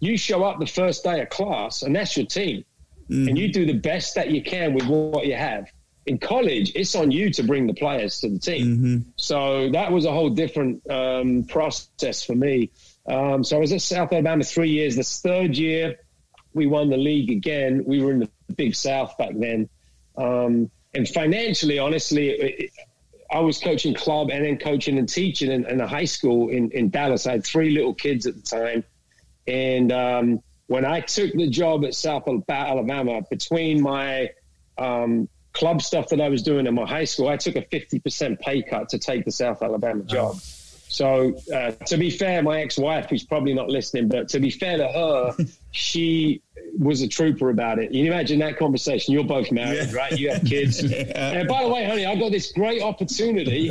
you 0.01 0.17
show 0.17 0.45
up 0.45 0.59
the 0.59 0.67
first 0.67 1.05
day 1.05 1.21
of 1.23 1.31
class 1.31 1.83
and 1.83 1.95
that's 1.95 2.17
your 2.17 2.27
team, 2.27 2.65
mm. 3.09 3.29
and 3.29 3.39
you 3.39 3.53
do 3.53 3.65
the 3.65 3.79
best 3.79 4.15
that 4.17 4.31
you 4.31 4.43
can 4.43 4.75
with 4.75 4.87
what 4.87 5.27
you 5.27 5.37
have. 5.37 5.71
In 6.07 6.19
college, 6.19 6.73
it's 6.75 6.95
on 6.95 7.11
you 7.11 7.31
to 7.31 7.43
bring 7.43 7.67
the 7.67 7.73
players 7.73 8.21
to 8.21 8.29
the 8.29 8.39
team. 8.39 8.67
Mm-hmm. 8.67 8.99
So 9.17 9.71
that 9.71 9.91
was 9.91 10.05
a 10.05 10.13
whole 10.13 10.29
different 10.29 10.83
um, 10.91 11.45
process 11.45 12.23
for 12.23 12.35
me. 12.35 12.71
Um, 13.07 13.43
so 13.43 13.57
I 13.57 13.61
was 13.61 13.73
at 13.73 13.81
South 13.81 14.13
Alabama 14.13 14.45
three 14.45 14.69
years. 14.69 14.97
This 14.97 15.21
third 15.21 15.57
year, 15.57 15.97
we 16.55 16.67
won 16.67 16.89
the 16.89 16.97
league 16.97 17.31
again. 17.31 17.85
We 17.85 18.01
were 18.03 18.13
in 18.13 18.21
the 18.21 18.31
Big 18.55 18.75
South 18.75 19.17
back 19.19 19.33
then. 19.35 19.69
Um, 20.17 20.71
and 20.95 21.09
financially, 21.09 21.79
honestly, 21.79 22.31
it, 22.31 22.71
I 23.31 23.41
was 23.41 23.59
coaching 23.59 23.95
club 23.95 24.31
and 24.31 24.45
then 24.45 24.59
coaching 24.59 24.97
and 24.97 25.09
teaching 25.09 25.51
in, 25.51 25.67
in, 25.67 25.81
a 25.81 25.87
high 25.87 26.05
school 26.05 26.51
in, 26.51 26.71
in 26.71 26.89
Dallas. 26.91 27.27
I 27.27 27.33
had 27.33 27.45
three 27.45 27.71
little 27.71 27.93
kids 27.93 28.27
at 28.27 28.37
the 28.37 28.43
time. 28.43 28.85
And 29.49 29.91
um, 29.91 30.43
when 30.69 30.85
I 30.85 31.01
took 31.01 31.33
the 31.33 31.49
job 31.49 31.85
at 31.85 31.95
South 31.95 32.29
Alabama, 32.49 33.23
between 33.29 33.83
my 33.83 34.31
um, 34.79 35.29
club 35.53 35.83
stuff 35.83 36.09
that 36.11 36.21
I 36.21 36.29
was 36.29 36.43
doing 36.43 36.67
in 36.67 36.75
my 36.75 36.87
high 36.87 37.05
school, 37.05 37.29
I 37.29 37.37
took 37.37 37.57
a 37.57 37.63
50% 37.63 38.39
pay 38.39 38.63
cut 38.63 38.89
to 38.91 38.99
take 38.99 39.25
the 39.25 39.33
South 39.33 39.63
Alabama 39.63 40.05
job. 40.05 40.37
So, 40.37 41.35
uh, 41.53 41.73
to 41.73 41.97
be 41.97 42.09
fair, 42.09 42.41
my 42.41 42.61
ex 42.61 42.79
wife, 42.79 43.07
who's 43.11 43.25
probably 43.25 43.53
not 43.53 43.69
listening, 43.69 44.07
but 44.07 44.29
to 44.29 44.39
be 44.39 44.51
fair 44.51 44.77
to 44.77 44.87
her, 44.87 45.37
she 45.73 46.41
was 46.79 47.03
a 47.03 47.09
trooper 47.09 47.51
about 47.51 47.79
it. 47.79 47.93
You 47.93 48.07
imagine 48.07 48.39
that 48.41 48.59
conversation. 48.59 49.15
You're 49.15 49.25
both 49.25 49.53
married, 49.53 49.91
yeah. 49.91 49.97
right? 49.97 50.19
You 50.19 50.31
have 50.31 50.45
kids. 50.45 50.83
yeah. 50.91 51.33
And 51.33 51.49
by 51.49 51.63
the 51.63 51.69
way, 51.69 51.85
honey, 51.85 52.07
I 52.07 52.17
got 52.17 52.33
this 52.33 52.53
great 52.53 52.83
opportunity. 52.83 53.71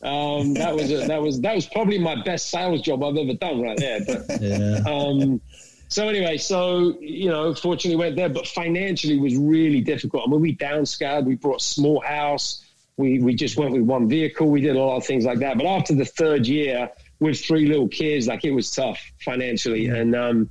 Um, 0.00 0.54
that 0.54 0.76
was 0.76 0.92
a, 0.92 1.08
that 1.08 1.20
was 1.20 1.40
that 1.40 1.54
was 1.56 1.66
probably 1.66 1.98
my 1.98 2.22
best 2.22 2.50
sales 2.50 2.82
job 2.82 3.02
I've 3.02 3.16
ever 3.16 3.34
done 3.34 3.60
right 3.60 3.76
there. 3.76 4.00
But 4.06 4.40
yeah. 4.40 4.82
um, 4.86 5.40
so 5.88 6.08
anyway, 6.08 6.36
so 6.36 6.96
you 7.00 7.28
know, 7.28 7.54
fortunately 7.54 7.96
went 7.96 8.14
there, 8.14 8.28
but 8.28 8.46
financially 8.46 9.18
was 9.18 9.36
really 9.36 9.80
difficult. 9.80 10.24
I 10.26 10.30
mean, 10.30 10.40
we 10.40 10.54
downscaled. 10.54 11.24
We 11.24 11.34
brought 11.34 11.60
a 11.60 11.64
small 11.64 12.00
house. 12.00 12.64
We 12.96 13.18
we 13.18 13.34
just 13.34 13.56
went 13.56 13.72
with 13.72 13.82
one 13.82 14.08
vehicle. 14.08 14.48
We 14.48 14.60
did 14.60 14.76
a 14.76 14.78
lot 14.78 14.96
of 14.96 15.04
things 15.04 15.24
like 15.24 15.40
that. 15.40 15.56
But 15.56 15.66
after 15.66 15.94
the 15.94 16.04
third 16.04 16.46
year, 16.46 16.90
with 17.18 17.40
three 17.40 17.66
little 17.66 17.88
kids, 17.88 18.28
like 18.28 18.44
it 18.44 18.52
was 18.52 18.70
tough 18.70 19.00
financially, 19.24 19.86
and 19.86 20.14
um, 20.14 20.50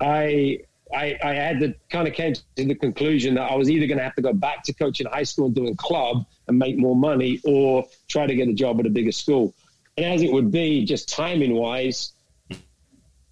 I 0.00 0.60
I, 0.94 1.18
I 1.22 1.34
had 1.34 1.60
to 1.60 1.74
kind 1.90 2.08
of 2.08 2.14
came 2.14 2.34
to 2.34 2.42
the 2.56 2.74
conclusion 2.74 3.34
that 3.34 3.50
I 3.50 3.54
was 3.54 3.70
either 3.70 3.86
going 3.86 3.98
to 3.98 4.04
have 4.04 4.14
to 4.16 4.22
go 4.22 4.32
back 4.32 4.62
to 4.64 4.72
coaching 4.72 5.06
high 5.06 5.24
school 5.24 5.46
and 5.46 5.54
doing 5.54 5.76
club 5.76 6.24
and 6.46 6.58
make 6.58 6.78
more 6.78 6.96
money, 6.96 7.40
or 7.44 7.84
try 8.08 8.26
to 8.26 8.34
get 8.34 8.48
a 8.48 8.54
job 8.54 8.80
at 8.80 8.86
a 8.86 8.90
bigger 8.90 9.12
school. 9.12 9.54
And 9.96 10.06
as 10.06 10.22
it 10.22 10.32
would 10.32 10.50
be, 10.50 10.84
just 10.84 11.08
timing 11.08 11.54
wise, 11.54 12.12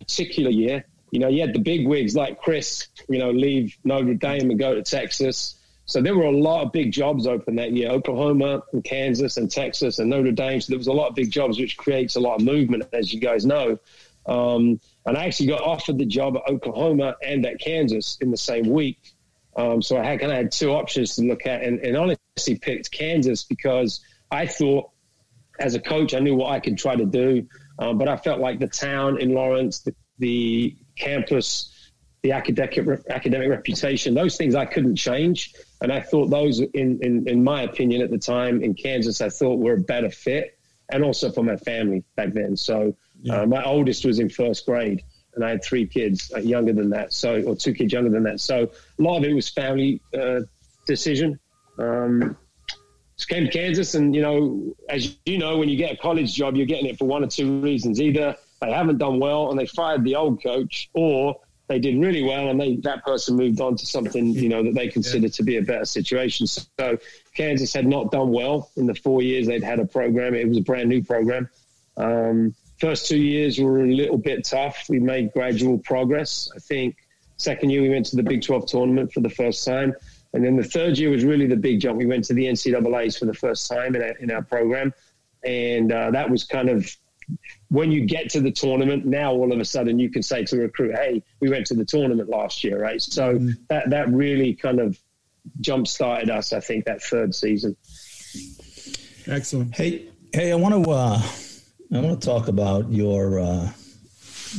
particular 0.00 0.50
year, 0.50 0.84
you 1.12 1.20
know, 1.20 1.28
you 1.28 1.40
had 1.40 1.54
the 1.54 1.60
big 1.60 1.86
wigs 1.86 2.14
like 2.14 2.40
Chris, 2.40 2.88
you 3.08 3.18
know, 3.18 3.30
leave 3.30 3.76
Notre 3.84 4.14
Dame 4.14 4.50
and 4.50 4.58
go 4.58 4.74
to 4.74 4.82
Texas. 4.82 5.54
So 5.86 6.02
there 6.02 6.16
were 6.16 6.24
a 6.24 6.36
lot 6.36 6.64
of 6.64 6.72
big 6.72 6.92
jobs 6.92 7.26
open 7.26 7.54
that 7.56 7.72
year, 7.72 7.90
Oklahoma 7.90 8.62
and 8.72 8.82
Kansas 8.82 9.36
and 9.36 9.50
Texas 9.50 10.00
and 10.00 10.10
Notre 10.10 10.32
Dame. 10.32 10.60
So 10.60 10.72
there 10.72 10.78
was 10.78 10.88
a 10.88 10.92
lot 10.92 11.08
of 11.08 11.14
big 11.14 11.30
jobs, 11.30 11.58
which 11.58 11.76
creates 11.76 12.16
a 12.16 12.20
lot 12.20 12.40
of 12.40 12.42
movement, 12.44 12.84
as 12.92 13.14
you 13.14 13.20
guys 13.20 13.46
know. 13.46 13.78
Um, 14.26 14.80
and 15.06 15.16
I 15.16 15.24
actually 15.24 15.46
got 15.46 15.62
offered 15.62 15.98
the 15.98 16.04
job 16.04 16.36
at 16.36 16.52
Oklahoma 16.52 17.16
and 17.24 17.46
at 17.46 17.60
Kansas 17.60 18.18
in 18.20 18.30
the 18.30 18.36
same 18.36 18.68
week. 18.68 19.14
Um, 19.56 19.80
so 19.80 19.96
I 19.96 20.04
had 20.04 20.20
kind 20.20 20.32
of 20.32 20.36
had 20.36 20.52
two 20.52 20.72
options 20.72 21.16
to 21.16 21.22
look 21.22 21.46
at, 21.46 21.62
and, 21.62 21.78
and 21.80 21.96
honestly 21.96 22.58
picked 22.58 22.90
Kansas 22.90 23.44
because 23.44 24.00
I 24.30 24.46
thought, 24.46 24.90
as 25.58 25.74
a 25.74 25.80
coach, 25.80 26.12
I 26.12 26.18
knew 26.18 26.34
what 26.34 26.50
I 26.50 26.60
could 26.60 26.76
try 26.76 26.96
to 26.96 27.06
do, 27.06 27.46
um, 27.78 27.96
but 27.96 28.08
I 28.08 28.16
felt 28.16 28.40
like 28.40 28.58
the 28.58 28.66
town 28.66 29.18
in 29.20 29.32
Lawrence, 29.32 29.80
the, 29.80 29.94
the 30.18 30.76
campus, 30.98 31.72
the 32.22 32.32
academic 32.32 32.76
academic 33.08 33.48
reputation, 33.48 34.12
those 34.12 34.36
things 34.36 34.54
I 34.54 34.66
couldn't 34.66 34.96
change, 34.96 35.54
and 35.80 35.92
I 35.92 36.00
thought 36.00 36.26
those, 36.28 36.60
in, 36.60 36.98
in 37.00 37.26
in 37.28 37.44
my 37.44 37.62
opinion, 37.62 38.02
at 38.02 38.10
the 38.10 38.18
time 38.18 38.62
in 38.62 38.74
Kansas, 38.74 39.20
I 39.20 39.28
thought 39.28 39.60
were 39.60 39.74
a 39.74 39.80
better 39.80 40.10
fit, 40.10 40.58
and 40.90 41.04
also 41.04 41.30
for 41.30 41.44
my 41.44 41.56
family 41.56 42.02
back 42.16 42.32
then. 42.34 42.56
So 42.56 42.96
yeah. 43.22 43.42
Uh, 43.42 43.46
my 43.46 43.64
oldest 43.64 44.04
was 44.04 44.18
in 44.18 44.28
first 44.28 44.66
grade, 44.66 45.02
and 45.34 45.44
I 45.44 45.50
had 45.50 45.64
three 45.64 45.86
kids 45.86 46.32
uh, 46.34 46.40
younger 46.40 46.72
than 46.72 46.90
that, 46.90 47.12
so 47.12 47.42
or 47.42 47.56
two 47.56 47.74
kids 47.74 47.92
younger 47.92 48.10
than 48.10 48.22
that. 48.24 48.40
So 48.40 48.70
a 48.98 49.02
lot 49.02 49.18
of 49.18 49.24
it 49.24 49.34
was 49.34 49.48
family 49.48 50.00
uh, 50.18 50.40
decision. 50.86 51.38
Um, 51.78 52.36
came 53.28 53.44
to 53.44 53.50
Kansas, 53.50 53.94
and 53.94 54.14
you 54.14 54.22
know, 54.22 54.74
as 54.88 55.16
you 55.24 55.38
know, 55.38 55.56
when 55.56 55.68
you 55.68 55.76
get 55.76 55.92
a 55.92 55.96
college 55.96 56.34
job, 56.34 56.56
you're 56.56 56.66
getting 56.66 56.86
it 56.86 56.98
for 56.98 57.06
one 57.06 57.24
or 57.24 57.28
two 57.28 57.60
reasons: 57.60 58.00
either 58.00 58.36
they 58.60 58.70
haven't 58.70 58.98
done 58.98 59.18
well 59.18 59.50
and 59.50 59.58
they 59.58 59.66
fired 59.66 60.04
the 60.04 60.16
old 60.16 60.42
coach, 60.42 60.88
or 60.94 61.40
they 61.68 61.78
did 61.78 61.98
really 62.00 62.22
well 62.22 62.48
and 62.48 62.60
they 62.60 62.76
that 62.76 63.04
person 63.04 63.36
moved 63.36 63.60
on 63.60 63.76
to 63.76 63.84
something 63.86 64.28
you 64.28 64.48
know 64.48 64.62
that 64.62 64.74
they 64.74 64.88
consider 64.88 65.26
yeah. 65.26 65.32
to 65.32 65.42
be 65.42 65.56
a 65.56 65.62
better 65.62 65.84
situation. 65.84 66.46
So 66.46 66.98
Kansas 67.34 67.72
had 67.72 67.86
not 67.86 68.10
done 68.12 68.30
well 68.30 68.70
in 68.76 68.86
the 68.86 68.94
four 68.94 69.22
years 69.22 69.46
they'd 69.46 69.64
had 69.64 69.80
a 69.80 69.86
program. 69.86 70.34
It 70.34 70.48
was 70.48 70.58
a 70.58 70.62
brand 70.62 70.88
new 70.88 71.02
program. 71.02 71.48
Um, 71.96 72.54
First 72.78 73.08
two 73.08 73.18
years 73.18 73.58
were 73.58 73.82
a 73.82 73.86
little 73.86 74.18
bit 74.18 74.44
tough. 74.44 74.86
We 74.88 74.98
made 74.98 75.32
gradual 75.32 75.78
progress. 75.78 76.50
I 76.54 76.58
think 76.58 76.96
second 77.36 77.70
year 77.70 77.82
we 77.82 77.88
went 77.88 78.06
to 78.06 78.16
the 78.16 78.22
Big 78.22 78.42
12 78.42 78.66
tournament 78.66 79.12
for 79.12 79.20
the 79.20 79.30
first 79.30 79.64
time. 79.64 79.94
And 80.32 80.44
then 80.44 80.56
the 80.56 80.64
third 80.64 80.98
year 80.98 81.10
was 81.10 81.24
really 81.24 81.46
the 81.46 81.56
big 81.56 81.80
jump. 81.80 81.96
We 81.96 82.04
went 82.04 82.24
to 82.24 82.34
the 82.34 82.44
NCAAs 82.44 83.18
for 83.18 83.24
the 83.24 83.34
first 83.34 83.70
time 83.70 83.96
in 83.96 84.02
our, 84.02 84.10
in 84.18 84.30
our 84.30 84.42
program. 84.42 84.92
And 85.44 85.90
uh, 85.90 86.10
that 86.10 86.28
was 86.28 86.44
kind 86.44 86.68
of 86.68 86.94
when 87.68 87.90
you 87.90 88.04
get 88.04 88.30
to 88.30 88.40
the 88.40 88.52
tournament, 88.52 89.06
now 89.06 89.32
all 89.32 89.52
of 89.52 89.58
a 89.58 89.64
sudden 89.64 89.98
you 89.98 90.10
can 90.10 90.22
say 90.22 90.44
to 90.44 90.56
a 90.56 90.60
recruit, 90.60 90.94
hey, 90.94 91.22
we 91.40 91.48
went 91.48 91.66
to 91.66 91.74
the 91.74 91.84
tournament 91.84 92.28
last 92.28 92.62
year, 92.62 92.80
right? 92.80 93.00
So 93.00 93.36
mm-hmm. 93.36 93.50
that, 93.68 93.90
that 93.90 94.08
really 94.10 94.54
kind 94.54 94.78
of 94.78 94.98
jump 95.60 95.88
started 95.88 96.30
us, 96.30 96.52
I 96.52 96.60
think, 96.60 96.84
that 96.84 97.02
third 97.02 97.34
season. 97.34 97.76
Excellent. 99.26 99.74
Hey, 99.74 100.08
hey, 100.32 100.52
I 100.52 100.54
want 100.54 100.84
to 100.84 100.90
uh, 100.90 101.22
I 101.92 102.00
want 102.00 102.20
to 102.20 102.26
talk 102.26 102.48
about 102.48 102.90
your 102.90 103.38
uh, 103.38 103.70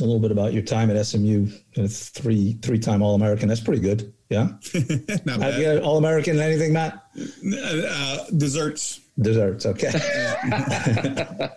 little 0.00 0.20
bit 0.20 0.30
about 0.30 0.52
your 0.52 0.62
time 0.62 0.90
at 0.90 1.04
SMU. 1.04 1.46
Three 1.86 2.58
three 2.62 2.78
time 2.78 3.02
All 3.02 3.14
American. 3.14 3.48
That's 3.48 3.60
pretty 3.60 3.80
good. 3.80 4.12
Yeah. 4.28 4.48
Not 5.24 5.40
Have 5.40 5.58
you 5.58 5.78
All 5.78 5.98
American 5.98 6.34
and 6.34 6.42
anything, 6.42 6.72
Matt? 6.72 7.02
Uh, 7.16 8.24
desserts. 8.36 9.00
Desserts. 9.20 9.66
Okay. 9.66 9.88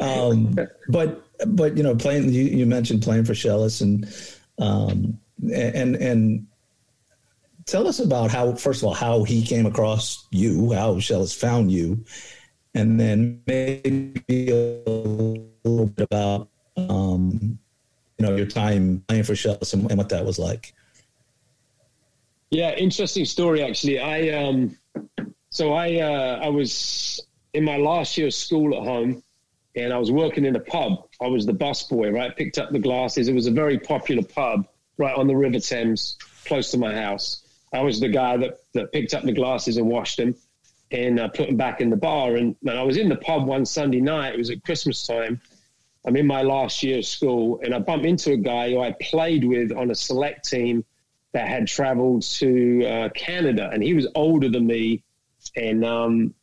um, 0.00 0.56
but 0.88 1.24
but 1.46 1.76
you 1.76 1.82
know 1.82 1.94
playing 1.94 2.32
you, 2.32 2.44
you 2.44 2.66
mentioned 2.66 3.02
playing 3.02 3.24
for 3.24 3.34
Schellas 3.34 3.82
and 3.82 4.06
um, 4.58 5.18
and 5.52 5.96
and 5.96 6.46
tell 7.66 7.86
us 7.86 8.00
about 8.00 8.30
how 8.30 8.54
first 8.54 8.82
of 8.82 8.88
all 8.88 8.94
how 8.94 9.24
he 9.24 9.44
came 9.44 9.66
across 9.66 10.26
you, 10.30 10.72
how 10.72 10.94
Schellas 10.94 11.36
found 11.36 11.70
you, 11.70 12.04
and 12.74 12.98
then 12.98 13.40
maybe 13.46 14.50
a 14.50 14.82
little 15.64 15.86
bit 15.86 16.08
about 16.10 16.48
um, 16.76 17.58
you 18.18 18.26
know 18.26 18.36
your 18.36 18.46
time 18.46 19.04
playing 19.08 19.24
for 19.24 19.34
Schellas 19.34 19.74
and, 19.74 19.88
and, 19.90 19.98
what 19.98 20.08
that 20.08 20.24
was 20.24 20.38
like. 20.38 20.74
Yeah, 22.50 22.74
interesting 22.74 23.24
story 23.24 23.62
actually. 23.62 24.00
I 24.00 24.30
um, 24.30 24.76
so 25.50 25.72
I 25.72 26.00
uh, 26.00 26.40
I 26.42 26.48
was 26.48 27.20
in 27.52 27.64
my 27.64 27.76
last 27.76 28.18
year 28.18 28.26
of 28.26 28.34
school 28.34 28.76
at 28.76 28.82
home, 28.82 29.22
and 29.76 29.92
I 29.92 29.98
was 29.98 30.10
working 30.10 30.44
in 30.44 30.56
a 30.56 30.60
pub. 30.60 31.08
I 31.20 31.26
was 31.26 31.46
the 31.46 31.52
bus 31.52 31.84
boy, 31.84 32.10
right? 32.10 32.36
Picked 32.36 32.58
up 32.58 32.70
the 32.70 32.78
glasses. 32.78 33.28
It 33.28 33.34
was 33.34 33.46
a 33.46 33.52
very 33.52 33.78
popular 33.78 34.22
pub 34.22 34.66
right 34.98 35.16
on 35.16 35.26
the 35.26 35.36
River 35.36 35.58
Thames, 35.58 36.16
close 36.44 36.70
to 36.72 36.78
my 36.78 36.94
house. 36.94 37.42
I 37.72 37.80
was 37.80 37.98
the 37.98 38.08
guy 38.08 38.36
that, 38.36 38.60
that 38.74 38.92
picked 38.92 39.14
up 39.14 39.24
the 39.24 39.32
glasses 39.32 39.78
and 39.78 39.88
washed 39.88 40.18
them 40.18 40.36
and 40.90 41.18
uh, 41.18 41.28
put 41.28 41.48
them 41.48 41.56
back 41.56 41.80
in 41.80 41.90
the 41.90 41.96
bar. 41.96 42.36
And, 42.36 42.56
and 42.62 42.78
I 42.78 42.82
was 42.82 42.96
in 42.96 43.08
the 43.08 43.16
pub 43.16 43.46
one 43.46 43.66
Sunday 43.66 44.00
night. 44.00 44.34
It 44.34 44.38
was 44.38 44.50
at 44.50 44.62
Christmas 44.64 45.06
time. 45.06 45.40
I'm 46.06 46.16
in 46.16 46.26
my 46.26 46.42
last 46.42 46.82
year 46.82 46.98
of 46.98 47.06
school, 47.06 47.60
and 47.62 47.74
I 47.74 47.78
bumped 47.78 48.04
into 48.04 48.32
a 48.32 48.36
guy 48.36 48.70
who 48.70 48.80
I 48.80 48.94
played 49.00 49.44
with 49.44 49.72
on 49.72 49.90
a 49.90 49.94
select 49.94 50.48
team 50.48 50.84
that 51.32 51.48
had 51.48 51.66
traveled 51.66 52.22
to 52.22 52.84
uh, 52.84 53.08
Canada, 53.10 53.70
and 53.72 53.82
he 53.82 53.94
was 53.94 54.06
older 54.14 54.48
than 54.48 54.66
me. 54.66 55.02
And 55.56 55.84
um, 55.84 56.34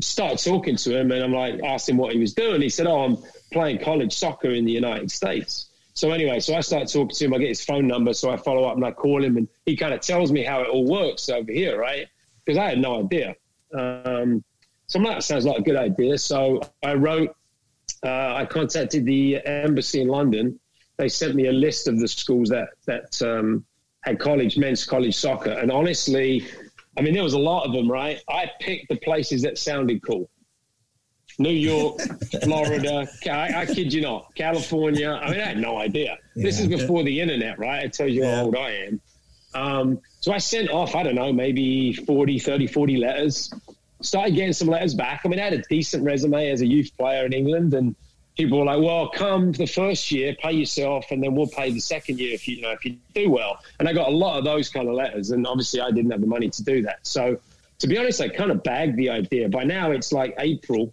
started 0.00 0.38
talking 0.38 0.76
to 0.76 0.98
him, 0.98 1.12
and 1.12 1.22
I'm 1.22 1.32
like, 1.32 1.62
asked 1.62 1.88
him 1.88 1.96
what 1.96 2.12
he 2.12 2.18
was 2.18 2.34
doing. 2.34 2.60
He 2.60 2.68
said, 2.68 2.86
"Oh, 2.86 3.04
I'm 3.04 3.18
playing 3.52 3.78
college 3.78 4.12
soccer 4.12 4.50
in 4.50 4.64
the 4.64 4.72
United 4.72 5.10
States. 5.10 5.70
So 5.94 6.10
anyway, 6.10 6.40
so 6.40 6.54
I 6.54 6.60
start 6.60 6.88
talking 6.88 7.14
to 7.14 7.24
him. 7.24 7.34
I 7.34 7.38
get 7.38 7.48
his 7.48 7.64
phone 7.64 7.86
number, 7.86 8.12
so 8.12 8.30
I 8.30 8.36
follow 8.36 8.64
up 8.64 8.74
and 8.74 8.84
I 8.84 8.90
call 8.90 9.22
him, 9.22 9.36
and 9.36 9.48
he 9.64 9.76
kind 9.76 9.94
of 9.94 10.00
tells 10.00 10.32
me 10.32 10.42
how 10.42 10.62
it 10.62 10.68
all 10.68 10.84
works 10.84 11.28
over 11.28 11.50
here, 11.50 11.78
right? 11.78 12.08
Because 12.44 12.58
I 12.58 12.68
had 12.68 12.78
no 12.78 13.04
idea. 13.04 13.34
Um, 13.72 14.44
so 14.86 14.98
I'm 14.98 15.04
like, 15.04 15.16
that 15.16 15.22
sounds 15.22 15.46
like 15.46 15.58
a 15.58 15.62
good 15.62 15.76
idea. 15.76 16.18
So 16.18 16.60
I 16.84 16.94
wrote, 16.94 17.34
uh, 18.04 18.34
I 18.34 18.44
contacted 18.44 19.06
the 19.06 19.44
embassy 19.46 20.02
in 20.02 20.08
London. 20.08 20.58
They 20.96 21.08
sent 21.08 21.34
me 21.34 21.46
a 21.46 21.52
list 21.52 21.88
of 21.88 21.98
the 21.98 22.06
schools 22.06 22.48
that 22.50 22.68
that 22.86 23.20
um, 23.22 23.64
had 24.02 24.18
college 24.18 24.56
men's 24.58 24.84
college 24.84 25.16
soccer, 25.16 25.50
and 25.50 25.72
honestly, 25.72 26.46
I 26.96 27.02
mean 27.02 27.14
there 27.14 27.24
was 27.24 27.32
a 27.32 27.38
lot 27.38 27.64
of 27.64 27.72
them, 27.72 27.90
right? 27.90 28.20
I 28.28 28.50
picked 28.60 28.90
the 28.90 28.96
places 28.96 29.42
that 29.42 29.58
sounded 29.58 30.02
cool. 30.04 30.30
New 31.38 31.50
York, 31.50 31.98
Florida, 32.44 33.08
I, 33.26 33.62
I, 33.62 33.66
kid 33.66 33.92
you 33.92 34.02
not, 34.02 34.32
California. 34.36 35.10
I 35.10 35.30
mean, 35.30 35.40
I 35.40 35.44
had 35.44 35.58
no 35.58 35.78
idea. 35.78 36.16
Yeah. 36.36 36.44
This 36.44 36.60
is 36.60 36.68
before 36.68 37.02
the 37.02 37.20
internet, 37.20 37.58
right? 37.58 37.84
It 37.84 37.92
tells 37.92 38.12
you 38.12 38.22
yeah. 38.22 38.36
how 38.36 38.44
old 38.44 38.56
I 38.56 38.70
am. 38.70 39.00
Um, 39.54 40.00
so 40.20 40.32
I 40.32 40.38
sent 40.38 40.70
off, 40.70 40.94
I 40.94 41.02
don't 41.02 41.14
know, 41.14 41.32
maybe 41.32 41.92
40, 41.92 42.38
30, 42.38 42.66
40 42.66 42.96
letters. 42.96 43.52
Started 44.02 44.34
getting 44.34 44.52
some 44.52 44.68
letters 44.68 44.94
back. 44.94 45.22
I 45.24 45.28
mean, 45.28 45.38
I 45.38 45.44
had 45.44 45.52
a 45.54 45.62
decent 45.70 46.04
resume 46.04 46.50
as 46.50 46.60
a 46.60 46.66
youth 46.66 46.90
player 46.98 47.24
in 47.24 47.32
England, 47.32 47.72
and 47.72 47.94
people 48.36 48.58
were 48.58 48.64
like, 48.64 48.80
"Well, 48.80 49.08
come 49.08 49.52
the 49.52 49.66
first 49.66 50.10
year, 50.10 50.34
pay 50.34 50.52
yourself, 50.52 51.06
and 51.10 51.22
then 51.22 51.34
we'll 51.34 51.46
pay 51.46 51.70
the 51.70 51.80
second 51.80 52.18
year 52.18 52.34
if 52.34 52.46
you, 52.46 52.56
you 52.56 52.62
know 52.62 52.72
if 52.72 52.84
you 52.84 52.96
do 53.14 53.30
well." 53.30 53.60
And 53.78 53.88
I 53.88 53.92
got 53.92 54.08
a 54.08 54.14
lot 54.14 54.38
of 54.38 54.44
those 54.44 54.68
kind 54.68 54.88
of 54.88 54.94
letters, 54.94 55.30
and 55.30 55.46
obviously 55.46 55.80
I 55.80 55.90
didn't 55.90 56.10
have 56.10 56.20
the 56.20 56.26
money 56.26 56.50
to 56.50 56.62
do 56.64 56.82
that. 56.82 56.98
So, 57.02 57.38
to 57.78 57.86
be 57.86 57.96
honest, 57.96 58.20
I 58.20 58.28
kind 58.28 58.50
of 58.50 58.62
bagged 58.62 58.96
the 58.96 59.08
idea. 59.08 59.48
By 59.48 59.64
now, 59.64 59.92
it's 59.92 60.12
like 60.12 60.34
April, 60.38 60.92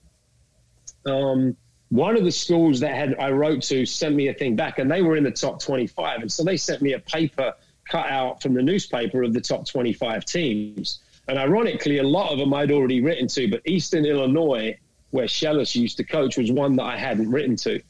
um, 1.06 1.58
one 1.90 2.16
of 2.16 2.24
the 2.24 2.32
schools 2.32 2.80
that 2.80 2.96
had 2.96 3.16
I 3.20 3.32
wrote 3.32 3.62
to 3.64 3.86
sent 3.86 4.16
me 4.16 4.30
a 4.30 4.34
thing 4.34 4.56
back, 4.56 4.80
and 4.80 4.90
they 4.90 5.02
were 5.02 5.18
in 5.18 5.24
the 5.24 5.32
top 5.32 5.60
25, 5.60 6.22
and 6.22 6.32
so 6.32 6.44
they 6.44 6.56
sent 6.56 6.82
me 6.82 6.94
a 6.94 7.00
paper 7.00 7.54
cut 7.92 8.08
out 8.08 8.42
from 8.42 8.54
the 8.54 8.62
newspaper 8.62 9.24
of 9.24 9.34
the 9.34 9.42
top 9.42 9.68
25 9.68 10.26
teams. 10.26 11.00
And 11.28 11.38
ironically, 11.38 12.00
a 12.00 12.04
lot 12.04 12.32
of 12.32 12.40
them 12.40 12.54
I'd 12.54 12.72
already 12.72 13.02
written 13.02 13.28
to, 13.30 13.50
but 13.50 13.62
Eastern 13.66 14.06
Illinois, 14.06 14.78
where 15.12 15.26
Schellas 15.26 15.76
used 15.76 15.98
to 15.98 16.04
coach, 16.04 16.38
was 16.38 16.52
one 16.52 16.76
that 16.78 16.84
I 16.84 16.98
hadn't 16.98 17.30
written 17.30 17.56
to. 17.58 17.82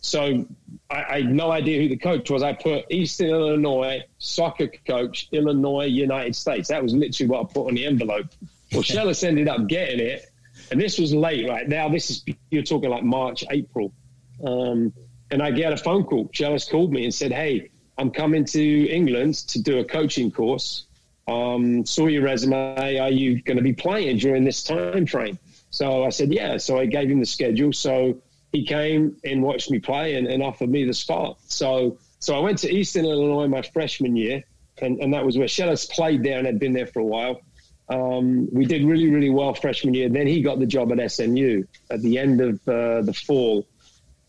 So 0.00 0.46
I, 0.90 1.04
I, 1.04 1.20
had 1.22 1.32
no 1.32 1.50
idea 1.50 1.82
who 1.82 1.88
the 1.88 1.96
coach 1.96 2.30
was. 2.30 2.42
I 2.42 2.52
put 2.52 2.86
Eastern 2.88 3.30
Illinois 3.30 4.04
soccer 4.18 4.68
coach, 4.86 5.28
Illinois, 5.32 5.86
United 5.86 6.36
States. 6.36 6.68
That 6.68 6.82
was 6.82 6.94
literally 6.94 7.28
what 7.28 7.40
I 7.40 7.52
put 7.52 7.66
on 7.66 7.74
the 7.74 7.84
envelope. 7.84 8.26
Well, 8.72 8.82
Schellas 8.90 9.24
ended 9.24 9.48
up 9.48 9.66
getting 9.66 9.98
it 9.98 10.30
and 10.70 10.80
this 10.80 10.98
was 10.98 11.14
late, 11.14 11.48
right? 11.48 11.68
Now, 11.68 11.88
this 11.88 12.10
is, 12.10 12.24
you're 12.50 12.62
talking 12.62 12.90
like 12.90 13.02
March, 13.02 13.44
April. 13.50 13.92
Um, 14.44 14.92
and 15.30 15.42
I 15.42 15.50
get 15.50 15.72
a 15.72 15.76
phone 15.76 16.04
call. 16.04 16.28
Schellas 16.28 16.70
called 16.70 16.92
me 16.92 17.04
and 17.04 17.14
said, 17.14 17.32
Hey, 17.32 17.70
I'm 17.98 18.10
coming 18.10 18.44
to 18.46 18.88
England 18.88 19.34
to 19.48 19.60
do 19.60 19.78
a 19.80 19.84
coaching 19.84 20.30
course. 20.30 20.84
Um, 21.26 21.84
saw 21.84 22.06
your 22.06 22.22
resume. 22.22 22.98
Are 22.98 23.10
you 23.10 23.42
going 23.42 23.56
to 23.56 23.62
be 23.62 23.72
playing 23.74 24.18
during 24.18 24.44
this 24.44 24.62
time 24.62 25.06
frame? 25.06 25.38
So 25.70 26.04
I 26.04 26.10
said, 26.10 26.32
Yeah. 26.32 26.56
So 26.56 26.78
I 26.78 26.86
gave 26.86 27.10
him 27.10 27.20
the 27.20 27.26
schedule. 27.26 27.72
So 27.72 28.22
he 28.52 28.64
came 28.64 29.16
and 29.24 29.42
watched 29.42 29.70
me 29.70 29.78
play 29.78 30.14
and, 30.14 30.26
and 30.26 30.42
offered 30.42 30.70
me 30.70 30.84
the 30.84 30.94
spot. 30.94 31.38
So, 31.48 31.98
so 32.18 32.34
I 32.36 32.40
went 32.40 32.58
to 32.60 32.72
Eastern 32.72 33.04
Illinois 33.04 33.46
my 33.46 33.62
freshman 33.62 34.16
year, 34.16 34.42
and, 34.80 34.98
and 35.00 35.12
that 35.12 35.24
was 35.24 35.36
where 35.36 35.48
Schellas 35.48 35.90
played 35.90 36.22
there 36.22 36.38
and 36.38 36.46
had 36.46 36.58
been 36.58 36.72
there 36.72 36.86
for 36.86 37.00
a 37.00 37.04
while. 37.04 37.40
Um, 37.90 38.48
we 38.52 38.66
did 38.66 38.84
really, 38.84 39.10
really 39.10 39.30
well 39.30 39.54
freshman 39.54 39.94
year. 39.94 40.08
Then 40.08 40.26
he 40.26 40.42
got 40.42 40.58
the 40.58 40.66
job 40.66 40.92
at 40.92 41.10
SMU 41.10 41.64
at 41.90 42.00
the 42.02 42.18
end 42.18 42.40
of 42.40 42.54
uh, 42.68 43.02
the 43.02 43.14
fall. 43.14 43.66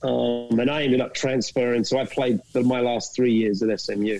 Um, 0.01 0.59
and 0.59 0.69
I 0.69 0.83
ended 0.83 1.01
up 1.01 1.13
transferring. 1.13 1.83
So 1.83 1.97
I 1.97 2.05
played 2.05 2.39
the, 2.53 2.63
my 2.63 2.79
last 2.79 3.15
three 3.15 3.33
years 3.33 3.61
at 3.61 3.79
SMU. 3.79 4.19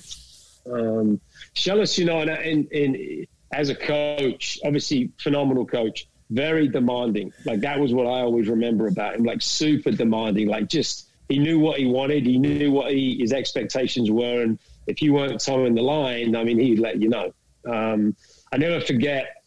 Um, 0.70 1.22
Schellas, 1.56 1.98
you 1.98 2.06
know, 2.06 2.22
in, 2.22 2.68
in, 2.68 3.26
as 3.52 3.70
a 3.70 3.76
coach, 3.76 4.60
obviously 4.64 5.12
phenomenal 5.18 5.66
coach, 5.66 6.08
very 6.30 6.68
demanding. 6.68 7.34
Like 7.46 7.62
that 7.62 7.80
was 7.80 7.94
what 7.94 8.06
I 8.06 8.22
always 8.22 8.48
remember 8.48 8.88
about 8.88 9.16
him, 9.16 9.24
like 9.24 9.42
super 9.42 9.92
demanding. 9.92 10.48
Like 10.48 10.68
just 10.68 11.10
he 11.28 11.40
knew 11.40 11.60
what 11.60 11.80
he 11.80 11.86
wanted, 11.86 12.26
he 12.26 12.38
knew 12.38 12.72
what 12.72 12.92
he, 12.92 13.18
his 13.20 13.34
expectations 13.34 14.12
were, 14.12 14.42
and 14.42 14.60
if 14.88 15.02
you 15.02 15.14
weren't 15.14 15.40
toeing 15.40 15.76
the 15.76 15.82
line, 15.82 16.36
I 16.36 16.44
mean, 16.44 16.60
he'd 16.60 16.80
let 16.80 17.02
you 17.02 17.10
know. 17.10 17.34
Um, 17.66 18.16
I 18.52 18.58
never 18.58 18.82
forget 18.82 19.44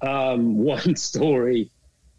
um, 0.00 0.56
one 0.64 0.96
story. 0.96 1.70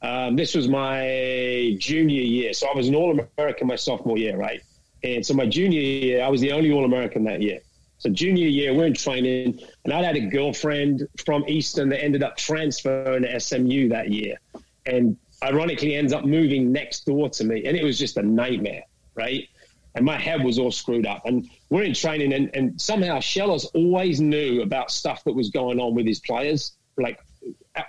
Um, 0.03 0.35
this 0.35 0.53
was 0.53 0.67
my 0.67 1.75
junior 1.79 2.21
year. 2.21 2.53
So 2.53 2.67
I 2.67 2.75
was 2.75 2.87
an 2.87 2.95
All 2.95 3.17
American 3.37 3.67
my 3.67 3.75
sophomore 3.75 4.17
year, 4.17 4.37
right? 4.37 4.61
And 5.03 5.25
so 5.25 5.33
my 5.33 5.45
junior 5.45 5.81
year, 5.81 6.23
I 6.23 6.29
was 6.29 6.41
the 6.41 6.51
only 6.51 6.71
All 6.71 6.85
American 6.85 7.23
that 7.25 7.41
year. 7.41 7.59
So 7.97 8.09
junior 8.09 8.47
year, 8.47 8.73
we're 8.73 8.85
in 8.85 8.93
training, 8.93 9.59
and 9.85 9.93
I 9.93 10.03
had 10.03 10.17
a 10.17 10.27
girlfriend 10.27 11.07
from 11.25 11.45
Eastern 11.47 11.87
that 11.89 12.03
ended 12.03 12.21
up 12.21 12.35
transferring 12.35 13.23
to 13.23 13.39
SMU 13.39 13.87
that 13.89 14.11
year, 14.11 14.37
and 14.85 15.15
ironically 15.41 15.95
ends 15.95 16.11
up 16.11 16.25
moving 16.25 16.73
next 16.73 17.05
door 17.05 17.29
to 17.29 17.43
me, 17.45 17.63
and 17.65 17.77
it 17.77 17.83
was 17.83 17.97
just 17.97 18.17
a 18.17 18.21
nightmare, 18.21 18.83
right? 19.15 19.47
and 19.95 20.05
my 20.05 20.17
head 20.17 20.43
was 20.43 20.57
all 20.57 20.71
screwed 20.71 21.05
up. 21.05 21.25
And 21.25 21.49
we're 21.69 21.83
in 21.83 21.93
training, 21.93 22.33
and, 22.33 22.49
and 22.53 22.79
somehow 22.81 23.19
Schellas 23.19 23.65
always 23.73 24.19
knew 24.19 24.61
about 24.61 24.91
stuff 24.91 25.23
that 25.25 25.33
was 25.33 25.49
going 25.49 25.79
on 25.79 25.93
with 25.93 26.05
his 26.05 26.19
players, 26.19 26.73
like 26.97 27.19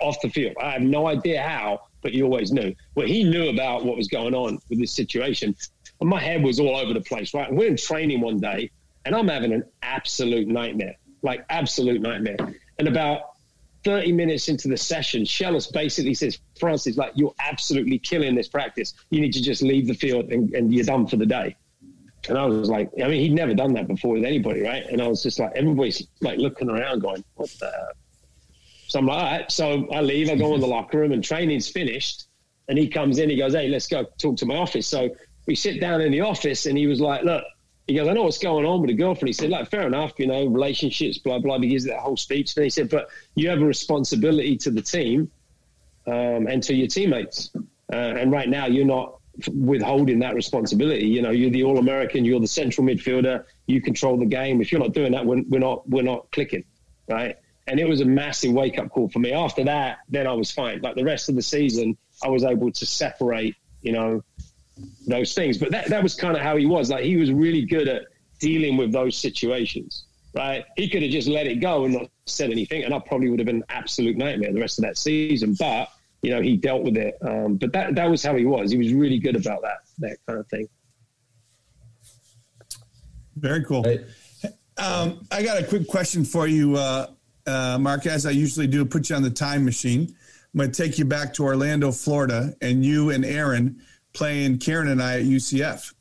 off 0.01 0.19
the 0.21 0.29
field. 0.29 0.55
I 0.61 0.71
have 0.71 0.81
no 0.81 1.07
idea 1.07 1.41
how, 1.41 1.81
but 2.05 2.13
he 2.13 2.21
always 2.21 2.51
knew. 2.51 2.71
Well, 2.93 3.07
he 3.07 3.23
knew 3.23 3.49
about 3.49 3.83
what 3.83 3.97
was 3.97 4.07
going 4.07 4.35
on 4.35 4.59
with 4.69 4.79
this 4.79 4.91
situation. 4.91 5.55
And 5.99 6.07
my 6.07 6.19
head 6.21 6.43
was 6.43 6.59
all 6.59 6.75
over 6.75 6.93
the 6.93 7.01
place, 7.01 7.33
right? 7.33 7.51
We're 7.51 7.67
in 7.67 7.77
training 7.77 8.21
one 8.21 8.39
day, 8.39 8.69
and 9.05 9.15
I'm 9.15 9.27
having 9.27 9.51
an 9.51 9.63
absolute 9.81 10.47
nightmare, 10.47 10.97
like 11.23 11.43
absolute 11.49 12.01
nightmare. 12.01 12.37
And 12.77 12.87
about 12.87 13.37
30 13.85 14.11
minutes 14.11 14.49
into 14.49 14.67
the 14.67 14.77
session, 14.77 15.23
Schellas 15.23 15.73
basically 15.73 16.13
says, 16.13 16.37
Francis, 16.59 16.95
like, 16.95 17.13
you're 17.15 17.33
absolutely 17.39 17.97
killing 17.97 18.35
this 18.35 18.49
practice. 18.49 18.93
You 19.09 19.19
need 19.19 19.33
to 19.33 19.41
just 19.41 19.63
leave 19.63 19.87
the 19.87 19.95
field 19.95 20.31
and, 20.31 20.53
and 20.53 20.71
you're 20.71 20.85
done 20.85 21.07
for 21.07 21.15
the 21.15 21.25
day. 21.25 21.55
And 22.29 22.37
I 22.37 22.45
was 22.45 22.69
like, 22.69 22.91
I 23.03 23.07
mean, 23.07 23.19
he'd 23.19 23.33
never 23.33 23.55
done 23.55 23.73
that 23.73 23.87
before 23.87 24.13
with 24.13 24.25
anybody, 24.25 24.61
right? 24.61 24.85
And 24.85 25.01
I 25.01 25.07
was 25.07 25.23
just 25.23 25.39
like, 25.39 25.53
everybody's 25.55 26.07
like 26.21 26.37
looking 26.37 26.69
around 26.69 26.99
going, 26.99 27.23
what 27.33 27.49
the? 27.59 27.93
So 28.95 28.99
I'm 28.99 29.07
like, 29.07 29.17
all 29.17 29.23
right. 29.25 29.51
So 29.51 29.87
I 29.91 29.99
leave, 29.99 30.29
I 30.29 30.35
go 30.35 30.55
in 30.55 30.61
the 30.61 30.67
locker 30.67 30.99
room 30.99 31.11
and 31.11 31.21
training's 31.21 31.67
finished. 31.67 32.27
And 32.69 32.77
he 32.77 32.87
comes 32.87 33.19
in, 33.19 33.29
he 33.29 33.35
goes, 33.35 33.53
hey, 33.53 33.67
let's 33.67 33.89
go 33.89 34.05
talk 34.17 34.37
to 34.37 34.45
my 34.45 34.55
office. 34.55 34.87
So 34.87 35.09
we 35.47 35.53
sit 35.53 35.81
down 35.81 35.99
in 35.99 36.13
the 36.13 36.21
office 36.21 36.65
and 36.65 36.77
he 36.77 36.87
was 36.87 37.01
like, 37.01 37.25
look, 37.25 37.43
he 37.87 37.95
goes, 37.95 38.07
I 38.07 38.13
know 38.13 38.23
what's 38.23 38.37
going 38.37 38.65
on 38.65 38.79
with 38.79 38.87
the 38.87 38.95
girlfriend. 38.95 39.27
He 39.27 39.33
said, 39.33 39.49
like, 39.49 39.69
fair 39.69 39.85
enough, 39.85 40.13
you 40.17 40.27
know, 40.27 40.45
relationships, 40.45 41.17
blah, 41.17 41.39
blah. 41.39 41.59
He 41.59 41.67
gives 41.67 41.83
that 41.83 41.99
whole 41.99 42.15
speech. 42.15 42.55
And 42.55 42.63
he 42.63 42.69
said, 42.69 42.89
but 42.89 43.09
you 43.35 43.49
have 43.49 43.61
a 43.61 43.65
responsibility 43.65 44.55
to 44.59 44.71
the 44.71 44.81
team 44.81 45.29
um, 46.07 46.47
and 46.47 46.63
to 46.63 46.73
your 46.73 46.87
teammates. 46.87 47.51
Uh, 47.91 47.97
and 47.97 48.31
right 48.31 48.47
now 48.47 48.65
you're 48.65 48.85
not 48.85 49.17
withholding 49.53 50.19
that 50.19 50.35
responsibility. 50.35 51.05
You 51.05 51.21
know, 51.21 51.31
you're 51.31 51.51
the 51.51 51.63
All 51.63 51.79
American, 51.79 52.23
you're 52.23 52.39
the 52.39 52.47
central 52.47 52.87
midfielder, 52.87 53.43
you 53.67 53.81
control 53.81 54.15
the 54.17 54.25
game. 54.25 54.61
If 54.61 54.71
you're 54.71 54.79
not 54.79 54.93
doing 54.93 55.11
that, 55.11 55.25
we're, 55.25 55.43
we're 55.49 55.59
not 55.59 55.87
we're 55.89 56.01
not 56.01 56.31
clicking, 56.31 56.63
right? 57.09 57.35
And 57.67 57.79
it 57.79 57.87
was 57.87 58.01
a 58.01 58.05
massive 58.05 58.53
wake 58.53 58.77
up 58.77 58.89
call 58.89 59.09
for 59.09 59.19
me. 59.19 59.31
After 59.33 59.63
that, 59.63 59.99
then 60.09 60.27
I 60.27 60.33
was 60.33 60.51
fine. 60.51 60.81
Like 60.81 60.95
the 60.95 61.03
rest 61.03 61.29
of 61.29 61.35
the 61.35 61.41
season, 61.41 61.97
I 62.23 62.29
was 62.29 62.43
able 62.43 62.71
to 62.71 62.85
separate, 62.85 63.55
you 63.81 63.91
know, 63.91 64.23
those 65.07 65.33
things. 65.33 65.57
But 65.57 65.71
that 65.71 65.87
that 65.87 66.03
was 66.03 66.15
kind 66.15 66.35
of 66.35 66.43
how 66.43 66.57
he 66.57 66.65
was. 66.65 66.89
Like 66.89 67.03
he 67.03 67.17
was 67.17 67.31
really 67.31 67.65
good 67.65 67.87
at 67.87 68.03
dealing 68.39 68.77
with 68.77 68.91
those 68.91 69.17
situations. 69.17 70.05
Right, 70.33 70.65
he 70.75 70.89
could 70.89 71.01
have 71.01 71.11
just 71.11 71.29
let 71.29 71.47
it 71.47 71.61
go 71.61 71.85
and 71.85 71.93
not 71.93 72.09
said 72.25 72.51
anything, 72.51 72.83
and 72.83 72.93
I 72.93 72.99
probably 72.99 73.29
would 73.29 73.39
have 73.39 73.45
been 73.45 73.57
an 73.57 73.63
absolute 73.69 74.17
nightmare 74.17 74.51
the 74.51 74.59
rest 74.59 74.77
of 74.77 74.83
that 74.83 74.97
season. 74.97 75.55
But 75.57 75.89
you 76.21 76.31
know, 76.31 76.41
he 76.41 76.57
dealt 76.57 76.83
with 76.83 76.97
it. 76.97 77.17
Um, 77.21 77.55
but 77.55 77.71
that 77.71 77.95
that 77.95 78.09
was 78.09 78.21
how 78.21 78.35
he 78.35 78.45
was. 78.45 78.71
He 78.71 78.77
was 78.77 78.93
really 78.93 79.17
good 79.17 79.37
about 79.37 79.61
that 79.61 79.77
that 79.99 80.17
kind 80.27 80.39
of 80.39 80.47
thing. 80.47 80.67
Very 83.37 83.63
cool. 83.63 83.85
Um, 84.77 85.25
I 85.31 85.41
got 85.43 85.61
a 85.61 85.65
quick 85.65 85.87
question 85.87 86.25
for 86.25 86.47
you, 86.47 86.75
uh, 86.75 87.07
uh, 87.47 87.77
Mark. 87.79 88.05
As 88.05 88.25
I 88.25 88.31
usually 88.31 88.67
do, 88.67 88.85
put 88.85 89.09
you 89.09 89.15
on 89.15 89.23
the 89.23 89.29
time 89.29 89.65
machine. 89.65 90.15
I'm 90.53 90.59
going 90.59 90.71
to 90.71 90.83
take 90.83 90.97
you 90.97 91.05
back 91.05 91.33
to 91.33 91.43
Orlando, 91.43 91.91
Florida, 91.91 92.53
and 92.61 92.85
you 92.85 93.09
and 93.09 93.25
Aaron 93.25 93.81
playing 94.13 94.59
Karen 94.59 94.87
and 94.87 95.03
I 95.03 95.19
at 95.19 95.25
UCF, 95.25 95.93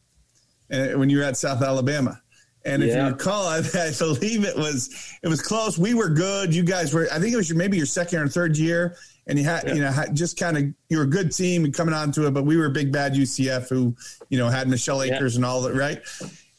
and 0.70 0.94
uh, 0.94 0.98
when 0.98 1.10
you 1.10 1.18
were 1.18 1.24
at 1.24 1.36
South 1.36 1.62
Alabama. 1.62 2.20
And 2.64 2.82
if 2.82 2.90
yeah. 2.90 3.06
you 3.06 3.12
recall, 3.12 3.46
I, 3.48 3.58
I, 3.58 3.92
believe 3.98 4.44
it 4.44 4.56
was 4.56 5.16
it 5.22 5.28
was 5.28 5.42
close. 5.42 5.76
We 5.76 5.94
were 5.94 6.08
good. 6.08 6.54
You 6.54 6.62
guys 6.62 6.94
were. 6.94 7.08
I 7.12 7.18
think 7.18 7.32
it 7.32 7.36
was 7.36 7.48
your, 7.48 7.58
maybe 7.58 7.76
your 7.76 7.86
second 7.86 8.20
or 8.20 8.28
third 8.28 8.56
year, 8.56 8.96
and 9.26 9.38
you 9.38 9.44
had 9.44 9.66
yeah. 9.66 9.74
you 9.74 9.80
know 9.80 10.04
just 10.12 10.38
kind 10.38 10.56
of 10.56 10.62
you 10.88 10.98
were 10.98 11.04
a 11.04 11.10
good 11.10 11.32
team 11.32 11.64
and 11.64 11.74
coming 11.74 11.94
on 11.94 12.12
to 12.12 12.26
it, 12.26 12.30
but 12.32 12.44
we 12.44 12.56
were 12.56 12.68
big 12.70 12.92
bad 12.92 13.14
UCF 13.14 13.68
who 13.68 13.94
you 14.28 14.38
know 14.38 14.48
had 14.48 14.68
Michelle 14.68 15.02
Akers 15.02 15.34
yeah. 15.34 15.38
and 15.38 15.44
all 15.44 15.62
that 15.62 15.74
right. 15.74 16.02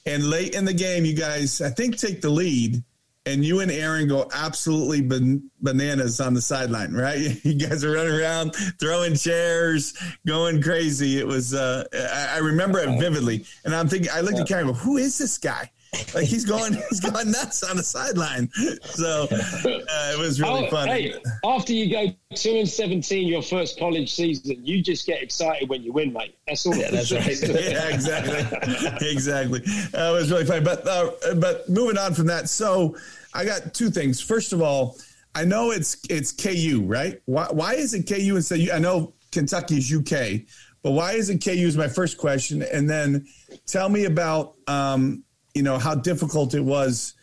And 0.05 0.29
late 0.29 0.53
in 0.53 0.65
the 0.65 0.73
game, 0.73 1.05
you 1.05 1.15
guys 1.15 1.61
I 1.61 1.69
think 1.69 1.97
take 1.97 2.21
the 2.21 2.29
lead, 2.29 2.83
and 3.25 3.43
you 3.43 3.59
and 3.59 3.71
Aaron 3.71 4.07
go 4.07 4.29
absolutely 4.33 5.01
ban- 5.01 5.49
bananas 5.61 6.19
on 6.21 6.33
the 6.33 6.41
sideline, 6.41 6.93
right? 6.93 7.39
You 7.45 7.55
guys 7.55 7.83
are 7.85 7.91
running 7.91 8.13
around, 8.13 8.55
throwing 8.79 9.15
chairs, 9.15 9.93
going 10.25 10.61
crazy. 10.61 11.19
It 11.19 11.27
was, 11.27 11.53
uh, 11.53 11.85
I, 11.93 12.35
I 12.35 12.37
remember 12.39 12.79
it 12.79 12.99
vividly. 12.99 13.45
And 13.63 13.75
I'm 13.75 13.87
thinking, 13.87 14.09
I 14.13 14.21
looked 14.21 14.39
at 14.39 14.47
Karen 14.47 14.67
and 14.67 14.75
go, 14.75 14.81
who 14.81 14.97
is 14.97 15.17
this 15.17 15.37
guy? 15.37 15.71
Like 16.13 16.25
he's 16.25 16.45
going, 16.45 16.73
he's 16.89 16.99
going 16.99 17.31
nuts 17.31 17.63
on 17.63 17.77
the 17.77 17.83
sideline. 17.83 18.49
So 18.83 19.27
uh, 19.31 20.11
it 20.13 20.19
was 20.19 20.39
really 20.41 20.67
Oh, 20.67 20.69
fun. 20.69 20.87
Hey, 20.87 21.13
after 21.43 21.73
you 21.73 21.89
go 21.91 22.07
two 22.35 22.57
and 22.57 22.67
seventeen, 22.69 23.27
your 23.27 23.41
first 23.41 23.77
college 23.79 24.11
season, 24.13 24.65
you 24.65 24.81
just 24.81 25.05
get 25.05 25.21
excited 25.21 25.69
when 25.69 25.83
you 25.83 25.91
win, 25.93 26.13
mate. 26.13 26.37
That's 26.47 26.65
all. 26.65 26.75
Yeah, 26.75 26.91
that's 26.91 27.11
right. 27.11 27.25
yeah, 27.41 27.89
exactly, 27.89 29.09
exactly. 29.09 29.61
Uh, 29.93 30.11
it 30.11 30.13
was 30.13 30.31
really 30.31 30.45
funny. 30.45 30.63
But 30.63 30.87
uh, 30.87 31.11
but 31.35 31.67
moving 31.69 31.97
on 31.97 32.13
from 32.13 32.27
that, 32.27 32.49
so 32.49 32.95
I 33.33 33.45
got 33.45 33.73
two 33.73 33.89
things. 33.89 34.21
First 34.21 34.53
of 34.53 34.61
all, 34.61 34.97
I 35.33 35.43
know 35.43 35.71
it's 35.71 35.97
it's 36.09 36.31
KU, 36.31 36.83
right? 36.85 37.21
Why 37.25 37.47
why 37.51 37.73
is 37.73 37.93
it 37.93 38.07
KU 38.07 38.35
instead? 38.37 38.59
of- 38.61 38.69
I 38.73 38.79
know 38.79 39.13
Kentucky's 39.31 39.93
UK, 39.93 40.41
but 40.81 40.91
why 40.91 41.13
is 41.13 41.29
it 41.29 41.43
KU? 41.43 41.51
Is 41.51 41.75
my 41.75 41.89
first 41.89 42.17
question, 42.17 42.61
and 42.63 42.89
then 42.89 43.27
tell 43.65 43.89
me 43.89 44.05
about 44.05 44.53
um, 44.67 45.23
you 45.55 45.63
know 45.63 45.79
how 45.79 45.95
difficult 45.95 46.53
it 46.53 46.59
was, 46.59 47.13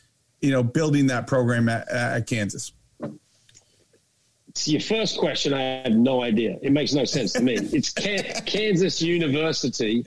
you 0.40 0.50
know, 0.50 0.62
building 0.64 1.06
that 1.08 1.26
program 1.28 1.68
at, 1.68 1.88
at 1.88 2.26
Kansas. 2.26 2.72
To 4.54 4.70
your 4.70 4.80
first 4.80 5.18
question, 5.18 5.54
I 5.54 5.82
have 5.84 5.92
no 5.92 6.22
idea. 6.22 6.58
It 6.62 6.72
makes 6.72 6.92
no 6.92 7.04
sense 7.04 7.32
to 7.34 7.42
me. 7.42 7.54
It's 7.56 7.90
Kansas 7.90 9.00
University, 9.00 10.04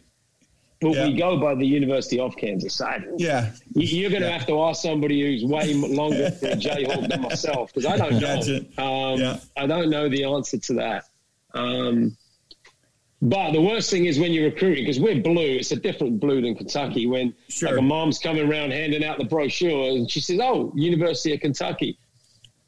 but 0.81 0.91
Yeah. 0.93 1.07
we 1.07 1.15
go 1.17 1.39
by 1.39 1.55
the 1.55 1.65
University 1.65 2.19
of 2.19 2.35
Kansas. 2.37 2.79
I, 2.81 3.03
Yeah, 3.17 3.51
you- 3.73 4.01
You're 4.01 4.09
going 4.11 4.21
to 4.21 4.27
Yeah. 4.27 4.37
have 4.37 4.47
to 4.47 4.61
ask 4.63 4.81
somebody 4.83 5.21
who's 5.21 5.43
way 5.45 5.73
longer 5.73 6.29
for 6.31 6.47
a 6.47 6.55
Jayhawk 6.55 7.07
than 7.09 7.21
myself 7.21 7.73
because 7.73 7.85
I 7.87 7.97
don't 7.97 8.19
know. 8.19 8.83
Um, 8.83 9.19
Yeah. 9.19 9.39
I 9.57 9.65
don't 9.65 9.89
know 9.89 10.09
the 10.09 10.25
answer 10.25 10.57
to 10.59 10.73
that. 10.75 11.05
Um, 11.55 12.15
but 13.29 13.51
the 13.51 13.61
worst 13.61 13.89
thing 13.89 14.05
is 14.05 14.19
when 14.19 14.31
you're 14.33 14.45
recruiting 14.45 14.83
because 14.83 14.99
we're 14.99 15.21
blue. 15.21 15.55
It's 15.59 15.71
a 15.71 15.75
different 15.75 16.19
blue 16.19 16.41
than 16.41 16.55
Kentucky. 16.55 17.07
When 17.07 17.33
Sure. 17.49 17.69
like 17.69 17.79
a 17.79 17.81
mom's 17.81 18.19
coming 18.19 18.49
around 18.49 18.71
handing 18.71 19.03
out 19.03 19.17
the 19.17 19.25
brochure 19.25 19.89
and 19.91 20.09
she 20.09 20.19
says, 20.19 20.39
"Oh, 20.41 20.71
University 20.75 21.33
of 21.33 21.39
Kentucky," 21.39 21.97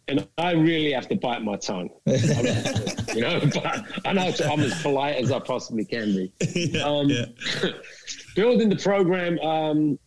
and 0.08 0.28
I 0.38 0.52
really 0.52 0.92
have 0.94 1.08
to 1.10 1.16
bite 1.16 1.44
my 1.44 1.58
tongue. 1.58 1.90
you 2.06 3.22
know, 3.22 3.40
but 3.54 3.84
I 4.06 4.14
know 4.14 4.32
I'm 4.52 4.60
as 4.62 4.82
polite 4.82 5.16
as 5.18 5.32
I 5.32 5.40
possibly 5.40 5.86
can 5.86 6.16
be 6.16 6.32
yeah, 6.72 6.82
Um, 6.84 7.10
yeah. 7.10 7.26
building 8.36 8.70
the 8.70 8.78
program. 8.78 9.40
Um, 9.40 10.00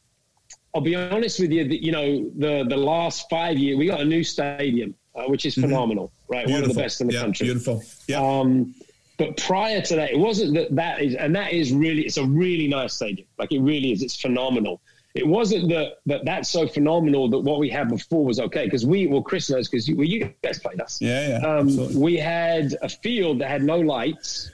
I'll 0.74 0.80
be 0.80 0.94
honest 0.94 1.40
with 1.40 1.50
you. 1.50 1.66
That, 1.68 1.82
you 1.84 1.92
know, 1.92 2.30
the 2.38 2.64
the 2.68 2.76
last 2.76 3.28
five 3.28 3.58
years, 3.58 3.76
we 3.76 3.86
got 3.86 4.00
a 4.00 4.04
new 4.04 4.22
stadium, 4.24 4.94
uh, 5.16 5.24
which 5.24 5.44
is 5.44 5.54
phenomenal, 5.54 6.12
right? 6.28 6.46
One 6.48 6.62
of 6.62 6.68
the 6.68 6.74
Mm-hmm. 6.74 6.80
Best 6.80 7.00
in 7.00 7.08
the 7.08 7.14
yeah, 7.14 7.20
country. 7.22 7.46
Beautiful. 7.46 7.82
Yeah. 8.06 8.20
Um, 8.22 8.74
but 9.20 9.36
prior 9.36 9.82
to 9.82 9.96
that, 9.96 10.12
it 10.12 10.18
wasn't 10.18 10.54
that 10.54 10.74
that 10.76 11.02
is, 11.02 11.14
and 11.14 11.36
that 11.36 11.52
is 11.52 11.74
really, 11.74 12.06
it's 12.06 12.16
a 12.16 12.24
really 12.24 12.66
nice 12.66 12.94
stadium. 12.94 13.28
Like 13.38 13.52
it 13.52 13.60
really 13.60 13.92
is. 13.92 14.02
It's 14.02 14.18
phenomenal. 14.18 14.80
It 15.14 15.26
wasn't 15.26 15.68
that, 15.68 15.98
that 16.06 16.24
that's 16.24 16.48
so 16.48 16.66
phenomenal 16.66 17.28
that 17.28 17.40
what 17.40 17.58
we 17.58 17.68
had 17.68 17.90
before 17.90 18.24
was 18.24 18.40
okay. 18.40 18.64
Because 18.64 18.86
we, 18.86 19.08
well, 19.08 19.20
Chris 19.20 19.50
knows 19.50 19.68
because 19.68 19.90
well, 19.90 20.06
you 20.06 20.32
guys 20.42 20.58
played 20.58 20.80
us. 20.80 21.02
Yeah, 21.02 21.38
yeah, 21.38 21.46
Um, 21.46 22.00
we 22.00 22.16
had 22.16 22.74
a 22.80 22.88
field 22.88 23.42
that 23.42 23.50
had 23.50 23.62
no 23.62 23.78
lights. 23.78 24.50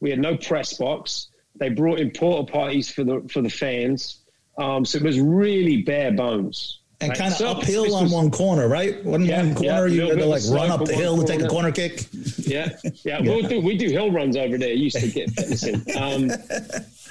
We 0.00 0.10
had 0.10 0.18
no 0.18 0.36
press 0.36 0.76
box. 0.76 1.28
They 1.54 1.68
brought 1.68 2.00
in 2.00 2.10
porta 2.10 2.52
potties 2.52 2.92
for 2.92 3.04
the 3.04 3.24
for 3.32 3.40
the 3.40 3.50
fans. 3.50 4.24
Um, 4.58 4.84
so 4.84 4.98
it 4.98 5.04
was 5.04 5.20
really 5.20 5.82
bare 5.82 6.10
bones. 6.10 6.77
And 7.00 7.10
Right? 7.10 7.18
kind 7.18 7.30
of 7.30 7.38
So 7.38 7.48
uphill 7.48 7.94
on 7.94 8.10
one 8.10 8.28
corner, 8.30 8.66
right? 8.66 9.04
One, 9.04 9.24
Yeah, 9.24 9.38
one 9.38 9.48
yeah, 9.48 9.54
corner, 9.54 9.86
you 9.86 10.00
had 10.08 10.18
to 10.18 10.26
like 10.26 10.42
run 10.50 10.68
up 10.70 10.84
the 10.84 10.94
hill 10.94 11.16
to 11.18 11.24
take 11.24 11.40
a 11.40 11.46
corner. 11.48 11.70
kick. 11.70 12.06
Yeah, 12.48 12.76
yeah, 13.04 13.20
we'll 13.20 13.42
do. 13.42 13.60
We 13.60 13.76
do 13.76 13.88
hill 13.90 14.10
runs 14.10 14.34
over 14.36 14.56
there. 14.56 14.72
Used 14.72 14.98
to 14.98 15.08
get 15.08 15.30
fitness 15.32 15.64
in. 15.64 15.84
Um, 15.98 16.30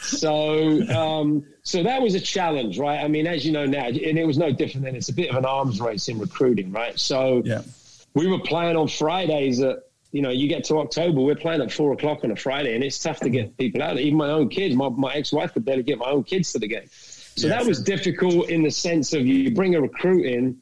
so, 0.01 0.81
um, 0.89 1.45
so 1.63 1.83
that 1.83 2.01
was 2.01 2.15
a 2.15 2.19
challenge, 2.19 2.79
right? 2.79 2.99
I 2.99 3.07
mean, 3.07 3.27
as 3.27 3.45
you 3.45 3.51
know 3.51 3.65
now, 3.65 3.85
and 3.88 3.97
it 3.97 4.25
was 4.25 4.38
no 4.38 4.51
different 4.51 4.85
than 4.85 4.95
it's 4.95 5.09
a 5.09 5.13
bit 5.13 5.29
of 5.29 5.35
an 5.35 5.45
arms 5.45 5.79
race 5.79 6.07
in 6.07 6.17
recruiting, 6.19 6.71
right? 6.71 6.97
So, 6.99 7.41
Yeah. 7.45 7.61
we 8.13 8.27
were 8.27 8.39
playing 8.39 8.75
on 8.77 8.88
Fridays 8.88 9.61
at. 9.61 9.79
You 10.13 10.21
know, 10.21 10.29
you 10.29 10.47
get 10.47 10.63
to 10.65 10.77
October, 10.79 11.19
we're 11.19 11.35
playing 11.35 11.61
at 11.61 11.69
four 11.69 11.91
o'clock 11.91 12.23
on 12.23 12.31
a 12.31 12.35
Friday, 12.38 12.73
and 12.73 12.81
it's 12.83 12.97
tough 12.97 13.19
to 13.19 13.29
get 13.29 13.55
people 13.57 13.83
out. 13.83 13.99
Even 13.99 14.17
my 14.17 14.29
own 14.29 14.47
kids, 14.47 14.73
my, 14.73 14.88
my 14.88 15.13
ex-wife 15.13 15.53
could 15.53 15.65
barely 15.65 15.83
get 15.83 15.99
my 15.99 16.09
own 16.09 16.23
kids 16.23 16.53
to 16.53 16.59
the 16.59 16.67
game. 16.67 16.89
So 17.38 17.47
Yeah, 17.47 17.57
that 17.57 17.65
was 17.65 17.77
sure. 17.77 17.85
difficult 17.85 18.49
in 18.49 18.63
the 18.63 18.71
sense 18.71 19.13
of 19.13 19.25
you 19.25 19.51
bring 19.51 19.75
a 19.75 19.81
recruit 19.81 20.25
in, 20.25 20.57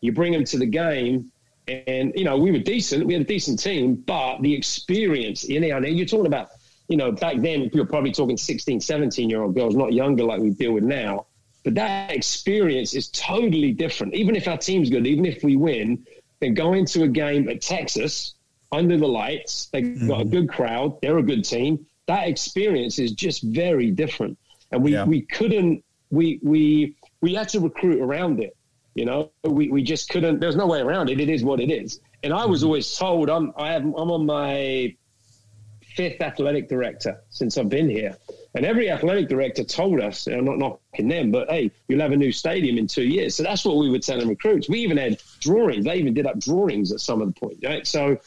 you 0.00 0.12
bring 0.12 0.32
them 0.32 0.44
to 0.44 0.58
the 0.58 0.66
game, 0.66 1.30
and 1.68 2.12
you 2.14 2.24
know 2.24 2.36
we 2.36 2.50
were 2.52 2.58
decent. 2.58 3.06
We 3.06 3.14
had 3.14 3.22
a 3.22 3.26
decent 3.26 3.60
team, 3.60 3.94
but 3.94 4.42
the 4.42 4.54
experience. 4.54 5.48
You 5.48 5.60
know, 5.60 5.78
you're 5.78 6.06
talking 6.06 6.26
about. 6.26 6.48
You 6.88 6.96
know, 6.96 7.10
back 7.10 7.40
then 7.40 7.68
you're 7.74 7.84
probably 7.84 8.12
talking 8.12 8.36
16, 8.36 8.80
17 8.80 9.28
year 9.28 9.42
old 9.42 9.56
girls, 9.56 9.74
not 9.74 9.92
younger 9.92 10.22
like 10.22 10.40
we 10.40 10.50
deal 10.50 10.70
with 10.70 10.84
now. 10.84 11.26
But 11.64 11.74
that 11.74 12.12
experience 12.12 12.94
is 12.94 13.08
totally 13.08 13.72
different. 13.72 14.14
Even 14.14 14.36
if 14.36 14.46
our 14.46 14.56
team's 14.56 14.88
good, 14.88 15.04
even 15.04 15.26
if 15.26 15.42
we 15.42 15.56
win, 15.56 16.06
then 16.38 16.54
going 16.54 16.86
to 16.86 17.02
a 17.02 17.08
game 17.08 17.48
at 17.48 17.60
Texas 17.60 18.36
under 18.70 18.96
the 18.96 19.08
lights, 19.08 19.66
they 19.72 19.82
have 19.82 20.06
got 20.06 20.20
a 20.20 20.24
mm-hmm. 20.24 20.30
good 20.30 20.48
crowd, 20.48 20.96
they're 21.02 21.18
a 21.18 21.24
good 21.24 21.44
team. 21.44 21.84
That 22.06 22.28
experience 22.28 23.00
is 23.00 23.10
just 23.12 23.42
very 23.42 23.90
different. 23.90 24.38
And 24.70 24.84
we, 24.84 24.92
Yeah. 24.92 25.06
we 25.06 25.22
couldn't 25.22 25.82
we 26.10 26.40
we 26.42 26.96
we 27.20 27.34
had 27.34 27.48
to 27.50 27.60
recruit 27.60 28.00
around 28.00 28.40
it. 28.40 28.56
You 28.94 29.04
know, 29.04 29.30
we, 29.44 29.68
we 29.68 29.82
just 29.82 30.08
couldn't. 30.08 30.40
There's 30.40 30.56
no 30.56 30.66
way 30.66 30.80
around 30.80 31.10
it. 31.10 31.20
It 31.20 31.28
is 31.28 31.44
what 31.44 31.60
it 31.60 31.70
is. 31.70 32.00
And 32.22 32.32
I 32.32 32.46
was 32.46 32.64
always 32.64 32.96
told 32.96 33.28
I'm 33.28 33.52
I 33.56 33.72
have 33.72 33.82
I'm 33.82 33.94
on 33.94 34.24
my 34.24 34.94
fifth 35.96 36.20
athletic 36.20 36.68
director 36.68 37.22
since 37.30 37.58
I've 37.58 37.68
been 37.68 37.88
here, 37.88 38.16
and 38.54 38.64
every 38.64 38.90
athletic 38.90 39.28
director 39.28 39.64
told 39.64 40.00
us, 40.00 40.26
and 40.26 40.36
I'm 40.36 40.44
not 40.44 40.58
knocking 40.58 41.08
them, 41.08 41.30
but 41.30 41.50
hey, 41.50 41.70
you'll 41.88 42.00
have 42.00 42.12
a 42.12 42.16
new 42.16 42.32
stadium 42.32 42.78
in 42.78 42.86
two 42.86 43.04
years. 43.04 43.34
So 43.34 43.42
that's 43.42 43.64
what 43.64 43.76
we 43.76 43.90
were 43.90 43.98
telling 43.98 44.28
recruits. 44.28 44.68
We 44.68 44.80
even 44.80 44.96
had 44.96 45.20
drawings. 45.40 45.84
They 45.84 45.96
even 45.96 46.14
did 46.14 46.26
up 46.26 46.38
drawings 46.38 46.90
at 46.92 47.00
some 47.00 47.20
of 47.20 47.34
the 47.34 47.38
point, 47.38 47.58
right? 47.64 47.86
So 47.86 48.18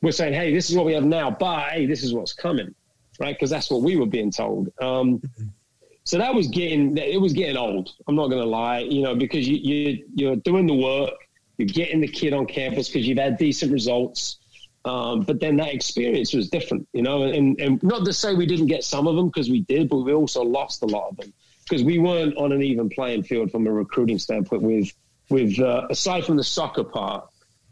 we're 0.00 0.12
saying, 0.12 0.34
hey, 0.34 0.54
this 0.54 0.70
is 0.70 0.76
what 0.76 0.86
we 0.86 0.92
have 0.94 1.04
now, 1.04 1.30
but 1.30 1.70
hey, 1.70 1.86
this 1.86 2.04
is 2.04 2.14
what's 2.14 2.32
coming, 2.32 2.74
right? 3.18 3.34
Because 3.34 3.50
that's 3.50 3.70
what 3.70 3.82
we 3.82 3.96
were 3.96 4.06
being 4.06 4.30
told. 4.30 4.72
Um, 4.80 5.20
so 6.04 6.18
that 6.18 6.34
was 6.34 6.48
getting 6.48 6.96
it 6.96 7.20
was 7.20 7.32
getting 7.32 7.56
old. 7.56 7.90
I'm 8.06 8.14
not 8.14 8.28
going 8.28 8.42
to 8.42 8.48
lie, 8.48 8.80
you 8.80 9.02
know, 9.02 9.14
because 9.14 9.48
you, 9.48 9.56
you 9.56 10.04
you're 10.14 10.36
doing 10.36 10.66
the 10.66 10.74
work, 10.74 11.14
you're 11.56 11.68
getting 11.68 12.00
the 12.00 12.08
kid 12.08 12.32
on 12.32 12.46
campus 12.46 12.88
because 12.88 13.06
you've 13.06 13.18
had 13.18 13.38
decent 13.38 13.72
results. 13.72 14.38
Um, 14.86 15.22
but 15.22 15.40
then 15.40 15.56
that 15.56 15.72
experience 15.72 16.34
was 16.34 16.50
different, 16.50 16.86
you 16.92 17.00
know, 17.00 17.22
and, 17.22 17.58
and 17.58 17.82
not 17.82 18.04
to 18.04 18.12
say 18.12 18.34
we 18.34 18.44
didn't 18.44 18.66
get 18.66 18.84
some 18.84 19.06
of 19.06 19.16
them 19.16 19.28
because 19.28 19.48
we 19.48 19.60
did, 19.62 19.88
but 19.88 19.98
we 19.98 20.12
also 20.12 20.42
lost 20.42 20.82
a 20.82 20.86
lot 20.86 21.08
of 21.08 21.16
them 21.16 21.32
because 21.62 21.82
we 21.82 21.98
weren't 21.98 22.36
on 22.36 22.52
an 22.52 22.62
even 22.62 22.90
playing 22.90 23.22
field 23.22 23.50
from 23.50 23.66
a 23.66 23.72
recruiting 23.72 24.18
standpoint 24.18 24.60
with, 24.60 24.92
with, 25.30 25.58
uh, 25.58 25.86
aside 25.88 26.26
from 26.26 26.36
the 26.36 26.44
soccer 26.44 26.84
part, 26.84 27.26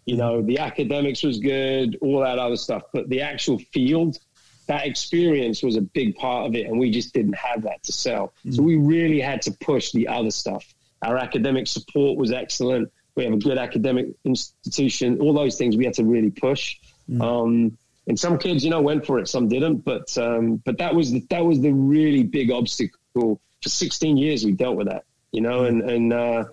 you 0.06 0.16
know, 0.16 0.40
the 0.40 0.58
academics 0.58 1.22
was 1.22 1.38
good, 1.38 1.98
all 2.00 2.20
that 2.20 2.38
other 2.38 2.56
stuff, 2.56 2.84
but 2.94 3.10
the 3.10 3.20
actual 3.20 3.58
field, 3.58 4.18
that 4.66 4.86
experience 4.86 5.62
was 5.62 5.76
a 5.76 5.80
big 5.80 6.14
part 6.16 6.46
of 6.46 6.54
it. 6.54 6.66
And 6.66 6.78
we 6.78 6.90
just 6.90 7.12
didn't 7.12 7.34
have 7.34 7.62
that 7.62 7.82
to 7.84 7.92
sell. 7.92 8.32
So 8.50 8.62
we 8.62 8.76
really 8.76 9.20
had 9.20 9.42
to 9.42 9.52
push 9.52 9.92
the 9.92 10.08
other 10.08 10.30
stuff. 10.30 10.64
Our 11.02 11.16
academic 11.16 11.66
support 11.66 12.16
was 12.16 12.32
excellent. 12.32 12.92
We 13.14 13.24
have 13.24 13.32
a 13.32 13.38
good 13.38 13.58
academic 13.58 14.06
institution, 14.24 15.20
all 15.20 15.34
those 15.34 15.56
things 15.56 15.76
we 15.76 15.84
had 15.84 15.94
to 15.94 16.04
really 16.04 16.30
push. 16.30 16.78
Um, 17.20 17.76
and 18.06 18.18
some 18.18 18.38
kids, 18.38 18.64
you 18.64 18.70
know, 18.70 18.80
went 18.80 19.06
for 19.06 19.18
it, 19.18 19.28
some 19.28 19.48
didn't. 19.48 19.84
But 19.84 20.16
um, 20.18 20.56
but 20.56 20.78
that 20.78 20.94
was 20.94 21.12
the, 21.12 21.20
that 21.30 21.44
was 21.44 21.60
the 21.60 21.72
really 21.72 22.22
big 22.22 22.50
obstacle 22.50 23.40
for 23.62 23.68
16 23.68 24.16
years. 24.16 24.44
We 24.44 24.52
dealt 24.52 24.76
with 24.76 24.88
that, 24.88 25.04
you 25.30 25.40
know, 25.40 25.64
and 25.64 25.82
and 25.88 26.12
uh, 26.12 26.44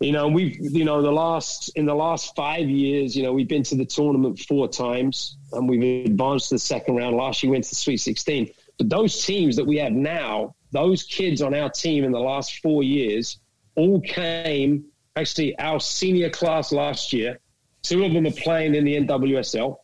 you 0.00 0.12
know 0.12 0.28
we've 0.28 0.56
you 0.58 0.84
know 0.84 1.02
the 1.02 1.12
last 1.12 1.70
in 1.76 1.86
the 1.86 1.94
last 1.94 2.34
five 2.34 2.68
years, 2.68 3.16
you 3.16 3.22
know, 3.22 3.32
we've 3.32 3.48
been 3.48 3.62
to 3.64 3.76
the 3.76 3.84
tournament 3.84 4.40
four 4.40 4.68
times 4.68 5.36
and 5.56 5.68
we've 5.68 6.06
advanced 6.06 6.50
to 6.50 6.54
the 6.54 6.58
second 6.60 6.96
round. 6.96 7.16
Last 7.16 7.42
year, 7.42 7.50
we 7.50 7.56
went 7.56 7.64
to 7.64 7.70
the 7.70 7.76
Sweet 7.76 7.98
16. 7.98 8.50
But 8.78 8.88
those 8.88 9.24
teams 9.24 9.56
that 9.56 9.64
we 9.64 9.78
have 9.78 9.92
now, 9.92 10.54
those 10.70 11.02
kids 11.02 11.42
on 11.42 11.54
our 11.54 11.70
team 11.70 12.04
in 12.04 12.12
the 12.12 12.20
last 12.20 12.60
four 12.60 12.82
years, 12.82 13.38
all 13.74 14.00
came. 14.00 14.84
Actually, 15.16 15.58
our 15.58 15.80
senior 15.80 16.30
class 16.30 16.72
last 16.72 17.12
year, 17.12 17.40
two 17.82 18.04
of 18.04 18.12
them 18.12 18.26
are 18.26 18.32
playing 18.32 18.74
in 18.74 18.84
the 18.84 18.96
NWSL. 18.96 19.76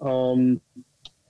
Um, 0.00 0.60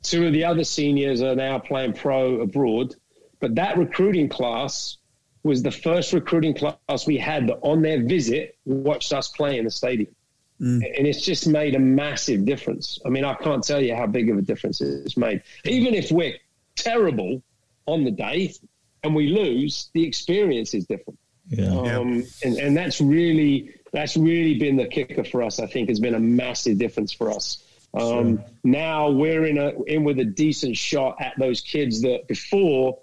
two 0.02 0.26
of 0.26 0.32
the 0.32 0.44
other 0.44 0.64
seniors 0.64 1.22
are 1.22 1.34
now 1.34 1.58
playing 1.58 1.94
pro 1.94 2.40
abroad. 2.40 2.94
But 3.40 3.54
that 3.56 3.78
recruiting 3.78 4.28
class 4.28 4.98
was 5.42 5.62
the 5.62 5.70
first 5.70 6.12
recruiting 6.12 6.54
class 6.54 7.06
we 7.06 7.16
had 7.16 7.48
that 7.48 7.58
on 7.62 7.82
their 7.82 8.02
visit 8.04 8.56
watched 8.64 9.12
us 9.12 9.28
play 9.28 9.58
in 9.58 9.64
the 9.64 9.70
stadium. 9.70 10.14
And 10.60 11.06
it's 11.06 11.20
just 11.20 11.46
made 11.46 11.74
a 11.74 11.78
massive 11.78 12.44
difference. 12.44 12.98
I 13.06 13.10
mean, 13.10 13.24
I 13.24 13.34
can't 13.34 13.62
tell 13.62 13.80
you 13.80 13.94
how 13.94 14.06
big 14.06 14.28
of 14.30 14.38
a 14.38 14.42
difference 14.42 14.80
it's 14.80 15.16
made. 15.16 15.42
Even 15.64 15.94
if 15.94 16.10
we're 16.10 16.34
terrible 16.74 17.42
on 17.86 18.04
the 18.04 18.10
day 18.10 18.54
and 19.02 19.14
we 19.14 19.28
lose, 19.28 19.90
the 19.94 20.04
experience 20.04 20.74
is 20.74 20.86
different. 20.86 21.18
Yeah. 21.48 21.72
Um, 21.72 22.24
and, 22.44 22.56
and 22.58 22.76
that's 22.76 23.00
really 23.00 23.74
that's 23.92 24.16
really 24.16 24.58
been 24.58 24.76
the 24.76 24.86
kicker 24.86 25.24
for 25.24 25.42
us. 25.42 25.60
I 25.60 25.66
think 25.66 25.88
has 25.88 26.00
been 26.00 26.14
a 26.14 26.20
massive 26.20 26.78
difference 26.78 27.12
for 27.12 27.30
us. 27.30 27.64
Um, 27.94 28.36
sure. 28.36 28.44
Now 28.64 29.10
we're 29.10 29.46
in 29.46 29.58
a 29.58 29.72
in 29.84 30.04
with 30.04 30.18
a 30.18 30.24
decent 30.24 30.76
shot 30.76 31.16
at 31.20 31.38
those 31.38 31.60
kids 31.60 32.02
that 32.02 32.28
before 32.28 32.98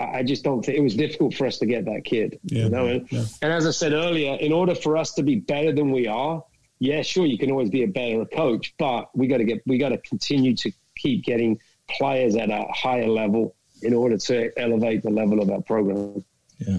I 0.00 0.22
just 0.22 0.44
don't 0.44 0.64
think 0.64 0.78
it 0.78 0.82
was 0.82 0.94
difficult 0.94 1.34
for 1.34 1.46
us 1.46 1.58
to 1.58 1.66
get 1.66 1.84
that 1.86 2.04
kid. 2.04 2.38
Yeah, 2.44 2.64
you 2.64 2.70
know? 2.70 2.86
and, 2.86 3.12
yeah. 3.12 3.24
and 3.42 3.52
as 3.52 3.66
I 3.66 3.72
said 3.72 3.92
earlier, 3.92 4.34
in 4.34 4.52
order 4.52 4.74
for 4.74 4.96
us 4.96 5.14
to 5.14 5.22
be 5.22 5.36
better 5.36 5.72
than 5.72 5.90
we 5.90 6.06
are, 6.06 6.44
yeah, 6.80 7.02
sure, 7.02 7.26
you 7.26 7.38
can 7.38 7.50
always 7.50 7.70
be 7.70 7.82
a 7.82 7.88
better 7.88 8.24
coach, 8.24 8.74
but 8.78 9.08
we 9.16 9.26
got 9.26 9.38
to 9.38 9.44
get 9.44 9.62
we 9.66 9.78
got 9.78 9.90
to 9.90 9.98
continue 9.98 10.54
to 10.56 10.70
keep 10.96 11.24
getting 11.24 11.58
players 11.90 12.36
at 12.36 12.50
a 12.50 12.66
higher 12.72 13.08
level 13.08 13.56
in 13.82 13.94
order 13.94 14.16
to 14.16 14.50
elevate 14.58 15.02
the 15.02 15.10
level 15.10 15.40
of 15.40 15.50
our 15.50 15.62
program. 15.62 16.24
Yeah. 16.58 16.78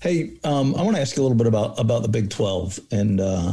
Hey, 0.00 0.38
um, 0.44 0.74
I 0.76 0.82
want 0.82 0.96
to 0.96 1.02
ask 1.02 1.16
you 1.16 1.22
a 1.22 1.24
little 1.24 1.36
bit 1.36 1.46
about 1.46 1.78
about 1.78 2.02
the 2.02 2.08
Big 2.08 2.30
Twelve, 2.30 2.78
and 2.90 3.20
uh, 3.20 3.52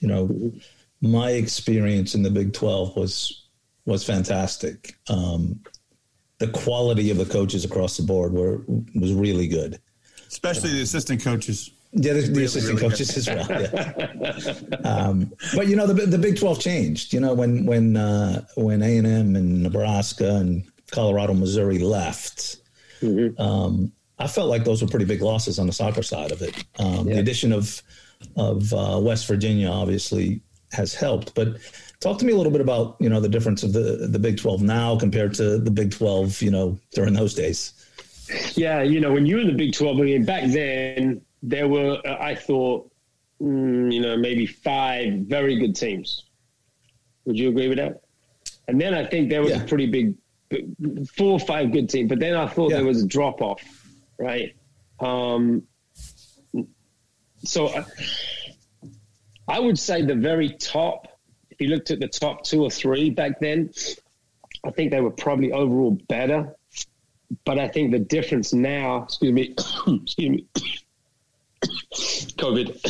you 0.00 0.08
know, 0.08 0.52
my 1.00 1.30
experience 1.30 2.14
in 2.14 2.22
the 2.22 2.30
Big 2.30 2.52
Twelve 2.52 2.96
was 2.96 3.48
was 3.86 4.04
fantastic. 4.04 4.94
Um, 5.08 5.60
the 6.38 6.48
quality 6.48 7.10
of 7.10 7.16
the 7.16 7.24
coaches 7.24 7.64
across 7.64 7.96
the 7.96 8.04
board 8.04 8.32
were 8.32 8.62
was 8.94 9.12
really 9.14 9.48
good, 9.48 9.80
especially 10.28 10.70
the 10.72 10.82
assistant 10.82 11.22
coaches. 11.22 11.70
Yeah, 11.92 12.12
the, 12.12 12.20
the 12.20 12.28
really, 12.28 12.44
assistant 12.44 12.80
really 12.80 12.90
coaches 12.90 13.24
good. 13.24 13.38
as 13.38 13.48
well. 13.48 13.62
Yeah. 13.62 14.78
um, 14.84 15.32
but 15.54 15.68
you 15.68 15.76
know, 15.76 15.86
the 15.86 16.06
the 16.06 16.18
Big 16.18 16.38
Twelve 16.38 16.60
changed. 16.60 17.12
You 17.14 17.20
know, 17.20 17.32
when 17.34 17.64
when 17.64 17.96
uh, 17.96 18.44
when 18.56 18.82
A 18.82 18.98
and 18.98 19.06
M 19.06 19.36
and 19.36 19.62
Nebraska 19.62 20.36
and 20.36 20.64
Colorado, 20.90 21.34
Missouri 21.34 21.78
left. 21.78 22.58
Mm-hmm. 23.00 23.40
Um, 23.40 23.92
I 24.18 24.26
felt 24.26 24.48
like 24.48 24.64
those 24.64 24.82
were 24.82 24.88
pretty 24.88 25.04
big 25.04 25.22
losses 25.22 25.58
on 25.58 25.66
the 25.66 25.72
soccer 25.72 26.02
side 26.02 26.32
of 26.32 26.42
it. 26.42 26.64
Um, 26.78 27.06
yeah. 27.06 27.14
The 27.14 27.20
addition 27.20 27.52
of 27.52 27.82
of 28.36 28.72
uh, 28.74 28.98
West 29.00 29.26
Virginia 29.26 29.68
obviously 29.68 30.40
has 30.72 30.92
helped, 30.92 31.34
but 31.34 31.56
talk 32.00 32.18
to 32.18 32.24
me 32.24 32.32
a 32.32 32.36
little 32.36 32.52
bit 32.52 32.60
about 32.60 32.96
you 33.00 33.08
know 33.08 33.20
the 33.20 33.28
difference 33.28 33.62
of 33.62 33.72
the 33.72 34.08
the 34.10 34.18
Big 34.18 34.38
Twelve 34.38 34.60
now 34.62 34.98
compared 34.98 35.34
to 35.34 35.58
the 35.58 35.70
Big 35.70 35.92
Twelve, 35.92 36.42
you 36.42 36.50
know, 36.50 36.78
during 36.92 37.14
those 37.14 37.34
days. 37.34 37.72
Yeah, 38.54 38.82
you 38.82 39.00
know, 39.00 39.12
when 39.12 39.24
you 39.24 39.36
were 39.36 39.40
in 39.40 39.46
the 39.46 39.54
Big 39.54 39.72
Twelve, 39.72 39.98
I 39.98 40.02
mean, 40.02 40.24
back 40.24 40.44
then 40.48 41.22
there 41.42 41.68
were, 41.68 42.00
uh, 42.04 42.16
I 42.20 42.34
thought, 42.34 42.90
mm, 43.40 43.92
you 43.92 44.00
know, 44.00 44.16
maybe 44.16 44.46
five 44.46 45.12
very 45.20 45.58
good 45.58 45.76
teams. 45.76 46.24
Would 47.24 47.38
you 47.38 47.48
agree 47.50 47.68
with 47.68 47.78
that? 47.78 48.02
And 48.68 48.80
then 48.80 48.94
I 48.94 49.04
think 49.04 49.30
there 49.30 49.42
was 49.42 49.50
yeah. 49.50 49.62
a 49.62 49.66
pretty 49.66 49.86
big 49.86 50.14
four 51.16 51.32
or 51.32 51.40
five 51.40 51.72
good 51.72 51.88
teams, 51.88 52.08
but 52.08 52.18
then 52.18 52.34
I 52.34 52.46
thought 52.46 52.70
yeah. 52.70 52.78
there 52.78 52.86
was 52.86 53.02
a 53.02 53.06
drop 53.06 53.42
off 53.42 53.62
right? 54.18 54.54
Um, 55.00 55.62
so 57.38 57.68
I, 57.68 57.84
I 59.46 59.60
would 59.60 59.78
say 59.78 60.02
the 60.02 60.14
very 60.14 60.50
top, 60.50 61.18
if 61.50 61.60
you 61.60 61.68
looked 61.68 61.90
at 61.90 62.00
the 62.00 62.08
top 62.08 62.44
two 62.44 62.62
or 62.62 62.70
three 62.70 63.10
back 63.10 63.40
then, 63.40 63.70
I 64.64 64.70
think 64.70 64.90
they 64.90 65.00
were 65.00 65.10
probably 65.10 65.52
overall 65.52 65.96
better. 66.08 66.54
But 67.44 67.58
I 67.58 67.68
think 67.68 67.92
the 67.92 67.98
difference 67.98 68.52
now, 68.52 69.04
excuse 69.04 69.32
me, 69.32 69.54
excuse 70.02 70.30
me, 70.30 70.46
COVID. 71.62 72.80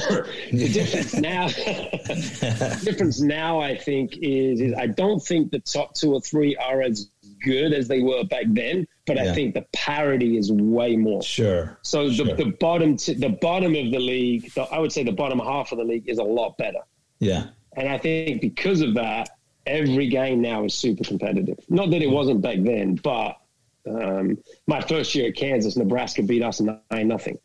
the 0.53 0.69
difference 0.69 1.15
now, 1.15 1.49
difference 2.85 3.21
now, 3.21 3.61
I 3.61 3.77
think 3.77 4.19
is, 4.21 4.61
is 4.61 4.75
I 4.75 4.87
don't 4.87 5.21
think 5.21 5.51
the 5.51 5.61
top 5.61 5.95
two 5.95 6.13
or 6.13 6.21
three 6.21 6.57
are 6.57 6.83
as 6.83 7.11
good 7.43 7.73
as 7.73 7.89
they 7.89 8.01
were 8.01 8.25
back 8.25 8.47
then, 8.49 8.87
but 9.07 9.17
yeah. 9.17 9.31
I 9.31 9.35
think 9.35 9.55
the 9.55 9.65
parity 9.73 10.37
is 10.37 10.53
way 10.53 10.97
more. 10.97 11.23
Sure. 11.23 11.79
So 11.83 12.11
sure. 12.11 12.27
the, 12.27 12.35
the 12.35 12.51
bottom 12.61 12.97
t- 12.97 13.15
the 13.15 13.31
bottom 13.31 13.75
of 13.75 13.91
the 13.91 13.99
league, 13.99 14.53
the, 14.55 14.63
I 14.63 14.79
would 14.79 14.93
say 14.93 15.03
the 15.03 15.13
bottom 15.13 15.39
half 15.39 15.73
of 15.73 15.79
the 15.79 15.85
league 15.85 16.09
is 16.09 16.19
a 16.19 16.25
lot 16.25 16.59
better. 16.59 16.81
Yeah. 17.19 17.47
And 17.77 17.89
I 17.89 17.99
think 17.99 18.41
because 18.41 18.81
of 18.81 18.95
that, 18.95 19.31
every 19.67 20.09
game 20.09 20.41
now 20.41 20.65
is 20.65 20.75
super 20.75 21.05
competitive. 21.05 21.59
Not 21.69 21.91
that 21.91 22.03
it 22.03 22.11
wasn't 22.11 22.41
back 22.41 22.59
then, 22.61 22.97
but 22.97 23.39
um, 23.87 24.39
my 24.67 24.81
first 24.81 25.15
year 25.15 25.29
at 25.29 25.37
Kansas, 25.37 25.77
Nebraska 25.77 26.23
beat 26.23 26.43
us 26.43 26.61
nine 26.61 27.09
nothing. 27.09 27.39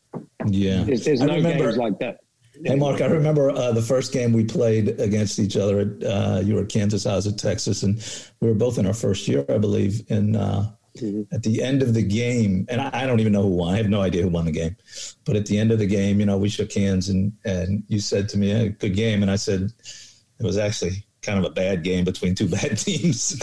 Yeah, 0.46 0.84
there's, 0.84 1.06
there's 1.06 1.22
no 1.22 1.36
remember, 1.36 1.66
games 1.66 1.78
like 1.78 2.00
that. 2.00 2.18
Hey, 2.64 2.76
Mark, 2.76 3.02
I 3.02 3.08
remember 3.08 3.50
uh, 3.50 3.72
the 3.72 3.82
first 3.82 4.14
game 4.14 4.32
we 4.32 4.46
played 4.46 5.00
against 5.00 5.40
each 5.40 5.58
other. 5.58 5.80
At, 5.80 6.04
uh, 6.04 6.42
you 6.44 6.54
were 6.56 6.62
at 6.62 6.70
Kansas, 6.70 7.06
I 7.08 7.16
was 7.16 7.26
at 7.26 7.38
Texas, 7.40 7.82
and 7.84 7.98
we 8.42 8.48
were 8.48 8.54
both 8.54 8.78
in 8.78 8.86
our 8.86 8.94
first 8.94 9.28
year, 9.28 9.44
I 9.50 9.58
believe. 9.58 10.04
And 10.10 10.36
uh, 10.36 10.68
mm-hmm. 10.96 11.24
at 11.34 11.42
the 11.42 11.64
end 11.64 11.82
of 11.82 11.96
the 11.96 12.04
game, 12.04 12.68
and 12.70 12.80
I, 12.80 12.92
I, 12.94 13.08
don't 13.08 13.20
even 13.20 13.34
know 13.34 13.42
who 13.42 13.50
won. 13.50 13.74
I 13.74 13.78
have 13.78 13.90
no 13.90 14.02
idea 14.02 14.22
who 14.22 14.30
won 14.30 14.46
the 14.46 14.52
game. 14.52 14.76
But 15.26 15.36
at 15.36 15.48
the 15.48 15.58
end 15.58 15.72
of 15.72 15.80
the 15.80 15.88
game, 15.88 16.20
you 16.20 16.28
know, 16.28 16.38
we 16.38 16.48
shook 16.50 16.72
hands, 16.72 17.10
and 17.10 17.34
and 17.44 17.84
you 17.88 18.00
said 18.00 18.30
to 18.30 18.38
me, 18.38 18.50
hey, 18.50 18.70
"Good 18.70 18.96
game," 18.96 19.24
and 19.24 19.32
I 19.32 19.36
said, 19.36 19.72
"It 20.40 20.44
was 20.44 20.58
actually." 20.58 21.06
Kind 21.24 21.40
of 21.40 21.46
a 21.46 21.52
bad 21.52 21.84
game 21.86 22.04
between 22.04 22.36
two 22.36 22.50
bad 22.50 22.78
teams. 22.78 23.40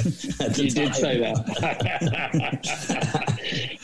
you 0.58 0.70
did 0.70 0.94
say 0.94 1.18
that. 1.18 1.38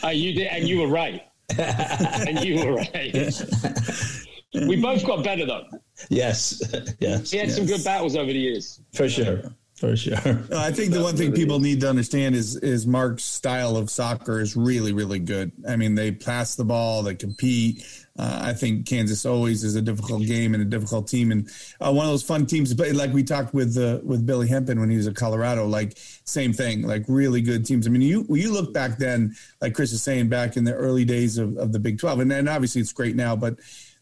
uh, 0.03 0.09
you 0.11 0.33
did, 0.33 0.47
and 0.49 0.67
you 0.69 0.81
were 0.81 0.87
right. 0.87 1.23
and 1.57 2.43
you 2.43 2.65
were 2.65 2.75
right. 2.75 3.41
We 4.53 4.81
both 4.81 5.05
got 5.05 5.23
better 5.23 5.45
though. 5.45 5.65
Yes, 6.09 6.63
yes. 6.99 7.31
He 7.31 7.37
had 7.37 7.47
yes. 7.49 7.57
some 7.57 7.65
good 7.65 7.83
battles 7.83 8.15
over 8.15 8.31
the 8.31 8.39
years. 8.39 8.81
For 8.93 9.09
sure. 9.09 9.53
For 9.75 9.95
sure. 9.95 10.17
I 10.55 10.71
think 10.71 10.91
the 10.91 11.03
one 11.03 11.15
thing 11.15 11.33
people 11.33 11.59
need 11.59 11.81
to 11.81 11.89
understand 11.89 12.33
is 12.33 12.55
is 12.55 12.87
Mark's 12.87 13.23
style 13.23 13.77
of 13.77 13.91
soccer 13.91 14.39
is 14.39 14.55
really 14.55 14.93
really 14.93 15.19
good. 15.19 15.51
I 15.67 15.75
mean, 15.75 15.93
they 15.93 16.11
pass 16.11 16.55
the 16.55 16.65
ball, 16.65 17.03
they 17.03 17.13
compete. 17.13 17.85
Uh, 18.17 18.39
I 18.45 18.53
think 18.53 18.87
Kansas 18.87 19.27
always 19.27 19.63
is 19.63 19.75
a 19.75 19.81
difficult 19.81 20.25
game 20.25 20.55
and 20.55 20.63
a 20.63 20.65
difficult 20.65 21.07
team, 21.07 21.31
and 21.31 21.47
uh, 21.79 21.93
one 21.93 22.07
of 22.07 22.11
those 22.11 22.23
fun 22.23 22.47
teams. 22.47 22.73
But 22.73 22.93
like 22.93 23.13
we 23.13 23.23
talked 23.23 23.53
with 23.53 23.77
uh, 23.77 23.99
with 24.03 24.25
Billy 24.25 24.47
Hempen 24.47 24.79
when 24.79 24.89
he 24.89 24.97
was 24.97 25.05
at 25.05 25.15
Colorado, 25.15 25.67
like 25.67 25.99
same 26.27 26.53
thing, 26.53 26.81
like 26.81 27.03
really 27.07 27.41
good 27.41 27.65
teams. 27.65 27.87
I 27.87 27.89
mean, 27.89 28.01
you 28.01 28.25
you 28.29 28.51
look 28.51 28.73
back 28.73 28.97
then, 28.97 29.35
like 29.61 29.73
Chris 29.73 29.93
is 29.93 30.03
saying, 30.03 30.29
back 30.29 30.57
in 30.57 30.63
the 30.63 30.73
early 30.73 31.05
days 31.05 31.37
of, 31.37 31.57
of 31.57 31.71
the 31.71 31.79
Big 31.79 31.99
Twelve, 31.99 32.19
and, 32.19 32.31
and 32.31 32.49
obviously 32.49 32.81
it's 32.81 32.93
great 32.93 33.15
now, 33.15 33.35
but 33.35 33.57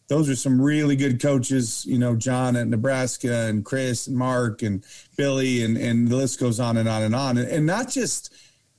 those 0.08 0.30
are 0.30 0.36
some 0.36 0.62
really 0.62 0.96
good 0.96 1.22
coaches, 1.22 1.86
you 1.86 1.98
know, 1.98 2.16
John 2.16 2.56
at 2.56 2.68
Nebraska 2.68 3.48
and 3.48 3.66
Chris 3.66 4.08
and 4.08 4.16
Mark 4.16 4.62
and 4.62 4.84
Billy 5.18 5.64
and, 5.64 5.78
and 5.78 6.08
the 6.08 6.16
list 6.16 6.40
goes 6.40 6.60
on 6.60 6.78
and 6.78 6.88
on 6.88 7.02
and 7.02 7.16
on. 7.16 7.38
And, 7.40 7.50
and 7.50 7.66
not 7.66 7.90
just 7.90 8.32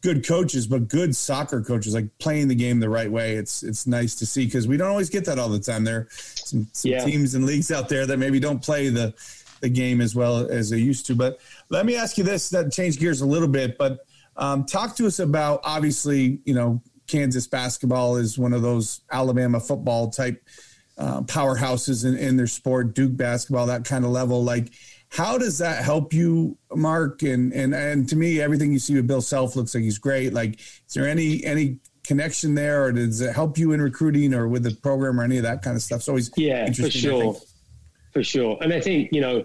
good 0.02 0.24
coaches, 0.26 0.68
but 0.68 0.86
good 0.86 1.16
soccer 1.16 1.62
coaches, 1.62 1.94
like 1.94 2.06
playing 2.18 2.46
the 2.46 2.54
game 2.54 2.78
the 2.78 2.88
right 2.88 3.10
way. 3.10 3.34
It's 3.34 3.64
it's 3.64 3.86
nice 3.86 4.14
to 4.16 4.26
see 4.26 4.44
because 4.44 4.68
we 4.68 4.76
don't 4.76 4.88
always 4.88 5.10
get 5.10 5.24
that 5.24 5.38
all 5.38 5.48
the 5.48 5.58
time. 5.58 5.84
There 5.84 6.00
are 6.00 6.08
some, 6.10 6.68
some 6.72 6.92
yeah. 6.92 7.04
teams 7.04 7.34
and 7.34 7.44
leagues 7.44 7.72
out 7.72 7.88
there 7.88 8.06
that 8.06 8.18
maybe 8.18 8.38
don't 8.38 8.62
play 8.62 8.88
the 8.88 9.14
the 9.60 9.68
game 9.68 10.00
as 10.00 10.14
well 10.14 10.48
as 10.48 10.70
they 10.70 10.78
used 10.78 11.06
to. 11.06 11.16
But 11.16 11.40
let 11.68 11.86
me 11.86 11.96
ask 11.96 12.18
you 12.18 12.24
this: 12.24 12.50
that 12.50 12.72
change 12.72 12.98
gears 12.98 13.20
a 13.20 13.26
little 13.26 13.48
bit, 13.48 13.78
but 13.78 14.00
um, 14.36 14.64
talk 14.64 14.96
to 14.96 15.06
us 15.06 15.18
about 15.18 15.60
obviously, 15.64 16.40
you 16.44 16.54
know, 16.54 16.82
Kansas 17.06 17.46
basketball 17.46 18.16
is 18.16 18.38
one 18.38 18.52
of 18.52 18.62
those 18.62 19.00
Alabama 19.10 19.60
football 19.60 20.10
type 20.10 20.42
uh, 20.98 21.22
powerhouses 21.22 22.04
in, 22.04 22.16
in 22.16 22.36
their 22.36 22.46
sport, 22.46 22.94
Duke 22.94 23.16
basketball, 23.16 23.66
that 23.66 23.84
kind 23.84 24.04
of 24.04 24.10
level. 24.10 24.42
Like, 24.42 24.72
how 25.08 25.38
does 25.38 25.58
that 25.58 25.84
help 25.84 26.12
you, 26.12 26.58
Mark? 26.74 27.22
And 27.22 27.52
and 27.52 27.74
and 27.74 28.08
to 28.08 28.16
me, 28.16 28.40
everything 28.40 28.72
you 28.72 28.78
see 28.78 28.94
with 28.94 29.06
Bill 29.06 29.20
Self 29.20 29.56
looks 29.56 29.74
like 29.74 29.84
he's 29.84 29.98
great. 29.98 30.32
Like, 30.32 30.60
is 30.60 30.94
there 30.94 31.08
any 31.08 31.44
any 31.44 31.78
connection 32.06 32.54
there, 32.54 32.84
or 32.84 32.92
does 32.92 33.20
it 33.20 33.34
help 33.34 33.58
you 33.58 33.72
in 33.72 33.80
recruiting 33.80 34.34
or 34.34 34.48
with 34.48 34.62
the 34.62 34.74
program 34.74 35.20
or 35.20 35.24
any 35.24 35.36
of 35.36 35.44
that 35.44 35.62
kind 35.62 35.76
of 35.76 35.82
stuff? 35.82 35.98
It's 35.98 36.08
always 36.08 36.30
yeah, 36.36 36.70
for 36.72 36.90
sure, 36.90 37.36
for 38.12 38.22
sure. 38.22 38.58
And 38.60 38.72
I 38.72 38.80
think 38.80 39.10
you 39.12 39.20
know 39.20 39.44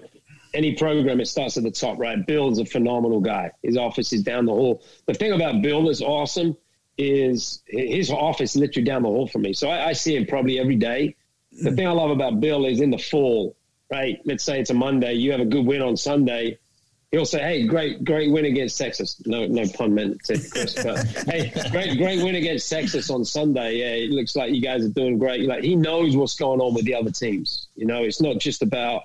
any 0.53 0.75
program 0.75 1.19
it 1.19 1.27
starts 1.27 1.57
at 1.57 1.63
the 1.63 1.71
top, 1.71 1.97
right? 1.99 2.25
Bill's 2.25 2.59
a 2.59 2.65
phenomenal 2.65 3.21
guy. 3.21 3.51
His 3.63 3.77
office 3.77 4.11
is 4.13 4.23
down 4.23 4.45
the 4.45 4.53
hall. 4.53 4.83
The 5.05 5.13
thing 5.13 5.31
about 5.31 5.61
Bill 5.61 5.85
that's 5.85 6.01
awesome 6.01 6.57
is 6.97 7.63
his 7.67 8.11
office 8.11 8.55
literally 8.55 8.85
down 8.85 9.03
the 9.03 9.09
hall 9.09 9.27
from 9.27 9.43
me. 9.43 9.53
So 9.53 9.69
I, 9.69 9.89
I 9.89 9.93
see 9.93 10.15
him 10.15 10.25
probably 10.25 10.59
every 10.59 10.75
day 10.75 11.15
the 11.51 11.69
hmm. 11.69 11.75
thing 11.75 11.87
I 11.87 11.91
love 11.91 12.11
about 12.11 12.39
Bill 12.39 12.65
is 12.65 12.81
in 12.81 12.91
the 12.91 12.97
fall, 12.97 13.55
right? 13.91 14.19
Let's 14.25 14.43
say 14.43 14.59
it's 14.59 14.69
a 14.69 14.73
Monday, 14.73 15.13
you 15.13 15.31
have 15.31 15.41
a 15.41 15.45
good 15.45 15.65
win 15.65 15.81
on 15.81 15.97
Sunday. 15.97 16.57
He'll 17.11 17.25
say, 17.25 17.41
"Hey, 17.41 17.67
great, 17.67 18.05
great 18.05 18.31
win 18.31 18.45
against 18.45 18.77
Texas." 18.77 19.21
No, 19.25 19.45
no 19.45 19.67
pun 19.67 19.93
meant 19.93 20.23
to 20.25 20.39
Chris, 20.49 20.81
but 20.81 21.05
hey, 21.27 21.51
great, 21.69 21.97
great 21.97 22.23
win 22.23 22.35
against 22.35 22.69
Texas 22.69 23.09
on 23.09 23.25
Sunday. 23.25 23.79
Yeah, 23.79 24.05
it 24.05 24.11
looks 24.11 24.33
like 24.33 24.53
you 24.53 24.61
guys 24.61 24.85
are 24.85 24.89
doing 24.89 25.19
great. 25.19 25.45
Like 25.45 25.61
he 25.61 25.75
knows 25.75 26.15
what's 26.15 26.35
going 26.35 26.61
on 26.61 26.73
with 26.73 26.85
the 26.85 26.95
other 26.95 27.11
teams. 27.11 27.67
You 27.75 27.85
know, 27.85 28.01
it's 28.03 28.21
not 28.21 28.37
just 28.39 28.61
about 28.61 29.03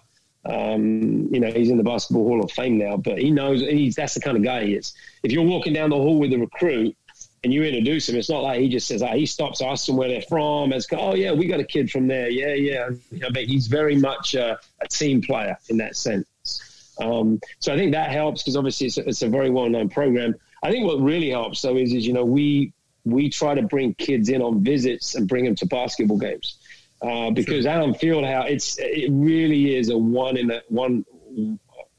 um, 0.48 1.28
you 1.32 1.40
know, 1.40 1.50
he's 1.50 1.70
in 1.70 1.76
the 1.76 1.84
Basketball 1.84 2.24
Hall 2.24 2.42
of 2.42 2.50
Fame 2.52 2.78
now, 2.78 2.96
but 2.96 3.18
he 3.18 3.30
knows 3.30 3.60
he's 3.60 3.96
that's 3.96 4.14
the 4.14 4.20
kind 4.20 4.36
of 4.36 4.42
guy 4.42 4.64
he 4.64 4.74
is. 4.74 4.94
If 5.22 5.32
you're 5.32 5.44
walking 5.44 5.72
down 5.72 5.90
the 5.90 5.96
hall 5.96 6.18
with 6.18 6.32
a 6.32 6.38
recruit 6.38 6.96
and 7.42 7.52
you 7.52 7.64
introduce 7.64 8.08
him, 8.08 8.16
it's 8.16 8.30
not 8.30 8.42
like 8.42 8.60
he 8.60 8.68
just 8.68 8.86
says, 8.86 9.02
oh, 9.02 9.08
he 9.08 9.26
stops 9.26 9.60
asking 9.60 9.96
where 9.96 10.08
they're 10.08 10.22
from. 10.22 10.72
It's, 10.72 10.86
oh, 10.92 11.14
yeah, 11.14 11.32
we 11.32 11.46
got 11.46 11.60
a 11.60 11.64
kid 11.64 11.90
from 11.90 12.06
there. 12.06 12.28
Yeah, 12.28 12.54
yeah. 12.54 12.90
Know, 13.12 13.28
but 13.32 13.44
he's 13.44 13.66
very 13.66 13.96
much 13.96 14.34
a, 14.34 14.58
a 14.80 14.88
team 14.88 15.20
player 15.20 15.56
in 15.68 15.76
that 15.78 15.96
sense. 15.96 16.94
Um, 17.00 17.40
so 17.58 17.74
I 17.74 17.76
think 17.76 17.92
that 17.92 18.10
helps 18.10 18.42
because 18.42 18.56
obviously 18.56 18.86
it's 18.86 18.98
a, 18.98 19.08
it's 19.08 19.22
a 19.22 19.28
very 19.28 19.50
well 19.50 19.68
known 19.68 19.88
program. 19.88 20.34
I 20.62 20.70
think 20.70 20.86
what 20.86 21.00
really 21.00 21.30
helps 21.30 21.60
though 21.62 21.76
is, 21.76 21.92
is, 21.92 22.06
you 22.06 22.12
know, 22.12 22.24
we, 22.24 22.72
we 23.04 23.30
try 23.30 23.54
to 23.54 23.62
bring 23.62 23.94
kids 23.94 24.28
in 24.28 24.42
on 24.42 24.64
visits 24.64 25.14
and 25.14 25.28
bring 25.28 25.44
them 25.44 25.54
to 25.56 25.66
basketball 25.66 26.18
games. 26.18 26.58
Uh, 27.02 27.30
because 27.30 27.66
Allen 27.66 27.94
Fieldhouse, 27.94 28.50
it's 28.50 28.76
it 28.78 29.10
really 29.12 29.76
is 29.76 29.90
a 29.90 29.98
one 29.98 30.36
in 30.36 30.50
a 30.50 30.62
one 30.68 31.04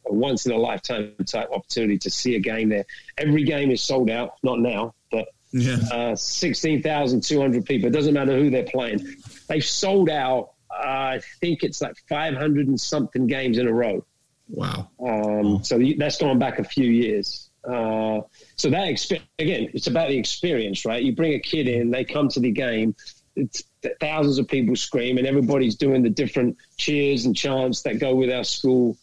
a 0.09 0.13
once 0.13 0.45
in 0.45 0.51
a 0.51 0.57
lifetime 0.57 1.13
type 1.25 1.49
opportunity 1.51 1.97
to 1.99 2.09
see 2.09 2.35
a 2.35 2.39
game 2.39 2.69
there. 2.69 2.85
Every 3.17 3.43
game 3.43 3.71
is 3.71 3.81
sold 3.81 4.09
out, 4.09 4.35
not 4.43 4.59
now, 4.59 4.93
but 5.11 5.27
yeah. 5.51 5.77
uh, 5.91 6.15
sixteen 6.15 6.81
thousand 6.81 7.23
two 7.23 7.39
hundred 7.39 7.65
people. 7.65 7.87
It 7.87 7.93
doesn't 7.93 8.13
matter 8.13 8.37
who 8.37 8.49
they're 8.49 8.63
playing. 8.63 9.05
They've 9.47 9.63
sold 9.63 10.09
out. 10.09 10.51
Uh, 10.69 11.17
I 11.17 11.21
think 11.39 11.63
it's 11.63 11.81
like 11.81 11.95
five 12.09 12.35
hundred 12.35 12.67
and 12.67 12.79
something 12.79 13.27
games 13.27 13.57
in 13.57 13.67
a 13.67 13.73
row. 13.73 14.05
Wow. 14.49 14.89
Um, 14.99 15.63
So 15.63 15.79
that's 15.97 16.17
going 16.17 16.39
back 16.39 16.59
a 16.59 16.63
few 16.63 16.89
years. 16.89 17.49
Uh, 17.63 18.21
so 18.55 18.69
that 18.69 18.87
exp- 18.87 19.21
again, 19.39 19.69
it's 19.73 19.87
about 19.87 20.07
the 20.09 20.17
experience, 20.17 20.85
right? 20.85 21.03
You 21.03 21.13
bring 21.13 21.33
a 21.33 21.39
kid 21.39 21.67
in, 21.67 21.91
they 21.91 22.05
come 22.05 22.29
to 22.29 22.39
the 22.39 22.51
game. 22.51 22.95
It's 23.37 23.63
thousands 23.99 24.39
of 24.39 24.47
people 24.47 24.75
scream, 24.75 25.17
and 25.17 25.27
everybody's 25.27 25.75
doing 25.75 26.03
the 26.03 26.09
different 26.09 26.57
cheers 26.77 27.25
and 27.25 27.35
chants 27.35 27.81
that 27.83 27.99
go 27.99 28.15
with 28.15 28.31
our 28.31 28.43
school, 28.43 28.97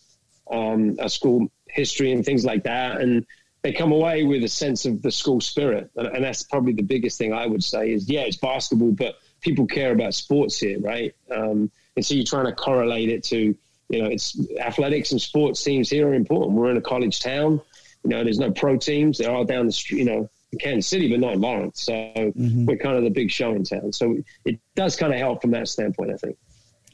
um, 0.51 0.97
our 1.01 1.09
school 1.09 1.49
history 1.69 2.13
and 2.13 2.25
things 2.25 2.45
like 2.45 2.65
that. 2.65 3.01
And 3.01 3.27
they 3.63 3.73
come 3.73 3.93
away 3.93 4.25
with 4.25 4.45
a 4.45 4.49
sense 4.49 4.85
of 4.85 5.01
the 5.03 5.11
school 5.11 5.41
spirit, 5.41 5.91
and, 5.97 6.09
and 6.09 6.25
that's 6.25 6.43
probably 6.43 6.73
the 6.73 6.83
biggest 6.83 7.17
thing 7.17 7.33
I 7.33 7.47
would 7.47 7.65
say 7.65 7.93
is, 7.93 8.11
yeah, 8.11 8.23
it's 8.23 8.37
basketball, 8.37 8.93
but 8.93 9.17
people 9.41 9.67
care 9.67 9.93
about 9.93 10.15
sports 10.15 10.59
here, 10.59 10.81
right? 10.81 11.15
Um, 11.31 11.71
and 11.97 12.05
so 12.05 12.15
you're 12.15 12.25
trying 12.25 12.47
to 12.47 12.53
correlate 12.53 13.09
it 13.09 13.25
to 13.25 13.55
you 13.89 14.03
know, 14.03 14.09
it's 14.09 14.39
athletics 14.59 15.13
and 15.13 15.21
sports 15.21 15.63
teams 15.63 15.91
here 15.91 16.09
are 16.09 16.15
important. 16.15 16.57
We're 16.57 16.71
in 16.71 16.77
a 16.77 16.83
college 16.83 17.21
town. 17.21 17.61
You 18.03 18.11
know, 18.11 18.25
there's 18.25 18.39
no 18.39 18.51
pro 18.51 18.77
teams. 18.77 19.19
They're 19.19 19.31
all 19.31 19.45
down 19.45 19.67
the 19.67 19.73
street, 19.73 19.99
you 19.99 20.05
know, 20.05 20.31
Kansas 20.57 20.89
City, 20.89 21.09
but 21.11 21.21
not 21.21 21.35
in 21.35 21.41
Lawrence. 21.41 21.83
So 21.83 21.93
mm-hmm. 21.93 22.67
we're 22.67 22.77
kind 22.77 22.97
of 22.97 23.05
the 23.05 23.11
big 23.11 23.31
show 23.31 23.53
in 23.55 23.65
town. 23.65 23.93
So 23.93 24.17
it 24.45 24.59
does 24.75 24.97
kind 24.97 25.13
of 25.13 25.19
help 25.19 25.43
from 25.43 25.51
that 25.53 25.69
standpoint, 25.69 26.11
I 26.13 26.17
think. 26.17 26.37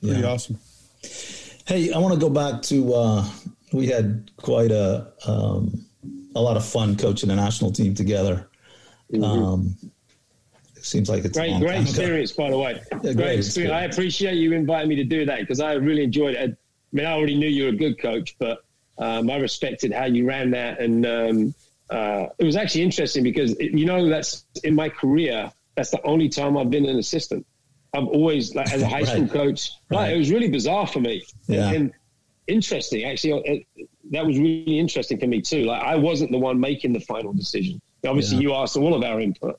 Pretty 0.01 0.25
awesome. 0.25 0.59
Hey, 1.67 1.93
I 1.93 1.99
want 1.99 2.15
to 2.15 2.21
go 2.21 2.31
back 2.31 2.63
to, 2.63 2.95
uh, 2.95 3.25
we 3.73 3.87
had 3.87 4.31
quite 4.37 4.71
a, 4.71 5.13
um, 5.27 5.87
a 6.35 6.41
lot 6.41 6.57
of 6.57 6.65
fun 6.65 6.97
coaching 6.97 7.29
the 7.29 7.37
national 7.37 7.73
team 7.73 7.95
together. 7.95 8.49
Mm-hmm. 9.13 9.25
Um, 9.25 9.77
it 10.77 10.85
seems 10.85 11.11
like 11.11 11.25
it's 11.25 11.37
great, 11.37 11.59
great 11.61 11.83
experience, 11.83 12.33
by 12.33 12.51
the 12.51 12.59
way. 12.59 12.81
Yeah, 12.91 12.99
great, 12.99 13.17
great 13.17 13.39
experience. 13.39 13.47
experience. 13.47 13.75
I 13.75 13.83
appreciate 13.85 14.35
you 14.35 14.53
inviting 14.53 14.89
me 14.89 14.97
to 14.97 15.05
do 15.05 15.27
that 15.27 15.41
because 15.41 15.61
I 15.61 15.75
really 15.75 16.05
enjoyed 16.05 16.35
it. 16.35 16.51
I 16.51 16.97
mean, 16.97 17.07
I 17.07 17.13
already 17.13 17.37
knew 17.37 17.49
you 17.49 17.65
were 17.65 17.71
a 17.71 17.77
good 17.77 18.01
coach, 18.01 18.37
but 18.39 18.65
um, 18.99 19.31
I 19.31 19.37
respected 19.37 19.93
how 19.93 20.07
you 20.07 20.27
ran 20.27 20.51
that, 20.53 20.81
and 20.81 21.07
um, 21.07 21.55
uh, 21.91 22.27
it 22.39 22.45
was 22.45 22.57
actually 22.57 22.83
interesting 22.83 23.23
because 23.23 23.53
it, 23.53 23.73
you 23.73 23.87
know 23.87 24.09
that's 24.09 24.47
in 24.65 24.75
my 24.75 24.89
career. 24.89 25.53
That's 25.77 25.91
the 25.91 26.03
only 26.05 26.29
time 26.29 26.57
I've 26.57 26.71
been 26.71 26.87
an 26.87 26.99
assistant. 26.99 27.47
I've 27.95 28.07
always, 28.07 28.55
like, 28.55 28.71
as 28.73 28.83
a 28.83 28.89
high 28.89 29.03
school 29.05 29.29
coach, 29.29 29.71
right. 29.91 29.97
Like, 29.97 30.15
it 30.15 30.19
was 30.19 30.31
really 30.31 30.49
bizarre 30.49 30.87
for 30.87 31.01
me. 31.01 31.25
Yeah. 31.47 31.71
And 31.71 31.93
interesting, 32.47 33.05
actually, 33.05 33.43
it, 33.45 33.67
uh, 33.81 33.85
that 34.13 34.27
was 34.27 34.39
really 34.39 34.79
interesting 34.79 35.19
for 35.19 35.27
me 35.27 35.41
too. 35.41 35.65
Like 35.65 35.83
I 35.83 35.97
wasn't 35.97 36.33
the 36.33 36.39
one 36.39 36.59
making 36.59 36.93
the 36.93 37.01
final 37.01 37.33
decision. 37.33 37.81
Obviously, 38.07 38.39
yeah. 38.39 38.43
you 38.43 38.55
asked 38.55 38.77
all 38.77 38.95
of 38.95 39.03
our 39.03 39.21
input, 39.21 39.59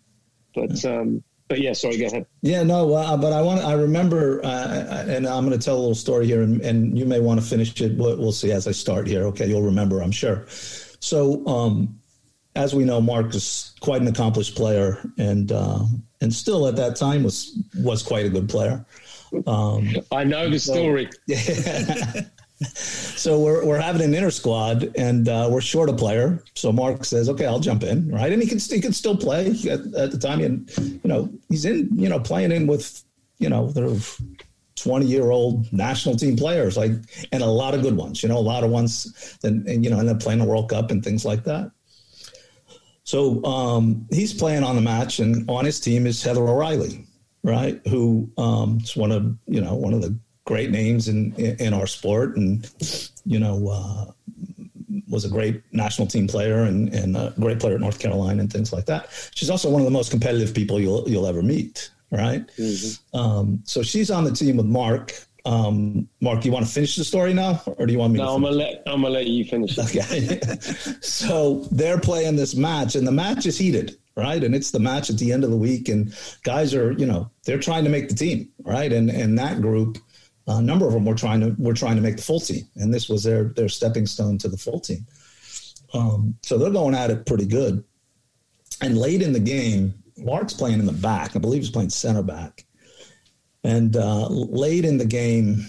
but 0.54 0.84
um, 0.86 1.24
but 1.48 1.60
yeah, 1.60 1.74
sorry, 1.74 1.98
go 1.98 2.08
ahead. 2.08 2.26
Yeah, 2.42 2.64
no, 2.64 2.94
uh, 2.94 3.18
but 3.18 3.34
I 3.34 3.42
want 3.42 3.62
I 3.62 3.74
remember, 3.74 4.44
uh, 4.44 5.06
and 5.08 5.28
I'm 5.28 5.46
going 5.46 5.58
to 5.58 5.64
tell 5.64 5.76
a 5.76 5.80
little 5.80 5.96
story 5.96 6.26
here, 6.26 6.42
and, 6.42 6.62
and 6.62 6.98
you 6.98 7.06
may 7.06 7.20
want 7.20 7.40
to 7.40 7.46
finish 7.46 7.80
it. 7.82 7.98
We'll, 7.98 8.18
we'll, 8.18 8.32
see 8.32 8.52
as 8.52 8.68
I 8.68 8.72
start 8.72 9.08
here. 9.08 9.24
Okay, 9.26 9.48
you'll 9.48 9.62
remember, 9.62 10.02
I'm 10.02 10.12
sure. 10.12 10.46
So, 10.48 11.46
um, 11.48 12.01
as 12.56 12.76
we 12.76 12.84
know, 12.84 13.02
Mark 13.02 13.34
is 13.34 13.74
quite 13.80 14.02
an 14.02 14.08
accomplished 14.08 14.56
player, 14.56 14.99
and 15.18 15.52
uh, 15.52 15.80
and 16.22 16.34
still 16.34 16.68
at 16.68 16.76
that 16.76 16.95
time 16.95 17.24
was 17.24 17.58
was 17.78 18.04
quite 18.04 18.26
a 18.26 18.30
good 18.30 18.49
player. 18.49 18.86
Um, 19.47 19.89
I 20.12 20.24
know 20.24 20.49
the 20.49 20.60
story. 20.60 21.10
So, 21.28 22.22
so 22.64 23.39
we're, 23.39 23.66
we're 23.66 23.80
having 23.80 24.02
an 24.02 24.14
inner 24.14 24.32
squad 24.32 24.91
and 24.95 25.28
uh, 25.30 25.47
we're 25.49 25.62
short 25.62 25.89
a 25.89 25.93
player. 25.93 26.43
So 26.56 26.72
Mark 26.72 27.06
says, 27.06 27.30
okay, 27.30 27.45
I'll 27.45 27.60
jump 27.60 27.84
in. 27.84 28.10
Right. 28.10 28.32
And 28.32 28.41
he 28.41 28.47
can, 28.47 28.60
he 28.60 28.82
can 28.82 28.93
still 28.93 29.16
play 29.16 29.47
at, 29.70 29.80
at 29.95 30.12
the 30.12 30.18
time. 30.20 30.41
And, 30.41 30.70
you 30.78 30.99
know, 31.06 31.30
he's 31.49 31.66
in, 31.66 31.89
you 31.93 32.10
know, 32.10 32.20
playing 32.20 32.52
in 32.52 32.68
with, 32.68 33.04
you 33.39 33.49
know, 33.49 33.70
the 33.70 34.22
20 34.76 35.06
year 35.06 35.32
old 35.32 35.72
national 35.72 36.16
team 36.16 36.36
players, 36.36 36.78
like, 36.78 36.91
and 37.32 37.41
a 37.41 37.47
lot 37.47 37.74
of 37.74 37.82
good 37.82 37.95
ones, 37.95 38.22
you 38.22 38.30
know, 38.30 38.38
a 38.38 38.39
lot 38.39 38.64
of 38.64 38.70
ones 38.70 39.38
and, 39.43 39.66
and 39.68 39.84
you 39.84 39.89
know, 39.89 39.99
end 39.99 40.10
up 40.10 40.20
playing 40.20 40.39
the 40.39 40.45
World 40.45 40.70
Cup 40.70 40.91
and 40.91 41.04
things 41.04 41.26
like 41.26 41.43
that. 41.45 41.72
So 43.04 43.43
um, 43.43 44.08
he's 44.12 44.34
playing 44.34 44.64
on 44.64 44.76
the 44.76 44.82
match 44.82 45.20
and 45.20 45.49
on 45.49 45.66
his 45.66 45.80
team 45.80 46.06
is 46.06 46.22
Heather 46.22 46.47
O'Reilly, 46.47 47.06
right? 47.43 47.82
Who 47.88 48.30
um, 48.38 48.80
is 48.82 48.95
one 48.95 49.12
of, 49.12 49.36
you 49.47 49.60
know, 49.60 49.74
one 49.74 49.93
of 49.93 50.02
the 50.02 50.18
great 50.45 50.72
names 50.72 51.08
in 51.08 51.34
in 51.36 51.74
our 51.74 51.88
sport, 51.88 52.36
and 52.36 52.70
you 53.26 53.39
know 53.39 53.70
uh, 53.70 54.12
was 55.10 55.26
a 55.26 55.30
great 55.30 55.62
national 55.72 56.08
team 56.08 56.28
player 56.28 56.64
and, 56.64 56.93
and 56.93 57.16
a 57.16 57.34
great 57.39 57.60
player 57.60 57.76
at 57.76 57.82
North 57.82 57.99
Carolina 57.99 58.41
and 58.41 58.52
things 58.52 58.74
like 58.74 58.86
that. 58.86 59.10
She's 59.34 59.49
also 59.49 59.70
one 59.70 59.82
of 59.82 59.86
the 59.86 59.91
most 59.91 60.12
competitive 60.12 60.54
people 60.54 60.80
you'll 60.80 61.08
you'll 61.10 61.28
ever 61.28 61.41
meet. 61.41 61.89
Right. 62.12 62.45
Mm-hmm. 62.58 63.18
Um, 63.18 63.62
so 63.64 63.82
she's 63.82 64.12
on 64.12 64.26
the 64.26 64.34
team 64.34 64.58
with 64.58 64.66
Mark. 64.66 65.14
Um, 65.44 66.08
Mark, 66.20 66.46
you 66.46 66.52
want 66.52 66.66
to 66.66 66.72
finish 66.72 66.96
the 66.96 67.04
story 67.04 67.34
now, 67.34 67.62
or 67.66 67.86
do 67.86 67.94
you 67.94 68.00
want 68.00 68.14
me? 68.14 68.20
No, 68.20 68.26
to 68.26 68.32
I'm 68.34 68.42
gonna 68.44 68.56
let 68.56 68.84
I'm 68.86 69.02
gonna 69.02 69.14
let 69.14 69.28
you 69.28 69.44
finish. 69.46 69.78
Okay. 69.78 70.39
so 71.02 71.68
they're 71.72 72.00
playing 72.00 72.36
this 72.36 72.56
match, 72.56 72.96
and 72.96 73.08
the 73.08 73.12
match 73.12 73.46
is 73.46 73.58
heated 73.58 73.98
right? 74.18 74.44
And 74.44 74.54
it's 74.54 74.72
the 74.72 74.80
match 74.80 75.10
at 75.10 75.18
the 75.18 75.32
end 75.32 75.46
of 75.46 75.52
the 75.52 75.58
week, 75.58 75.88
and 75.88 76.14
guys 76.44 76.76
are, 76.76 76.92
you 76.92 77.06
know, 77.06 77.32
they're 77.46 77.58
trying 77.58 77.86
to 77.86 77.89
make 77.89 78.10
the 78.10 78.14
team, 78.14 78.50
right? 78.60 78.92
And 78.92 79.10
and 79.10 79.39
that 79.39 79.62
group 79.62 80.00
a 80.48 80.62
number 80.62 80.88
of 80.88 80.94
them 80.94 81.06
were 81.06 81.16
trying 81.16 81.39
to 81.42 81.56
were 81.58 81.74
trying 81.74 81.96
to 81.96 82.02
make 82.02 82.18
the 82.18 82.22
full 82.22 82.39
team, 82.39 82.68
and 82.76 82.94
this 82.94 83.10
was 83.10 83.24
their 83.24 83.46
their 83.46 83.70
stepping 83.70 84.06
stone 84.06 84.38
to 84.39 84.50
the 84.50 84.58
full 84.58 84.80
team. 84.80 85.06
Um, 85.94 86.38
so 86.44 86.58
they're 86.58 86.72
going 86.72 86.96
at 86.96 87.10
it 87.10 87.26
pretty 87.26 87.46
good. 87.46 87.84
And 88.82 88.98
late 88.98 89.22
in 89.22 89.34
the 89.34 89.39
game, 89.39 89.94
Mark's 90.18 90.54
playing 90.54 90.80
in 90.80 90.86
the 90.86 90.94
back. 90.94 91.36
I 91.36 91.39
believe 91.39 91.62
he's 91.62 91.70
playing 91.70 91.89
center 91.89 92.24
back. 92.24 92.66
And 93.64 93.95
uh, 93.95 94.28
late 94.28 94.86
in 94.86 94.97
the 94.97 95.05
game, 95.05 95.66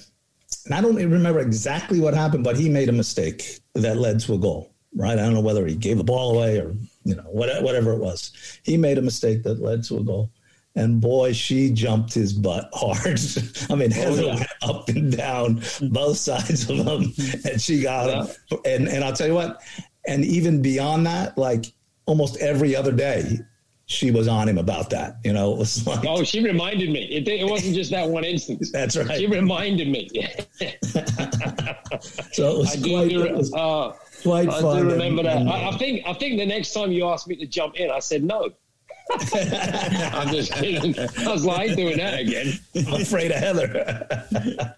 and 0.65 0.75
I 0.75 0.81
don't 0.81 0.97
remember 0.97 1.41
exactly 1.41 2.01
what 2.01 2.15
happened, 2.15 2.45
but 2.45 2.57
he 2.57 2.69
made 2.69 2.89
a 2.89 2.93
mistake 2.93 3.61
that 3.75 3.99
led 3.99 4.21
to 4.21 4.35
a 4.35 4.39
goal. 4.39 4.71
Right? 4.95 5.19
I 5.19 5.23
don't 5.23 5.35
know 5.35 5.41
whether 5.41 5.67
he 5.67 5.75
gave 5.75 5.97
the 5.97 6.05
ball 6.05 6.35
away 6.35 6.59
or 6.59 6.75
you 7.05 7.15
know 7.15 7.23
whatever 7.23 7.93
it 7.93 7.99
was. 7.99 8.61
He 8.63 8.77
made 8.77 8.99
a 8.99 9.03
mistake 9.03 9.43
that 9.45 9.61
led 9.61 9.85
to 9.85 9.99
a 9.99 10.03
goal 10.03 10.31
and 10.75 11.01
boy, 11.01 11.33
she 11.33 11.71
jumped 11.71 12.15
his 12.15 12.33
butt 12.33 12.71
hard. 12.73 13.21
I 13.71 13.75
mean, 13.75 13.93
oh, 13.95 14.15
yeah. 14.15 14.35
went 14.35 14.49
up 14.63 14.89
and 14.89 15.17
down 15.17 15.63
both 15.91 16.17
sides 16.17 16.69
of 16.71 16.77
him, 16.77 17.13
and 17.45 17.61
she 17.61 17.83
got 17.83 18.09
yeah. 18.09 18.25
him. 18.25 18.61
And 18.65 18.89
and 18.89 19.05
I'll 19.05 19.13
tell 19.13 19.27
you 19.27 19.35
what, 19.35 19.63
and 20.07 20.25
even 20.25 20.63
beyond 20.63 21.07
that, 21.07 21.37
like 21.37 21.73
almost 22.07 22.41
every 22.41 22.75
other 22.75 22.93
day, 22.93 23.39
she 23.93 24.11
was 24.11 24.27
on 24.27 24.49
him 24.49 24.59
about 24.59 24.91
that. 24.91 25.19
You 25.25 25.33
know, 25.33 25.53
it 25.55 25.59
was 25.59 25.87
like, 25.87 26.05
oh, 26.07 26.25
she 26.25 26.43
reminded 26.43 26.91
me. 26.91 27.05
It, 27.05 27.29
it 27.29 27.47
wasn't 27.47 27.75
just 27.75 27.91
that 27.91 28.09
one 28.09 28.25
instance. 28.25 28.71
That's 28.73 28.97
right. 28.97 29.19
She 29.19 29.27
reminded 29.27 29.89
me. 29.89 30.09
so 32.33 32.51
it 32.51 32.59
was 32.59 32.77
I 32.77 32.89
quite. 32.89 33.11
Do, 33.11 33.23
it 33.25 33.35
was 33.35 33.53
uh, 33.53 33.93
quite 34.23 34.49
I 34.49 34.61
fun. 34.61 34.83
do 34.83 34.91
remember 34.91 35.21
and, 35.21 35.29
that. 35.29 35.37
And, 35.37 35.51
I, 35.51 35.71
I 35.71 35.77
think. 35.79 36.07
I 36.07 36.15
think 36.15 36.39
the 36.39 36.47
next 36.47 36.73
time 36.73 36.91
you 36.91 37.07
asked 37.07 37.29
me 37.29 37.37
to 37.37 37.47
jump 37.47 37.77
in, 37.77 37.91
I 37.91 37.99
said 37.99 38.25
no. 38.25 38.51
I'm 39.35 40.29
just 40.29 40.53
kidding. 40.53 40.99
I 40.99 41.33
was 41.33 41.45
like 41.45 41.77
doing 41.77 41.99
that 41.99 42.21
again. 42.21 42.59
I'm 42.75 43.03
afraid 43.03 43.31
of 43.31 43.39
Heather. 43.39 44.77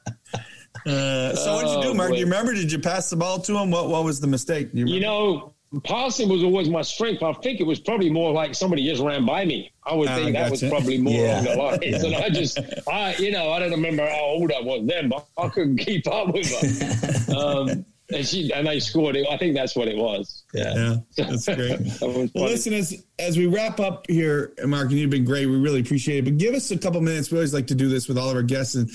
Uh, 0.87 1.35
so 1.35 1.55
what 1.55 1.67
did 1.67 1.77
you 1.77 1.83
do, 1.83 1.95
Mark? 1.95 2.11
Do 2.11 2.19
you 2.19 2.25
remember? 2.25 2.53
Did 2.53 2.71
you 2.71 2.79
pass 2.79 3.09
the 3.09 3.17
ball 3.17 3.39
to 3.41 3.57
him? 3.57 3.71
What 3.71 3.89
What 3.89 4.05
was 4.05 4.21
the 4.21 4.27
mistake? 4.27 4.69
You, 4.75 4.87
you, 4.87 5.01
know, 5.01 5.55
passing 5.83 6.29
was 6.29 6.43
always 6.43 6.69
my 6.69 6.83
strength. 6.83 7.23
I 7.23 7.33
think 7.35 7.61
it 7.61 7.67
was 7.67 7.81
probably 7.81 8.11
more 8.11 8.33
like 8.33 8.55
somebody 8.55 8.87
just 8.87 9.03
ran 9.03 9.27
by 9.27 9.45
me. 9.45 9.73
I 9.85 9.95
would 9.95 10.09
uh, 10.09 10.17
think 10.17 10.33
that 10.35 10.51
was 10.51 10.63
probably 10.63 10.99
more 10.99 11.13
yeah. 11.13 11.41
along 11.41 11.45
the 11.45 11.57
lines. 11.57 11.81
Yeah. 11.85 12.05
And 12.05 12.17
I 12.17 12.29
just, 12.31 12.59
I, 12.89 13.15
you 13.17 13.31
know, 13.31 13.53
I 13.53 13.59
don't 13.59 13.71
remember 13.71 14.09
how 14.09 14.21
old 14.21 14.53
I 14.53 14.61
was 14.61 14.87
then, 14.87 15.09
but 15.09 15.27
I 15.37 15.49
couldn't 15.49 15.77
keep 15.87 16.07
up 16.07 16.33
with 16.33 16.51
her. 16.51 17.35
Um, 17.35 17.85
and 18.13 18.27
she 18.27 18.53
and 18.53 18.67
they 18.67 18.81
scored 18.81 19.17
it. 19.17 19.27
I 19.31 19.39
think 19.39 19.55
that's 19.55 19.75
what 19.75 19.89
it 19.89 19.97
was. 19.97 20.45
Yeah, 20.53 20.75
yeah 20.77 20.97
that's 21.17 21.47
great. 21.47 21.79
that 21.79 22.31
well, 22.35 22.45
listen, 22.45 22.75
as 22.75 23.05
as 23.19 23.39
we 23.39 23.47
wrap 23.47 23.81
up 23.81 24.07
here, 24.09 24.53
Mark, 24.67 24.91
and 24.91 24.99
you've 24.99 25.11
been 25.11 25.25
great. 25.25 25.47
We 25.47 25.57
really 25.57 25.81
appreciate 25.81 26.19
it. 26.19 26.25
But 26.25 26.37
give 26.37 26.55
us 26.55 26.71
a 26.71 26.79
couple 26.79 27.01
minutes. 27.01 27.31
We 27.31 27.39
always 27.39 27.55
like 27.55 27.67
to 27.69 27.75
do 27.75 27.89
this 27.89 28.07
with 28.07 28.19
all 28.19 28.29
of 28.29 28.37
our 28.37 28.43
guests 28.43 28.75
and 28.75 28.91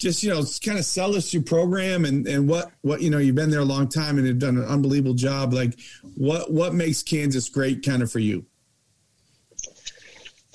just 0.00 0.22
you 0.22 0.30
know 0.30 0.42
kind 0.64 0.78
of 0.78 0.84
sell 0.84 1.14
us 1.14 1.32
your 1.32 1.42
program 1.42 2.04
and 2.04 2.26
and 2.26 2.48
what 2.48 2.72
what 2.80 3.02
you 3.02 3.10
know 3.10 3.18
you've 3.18 3.36
been 3.36 3.50
there 3.50 3.60
a 3.60 3.64
long 3.64 3.88
time 3.88 4.18
and 4.18 4.26
have 4.26 4.38
done 4.38 4.56
an 4.56 4.64
unbelievable 4.64 5.14
job. 5.14 5.52
Like 5.52 5.78
what 6.16 6.52
what 6.52 6.74
makes 6.74 7.02
Kansas 7.02 7.48
great, 7.48 7.84
kind 7.84 8.02
of 8.02 8.10
for 8.10 8.20
you? 8.20 8.44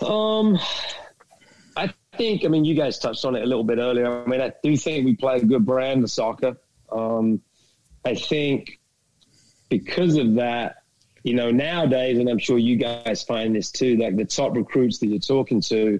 Um. 0.01 0.59
I 1.77 1.93
think, 2.17 2.45
I 2.45 2.47
mean, 2.47 2.63
you 2.63 2.73
guys 2.73 2.97
touched 2.97 3.25
on 3.25 3.35
it 3.35 3.43
a 3.43 3.45
little 3.45 3.65
bit 3.65 3.79
earlier. 3.79 4.23
I 4.23 4.25
mean, 4.25 4.39
I 4.39 4.53
do 4.63 4.77
think 4.77 5.03
we 5.05 5.13
play 5.15 5.37
a 5.37 5.43
good 5.43 5.65
brand 5.65 6.05
of 6.05 6.09
soccer. 6.09 6.55
Um, 6.89 7.41
I 8.05 8.15
think 8.15 8.79
because 9.67 10.15
of 10.15 10.35
that, 10.35 10.83
you 11.23 11.33
know, 11.33 11.51
nowadays, 11.51 12.17
and 12.17 12.29
I'm 12.29 12.39
sure 12.39 12.57
you 12.57 12.77
guys 12.77 13.23
find 13.23 13.53
this 13.53 13.71
too, 13.71 13.97
like 13.97 14.15
the 14.15 14.23
top 14.23 14.55
recruits 14.55 14.99
that 14.99 15.07
you're 15.07 15.19
talking 15.19 15.59
to, 15.63 15.99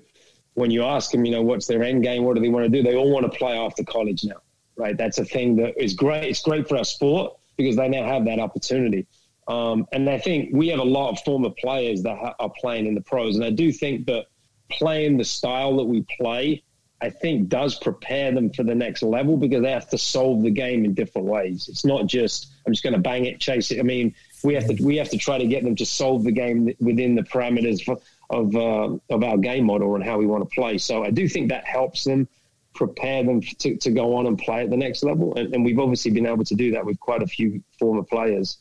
when 0.56 0.72
you 0.72 0.84
ask 0.84 1.12
them, 1.12 1.24
you 1.26 1.32
know, 1.32 1.42
what's 1.42 1.68
their 1.68 1.84
end 1.84 2.04
game? 2.04 2.24
What 2.24 2.36
do 2.36 2.42
they 2.42 2.50
want 2.50 2.66
to 2.66 2.70
do? 2.70 2.82
They 2.82 2.96
all 2.96 3.12
want 3.12 3.32
to 3.32 3.38
play 3.38 3.58
after 3.58 3.84
college 3.84 4.24
now, 4.24 4.42
right? 4.76 4.98
That's 4.98 5.20
a 5.20 5.26
thing 5.26 5.56
that 5.58 5.82
is 5.82 5.94
great. 5.94 6.24
It's 6.24 6.42
great 6.42 6.68
for 6.68 6.78
our 6.78 6.86
sport 6.86 7.38
because 7.58 7.76
they 7.76 7.88
now 7.88 8.06
have 8.06 8.26
that 8.26 8.40
opportunity. 8.40 9.06
Um, 9.48 9.86
and 9.92 10.10
I 10.10 10.18
think 10.18 10.50
we 10.54 10.70
have 10.70 10.80
a 10.80 10.84
lot 10.84 11.12
of 11.12 11.20
former 11.20 11.52
players 11.52 12.02
that 12.04 12.18
ha- 12.18 12.36
are 12.40 12.52
playing 12.60 12.88
in 12.88 12.96
the 12.96 13.02
pros. 13.02 13.36
And 13.36 13.46
I 13.46 13.52
do 13.52 13.72
think 13.72 14.08
that 14.08 14.26
playing 14.72 15.18
the 15.18 15.24
style 15.24 15.78
that 15.78 15.84
we 15.84 16.06
play, 16.20 16.64
I 17.02 17.10
think 17.10 17.50
does 17.50 17.76
prepare 17.76 18.32
them 18.32 18.50
for 18.50 18.64
the 18.64 18.74
next 18.74 19.04
level 19.04 19.38
because 19.38 19.62
they 19.62 19.72
have 19.72 19.90
to 19.90 19.98
solve 19.98 20.42
the 20.42 20.50
game 20.50 20.86
in 20.86 20.94
different 20.94 21.28
ways. 21.28 21.68
It's 21.68 21.86
not 21.86 22.08
just, 22.08 22.54
I'm 22.66 22.74
just 22.74 22.84
going 22.84 22.94
to 22.94 23.00
bang 23.00 23.26
it, 23.26 23.40
chase 23.40 23.70
it. 23.72 23.80
I 23.80 23.84
mean, 23.84 24.16
we 24.44 24.54
have 24.56 24.68
to, 24.68 24.84
we 24.84 24.96
have 24.96 25.10
to 25.10 25.18
try 25.18 25.38
to 25.38 25.46
get 25.46 25.64
them 25.64 25.76
to 25.76 25.86
solve 25.86 26.24
the 26.24 26.32
game 26.32 26.74
within 26.80 27.14
the 27.16 27.22
parameters 27.22 27.84
for, 27.84 27.98
of, 28.30 28.56
uh, 28.56 28.96
of 29.10 29.24
our 29.24 29.38
game 29.38 29.66
model 29.66 29.96
and 29.96 30.04
how 30.04 30.18
we 30.18 30.26
want 30.26 30.48
to 30.48 30.54
play. 30.54 30.78
So 30.78 31.04
I 31.04 31.12
do 31.12 31.28
think 31.28 31.50
that 31.50 31.66
helps 31.66 32.04
them 32.04 32.28
prepare 32.74 33.24
them 33.24 33.42
to, 33.42 33.78
to 33.78 33.92
go 33.92 34.16
on 34.16 34.28
and 34.28 34.38
play 34.38 34.64
at 34.64 34.70
the 34.70 34.78
next 34.78 35.04
level. 35.04 35.34
And, 35.36 35.54
and 35.54 35.66
we've 35.66 35.80
obviously 35.80 36.12
been 36.12 36.26
able 36.26 36.44
to 36.44 36.56
do 36.56 36.72
that 36.72 36.86
with 36.86 37.00
quite 37.00 37.22
a 37.22 37.28
few 37.28 37.64
former 37.80 38.04
players. 38.04 38.58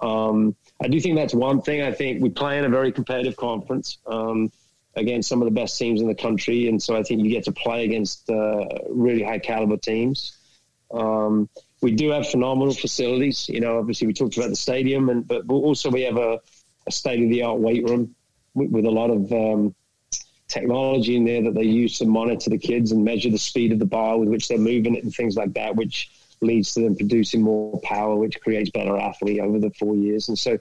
Um, 0.00 0.56
I 0.82 0.88
do 0.88 0.98
think 1.00 1.16
that's 1.16 1.34
one 1.34 1.60
thing. 1.60 1.82
I 1.82 1.92
think 1.92 2.22
we 2.22 2.30
play 2.30 2.58
in 2.58 2.64
a 2.64 2.68
very 2.68 2.90
competitive 2.90 3.36
conference 3.36 3.98
um, 4.06 4.50
against 4.96 5.28
some 5.28 5.42
of 5.42 5.46
the 5.46 5.52
best 5.52 5.78
teams 5.78 6.00
in 6.00 6.08
the 6.08 6.14
country, 6.14 6.68
and 6.68 6.82
so 6.82 6.96
I 6.96 7.02
think 7.02 7.22
you 7.22 7.30
get 7.30 7.44
to 7.44 7.52
play 7.52 7.84
against 7.84 8.28
uh, 8.30 8.64
really 8.88 9.22
high 9.22 9.38
caliber 9.38 9.76
teams. 9.76 10.38
Um, 10.90 11.48
we 11.82 11.92
do 11.92 12.10
have 12.10 12.28
phenomenal 12.28 12.74
facilities. 12.74 13.48
You 13.48 13.60
know, 13.60 13.78
obviously 13.78 14.06
we 14.06 14.14
talked 14.14 14.36
about 14.36 14.48
the 14.48 14.56
stadium, 14.56 15.10
and 15.10 15.26
but 15.26 15.42
also 15.48 15.90
we 15.90 16.02
have 16.02 16.16
a, 16.16 16.40
a 16.86 16.92
state 16.92 17.22
of 17.22 17.28
the 17.28 17.42
art 17.42 17.58
weight 17.58 17.86
room 17.88 18.14
with, 18.54 18.84
a 18.84 18.90
lot 18.90 19.10
of 19.10 19.32
um, 19.32 19.74
technology 20.48 21.16
in 21.16 21.24
there 21.24 21.42
that 21.42 21.54
they 21.54 21.64
use 21.64 21.98
to 21.98 22.06
monitor 22.06 22.50
the 22.50 22.58
kids 22.58 22.92
and 22.92 23.04
measure 23.04 23.30
the 23.30 23.38
speed 23.38 23.72
of 23.72 23.78
the 23.78 23.86
bar 23.86 24.18
with 24.18 24.28
which 24.28 24.48
they're 24.48 24.58
moving 24.58 24.94
it 24.94 25.04
and 25.04 25.14
things 25.14 25.36
like 25.36 25.52
that, 25.54 25.76
which 25.76 26.10
leads 26.40 26.74
to 26.74 26.80
them 26.80 26.96
producing 26.96 27.42
more 27.42 27.80
power, 27.82 28.16
which 28.16 28.40
creates 28.40 28.70
better 28.70 28.96
athlete 28.96 29.40
over 29.40 29.58
the 29.58 29.70
four 29.70 29.94
years. 29.94 30.28
And 30.28 30.38
so 30.38 30.58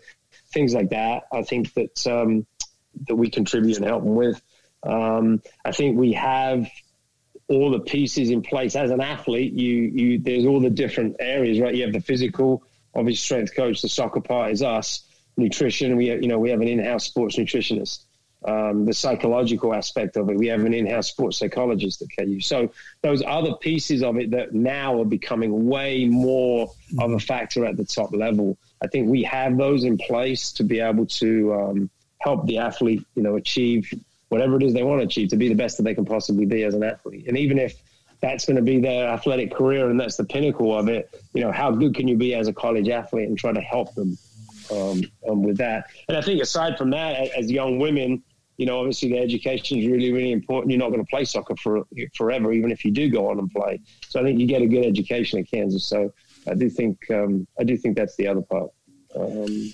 things 0.51 0.73
like 0.73 0.89
that, 0.89 1.23
I 1.31 1.41
think 1.43 1.73
that 1.73 2.07
um, 2.07 2.45
that 3.07 3.15
we 3.15 3.29
contribute 3.29 3.77
and 3.77 3.85
help 3.85 4.03
them 4.03 4.15
with. 4.15 4.41
Um, 4.83 5.41
I 5.65 5.71
think 5.71 5.97
we 5.97 6.13
have 6.13 6.67
all 7.47 7.71
the 7.71 7.79
pieces 7.79 8.29
in 8.29 8.41
place 8.41 8.75
as 8.75 8.91
an 8.91 9.01
athlete. 9.01 9.53
You 9.53 9.75
you 9.75 10.19
there's 10.19 10.45
all 10.45 10.59
the 10.59 10.69
different 10.69 11.17
areas, 11.19 11.59
right? 11.59 11.73
You 11.73 11.83
have 11.83 11.93
the 11.93 12.01
physical, 12.01 12.63
obviously 12.93 13.23
strength 13.23 13.55
coach. 13.55 13.81
The 13.81 13.89
soccer 13.89 14.21
part 14.21 14.51
is 14.51 14.61
us. 14.61 15.03
Nutrition. 15.39 15.95
We 15.95 16.07
have, 16.07 16.21
you 16.21 16.27
know 16.27 16.39
we 16.39 16.49
have 16.49 16.61
an 16.61 16.67
in-house 16.67 17.05
sports 17.05 17.37
nutritionist 17.37 18.03
um, 18.45 18.85
the 18.85 18.93
psychological 18.93 19.73
aspect 19.73 20.15
of 20.15 20.29
it. 20.29 20.37
We 20.37 20.47
have 20.47 20.63
an 20.63 20.73
in-house 20.73 21.09
sports 21.09 21.37
psychologist 21.37 22.01
at 22.01 22.07
KU. 22.17 22.39
So 22.39 22.71
those 23.01 23.21
other 23.25 23.53
pieces 23.55 24.01
of 24.01 24.17
it 24.17 24.31
that 24.31 24.53
now 24.53 25.01
are 25.01 25.05
becoming 25.05 25.67
way 25.67 26.05
more 26.05 26.71
of 26.99 27.11
a 27.11 27.19
factor 27.19 27.65
at 27.65 27.75
the 27.75 27.83
top 27.83 28.13
level. 28.13 28.57
I 28.81 28.87
think 28.87 29.09
we 29.09 29.23
have 29.23 29.57
those 29.57 29.83
in 29.83 29.97
place 29.97 30.53
to 30.53 30.63
be 30.63 30.79
able 30.79 31.05
to 31.07 31.53
um, 31.53 31.89
help 32.19 32.45
the 32.45 32.59
athlete, 32.59 33.05
you 33.15 33.23
know, 33.23 33.35
achieve 33.35 33.93
whatever 34.29 34.55
it 34.55 34.63
is 34.63 34.73
they 34.73 34.83
want 34.83 35.01
to 35.01 35.05
achieve 35.05 35.29
to 35.29 35.37
be 35.37 35.49
the 35.49 35.55
best 35.55 35.75
that 35.77 35.83
they 35.83 35.95
can 35.95 36.05
possibly 36.05 36.45
be 36.45 36.63
as 36.63 36.75
an 36.75 36.83
athlete. 36.83 37.27
And 37.27 37.37
even 37.37 37.57
if 37.57 37.81
that's 38.21 38.45
going 38.45 38.57
to 38.57 38.61
be 38.61 38.79
their 38.79 39.09
athletic 39.09 39.53
career 39.53 39.89
and 39.89 39.99
that's 39.99 40.17
the 40.17 40.23
pinnacle 40.23 40.77
of 40.77 40.87
it, 40.87 41.09
you 41.33 41.41
know, 41.41 41.51
how 41.51 41.71
good 41.71 41.95
can 41.95 42.07
you 42.07 42.15
be 42.15 42.35
as 42.35 42.47
a 42.47 42.53
college 42.53 42.87
athlete 42.87 43.27
and 43.27 43.37
try 43.37 43.51
to 43.51 43.61
help 43.61 43.95
them 43.95 44.17
um, 44.71 45.01
um, 45.27 45.43
with 45.43 45.57
that? 45.57 45.87
And 46.07 46.17
I 46.17 46.21
think 46.21 46.41
aside 46.41 46.77
from 46.77 46.89
that, 46.91 47.29
as 47.37 47.51
young 47.51 47.79
women, 47.79 48.23
you 48.57 48.65
know, 48.65 48.79
obviously 48.79 49.09
the 49.09 49.19
education 49.19 49.79
is 49.79 49.87
really, 49.87 50.11
really 50.11 50.33
important. 50.33 50.71
You're 50.71 50.79
not 50.79 50.89
going 50.89 51.03
to 51.03 51.09
play 51.09 51.23
soccer 51.23 51.55
for 51.55 51.83
forever, 52.13 52.51
even 52.51 52.71
if 52.71 52.83
you 52.83 52.91
do 52.91 53.09
go 53.09 53.29
on 53.29 53.39
and 53.39 53.49
play. 53.49 53.79
So 54.09 54.19
I 54.19 54.23
think 54.23 54.37
you 54.37 54.47
get 54.47 54.61
a 54.61 54.67
good 54.67 54.85
education 54.85 55.39
in 55.39 55.45
Kansas. 55.45 55.85
So 55.85 56.13
I 56.45 56.55
do 56.55 56.69
think 56.69 56.97
um, 57.09 57.47
I 57.57 57.63
do 57.63 57.77
think 57.77 57.95
that's 57.95 58.17
the 58.17 58.27
other 58.27 58.41
part. 58.41 58.69
Um, 59.15 59.73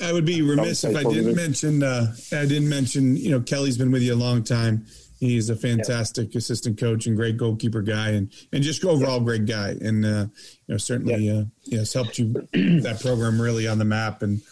I 0.00 0.12
would 0.12 0.24
be 0.24 0.42
remiss 0.42 0.82
if 0.82 0.96
I 0.96 1.04
didn't 1.04 1.36
mention 1.36 1.82
uh, 1.82 2.12
I 2.32 2.44
didn't 2.44 2.68
mention 2.68 3.16
you 3.16 3.30
know 3.30 3.40
Kelly's 3.40 3.78
been 3.78 3.92
with 3.92 4.02
you 4.02 4.14
a 4.14 4.16
long 4.16 4.42
time. 4.42 4.86
He's 5.22 5.50
a 5.50 5.54
fantastic 5.54 6.34
yeah. 6.34 6.38
assistant 6.38 6.80
coach 6.80 7.06
and 7.06 7.16
great 7.16 7.36
goalkeeper 7.36 7.80
guy, 7.80 8.08
and 8.08 8.32
and 8.52 8.60
just 8.60 8.84
overall 8.84 9.18
yeah. 9.18 9.24
great 9.24 9.46
guy, 9.46 9.76
and 9.80 10.04
uh, 10.04 10.26
you 10.66 10.74
know 10.74 10.78
certainly 10.78 11.26
yeah. 11.26 11.32
uh, 11.32 11.44
you 11.62 11.72
know, 11.74 11.78
has 11.78 11.92
helped 11.92 12.18
you 12.18 12.32
that 12.52 12.98
program 13.00 13.40
really 13.40 13.68
on 13.68 13.78
the 13.78 13.84
map 13.84 14.22
and 14.22 14.42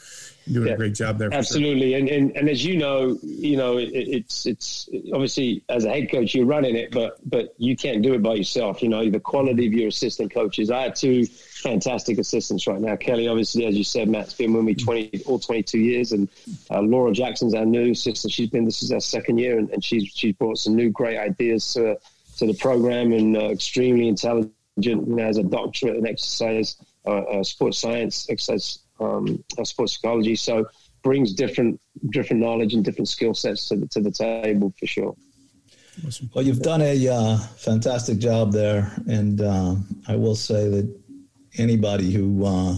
doing 0.52 0.72
a 0.72 0.76
great 0.76 0.94
job 0.94 1.18
there. 1.18 1.34
Absolutely, 1.34 1.90
sure. 1.90 1.98
and, 1.98 2.08
and 2.08 2.36
and 2.36 2.48
as 2.48 2.64
you 2.64 2.76
know, 2.76 3.18
you 3.20 3.56
know 3.56 3.78
it, 3.78 3.90
it's 3.92 4.46
it's 4.46 4.88
obviously 5.12 5.64
as 5.68 5.84
a 5.86 5.88
head 5.88 6.08
coach 6.08 6.36
you're 6.36 6.46
running 6.46 6.76
it, 6.76 6.92
but 6.92 7.18
but 7.28 7.52
you 7.58 7.76
can't 7.76 8.00
do 8.00 8.14
it 8.14 8.22
by 8.22 8.34
yourself. 8.34 8.80
You 8.80 8.90
know 8.90 9.10
the 9.10 9.18
quality 9.18 9.66
of 9.66 9.72
your 9.72 9.88
assistant 9.88 10.32
coaches. 10.32 10.70
I 10.70 10.82
have 10.82 10.94
two 10.94 11.26
fantastic 11.60 12.18
assistants 12.18 12.66
right 12.66 12.80
now. 12.80 12.96
Kelly, 12.96 13.28
obviously, 13.28 13.66
as 13.66 13.76
you 13.76 13.84
said, 13.84 14.08
Matt's 14.08 14.34
been 14.34 14.52
with 14.52 14.64
me 14.64 14.74
twenty 14.74 15.22
all 15.26 15.38
twenty 15.38 15.62
two 15.62 15.78
years, 15.78 16.12
and 16.12 16.28
uh, 16.70 16.80
Laura 16.80 17.12
Jackson's 17.12 17.54
our 17.54 17.64
new 17.64 17.92
assistant. 17.92 18.32
She's 18.32 18.50
been 18.50 18.64
this 18.64 18.82
is 18.82 18.92
our 18.92 19.00
second 19.00 19.38
year, 19.38 19.58
and, 19.58 19.70
and 19.70 19.84
she's 19.84 20.10
she's 20.14 20.34
brought 20.34 20.58
some 20.58 20.74
new 20.74 20.90
great 20.90 21.18
ideas 21.18 21.72
to 21.74 21.98
to 22.38 22.46
the 22.46 22.54
program, 22.54 23.12
and 23.12 23.36
uh, 23.36 23.50
extremely 23.50 24.08
intelligent. 24.08 24.52
You 24.76 24.96
know, 24.96 25.22
has 25.22 25.36
a 25.36 25.42
doctorate 25.42 25.96
in 25.96 26.06
exercise, 26.06 26.76
uh, 27.06 27.18
uh 27.18 27.44
sports 27.44 27.78
science, 27.78 28.30
exercise 28.30 28.78
um, 28.98 29.44
sports 29.64 29.94
psychology. 29.94 30.36
So 30.36 30.66
brings 31.02 31.32
different 31.32 31.80
different 32.10 32.42
knowledge 32.42 32.74
and 32.74 32.84
different 32.84 33.08
skill 33.08 33.34
sets 33.34 33.68
to 33.68 33.76
the, 33.76 33.86
to 33.88 34.00
the 34.00 34.10
table 34.10 34.72
for 34.78 34.86
sure. 34.86 35.16
Well, 36.34 36.44
you've 36.44 36.62
done 36.62 36.80
a 36.82 37.08
uh, 37.08 37.36
fantastic 37.36 38.18
job 38.18 38.52
there, 38.52 38.90
and 39.06 39.40
uh, 39.40 39.74
I 40.08 40.16
will 40.16 40.36
say 40.36 40.68
that 40.68 40.99
anybody 41.60 42.10
who 42.10 42.44
uh, 42.44 42.76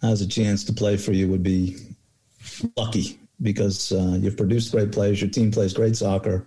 has 0.00 0.20
a 0.20 0.28
chance 0.28 0.64
to 0.64 0.72
play 0.72 0.96
for 0.96 1.12
you 1.12 1.28
would 1.28 1.42
be 1.42 1.76
lucky 2.76 3.18
because 3.42 3.92
uh, 3.92 4.16
you've 4.20 4.36
produced 4.36 4.72
great 4.72 4.92
players, 4.92 5.20
your 5.20 5.30
team 5.30 5.50
plays 5.50 5.72
great 5.74 5.96
soccer, 5.96 6.46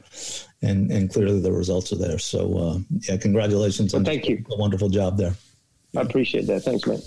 and 0.62 0.92
and 0.92 1.12
clearly 1.12 1.40
the 1.40 1.52
results 1.52 1.92
are 1.92 1.98
there. 1.98 2.18
So, 2.18 2.58
uh, 2.58 2.78
yeah, 3.08 3.18
congratulations 3.18 3.94
well, 3.94 4.00
on 4.00 4.06
thank 4.06 4.28
you. 4.28 4.44
a 4.52 4.58
wonderful 4.58 4.90
job 4.90 5.18
there. 5.18 5.34
I 5.96 6.02
appreciate 6.02 6.48
that. 6.48 6.62
Thanks, 6.62 6.88
man. 6.88 7.00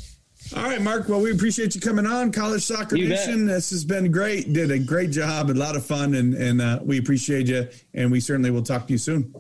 All 0.56 0.62
right, 0.64 0.80
Mark. 0.80 1.08
Well, 1.08 1.20
we 1.20 1.32
appreciate 1.32 1.74
you 1.74 1.80
coming 1.80 2.06
on 2.06 2.32
College 2.32 2.62
Soccer 2.62 2.96
you 2.96 3.08
Nation. 3.08 3.46
Bet. 3.46 3.56
This 3.56 3.70
has 3.70 3.84
been 3.84 4.10
great. 4.10 4.52
Did 4.52 4.70
a 4.70 4.78
great 4.78 5.10
job, 5.10 5.50
a 5.50 5.52
lot 5.52 5.76
of 5.76 5.84
fun, 5.84 6.14
and 6.14 6.34
and 6.34 6.60
uh, 6.60 6.80
we 6.82 6.98
appreciate 6.98 7.46
you. 7.46 7.68
And 7.94 8.10
we 8.10 8.20
certainly 8.20 8.50
will 8.50 8.62
talk 8.62 8.86
to 8.86 8.92
you 8.92 8.98
soon. 8.98 9.34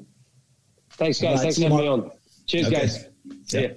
Thanks, 0.90 1.20
guys. 1.20 1.36
Right, 1.36 1.42
Thanks 1.42 1.56
for 1.56 1.62
having 1.64 1.78
me 1.78 1.88
on. 1.88 2.10
Cheers, 2.46 2.66
okay. 2.66 2.76
guys. 2.76 3.06
See 3.46 3.62
yeah. 3.62 3.72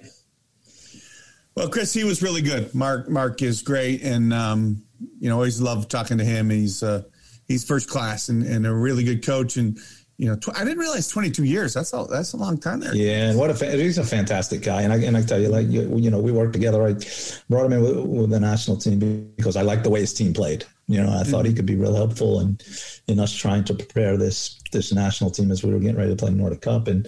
Well, 1.56 1.70
Chris, 1.70 1.94
he 1.94 2.04
was 2.04 2.22
really 2.22 2.42
good. 2.42 2.74
Mark, 2.74 3.10
Mark 3.10 3.42
is 3.42 3.62
great, 3.62 4.02
and 4.02 4.34
um, 4.34 4.84
you 5.20 5.30
know, 5.30 5.36
always 5.36 5.62
love 5.62 5.88
talking 5.88 6.18
to 6.18 6.24
him. 6.24 6.50
He's 6.50 6.82
uh, 6.82 7.04
he's 7.48 7.64
first 7.64 7.90
class 7.90 8.30
and, 8.30 8.44
and 8.44 8.66
a 8.66 8.74
really 8.74 9.04
good 9.04 9.26
coach, 9.26 9.58
and 9.58 9.78
you 10.18 10.28
know, 10.28 10.36
tw- 10.36 10.56
I 10.56 10.64
didn't 10.64 10.80
realize 10.80 11.08
22 11.08 11.44
years. 11.44 11.74
That's 11.74 11.94
a 11.94 12.06
that's 12.10 12.34
a 12.34 12.38
long 12.38 12.58
time 12.58 12.80
there. 12.80 12.96
Yeah, 12.96 13.30
and 13.30 13.38
what 13.38 13.50
a 13.50 13.54
fa- 13.54 13.72
he's 13.72 13.98
a 13.98 14.04
fantastic 14.04 14.62
guy. 14.62 14.82
And 14.82 14.94
I 14.94 14.98
and 14.98 15.18
I 15.18 15.22
tell 15.22 15.40
you, 15.40 15.50
like 15.50 15.68
you, 15.68 15.96
you 15.98 16.12
know, 16.12 16.20
we 16.20 16.32
worked 16.32 16.54
together. 16.54 16.88
I 16.88 16.96
brought 17.50 17.66
him 17.66 17.74
in 17.74 17.82
with, 17.82 17.98
with, 18.06 18.30
the 18.30 18.40
national 18.40 18.78
team 18.78 19.34
because 19.36 19.56
I 19.56 19.62
liked 19.62 19.84
the 19.84 19.90
way 19.90 20.02
his 20.02 20.14
team 20.14 20.34
played. 20.34 20.66
You 20.88 21.02
know, 21.02 21.10
I 21.10 21.22
mm-hmm. 21.22 21.32
thought 21.32 21.46
he 21.46 21.54
could 21.54 21.66
be 21.66 21.76
real 21.76 21.96
helpful 21.96 22.40
in 22.40 22.60
in 23.08 23.20
us 23.20 23.34
trying 23.34 23.64
to 23.66 23.74
prepare 23.74 24.18
this 24.18 24.60
this 24.72 24.94
national 24.94 25.32
team 25.32 25.52
as 25.52 25.64
we 25.64 25.74
were 25.74 25.80
getting 25.80 25.98
ready 25.98 26.12
to 26.12 26.16
play 26.16 26.32
Nordic 26.32 26.62
Cup. 26.62 26.88
And 26.88 27.08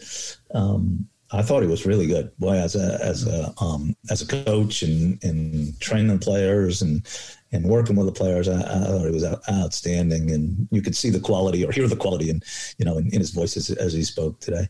um, 0.53 1.07
I 1.35 1.41
thought 1.41 1.61
he 1.61 1.67
was 1.67 1.85
really 1.85 2.07
good. 2.07 2.31
Boy, 2.37 2.55
as 2.55 2.75
a 2.75 2.97
as 3.03 3.27
a 3.27 3.53
um, 3.59 3.95
as 4.09 4.21
a 4.21 4.27
coach 4.27 4.83
and 4.83 5.21
and 5.23 5.79
training 5.79 6.19
players 6.19 6.81
and 6.81 7.05
and 7.51 7.65
working 7.65 7.95
with 7.95 8.05
the 8.05 8.11
players, 8.11 8.47
I, 8.47 8.59
I, 8.59 8.85
thought 8.85 9.05
he 9.05 9.11
was 9.11 9.25
outstanding. 9.49 10.31
And 10.31 10.67
you 10.71 10.81
could 10.81 10.95
see 10.95 11.09
the 11.09 11.19
quality 11.19 11.65
or 11.65 11.71
hear 11.71 11.87
the 11.87 11.95
quality 11.95 12.29
in 12.29 12.41
you 12.77 12.85
know 12.85 12.97
in, 12.97 13.07
in 13.07 13.19
his 13.19 13.31
voice 13.31 13.57
as, 13.57 13.69
as, 13.71 13.93
he 13.93 14.03
spoke 14.03 14.39
today. 14.39 14.67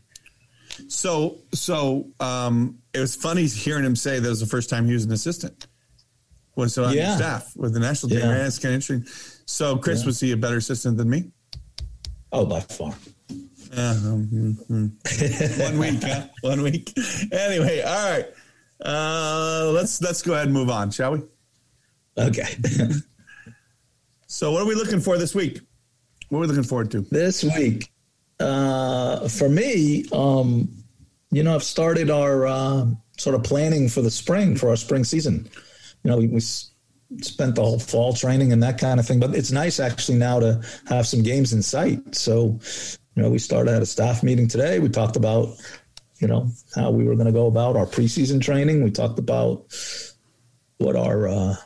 So 0.88 1.38
so 1.52 2.08
um, 2.20 2.78
it 2.92 3.00
was 3.00 3.14
funny 3.14 3.46
hearing 3.46 3.84
him 3.84 3.96
say 3.96 4.18
that 4.18 4.28
was 4.28 4.40
the 4.40 4.46
first 4.46 4.68
time 4.68 4.86
he 4.86 4.94
was 4.94 5.04
an 5.04 5.12
assistant. 5.12 5.66
Was 6.56 6.74
so 6.74 6.84
on 6.84 6.94
yeah. 6.94 7.16
staff 7.16 7.54
with 7.54 7.74
the 7.74 7.80
national 7.80 8.10
team. 8.10 8.20
Yeah. 8.20 8.46
It's 8.46 8.58
kind 8.58 8.74
of 8.74 8.76
interesting. 8.76 9.06
So 9.44 9.76
Chris, 9.76 10.00
yeah. 10.00 10.06
was 10.06 10.20
he 10.20 10.32
a 10.32 10.36
better 10.36 10.56
assistant 10.56 10.96
than 10.96 11.10
me? 11.10 11.30
Oh, 12.32 12.46
by 12.46 12.60
far. 12.60 12.94
Uh, 13.72 13.94
mm-hmm. 13.94 15.60
One 15.62 15.78
week, 15.78 16.02
huh? 16.02 16.26
One 16.42 16.62
week. 16.62 16.92
Anyway, 17.32 17.82
all 17.82 18.10
right. 18.10 18.26
Uh, 18.84 19.70
let's 19.72 20.00
let's 20.02 20.22
go 20.22 20.34
ahead 20.34 20.46
and 20.46 20.54
move 20.54 20.70
on, 20.70 20.90
shall 20.90 21.12
we? 21.12 21.22
Okay. 22.18 22.46
so, 24.26 24.52
what 24.52 24.62
are 24.62 24.66
we 24.66 24.74
looking 24.74 25.00
for 25.00 25.18
this 25.18 25.34
week? 25.34 25.60
What 26.28 26.38
are 26.38 26.40
we 26.42 26.46
looking 26.48 26.62
forward 26.62 26.90
to 26.92 27.00
this 27.02 27.44
week? 27.44 27.90
Uh, 28.38 29.28
for 29.28 29.48
me, 29.48 30.04
um, 30.12 30.68
you 31.30 31.42
know, 31.42 31.54
I've 31.54 31.62
started 31.64 32.10
our 32.10 32.46
uh, 32.46 32.86
sort 33.18 33.34
of 33.34 33.44
planning 33.44 33.88
for 33.88 34.02
the 34.02 34.10
spring 34.10 34.56
for 34.56 34.70
our 34.70 34.76
spring 34.76 35.04
season. 35.04 35.48
You 36.04 36.10
know, 36.10 36.18
we, 36.18 36.26
we 36.26 36.40
spent 37.20 37.54
the 37.54 37.62
whole 37.62 37.78
fall 37.78 38.12
training 38.12 38.52
and 38.52 38.62
that 38.62 38.78
kind 38.78 39.00
of 39.00 39.06
thing. 39.06 39.20
But 39.20 39.34
it's 39.34 39.52
nice 39.52 39.80
actually 39.80 40.18
now 40.18 40.40
to 40.40 40.60
have 40.86 41.06
some 41.06 41.22
games 41.22 41.52
in 41.52 41.62
sight. 41.62 42.14
So, 42.14 42.58
you 43.16 43.22
know, 43.22 43.30
we 43.30 43.38
started 43.38 43.74
at 43.74 43.82
a 43.82 43.86
staff 43.86 44.22
meeting 44.22 44.46
today. 44.46 44.78
We 44.78 44.90
talked 44.90 45.16
about, 45.16 45.56
you 46.18 46.28
know, 46.28 46.48
how 46.74 46.90
we 46.90 47.04
were 47.04 47.14
going 47.14 47.26
to 47.26 47.32
go 47.32 47.46
about 47.46 47.76
our 47.76 47.86
preseason 47.86 48.40
training. 48.40 48.84
We 48.84 48.90
talked 48.90 49.18
about 49.18 49.64
what 50.78 50.96
our 50.96 51.26
uh, 51.26 51.56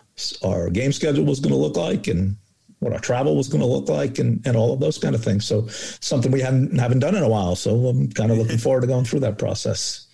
our 0.44 0.70
game 0.70 0.92
schedule 0.92 1.24
was 1.24 1.40
going 1.40 1.52
to 1.52 1.58
look 1.58 1.76
like 1.76 2.06
and 2.06 2.36
what 2.78 2.92
our 2.92 3.00
travel 3.00 3.36
was 3.36 3.48
going 3.48 3.60
to 3.60 3.66
look 3.66 3.88
like 3.88 4.18
and, 4.18 4.46
and 4.46 4.56
all 4.56 4.72
of 4.72 4.80
those 4.80 4.96
kind 4.96 5.14
of 5.14 5.24
things. 5.24 5.44
So 5.44 5.66
something 5.68 6.30
we 6.30 6.40
haven't 6.40 6.78
haven't 6.78 7.00
done 7.00 7.16
in 7.16 7.22
a 7.22 7.28
while. 7.28 7.56
So 7.56 7.74
I'm 7.88 8.10
kind 8.12 8.30
of 8.30 8.38
looking 8.38 8.58
forward 8.58 8.82
to 8.82 8.86
going 8.86 9.04
through 9.04 9.20
that 9.20 9.38
process. 9.38 10.06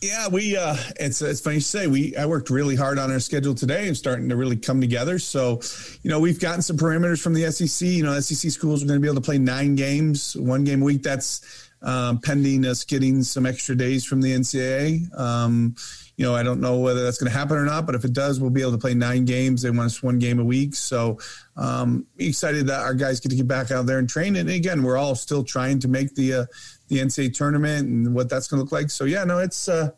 Yeah, 0.00 0.28
we 0.28 0.56
uh 0.56 0.76
it's 1.00 1.20
it's 1.22 1.40
funny 1.40 1.56
you 1.56 1.60
say 1.60 1.86
we 1.86 2.16
I 2.16 2.26
worked 2.26 2.50
really 2.50 2.76
hard 2.76 2.98
on 2.98 3.10
our 3.10 3.20
schedule 3.20 3.54
today 3.54 3.86
and 3.88 3.96
starting 3.96 4.28
to 4.28 4.36
really 4.36 4.56
come 4.56 4.80
together. 4.80 5.18
So, 5.18 5.60
you 6.02 6.10
know, 6.10 6.20
we've 6.20 6.40
gotten 6.40 6.62
some 6.62 6.76
parameters 6.76 7.20
from 7.20 7.34
the 7.34 7.50
SEC. 7.50 7.86
You 7.86 8.04
know, 8.04 8.18
SEC 8.20 8.50
schools 8.50 8.82
are 8.82 8.86
going 8.86 8.98
to 8.98 9.02
be 9.02 9.08
able 9.08 9.20
to 9.20 9.24
play 9.24 9.38
nine 9.38 9.74
games, 9.74 10.36
one 10.36 10.64
game 10.64 10.82
a 10.82 10.84
week. 10.84 11.02
That's 11.02 11.66
um, 11.82 12.18
pending 12.18 12.64
us 12.66 12.84
getting 12.84 13.22
some 13.22 13.46
extra 13.46 13.76
days 13.76 14.04
from 14.04 14.20
the 14.20 14.32
NCAA. 14.32 15.18
Um, 15.18 15.76
you 16.16 16.24
know, 16.24 16.34
I 16.34 16.42
don't 16.42 16.60
know 16.60 16.78
whether 16.78 17.04
that's 17.04 17.18
going 17.18 17.30
to 17.30 17.38
happen 17.38 17.58
or 17.58 17.64
not, 17.64 17.84
but 17.84 17.94
if 17.94 18.04
it 18.04 18.14
does, 18.14 18.40
we'll 18.40 18.50
be 18.50 18.62
able 18.62 18.72
to 18.72 18.78
play 18.78 18.94
nine 18.94 19.26
games. 19.26 19.62
They 19.62 19.70
want 19.70 19.86
us 19.86 20.02
one 20.02 20.18
game 20.18 20.38
a 20.38 20.44
week. 20.44 20.74
So 20.74 21.18
um, 21.56 22.06
excited 22.18 22.68
that 22.68 22.80
our 22.80 22.94
guys 22.94 23.20
get 23.20 23.28
to 23.30 23.36
get 23.36 23.46
back 23.46 23.70
out 23.70 23.84
there 23.84 23.98
and 23.98 24.08
train. 24.08 24.36
And 24.36 24.48
again, 24.48 24.82
we're 24.82 24.96
all 24.96 25.14
still 25.14 25.44
trying 25.44 25.78
to 25.80 25.88
make 25.88 26.14
the 26.14 26.32
uh, 26.32 26.46
the 26.88 26.98
NCAA 26.98 27.34
tournament 27.34 27.88
and 27.88 28.14
what 28.14 28.28
that's 28.28 28.48
going 28.48 28.58
to 28.58 28.64
look 28.64 28.72
like. 28.72 28.90
So 28.90 29.04
yeah, 29.04 29.24
no, 29.24 29.38
it's 29.38 29.68
uh, 29.68 29.90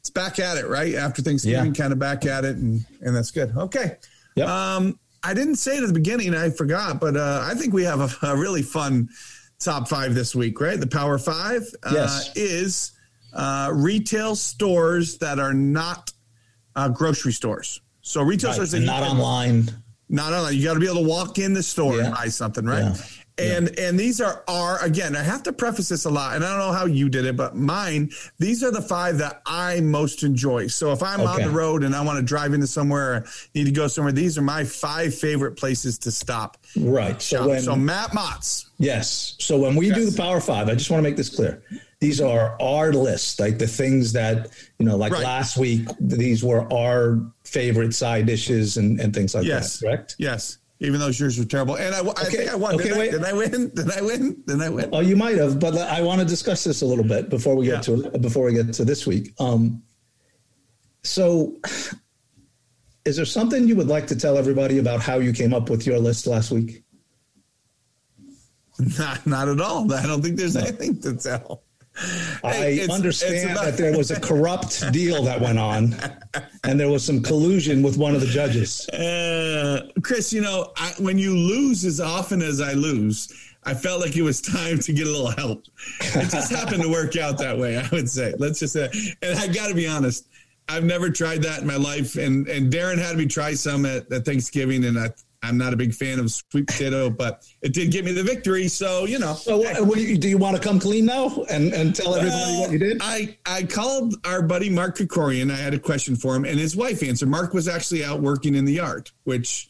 it's 0.00 0.10
back 0.10 0.38
at 0.38 0.56
it 0.56 0.68
right 0.68 0.94
after 0.94 1.22
Thanksgiving, 1.22 1.74
yeah. 1.74 1.82
kind 1.82 1.92
of 1.92 1.98
back 1.98 2.26
at 2.26 2.44
it, 2.44 2.56
and 2.56 2.84
and 3.00 3.14
that's 3.14 3.30
good. 3.30 3.56
Okay. 3.56 3.96
Yep. 4.36 4.48
Um, 4.48 4.98
I 5.22 5.34
didn't 5.34 5.56
say 5.56 5.76
it 5.76 5.82
at 5.82 5.88
the 5.88 5.94
beginning, 5.94 6.34
I 6.34 6.50
forgot, 6.50 7.00
but 7.00 7.16
uh, 7.16 7.40
I 7.42 7.54
think 7.54 7.74
we 7.74 7.82
have 7.84 8.00
a, 8.22 8.26
a, 8.28 8.36
really 8.36 8.62
fun 8.62 9.08
top 9.58 9.88
five 9.88 10.14
this 10.14 10.36
week, 10.36 10.60
right? 10.60 10.78
The 10.78 10.86
Power 10.86 11.18
Five 11.18 11.62
uh, 11.82 11.90
yes. 11.92 12.36
is 12.36 12.92
uh, 13.32 13.70
retail 13.74 14.36
stores 14.36 15.18
that 15.18 15.40
are 15.40 15.54
not 15.54 16.12
uh, 16.76 16.90
grocery 16.90 17.32
stores. 17.32 17.80
So 18.02 18.22
retail 18.22 18.50
right. 18.50 18.54
stores 18.54 18.70
that 18.70 18.80
not 18.80 19.02
online. 19.02 19.68
Not 20.08 20.32
online. 20.32 20.54
You 20.54 20.62
got 20.62 20.74
to 20.74 20.80
be 20.80 20.86
able 20.86 21.02
to 21.02 21.08
walk 21.08 21.38
in 21.38 21.52
the 21.52 21.62
store 21.62 21.96
yeah. 21.96 22.04
and 22.04 22.14
buy 22.14 22.28
something, 22.28 22.64
right? 22.64 22.84
Yeah. 22.84 22.94
And 23.38 23.70
yeah. 23.76 23.88
and 23.88 24.00
these 24.00 24.20
are 24.20 24.42
are 24.48 24.82
again, 24.82 25.14
I 25.14 25.22
have 25.22 25.42
to 25.42 25.52
preface 25.52 25.90
this 25.90 26.06
a 26.06 26.10
lot, 26.10 26.36
and 26.36 26.44
I 26.44 26.48
don't 26.48 26.58
know 26.58 26.72
how 26.72 26.86
you 26.86 27.10
did 27.10 27.26
it, 27.26 27.36
but 27.36 27.54
mine, 27.54 28.10
these 28.38 28.64
are 28.64 28.70
the 28.70 28.80
five 28.80 29.18
that 29.18 29.42
I 29.44 29.80
most 29.80 30.22
enjoy. 30.22 30.68
So 30.68 30.90
if 30.92 31.02
I'm 31.02 31.20
okay. 31.20 31.30
on 31.30 31.42
the 31.42 31.50
road 31.50 31.84
and 31.84 31.94
I 31.94 32.02
want 32.02 32.18
to 32.18 32.24
drive 32.24 32.54
into 32.54 32.66
somewhere, 32.66 33.26
need 33.54 33.64
to 33.64 33.72
go 33.72 33.88
somewhere, 33.88 34.12
these 34.12 34.38
are 34.38 34.42
my 34.42 34.64
five 34.64 35.14
favorite 35.14 35.56
places 35.56 35.98
to 35.98 36.10
stop. 36.10 36.56
Right. 36.76 37.20
So 37.20 37.48
when, 37.48 37.60
so 37.60 37.76
Matt 37.76 38.14
Motts. 38.14 38.70
Yes. 38.78 39.36
So 39.38 39.58
when 39.58 39.76
we 39.76 39.88
yes. 39.88 39.96
do 39.96 40.10
the 40.10 40.16
Power 40.16 40.40
Five, 40.40 40.68
I 40.68 40.74
just 40.74 40.90
want 40.90 41.02
to 41.02 41.08
make 41.08 41.16
this 41.16 41.34
clear 41.34 41.62
these 42.00 42.20
are 42.20 42.60
our 42.60 42.92
list, 42.92 43.40
like 43.40 43.58
the 43.58 43.66
things 43.66 44.12
that 44.12 44.50
you 44.78 44.86
know, 44.86 44.96
like 44.96 45.12
right. 45.12 45.22
last 45.22 45.56
week, 45.56 45.88
these 45.98 46.44
were 46.44 46.70
our 46.72 47.20
favorite 47.44 47.94
side 47.94 48.26
dishes 48.26 48.76
and, 48.76 49.00
and 49.00 49.14
things 49.14 49.34
like 49.34 49.44
yes. 49.44 49.78
that. 49.78 49.86
Correct? 49.86 50.16
Yes. 50.18 50.58
Even 50.80 51.00
though 51.00 51.08
yours 51.08 51.38
were 51.38 51.44
terrible, 51.44 51.76
and 51.76 51.94
I, 51.94 51.98
I 51.98 52.02
okay. 52.02 52.24
think 52.36 52.50
I 52.50 52.54
won. 52.54 52.74
Okay, 52.74 52.90
did, 52.90 52.98
wait. 52.98 53.08
I, 53.08 53.12
did 53.12 53.24
I 53.24 53.32
win? 53.32 53.70
Did 53.74 53.90
I 53.90 54.02
win? 54.02 54.42
Did 54.46 54.60
I 54.60 54.68
win? 54.68 54.90
Oh, 54.92 55.00
you 55.00 55.16
might 55.16 55.38
have, 55.38 55.58
but 55.58 55.76
I 55.78 56.02
want 56.02 56.20
to 56.20 56.26
discuss 56.26 56.64
this 56.64 56.82
a 56.82 56.86
little 56.86 57.04
bit 57.04 57.30
before 57.30 57.56
we 57.56 57.64
get 57.64 57.88
yeah. 57.88 58.10
to 58.10 58.18
before 58.18 58.44
we 58.44 58.52
get 58.52 58.72
to 58.74 58.84
this 58.84 59.06
week. 59.06 59.32
Um, 59.40 59.82
so, 61.02 61.56
is 63.06 63.16
there 63.16 63.24
something 63.24 63.66
you 63.66 63.76
would 63.76 63.86
like 63.86 64.06
to 64.08 64.16
tell 64.16 64.36
everybody 64.36 64.78
about 64.78 65.00
how 65.00 65.18
you 65.18 65.32
came 65.32 65.54
up 65.54 65.70
with 65.70 65.86
your 65.86 65.98
list 65.98 66.26
last 66.26 66.50
week? 66.50 66.82
Not, 68.98 69.26
not 69.26 69.48
at 69.48 69.58
all. 69.58 69.90
I 69.90 70.02
don't 70.02 70.20
think 70.20 70.36
there's 70.36 70.54
no. 70.54 70.60
anything 70.60 71.00
to 71.00 71.16
tell. 71.16 71.62
I 72.44 72.66
it's, 72.66 72.92
understand 72.92 73.50
it's 73.50 73.60
that 73.60 73.76
there 73.76 73.96
was 73.96 74.10
a 74.10 74.20
corrupt 74.20 74.92
deal 74.92 75.22
that 75.24 75.40
went 75.40 75.58
on, 75.58 75.94
and 76.64 76.78
there 76.78 76.90
was 76.90 77.04
some 77.04 77.22
collusion 77.22 77.82
with 77.82 77.96
one 77.96 78.14
of 78.14 78.20
the 78.20 78.26
judges. 78.26 78.88
Uh, 78.90 79.88
Chris, 80.02 80.32
you 80.32 80.42
know, 80.42 80.72
I, 80.76 80.92
when 80.98 81.18
you 81.18 81.34
lose 81.34 81.84
as 81.84 82.00
often 82.00 82.42
as 82.42 82.60
I 82.60 82.74
lose, 82.74 83.32
I 83.64 83.74
felt 83.74 84.00
like 84.00 84.16
it 84.16 84.22
was 84.22 84.40
time 84.40 84.78
to 84.80 84.92
get 84.92 85.06
a 85.06 85.10
little 85.10 85.30
help. 85.30 85.64
It 86.00 86.30
just 86.30 86.52
happened 86.52 86.82
to 86.82 86.88
work 86.88 87.16
out 87.16 87.38
that 87.38 87.56
way. 87.58 87.78
I 87.78 87.88
would 87.92 88.08
say. 88.08 88.34
Let's 88.38 88.60
just 88.60 88.74
say, 88.74 88.90
and 89.22 89.38
I 89.38 89.46
got 89.46 89.68
to 89.68 89.74
be 89.74 89.88
honest. 89.88 90.28
I've 90.68 90.84
never 90.84 91.10
tried 91.10 91.42
that 91.42 91.60
in 91.60 91.66
my 91.66 91.76
life, 91.76 92.16
and 92.16 92.48
and 92.48 92.72
Darren 92.72 92.98
had 92.98 93.16
me 93.16 93.26
try 93.26 93.54
some 93.54 93.86
at, 93.86 94.10
at 94.12 94.24
Thanksgiving, 94.24 94.84
and 94.84 94.98
I 94.98 95.10
I'm 95.46 95.58
not 95.58 95.72
a 95.72 95.76
big 95.76 95.94
fan 95.94 96.18
of 96.18 96.30
sweet 96.30 96.66
potato, 96.66 97.10
but 97.10 97.46
it 97.62 97.72
did 97.72 97.90
give 97.90 98.04
me 98.04 98.12
the 98.12 98.22
victory. 98.22 98.68
So 98.68 99.04
you 99.04 99.18
know. 99.18 99.34
So 99.34 99.58
what, 99.58 99.98
you, 99.98 100.18
do 100.18 100.28
you 100.28 100.38
want 100.38 100.56
to 100.56 100.62
come 100.62 100.78
clean 100.78 101.06
now 101.06 101.44
and, 101.50 101.72
and 101.72 101.94
tell 101.94 102.14
everybody 102.14 102.58
what 102.58 102.70
you 102.72 102.78
did? 102.78 102.98
I 103.00 103.36
I 103.46 103.62
called 103.62 104.14
our 104.24 104.42
buddy 104.42 104.70
Mark 104.70 104.96
Krikorian. 104.96 105.50
I 105.50 105.56
had 105.56 105.74
a 105.74 105.78
question 105.78 106.16
for 106.16 106.34
him, 106.34 106.44
and 106.44 106.58
his 106.58 106.76
wife 106.76 107.02
answered. 107.02 107.28
Mark 107.28 107.54
was 107.54 107.68
actually 107.68 108.04
out 108.04 108.20
working 108.20 108.54
in 108.54 108.64
the 108.64 108.74
yard, 108.74 109.10
which 109.24 109.68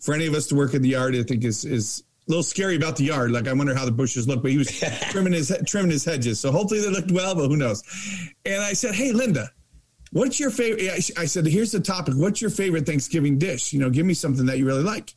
for 0.00 0.14
any 0.14 0.26
of 0.26 0.34
us 0.34 0.46
to 0.48 0.54
work 0.54 0.74
in 0.74 0.82
the 0.82 0.90
yard, 0.90 1.14
I 1.14 1.22
think 1.22 1.44
is 1.44 1.64
is 1.64 2.04
a 2.26 2.30
little 2.30 2.42
scary 2.42 2.76
about 2.76 2.96
the 2.96 3.04
yard. 3.04 3.30
Like 3.32 3.48
I 3.48 3.52
wonder 3.52 3.74
how 3.74 3.84
the 3.84 3.92
bushes 3.92 4.28
look, 4.28 4.42
but 4.42 4.50
he 4.50 4.58
was 4.58 4.70
trimming 5.10 5.32
his 5.32 5.56
trimming 5.66 5.90
his 5.90 6.04
hedges. 6.04 6.40
So 6.40 6.52
hopefully 6.52 6.80
they 6.80 6.90
looked 6.90 7.10
well, 7.10 7.34
but 7.34 7.48
who 7.48 7.56
knows? 7.56 7.82
And 8.44 8.62
I 8.62 8.72
said, 8.72 8.94
"Hey, 8.94 9.12
Linda." 9.12 9.50
What's 10.10 10.40
your 10.40 10.50
favorite? 10.50 10.88
I 11.18 11.26
said, 11.26 11.46
here's 11.46 11.72
the 11.72 11.80
topic. 11.80 12.14
What's 12.16 12.40
your 12.40 12.50
favorite 12.50 12.86
Thanksgiving 12.86 13.38
dish? 13.38 13.72
You 13.72 13.80
know, 13.80 13.90
give 13.90 14.06
me 14.06 14.14
something 14.14 14.46
that 14.46 14.58
you 14.58 14.64
really 14.64 14.82
like. 14.82 15.14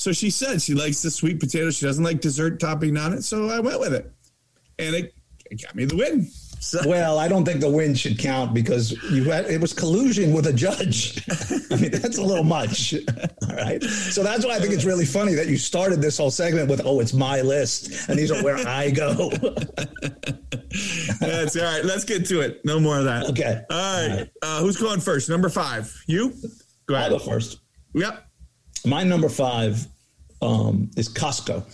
So 0.00 0.12
she 0.12 0.30
said 0.30 0.62
she 0.62 0.72
likes 0.72 1.02
the 1.02 1.10
sweet 1.10 1.40
potato. 1.40 1.70
She 1.70 1.84
doesn't 1.84 2.02
like 2.02 2.22
dessert 2.22 2.58
topping 2.58 2.96
on 2.96 3.12
it. 3.12 3.22
So 3.22 3.50
I 3.50 3.60
went 3.60 3.80
with 3.80 3.92
it. 3.92 4.10
And 4.78 4.96
it, 4.96 5.12
it 5.50 5.62
got 5.62 5.74
me 5.74 5.84
the 5.84 5.94
win. 5.96 6.26
So. 6.58 6.80
Well, 6.86 7.18
I 7.18 7.28
don't 7.28 7.44
think 7.44 7.60
the 7.60 7.68
win 7.68 7.94
should 7.94 8.18
count 8.18 8.54
because 8.54 8.92
you 9.10 9.24
had 9.24 9.44
it 9.44 9.60
was 9.60 9.74
collusion 9.74 10.32
with 10.32 10.46
a 10.46 10.54
judge. 10.54 11.22
I 11.70 11.76
mean, 11.76 11.90
that's 11.90 12.16
a 12.16 12.22
little 12.22 12.44
much. 12.44 12.94
All 12.94 13.54
right. 13.56 13.82
So 13.82 14.22
that's 14.22 14.46
why 14.46 14.52
I 14.52 14.58
think 14.58 14.72
it's 14.72 14.86
really 14.86 15.04
funny 15.04 15.34
that 15.34 15.48
you 15.48 15.58
started 15.58 16.00
this 16.00 16.16
whole 16.16 16.30
segment 16.30 16.70
with, 16.70 16.80
"Oh, 16.84 17.00
it's 17.00 17.12
my 17.12 17.42
list, 17.42 18.08
and 18.08 18.18
these 18.18 18.30
are 18.30 18.42
where 18.42 18.56
I 18.66 18.90
go." 18.90 19.28
that's 21.20 21.56
all 21.56 21.64
right. 21.64 21.84
Let's 21.84 22.04
get 22.04 22.24
to 22.26 22.40
it. 22.40 22.62
No 22.64 22.80
more 22.80 22.98
of 22.98 23.04
that. 23.04 23.28
Okay. 23.30 23.62
All 23.70 23.76
right. 23.76 24.10
All 24.10 24.16
right. 24.16 24.30
Uh, 24.42 24.60
who's 24.60 24.78
going 24.78 25.00
first? 25.00 25.28
Number 25.28 25.50
five. 25.50 25.94
You. 26.06 26.34
Go 26.86 26.94
ahead. 26.94 27.12
I'll 27.12 27.18
go 27.18 27.24
first. 27.24 27.60
Yep 27.94 28.29
my 28.86 29.02
number 29.04 29.28
five 29.28 29.86
um, 30.42 30.90
is 30.96 31.08
Costco. 31.08 31.64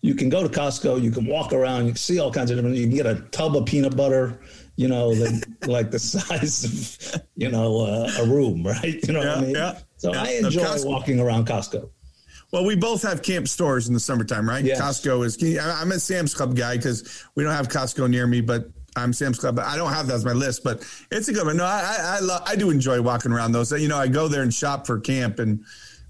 You 0.00 0.14
can 0.14 0.28
go 0.28 0.46
to 0.46 0.48
Costco, 0.48 1.02
you 1.02 1.10
can 1.10 1.26
walk 1.26 1.52
around, 1.52 1.86
you 1.86 1.90
can 1.92 1.96
see 1.96 2.20
all 2.20 2.32
kinds 2.32 2.50
of 2.50 2.56
different. 2.56 2.76
You 2.76 2.86
can 2.86 2.96
get 2.96 3.06
a 3.06 3.16
tub 3.32 3.56
of 3.56 3.66
peanut 3.66 3.96
butter, 3.96 4.40
you 4.76 4.86
know, 4.86 5.12
the, 5.12 5.44
like 5.66 5.90
the 5.90 5.98
size 5.98 6.64
of, 6.64 7.22
you 7.34 7.50
know, 7.50 7.80
uh, 7.80 8.10
a 8.20 8.26
room, 8.26 8.62
right? 8.64 8.98
You 9.06 9.12
know 9.12 9.22
yeah, 9.22 9.28
what 9.28 9.38
I 9.38 9.40
mean? 9.40 9.54
Yeah, 9.54 9.78
so 9.96 10.12
yeah. 10.12 10.22
I 10.22 10.28
enjoy 10.34 10.76
walking 10.84 11.18
around 11.18 11.46
Costco. 11.48 11.90
Well, 12.52 12.64
we 12.64 12.76
both 12.76 13.02
have 13.02 13.22
camp 13.22 13.46
stores 13.46 13.88
in 13.88 13.94
the 13.94 14.00
summertime, 14.00 14.48
right? 14.48 14.64
Yes. 14.64 14.80
Costco 14.80 15.24
is. 15.26 15.58
I'm 15.60 15.92
a 15.92 15.98
Sam's 15.98 16.34
Club 16.34 16.56
guy 16.56 16.76
because 16.76 17.26
we 17.34 17.44
don't 17.44 17.52
have 17.52 17.68
Costco 17.68 18.08
near 18.08 18.26
me, 18.26 18.40
but 18.40 18.70
I'm 18.96 19.12
Sam's 19.12 19.38
Club. 19.38 19.56
But 19.56 19.66
I 19.66 19.76
don't 19.76 19.92
have 19.92 20.06
that 20.06 20.14
as 20.14 20.24
my 20.24 20.32
list, 20.32 20.64
but 20.64 20.86
it's 21.10 21.28
a 21.28 21.32
good 21.32 21.44
one. 21.44 21.58
No, 21.58 21.64
I 21.64 21.96
I, 21.98 22.16
I, 22.16 22.20
love, 22.20 22.42
I 22.46 22.56
do 22.56 22.70
enjoy 22.70 23.02
walking 23.02 23.32
around 23.32 23.52
those. 23.52 23.70
You 23.72 23.88
know, 23.88 23.98
I 23.98 24.08
go 24.08 24.28
there 24.28 24.42
and 24.42 24.52
shop 24.52 24.86
for 24.86 24.98
camp 24.98 25.40
and 25.40 25.62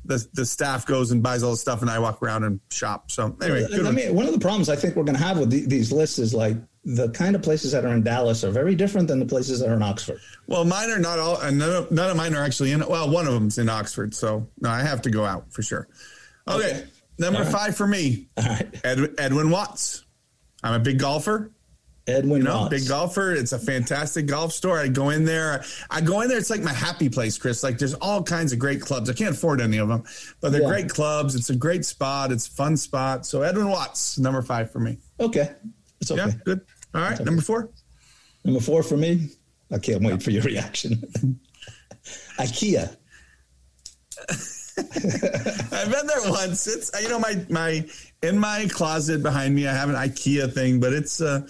the 0.09 0.27
the 0.33 0.45
staff 0.45 0.87
goes 0.87 1.13
and 1.13 1.23
buys 1.23 1.43
all 1.43 1.53
the 1.53 1.57
stuff, 1.57 1.83
and 1.83 1.91
I 1.91 1.99
walk 1.99 2.23
around 2.23 2.43
and 2.45 2.59
shop. 2.73 3.11
So 3.11 3.37
anyway, 3.41 3.65
uh, 3.65 3.79
I 3.79 3.83
one. 3.83 3.95
mean, 3.95 4.15
one 4.15 4.27
of 4.27 4.33
the 4.33 4.41
problems 4.41 4.69
I 4.69 4.75
think 4.75 4.97
we're 4.97 5.05
going 5.05 5.17
to 5.17 5.23
have 5.23 5.39
with 5.39 5.51
the, 5.51 5.67
these 5.67 5.93
lists 5.93 6.19
is 6.19 6.35
like 6.35 6.57
the 6.85 7.11
kind 7.11 7.37
of 7.37 7.43
places 7.43 7.73
that 7.73 7.85
are 7.85 7.93
in 7.93 8.03
Dallas 8.03 8.43
are 8.43 8.51
very 8.51 8.75
different 8.75 9.07
than 9.07 9.21
the 9.21 9.27
places 9.27 9.61
that 9.61 9.69
are 9.69 9.75
in 9.75 9.83
Oxford. 9.83 10.19
Well, 10.47 10.65
mine 10.65 10.91
are 10.91 10.99
not 10.99 11.19
all, 11.19 11.39
and 11.41 11.59
none 11.59 11.71
of, 11.71 11.91
none 11.91 12.11
of 12.11 12.17
mine 12.17 12.35
are 12.35 12.43
actually 12.43 12.73
in. 12.73 12.85
Well, 12.87 13.11
one 13.11 13.27
of 13.27 13.35
them's 13.35 13.59
in 13.59 13.69
Oxford, 13.69 14.15
so 14.15 14.49
no, 14.61 14.71
I 14.71 14.81
have 14.81 15.03
to 15.03 15.11
go 15.11 15.25
out 15.25 15.53
for 15.53 15.63
sure. 15.63 15.87
Okay, 16.49 16.67
okay. 16.67 16.85
number 17.19 17.43
right. 17.43 17.53
five 17.53 17.77
for 17.77 17.87
me, 17.87 18.29
Ed, 18.83 19.15
Edwin 19.19 19.51
Watts. 19.51 20.05
I'm 20.65 20.75
a 20.75 20.81
big 20.81 20.99
golfer. 20.99 21.53
Edwin, 22.09 22.39
you 22.39 22.45
know, 22.45 22.69
big 22.69 22.89
golfer. 22.89 23.33
It's 23.33 23.53
a 23.53 23.59
fantastic 23.59 24.27
golf 24.27 24.53
store. 24.53 24.79
I 24.79 24.89
go 24.89 25.11
in 25.11 25.25
there. 25.25 25.63
I 25.91 26.01
go 26.01 26.23
in 26.23 26.29
there. 26.29 26.39
It's 26.39 26.51
like 26.51 26.63
my 26.63 26.73
happy 26.73 27.09
place, 27.09 27.37
Chris. 27.37 27.63
Like 27.63 27.79
there's 27.79 27.95
all 27.95 28.23
kinds 28.23 28.53
of 28.53 28.59
great 28.59 28.81
clubs. 28.81 29.11
I 29.11 29.13
can't 29.13 29.35
afford 29.35 29.61
any 29.61 29.77
of 29.77 29.89
them, 29.89 30.03
but 30.41 30.51
they're 30.51 30.63
yeah. 30.63 30.69
great 30.69 30.89
clubs. 30.89 31.35
It's 31.35 31.51
a 31.51 31.55
great 31.55 31.85
spot. 31.85 32.33
It's 32.33 32.49
a 32.49 32.51
fun 32.51 32.77
spot. 32.77 33.27
So 33.27 33.43
Edwin 33.43 33.69
Watts, 33.69 34.19
number 34.19 34.41
five 34.41 34.71
for 34.71 34.81
me. 34.81 34.99
Okay, 35.21 35.51
it's 36.01 36.11
okay. 36.11 36.27
Yeah, 36.27 36.33
good. 36.45 36.61
All 36.95 37.03
right, 37.03 37.15
okay. 37.15 37.25
number 37.25 37.43
four. 37.43 37.71
Number 38.45 38.61
four 38.61 38.83
for 38.83 38.97
me. 38.97 39.29
I 39.71 39.79
can't 39.79 40.03
wait 40.03 40.23
for 40.23 40.31
your 40.31 40.43
reaction. 40.43 41.03
IKEA. 42.39 42.97
I've 44.79 45.93
been 45.93 46.07
there 46.07 46.31
once. 46.31 46.67
It's 46.67 46.91
you 47.03 47.09
know 47.09 47.19
my 47.19 47.45
my 47.51 47.87
in 48.23 48.39
my 48.39 48.67
closet 48.71 49.23
behind 49.23 49.55
me. 49.55 49.69
I 49.69 49.75
have 49.75 49.91
an 49.91 49.97
IKEA 49.97 50.51
thing, 50.53 50.81
but 50.81 50.95
it's. 50.95 51.21
uh 51.21 51.47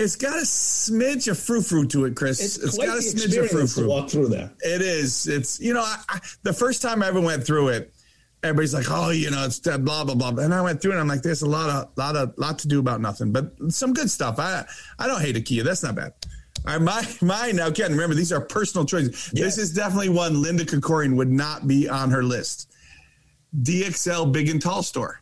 It's 0.00 0.16
got 0.16 0.32
a 0.32 0.42
smidge 0.42 1.30
of 1.30 1.38
frou 1.38 1.60
frou 1.60 1.86
to 1.88 2.06
it, 2.06 2.16
Chris. 2.16 2.42
It's, 2.42 2.56
it's 2.56 2.76
quite 2.76 2.86
got 2.86 2.96
a 2.96 3.00
smidge 3.00 3.38
of 3.38 3.50
frou 3.50 3.66
frou. 3.66 3.86
walk 3.86 4.08
through 4.08 4.28
there. 4.28 4.50
It 4.60 4.80
is. 4.80 5.26
It's 5.26 5.60
you 5.60 5.74
know, 5.74 5.82
I, 5.82 5.98
I, 6.08 6.20
the 6.42 6.54
first 6.54 6.80
time 6.80 7.02
I 7.02 7.08
ever 7.08 7.20
went 7.20 7.44
through 7.44 7.68
it, 7.68 7.92
everybody's 8.42 8.72
like, 8.72 8.86
"Oh, 8.88 9.10
you 9.10 9.30
know, 9.30 9.44
it's 9.44 9.58
that 9.60 9.84
blah 9.84 10.04
blah 10.04 10.14
blah." 10.14 10.42
And 10.42 10.54
I 10.54 10.62
went 10.62 10.80
through 10.80 10.92
it. 10.92 10.94
and 10.94 11.02
I'm 11.02 11.08
like, 11.08 11.20
"There's 11.20 11.42
a 11.42 11.48
lot 11.48 11.68
of 11.68 11.90
lot 11.96 12.16
of 12.16 12.32
lot 12.38 12.58
to 12.60 12.68
do 12.68 12.80
about 12.80 13.02
nothing, 13.02 13.30
but 13.30 13.52
some 13.68 13.92
good 13.92 14.10
stuff." 14.10 14.38
I 14.38 14.64
I 14.98 15.06
don't 15.06 15.20
hate 15.20 15.36
IKEA. 15.36 15.64
That's 15.64 15.82
not 15.82 15.96
bad. 15.96 16.14
All 16.66 16.78
right, 16.78 16.82
my 16.82 17.06
mine 17.20 17.56
now, 17.56 17.70
Ken. 17.70 17.92
Remember, 17.92 18.14
these 18.14 18.32
are 18.32 18.40
personal 18.40 18.86
choices. 18.86 19.30
Yeah. 19.34 19.44
This 19.44 19.58
is 19.58 19.74
definitely 19.74 20.08
one 20.08 20.40
Linda 20.40 20.64
Kokorian 20.64 21.14
would 21.16 21.30
not 21.30 21.68
be 21.68 21.90
on 21.90 22.10
her 22.10 22.22
list. 22.22 22.72
DXL 23.62 24.32
Big 24.32 24.48
and 24.48 24.62
Tall 24.62 24.82
Store. 24.82 25.20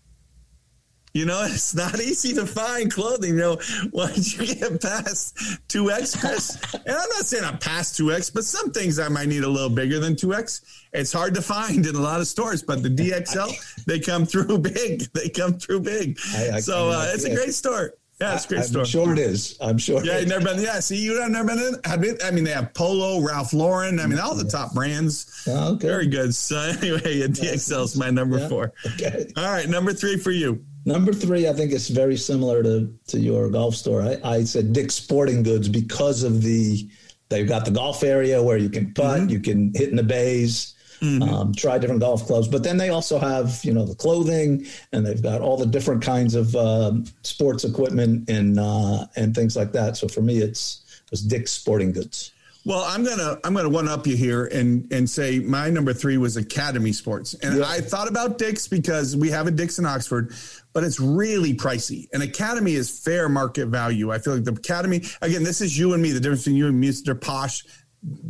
You 1.19 1.27
know, 1.27 1.43
it's 1.49 1.75
not 1.75 2.01
easy 2.01 2.33
to 2.35 2.47
find 2.47 2.93
clothing. 2.93 3.31
You 3.35 3.41
know, 3.41 3.59
once 3.93 4.35
you 4.39 4.47
get 4.55 4.81
past 4.81 5.37
2X, 5.69 6.75
and 6.75 6.83
I'm 6.97 7.09
not 7.11 7.27
saying 7.27 7.45
I'm 7.45 7.59
past 7.59 7.99
2X, 7.99 8.33
but 8.33 8.45
some 8.45 8.71
things 8.71 8.99
I 8.99 9.09
might 9.09 9.29
need 9.29 9.43
a 9.45 9.49
little 9.49 9.71
bigger 9.71 9.99
than 9.99 10.15
2X. 10.15 10.61
It's 10.93 11.13
hard 11.13 11.35
to 11.35 11.43
find 11.43 11.85
in 11.87 11.95
a 11.95 12.01
lot 12.01 12.21
of 12.21 12.27
stores, 12.27 12.63
but 12.63 12.83
the 12.83 12.89
DXL, 12.89 13.85
they 13.85 13.99
come 14.01 14.25
through 14.27 14.59
big. 14.75 15.03
They 15.13 15.29
come 15.29 15.55
through 15.55 15.81
big. 15.81 16.19
I- 16.35 16.51
I 16.57 16.61
so 16.61 16.91
uh, 16.91 17.11
it's 17.13 17.25
a 17.25 17.35
great 17.35 17.53
store. 17.55 17.95
Yeah, 18.21 18.35
it's 18.35 18.47
a 18.47 18.49
great 18.49 18.65
store. 18.65 18.81
I'm 18.81 18.87
store. 18.87 19.05
sure 19.05 19.13
it 19.13 19.19
is. 19.21 19.57
I'm 19.61 19.79
sure. 19.79 20.05
Yeah, 20.05 20.19
never 20.25 20.45
been. 20.45 20.61
Yeah, 20.61 20.81
see, 20.81 20.97
you've 20.97 21.31
never 21.31 21.47
been 21.55 21.59
in. 21.61 21.77
Have 21.85 22.01
been, 22.01 22.19
I 22.25 22.33
mean, 22.33 22.43
they 22.43 22.51
have 22.51 22.75
Polo, 22.75 23.21
Ralph 23.25 23.53
Lauren. 23.53 24.01
I 24.01 24.07
mean, 24.09 24.19
all 24.19 24.35
the 24.35 24.43
top 24.51 24.75
brands. 24.75 25.45
Oh, 25.47 25.75
okay. 25.75 25.87
Very 25.87 26.09
good. 26.09 26.35
So 26.35 26.59
anyway, 26.83 27.01
DXL 27.29 27.85
is 27.85 27.97
my 27.97 28.11
number 28.11 28.39
Yeah. 28.39 28.49
four. 28.49 28.73
Okay. 28.95 29.31
All 29.37 29.45
right, 29.45 29.69
number 29.69 29.93
three 29.93 30.17
for 30.17 30.33
you. 30.33 30.65
Number 30.89 31.13
three, 31.13 31.47
I 31.49 31.53
think 31.53 31.71
it's 31.73 31.89
very 31.89 32.17
similar 32.17 32.63
to 32.63 32.75
to 33.13 33.19
your 33.21 33.51
golf 33.51 33.75
store. 33.77 34.01
I, 34.03 34.15
I 34.37 34.45
said 34.45 34.73
Dick's 34.73 34.95
Sporting 34.95 35.43
Goods 35.43 35.69
because 35.69 36.23
of 36.23 36.43
the 36.43 36.89
they've 37.29 37.49
got 37.49 37.65
the 37.67 37.71
golf 37.71 38.03
area 38.03 38.43
where 38.43 38.57
you 38.65 38.71
can 38.71 38.95
putt, 38.95 39.21
Mm-hmm. 39.21 39.29
you 39.35 39.41
can 39.49 39.73
hit 39.75 39.91
in 39.91 39.97
the 39.97 40.03
bays, 40.19 40.75
um, 41.03 41.53
try 41.55 41.77
different 41.79 42.01
golf 42.01 42.27
clubs. 42.27 42.49
But 42.49 42.63
then 42.65 42.77
they 42.79 42.89
also 42.89 43.19
have 43.19 43.47
you 43.67 43.73
know 43.77 43.85
the 43.85 43.95
clothing, 43.95 44.67
and 44.93 45.05
they've 45.05 45.23
got 45.23 45.43
all 45.43 45.57
the 45.59 45.67
different 45.77 46.03
kinds 46.03 46.35
of 46.35 46.57
um, 46.57 47.05
sports 47.23 47.65
equipment 47.65 48.29
and 48.31 48.59
uh, 48.59 49.05
and 49.17 49.35
things 49.35 49.55
like 49.57 49.73
that. 49.73 49.97
So 49.99 50.09
for 50.09 50.23
me, 50.23 50.39
it's 50.39 50.63
it 51.05 51.11
was 51.11 51.23
Dick's 51.23 51.53
Sporting 51.53 51.93
Goods. 51.93 52.33
Well, 52.65 52.83
I'm 52.87 53.05
gonna 53.05 53.39
I'm 53.45 53.55
gonna 53.55 53.69
one 53.69 53.89
up 53.89 54.07
you 54.07 54.17
here 54.17 54.47
and 54.47 54.93
and 54.93 55.09
say 55.09 55.39
my 55.39 55.71
number 55.71 55.95
three 55.95 56.19
was 56.19 56.37
Academy 56.37 56.93
Sports, 56.93 57.35
and 57.35 57.59
Yeah. 57.59 57.65
I 57.67 57.81
thought 57.81 58.09
about 58.09 58.37
Dick's 58.37 58.69
because 58.69 59.17
we 59.17 59.31
have 59.31 59.47
a 59.47 59.51
Dick's 59.51 59.79
in 59.79 59.87
Oxford, 59.87 60.35
but 60.75 60.85
it's 60.85 61.01
really 61.01 61.55
pricey. 61.55 62.09
And 62.13 62.23
Academy 62.23 62.75
is 62.75 62.91
fair 62.91 63.29
market 63.29 63.67
value. 63.67 64.13
I 64.13 64.19
feel 64.19 64.35
like 64.35 64.45
the 64.45 64.53
Academy 64.53 65.03
again. 65.23 65.45
This 65.45 65.61
is 65.61 65.79
you 65.79 65.95
and 65.95 66.03
me. 66.03 66.11
The 66.11 66.21
difference 66.21 66.43
between 66.43 66.57
you 66.57 66.67
and 66.67 66.83
Mr. 66.83 67.19
Posh, 67.19 67.65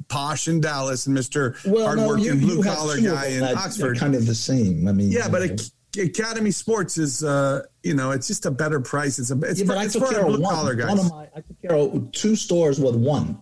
Posh 0.08 0.46
in 0.46 0.60
Dallas, 0.60 1.06
and 1.06 1.16
Mr. 1.16 1.56
Hardworking 1.84 2.38
blue 2.38 2.62
have 2.62 2.76
collar 2.76 3.00
guy 3.00 3.26
in 3.28 3.40
that 3.40 3.56
Oxford. 3.56 3.98
kind 3.98 4.14
of 4.14 4.26
the 4.26 4.34
same. 4.34 4.86
I 4.86 4.92
mean, 4.92 5.10
Yeah, 5.10 5.28
but 5.28 5.42
Ac- 5.42 5.72
Academy 6.00 6.50
Sports 6.52 6.96
is, 6.96 7.24
uh, 7.24 7.62
you 7.82 7.94
know, 7.94 8.12
it's 8.12 8.28
just 8.28 8.46
a 8.46 8.50
better 8.52 8.78
price. 8.78 9.18
It's 9.18 9.30
a, 9.32 9.38
it's 9.40 9.58
Yeah, 9.58 9.64
for, 9.66 9.72
but 9.72 9.78
I 9.78 9.84
it's 9.84 9.96
for 9.96 10.06
care 10.08 10.20
our 10.20 10.26
of 10.26 10.34
blue 10.34 10.42
one. 10.42 10.54
collar 10.54 10.74
guys. 10.74 10.88
One 10.90 10.98
of 11.00 11.10
my, 11.10 11.28
I 11.34 11.40
took 11.40 11.60
care 11.62 11.74
of 11.76 12.12
two 12.12 12.36
stores 12.36 12.78
with 12.78 12.94
one. 12.94 13.40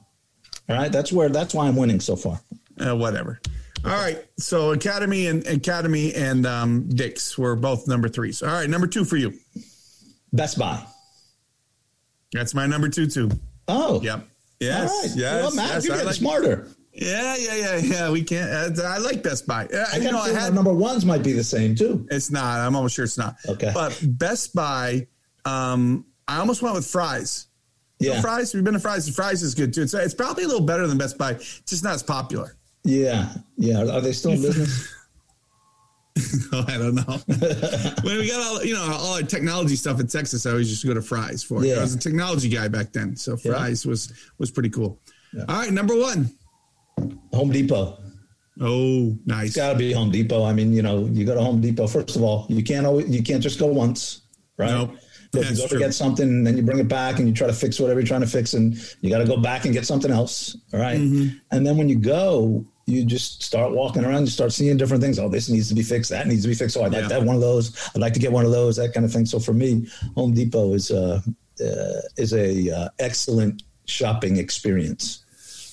All 0.68 0.76
right, 0.76 0.90
that's 0.92 1.12
where 1.12 1.28
that's 1.28 1.54
why 1.54 1.66
I'm 1.68 1.76
winning 1.76 2.00
so 2.00 2.16
far. 2.16 2.40
uh, 2.80 2.96
whatever. 2.96 3.40
All 3.84 3.92
right, 3.92 4.24
so 4.38 4.72
Academy 4.72 5.26
and 5.28 5.46
Academy 5.46 6.12
and 6.14 6.44
um, 6.46 6.88
Dick's 6.88 7.38
were 7.38 7.54
both 7.54 7.86
number 7.86 8.08
threes. 8.08 8.42
All 8.42 8.48
right, 8.52 8.68
number 8.68 8.86
two 8.88 9.04
for 9.04 9.16
you. 9.16 9.32
Best 10.32 10.58
Buy. 10.58 10.82
That's 12.32 12.54
my 12.54 12.66
number 12.66 12.88
two 12.88 13.06
too. 13.06 13.30
Oh, 13.68 14.00
Yep. 14.02 14.26
Yes. 14.58 14.90
All 14.90 15.02
right. 15.02 15.10
Yes. 15.16 15.42
well, 15.42 15.54
Matt, 15.54 15.68
yes, 15.74 15.84
you're 15.84 15.94
getting 15.94 16.06
like- 16.06 16.16
smarter. 16.16 16.68
Yeah, 16.98 17.36
yeah, 17.36 17.54
yeah, 17.56 17.76
yeah. 17.76 18.10
We 18.10 18.22
can't. 18.22 18.78
Uh, 18.78 18.82
I 18.84 18.96
like 18.96 19.22
Best 19.22 19.46
Buy. 19.46 19.66
Uh, 19.66 19.84
I 19.92 19.98
you 19.98 20.10
know, 20.10 20.18
I 20.18 20.30
had 20.30 20.54
number 20.54 20.72
ones 20.72 21.04
might 21.04 21.22
be 21.22 21.32
the 21.32 21.44
same 21.44 21.74
too. 21.74 22.06
It's 22.10 22.30
not. 22.30 22.60
I'm 22.60 22.74
almost 22.74 22.96
sure 22.96 23.04
it's 23.04 23.18
not. 23.18 23.36
Okay. 23.46 23.70
But 23.74 24.00
Best 24.02 24.54
Buy, 24.54 25.06
um, 25.44 26.06
I 26.26 26.38
almost 26.38 26.62
went 26.62 26.74
with 26.74 26.86
Fry's. 26.86 27.45
Yeah, 27.98 28.20
Fry's. 28.20 28.52
We've 28.54 28.62
been 28.64 28.74
to 28.74 28.80
Fry's. 28.80 29.06
and 29.06 29.16
Fry's 29.16 29.42
is 29.42 29.54
good 29.54 29.72
too. 29.72 29.82
It's, 29.82 29.94
it's 29.94 30.14
probably 30.14 30.44
a 30.44 30.48
little 30.48 30.64
better 30.66 30.86
than 30.86 30.98
Best 30.98 31.16
Buy. 31.16 31.34
Just 31.34 31.82
not 31.82 31.94
as 31.94 32.02
popular. 32.02 32.56
yeah, 32.84 33.32
yeah. 33.56 33.80
Are 33.80 34.00
they 34.00 34.12
still 34.12 34.32
in 34.32 34.42
business? 34.42 34.92
oh, 36.52 36.64
I 36.66 36.78
don't 36.78 36.94
know. 36.94 37.02
when 38.02 38.18
we 38.18 38.28
got 38.28 38.40
all 38.40 38.64
you 38.64 38.72
know 38.74 38.82
all 38.82 39.14
our 39.14 39.22
technology 39.22 39.76
stuff 39.76 40.00
in 40.00 40.06
Texas, 40.06 40.46
I 40.46 40.50
always 40.50 40.68
used 40.70 40.80
to 40.82 40.88
go 40.88 40.94
to 40.94 41.02
Fry's 41.02 41.42
for. 41.42 41.62
it. 41.62 41.68
Yeah. 41.68 41.76
I 41.76 41.80
was 41.82 41.94
a 41.94 41.98
technology 41.98 42.48
guy 42.48 42.68
back 42.68 42.92
then, 42.92 43.16
so 43.16 43.36
Yeah. 43.42 43.52
Fry's 43.52 43.84
was 43.84 44.12
was 44.38 44.50
pretty 44.50 44.70
cool. 44.70 44.98
Yeah. 45.34 45.44
All 45.48 45.56
right, 45.56 45.72
number 45.72 45.94
one. 45.94 46.30
Home 47.32 47.50
Depot. 47.50 47.98
Oh, 48.58 49.14
nice. 49.26 49.48
It's 49.48 49.56
got 49.56 49.72
to 49.72 49.78
be 49.78 49.92
Home 49.92 50.10
Depot. 50.10 50.42
I 50.42 50.54
mean, 50.54 50.72
you 50.72 50.80
know, 50.80 51.04
you 51.06 51.26
go 51.26 51.34
to 51.34 51.42
Home 51.42 51.60
Depot. 51.60 51.86
First 51.86 52.16
of 52.16 52.22
all, 52.22 52.46
you 52.48 52.64
can't 52.64 52.86
always 52.86 53.08
you 53.08 53.22
can't 53.22 53.42
just 53.42 53.58
go 53.58 53.66
once, 53.66 54.22
right? 54.56 54.70
Nope. 54.70 54.96
If 55.36 55.48
That's 55.48 55.58
you 55.58 55.64
go 55.64 55.68
true. 55.68 55.78
to 55.78 55.84
get 55.84 55.94
something, 55.94 56.28
and 56.28 56.46
then 56.46 56.56
you 56.56 56.62
bring 56.62 56.78
it 56.78 56.88
back, 56.88 57.18
and 57.18 57.28
you 57.28 57.34
try 57.34 57.46
to 57.46 57.52
fix 57.52 57.78
whatever 57.80 58.00
you're 58.00 58.06
trying 58.06 58.20
to 58.22 58.26
fix, 58.26 58.54
and 58.54 58.74
you 59.00 59.10
got 59.10 59.18
to 59.18 59.26
go 59.26 59.36
back 59.36 59.64
and 59.64 59.74
get 59.74 59.86
something 59.86 60.10
else. 60.10 60.56
All 60.72 60.80
right? 60.80 60.98
Mm-hmm. 60.98 61.36
And 61.50 61.66
then 61.66 61.76
when 61.76 61.88
you 61.88 61.98
go, 61.98 62.64
you 62.86 63.04
just 63.04 63.42
start 63.42 63.72
walking 63.72 64.04
around. 64.04 64.22
You 64.22 64.26
start 64.28 64.52
seeing 64.52 64.76
different 64.76 65.02
things. 65.02 65.18
Oh, 65.18 65.28
this 65.28 65.48
needs 65.48 65.68
to 65.70 65.74
be 65.74 65.82
fixed. 65.82 66.10
That 66.10 66.26
needs 66.28 66.42
to 66.42 66.48
be 66.48 66.54
fixed. 66.54 66.76
Oh, 66.76 66.82
I'd 66.84 66.92
like 66.92 67.02
Yeah. 67.02 67.08
to 67.08 67.14
have 67.14 67.24
one 67.24 67.34
of 67.34 67.40
those. 67.40 67.76
I'd 67.94 68.00
like 68.00 68.12
to 68.12 68.20
get 68.20 68.30
one 68.30 68.44
of 68.44 68.52
those. 68.52 68.76
That 68.76 68.94
kind 68.94 69.04
of 69.04 69.12
thing. 69.12 69.26
So 69.26 69.38
for 69.40 69.52
me, 69.52 69.88
Home 70.14 70.32
Depot 70.34 70.72
is 70.72 70.90
uh, 70.92 71.20
uh, 71.60 72.00
is 72.16 72.32
a 72.32 72.70
uh, 72.70 72.88
excellent 73.00 73.64
shopping 73.86 74.36
experience. 74.36 75.24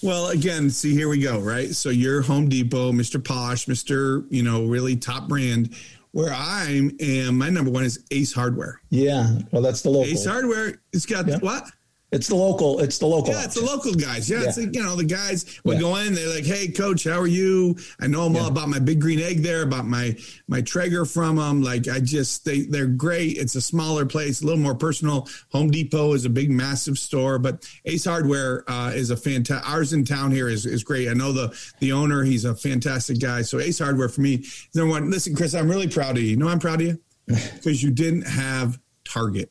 Well, 0.01 0.29
again, 0.29 0.69
see, 0.69 0.93
here 0.93 1.07
we 1.07 1.19
go, 1.19 1.39
right? 1.39 1.73
So 1.73 1.89
you're 1.89 2.21
Home 2.23 2.49
Depot, 2.49 2.91
Mr. 2.91 3.23
Posh, 3.23 3.67
Mr. 3.67 4.25
You 4.29 4.43
know, 4.43 4.65
really 4.65 4.95
top 4.95 5.29
brand. 5.29 5.75
Where 6.13 6.31
I 6.31 6.65
am, 6.69 6.91
and 6.99 7.37
my 7.37 7.49
number 7.49 7.71
one 7.71 7.83
is 7.83 8.03
Ace 8.11 8.31
Hardware. 8.33 8.79
Yeah. 8.91 9.39
Well, 9.51 9.63
that's 9.63 9.81
the 9.81 9.89
local. 9.89 10.05
Ace 10.11 10.25
Hardware, 10.25 10.75
it's 10.93 11.07
got 11.07 11.27
Yeah. 11.27 11.39
what? 11.39 11.69
It's 12.13 12.27
the 12.27 12.35
local. 12.35 12.79
It's 12.79 12.97
the 12.99 13.07
local. 13.07 13.33
Yeah, 13.33 13.43
it's 13.45 13.55
the 13.55 13.65
local 13.65 13.93
guys. 13.93 14.29
Yeah, 14.29 14.43
it's 14.43 14.57
like, 14.57 14.73
you 14.75 14.81
know 14.83 14.95
the 14.95 15.03
guys 15.03 15.45
would 15.65 15.75
Yeah. 15.75 15.81
go 15.81 15.95
in. 15.97 16.13
They're 16.13 16.29
like, 16.29 16.45
"Hey, 16.45 16.67
coach, 16.67 17.03
how 17.05 17.19
are 17.19 17.27
you?" 17.27 17.75
I 17.99 18.07
know 18.07 18.23
them 18.25 18.35
all 18.35 18.43
Yeah. 18.43 18.49
about 18.49 18.69
my 18.69 18.79
big 18.79 19.01
green 19.01 19.19
egg 19.19 19.41
there, 19.43 19.63
about 19.63 19.87
my 19.87 20.15
my 20.47 20.61
Traeger 20.61 21.05
from 21.05 21.35
them. 21.37 21.61
Like, 21.61 21.87
I 21.87 21.99
just 21.99 22.45
they 22.45 22.61
they're 22.61 22.85
great. 22.87 23.37
It's 23.37 23.55
a 23.55 23.61
smaller 23.61 24.05
place, 24.05 24.41
a 24.41 24.45
little 24.45 24.61
more 24.61 24.75
personal. 24.75 25.27
Home 25.49 25.71
Depot 25.71 26.13
is 26.13 26.25
a 26.25 26.29
big, 26.29 26.51
massive 26.51 26.97
store, 26.99 27.39
but 27.39 27.67
Ace 27.85 28.05
Hardware 28.05 28.63
uh, 28.69 28.91
is 28.93 29.09
a 29.09 29.17
fantastic. 29.17 29.69
Ours 29.69 29.91
in 29.93 30.05
town 30.05 30.31
here 30.31 30.47
is 30.49 30.65
is 30.65 30.83
great. 30.83 31.09
I 31.09 31.13
know 31.13 31.31
the 31.33 31.51
the 31.79 31.91
owner. 31.91 32.23
He's 32.23 32.45
a 32.45 32.55
fantastic 32.55 33.19
guy. 33.19 33.41
So 33.41 33.59
Ace 33.59 33.79
Hardware 33.79 34.09
for 34.09 34.21
me 34.21 34.35
is 34.35 34.69
number 34.75 34.91
one. 34.91 35.09
Listen, 35.09 35.35
Chris, 35.35 35.53
I'm 35.55 35.69
really 35.69 35.87
proud 35.87 36.17
of 36.17 36.23
you. 36.23 36.29
You 36.29 36.37
know, 36.37 36.47
I'm 36.47 36.59
proud 36.59 36.81
of 36.81 36.87
you 36.87 36.99
because 37.27 37.81
you 37.81 37.89
didn't 37.91 38.23
have 38.27 38.79
Target. 39.05 39.49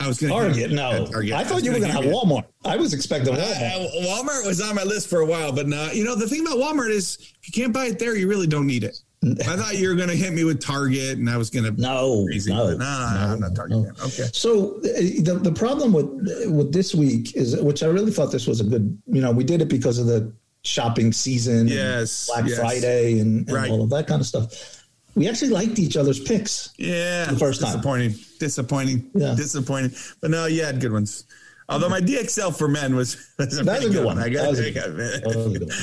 I 0.00 0.06
was 0.06 0.20
going 0.20 0.32
to 0.32 0.38
Target. 0.48 0.70
No, 0.72 1.06
Target. 1.06 1.32
I 1.32 1.44
thought 1.44 1.64
you 1.64 1.72
were 1.72 1.80
gonna 1.80 1.92
have 1.92 2.04
Walmart. 2.04 2.44
I 2.64 2.76
was 2.76 2.94
expecting 2.94 3.34
Walmart. 3.34 3.40
uh, 3.40 3.88
Walmart 4.02 4.46
was 4.46 4.60
on 4.60 4.74
my 4.76 4.84
list 4.84 5.08
for 5.08 5.20
a 5.20 5.26
while, 5.26 5.50
but 5.52 5.66
no, 5.66 5.90
you 5.90 6.04
know 6.04 6.14
the 6.14 6.28
thing 6.28 6.42
about 6.46 6.58
Walmart 6.58 6.90
is 6.90 7.18
if 7.42 7.48
you 7.48 7.52
can't 7.62 7.72
buy 7.74 7.86
it 7.86 7.98
there, 7.98 8.16
you 8.16 8.28
really 8.28 8.46
don't 8.46 8.66
need 8.66 8.84
it. 8.84 8.96
I 9.24 9.56
thought 9.56 9.76
you 9.76 9.88
were 9.88 9.96
going 9.96 10.10
to 10.10 10.14
hit 10.14 10.32
me 10.32 10.44
with 10.44 10.60
Target, 10.60 11.18
and 11.18 11.28
I 11.28 11.36
was 11.36 11.50
going 11.50 11.64
to 11.64 11.80
no, 11.80 12.24
crazy. 12.26 12.52
no, 12.54 12.68
but 12.68 12.78
no, 12.78 12.84
I'm 12.86 13.40
not 13.40 13.56
Target. 13.56 13.78
no. 13.78 13.90
Okay, 14.04 14.28
So 14.32 14.76
uh, 14.76 14.80
the 15.22 15.40
the 15.42 15.50
problem 15.52 15.92
with 15.92 16.06
with 16.46 16.72
this 16.72 16.94
week 16.94 17.34
is, 17.34 17.56
which 17.60 17.82
I 17.82 17.86
really 17.86 18.12
thought 18.12 18.30
this 18.30 18.46
was 18.46 18.60
a 18.60 18.64
good. 18.64 18.96
You 19.06 19.20
know, 19.20 19.32
we 19.32 19.42
did 19.42 19.60
it 19.60 19.68
because 19.68 19.98
of 19.98 20.06
the 20.06 20.32
shopping 20.62 21.12
season, 21.12 21.66
Yes, 21.66 22.28
Black 22.32 22.48
yes. 22.48 22.58
Friday, 22.60 23.18
and, 23.18 23.48
and 23.48 23.52
Right. 23.56 23.68
all 23.70 23.82
of 23.82 23.90
that 23.90 24.06
kind 24.06 24.20
of 24.20 24.26
stuff. 24.28 24.77
We 25.14 25.28
actually 25.28 25.50
liked 25.50 25.78
each 25.78 25.96
other's 25.96 26.20
picks. 26.20 26.70
yeah, 26.76 27.24
The 27.26 27.38
first 27.38 27.60
time. 27.60 27.72
disappointing, 27.72 28.14
disappointing, 28.38 29.10
Yeah. 29.14 29.34
disappointing. 29.34 29.92
But 30.20 30.30
no, 30.30 30.46
you 30.46 30.62
had 30.64 30.80
good 30.80 30.92
ones. 30.92 31.24
Although 31.68 31.88
my 31.88 32.00
DXL 32.00 32.52
for 32.56 32.68
men 32.68 32.94
was, 32.94 33.16
was 33.38 33.58
a 33.58 33.64
That 33.64 33.72
was 33.72 33.80
pretty 33.80 33.86
a 33.86 33.98
good 33.98 34.06
one. 34.06 34.18
I 34.18 34.28
got, 34.28 34.42
That 34.42 34.50
was 34.50 34.60
a 34.60 34.66
I 34.68 34.70
good 34.70 34.74
got- 34.74 34.88
one. 34.88 34.96
That 34.96 35.26
was 35.26 35.46
a 35.46 35.58
good 35.58 35.68
one. 35.68 35.76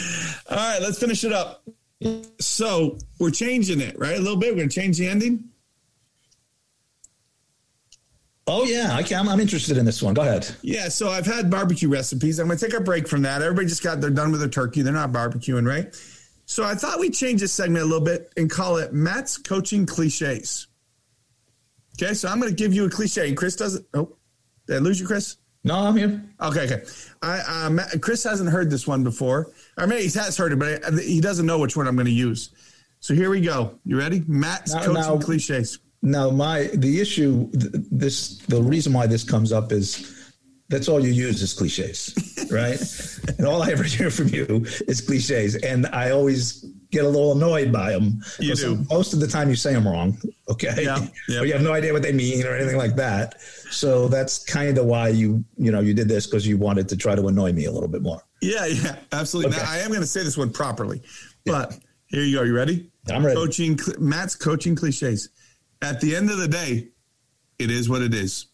All 0.49 0.56
right, 0.73 0.81
let's 0.81 0.99
finish 0.99 1.23
it 1.23 1.34
up. 1.34 1.64
So 2.39 2.97
we're 3.19 3.31
changing 3.31 3.81
it, 3.81 3.97
right? 3.99 4.15
A 4.18 4.22
little 4.22 4.38
bit. 4.38 4.52
We're 4.52 4.57
going 4.57 4.69
to 4.69 4.76
change 4.76 4.97
the 4.97 5.07
ending. 5.07 5.45
Oh 8.47 8.64
yeah, 8.65 8.93
I 8.93 9.02
can, 9.02 9.27
I'm 9.27 9.39
interested 9.39 9.76
in 9.77 9.85
this 9.85 10.03
one. 10.03 10.14
Go 10.14 10.22
ahead. 10.22 10.47
Yeah, 10.61 10.88
so 10.89 11.10
I've 11.10 11.26
had 11.26 11.49
barbecue 11.49 11.89
recipes. 11.89 12.38
I'm 12.38 12.45
going 12.47 12.60
to 12.60 12.65
take 12.65 12.76
a 12.76 12.81
break 12.84 13.07
from 13.07 13.23
that. 13.23 13.41
Everybody 13.41 13.68
just 13.68 13.81
got 13.84 14.02
they're 14.02 14.11
done 14.11 14.31
with 14.31 14.39
their 14.39 14.49
turkey. 14.49 14.84
They're 14.84 14.93
not 14.93 15.11
barbecuing, 15.11 15.68
right? 15.68 15.95
So 16.45 16.63
I 16.63 16.76
thought 16.76 16.99
we'd 16.99 17.13
change 17.13 17.41
this 17.41 17.53
segment 17.53 17.84
a 17.84 17.88
little 17.88 18.05
bit 18.05 18.31
and 18.38 18.49
call 18.49 18.77
it 18.77 18.93
Matt's 18.93 19.38
coaching 19.38 19.85
cliches. 19.85 20.67
Okay, 22.01 22.13
so 22.13 22.27
I'm 22.27 22.39
going 22.39 22.51
to 22.51 22.55
give 22.55 22.73
you 22.73 22.85
a 22.85 22.89
cliche, 22.89 23.27
and 23.27 23.38
Chris 23.38 23.55
doesn't. 23.55 23.85
Oh, 23.93 24.15
did 24.67 24.76
I 24.77 24.80
lose 24.80 24.99
you, 24.99 25.07
Chris? 25.07 25.38
No, 25.63 25.76
I'm 25.76 25.95
here. 25.95 26.23
Okay, 26.41 26.65
okay. 26.72 26.84
I 27.22 27.65
uh, 27.65 27.69
Matt, 27.72 28.01
Chris 28.01 28.23
hasn't 28.23 28.49
heard 28.49 28.69
this 28.69 28.85
one 28.85 29.03
before. 29.03 29.51
I 29.77 29.85
mean, 29.85 29.99
he 29.99 30.09
has 30.19 30.38
heard 30.38 30.51
it, 30.53 30.59
but 30.59 30.84
he 31.01 31.19
doesn't 31.22 31.45
know 31.45 31.57
which 31.57 31.76
one 31.76 31.88
I'm 31.88 31.95
going 31.95 32.05
to 32.05 32.11
use. 32.11 32.51
So 32.99 33.13
here 33.15 33.30
we 33.30 33.41
go. 33.41 33.80
You 33.85 33.97
ready? 33.97 34.23
Matt's 34.27 34.73
Now- 34.73 34.80
coaching 34.85 34.93
now- 34.93 35.17
cliches. 35.17 35.80
Now, 36.01 36.30
my 36.30 36.69
the 36.73 37.01
issue, 37.01 37.49
this 37.51 38.38
the 38.47 38.61
reason 38.61 38.93
why 38.93 39.07
this 39.07 39.23
comes 39.23 39.51
up 39.51 39.72
is 39.72 40.31
that's 40.69 40.88
all 40.88 41.03
you 41.03 41.11
use 41.11 41.41
is 41.41 41.53
cliches, 41.53 42.13
right? 42.51 42.80
and 43.38 43.47
all 43.47 43.61
I 43.61 43.72
ever 43.72 43.84
hear 43.84 44.09
from 44.09 44.30
you 44.30 44.65
is 44.88 45.01
cliches, 45.01 45.55
and 45.55 45.88
I 45.88 46.11
always 46.11 46.65
get 46.91 47.05
a 47.05 47.09
little 47.09 47.34
annoyed 47.34 47.72
by 47.72 47.91
them. 47.91 48.22
You 48.39 48.55
do. 48.55 48.85
Most 48.89 49.13
of 49.13 49.19
the 49.19 49.27
time, 49.27 49.49
you 49.49 49.55
say 49.55 49.73
them 49.73 49.88
wrong. 49.88 50.17
Okay, 50.49 50.84
Yeah, 50.84 51.05
yeah. 51.27 51.39
but 51.39 51.47
you 51.47 51.53
have 51.53 51.61
no 51.61 51.73
idea 51.73 51.91
what 51.93 52.01
they 52.01 52.13
mean 52.13 52.45
or 52.45 52.55
anything 52.55 52.77
like 52.77 52.95
that. 52.95 53.41
So 53.69 54.07
that's 54.07 54.43
kind 54.45 54.77
of 54.77 54.85
why 54.85 55.09
you 55.09 55.43
you 55.57 55.72
know 55.72 55.81
you 55.81 55.93
did 55.93 56.07
this 56.07 56.27
because 56.27 56.47
you 56.47 56.57
wanted 56.57 56.88
to 56.89 56.97
try 56.97 57.15
to 57.15 57.27
annoy 57.27 57.51
me 57.51 57.65
a 57.65 57.72
little 57.72 57.89
bit 57.89 58.01
more. 58.01 58.22
Yeah, 58.41 58.65
yeah, 58.65 58.95
absolutely. 59.11 59.53
Okay. 59.53 59.63
Now, 59.63 59.72
I 59.72 59.77
am 59.80 59.89
going 59.89 60.01
to 60.01 60.07
say 60.07 60.23
this 60.23 60.38
one 60.38 60.51
properly, 60.51 61.01
but 61.45 61.77
here 62.07 62.23
you 62.23 62.38
go. 62.38 62.43
You 62.43 62.55
ready? 62.55 62.91
I'm 63.11 63.26
ready. 63.26 63.35
Coaching, 63.35 63.80
Matt's 63.99 64.35
coaching 64.35 64.76
cliches. 64.76 65.30
At 65.81 66.01
the 66.01 66.15
end 66.15 66.31
of 66.31 66.38
the 66.38 66.47
day, 66.47 66.89
it 67.59 67.69
is 67.69 67.89
what 67.89 68.01
it 68.01 68.13
is. 68.13 68.47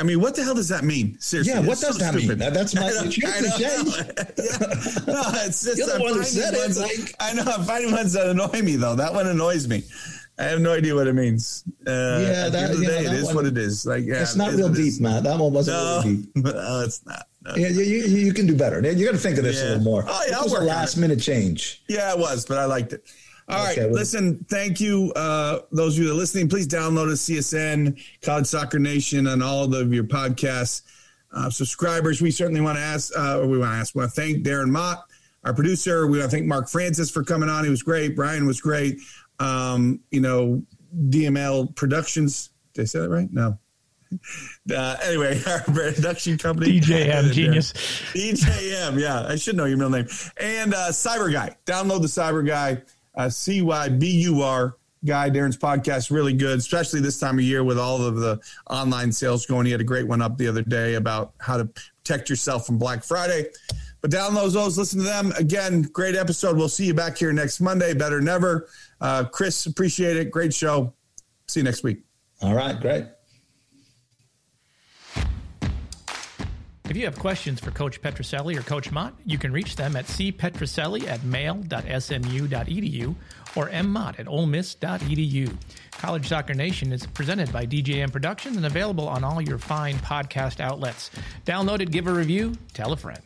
I 0.00 0.02
mean, 0.02 0.18
what 0.20 0.34
the 0.34 0.42
hell 0.42 0.54
does 0.54 0.68
that 0.70 0.82
mean? 0.82 1.18
Seriously, 1.20 1.52
Yeah, 1.52 1.60
what 1.60 1.78
does 1.78 1.98
that 1.98 2.14
mean? 2.14 2.38
That- 2.38 2.54
that's 2.54 2.74
my- 2.74 2.82
I 2.86 2.90
don't- 2.90 3.06
it's 3.06 3.18
your 3.18 3.30
I 3.30 3.40
don't 3.40 3.52
cliche. 3.52 3.76
know. 3.76 3.92
Yeah. 4.38 5.04
No, 5.06 5.22
it's 5.44 5.62
just 5.64 5.76
You're 5.78 5.86
the 5.88 5.94
I'm 5.96 6.00
one 6.02 6.14
who 6.14 6.22
said 6.24 6.54
it, 6.54 6.76
like- 6.76 7.14
I 7.20 7.32
know 7.34 7.42
I'm 7.46 7.64
finding 7.64 7.92
ones 7.92 8.14
that 8.14 8.26
annoy 8.26 8.62
me 8.62 8.76
though. 8.76 8.94
That 8.96 9.12
one 9.12 9.26
annoys 9.26 9.68
me. 9.68 9.82
I 10.38 10.44
have 10.44 10.60
no 10.60 10.72
idea 10.72 10.94
what 10.94 11.06
it 11.06 11.12
means. 11.12 11.64
Uh, 11.86 11.90
the 11.90 12.48
that- 12.52 12.70
of 12.70 12.76
the 12.78 12.82
you 12.82 12.88
know, 12.88 12.94
day, 12.94 13.00
it 13.00 13.04
that 13.10 13.14
is 13.14 13.24
one- 13.26 13.34
what 13.34 13.46
it 13.46 13.58
is. 13.58 13.84
Like, 13.84 14.04
yeah, 14.06 14.22
it's 14.22 14.36
not 14.36 14.52
real 14.54 14.66
it 14.74 14.78
is. 14.78 14.94
deep, 14.96 15.02
Matt. 15.02 15.22
That 15.24 15.38
one 15.38 15.52
wasn't 15.52 15.76
No, 15.76 16.00
really 16.02 16.16
deep. 16.16 16.30
no, 16.54 16.80
it's 16.84 17.04
not. 17.04 17.26
No. 17.42 17.54
Yeah, 17.56 17.68
you, 17.68 17.82
you, 17.82 18.04
you 18.26 18.32
can 18.32 18.46
do 18.46 18.56
better. 18.56 18.76
You 18.80 19.04
got 19.04 19.12
to 19.12 19.18
think 19.18 19.36
of 19.38 19.44
this 19.44 19.60
a 19.62 19.66
little 19.66 19.82
more. 19.82 20.04
Oh, 20.08 20.24
yeah, 20.28 20.36
I'll 20.38 20.44
was 20.44 20.52
a 20.54 20.60
last 20.60 20.96
minute 20.96 21.20
change. 21.20 21.82
Yeah, 21.88 22.12
it 22.12 22.18
was, 22.18 22.44
but 22.46 22.56
I 22.58 22.64
liked 22.66 22.92
it. 22.94 23.04
All 23.50 23.64
right, 23.64 23.76
Okay, 23.76 23.90
listen, 23.90 24.44
thank 24.48 24.80
you, 24.80 25.12
uh, 25.16 25.60
those 25.72 25.96
of 25.96 26.02
you 26.02 26.08
that 26.08 26.14
are 26.14 26.16
listening. 26.16 26.48
Please 26.48 26.68
download 26.68 27.10
us, 27.10 27.28
CSN, 27.28 28.00
College 28.22 28.46
Soccer 28.46 28.78
Nation, 28.78 29.26
on 29.26 29.42
all 29.42 29.74
of 29.74 29.92
your 29.92 30.04
podcasts. 30.04 30.82
Uh, 31.32 31.50
subscribers, 31.50 32.20
we 32.20 32.30
certainly 32.30 32.60
want 32.60 32.76
to 32.76 32.82
ask, 32.82 33.12
uh, 33.16 33.40
we 33.42 33.58
want 33.58 33.72
to 33.72 33.76
ask, 33.76 33.94
we 33.94 34.00
want 34.00 34.14
to 34.14 34.20
thank 34.20 34.44
Darren 34.44 34.70
Mott, 34.70 35.04
our 35.44 35.54
producer. 35.54 36.06
We 36.06 36.18
want 36.18 36.30
to 36.30 36.36
thank 36.36 36.46
Mark 36.46 36.68
Francis 36.68 37.10
for 37.10 37.24
coming 37.24 37.48
on. 37.48 37.64
He 37.64 37.70
was 37.70 37.82
great. 37.82 38.14
Brian 38.16 38.46
was 38.46 38.60
great. 38.60 39.00
Um, 39.38 40.00
you 40.10 40.20
know, 40.20 40.62
DML 41.08 41.74
Productions. 41.74 42.50
Did 42.74 42.82
I 42.82 42.84
say 42.84 42.98
that 43.00 43.08
right? 43.10 43.32
No. 43.32 43.58
Uh, 44.72 44.96
anyway, 45.04 45.40
our 45.46 45.60
production 45.60 46.36
company, 46.36 46.80
DJM 46.80 47.32
genius. 47.32 47.72
DJM, 48.12 49.00
yeah, 49.00 49.24
I 49.26 49.36
should 49.36 49.56
know 49.56 49.64
your 49.64 49.78
middle 49.78 49.90
name. 49.92 50.06
And 50.36 50.74
uh, 50.74 50.88
Cyber 50.88 51.32
Guy, 51.32 51.56
download 51.64 52.02
the 52.02 52.08
Cyber 52.08 52.46
Guy, 52.46 52.82
uh, 53.20 53.28
C 53.28 53.62
Y 53.62 53.88
B 53.88 54.10
U 54.22 54.42
R 54.42 54.76
guy. 55.04 55.30
Darren's 55.30 55.56
podcast 55.56 56.10
really 56.10 56.32
good, 56.32 56.58
especially 56.58 57.00
this 57.00 57.18
time 57.18 57.38
of 57.38 57.44
year 57.44 57.64
with 57.64 57.78
all 57.78 58.02
of 58.02 58.16
the 58.16 58.40
online 58.68 59.12
sales 59.12 59.46
going. 59.46 59.66
He 59.66 59.72
had 59.72 59.80
a 59.80 59.84
great 59.84 60.06
one 60.06 60.22
up 60.22 60.38
the 60.38 60.48
other 60.48 60.62
day 60.62 60.94
about 60.94 61.34
how 61.38 61.56
to 61.58 61.66
protect 61.66 62.30
yourself 62.30 62.66
from 62.66 62.78
Black 62.78 63.04
Friday. 63.04 63.46
But 64.00 64.10
download 64.10 64.52
those, 64.52 64.78
listen 64.78 65.00
to 65.00 65.04
them. 65.04 65.32
Again, 65.38 65.82
great 65.82 66.16
episode. 66.16 66.56
We'll 66.56 66.70
see 66.70 66.86
you 66.86 66.94
back 66.94 67.18
here 67.18 67.32
next 67.32 67.60
Monday. 67.60 67.92
Better 67.92 68.18
than 68.18 68.28
ever. 68.28 68.68
Uh, 69.00 69.24
Chris, 69.24 69.66
appreciate 69.66 70.16
it. 70.16 70.30
Great 70.30 70.54
show. 70.54 70.94
See 71.48 71.60
you 71.60 71.64
next 71.64 71.82
week. 71.82 72.02
All 72.40 72.54
right, 72.54 72.80
great. 72.80 73.19
If 76.90 76.96
you 76.96 77.04
have 77.04 77.16
questions 77.20 77.60
for 77.60 77.70
Coach 77.70 78.02
Petrucelli 78.02 78.58
or 78.58 78.62
Coach 78.62 78.90
Mott, 78.90 79.14
you 79.24 79.38
can 79.38 79.52
reach 79.52 79.76
them 79.76 79.94
at 79.94 80.06
cpetrucelli 80.06 81.06
at 81.06 81.22
mail.smu.edu 81.22 83.14
or 83.54 83.68
mmott 83.68 84.18
at 84.18 84.26
olemiss.edu. 84.26 85.56
College 85.92 86.26
Soccer 86.26 86.54
Nation 86.54 86.92
is 86.92 87.06
presented 87.06 87.52
by 87.52 87.64
DJM 87.64 88.10
Productions 88.10 88.56
and 88.56 88.66
available 88.66 89.08
on 89.08 89.22
all 89.22 89.40
your 89.40 89.58
fine 89.58 89.98
podcast 89.98 90.58
outlets. 90.58 91.12
Download 91.46 91.80
it, 91.80 91.92
give 91.92 92.08
a 92.08 92.12
review, 92.12 92.54
tell 92.74 92.92
a 92.92 92.96
friend. 92.96 93.22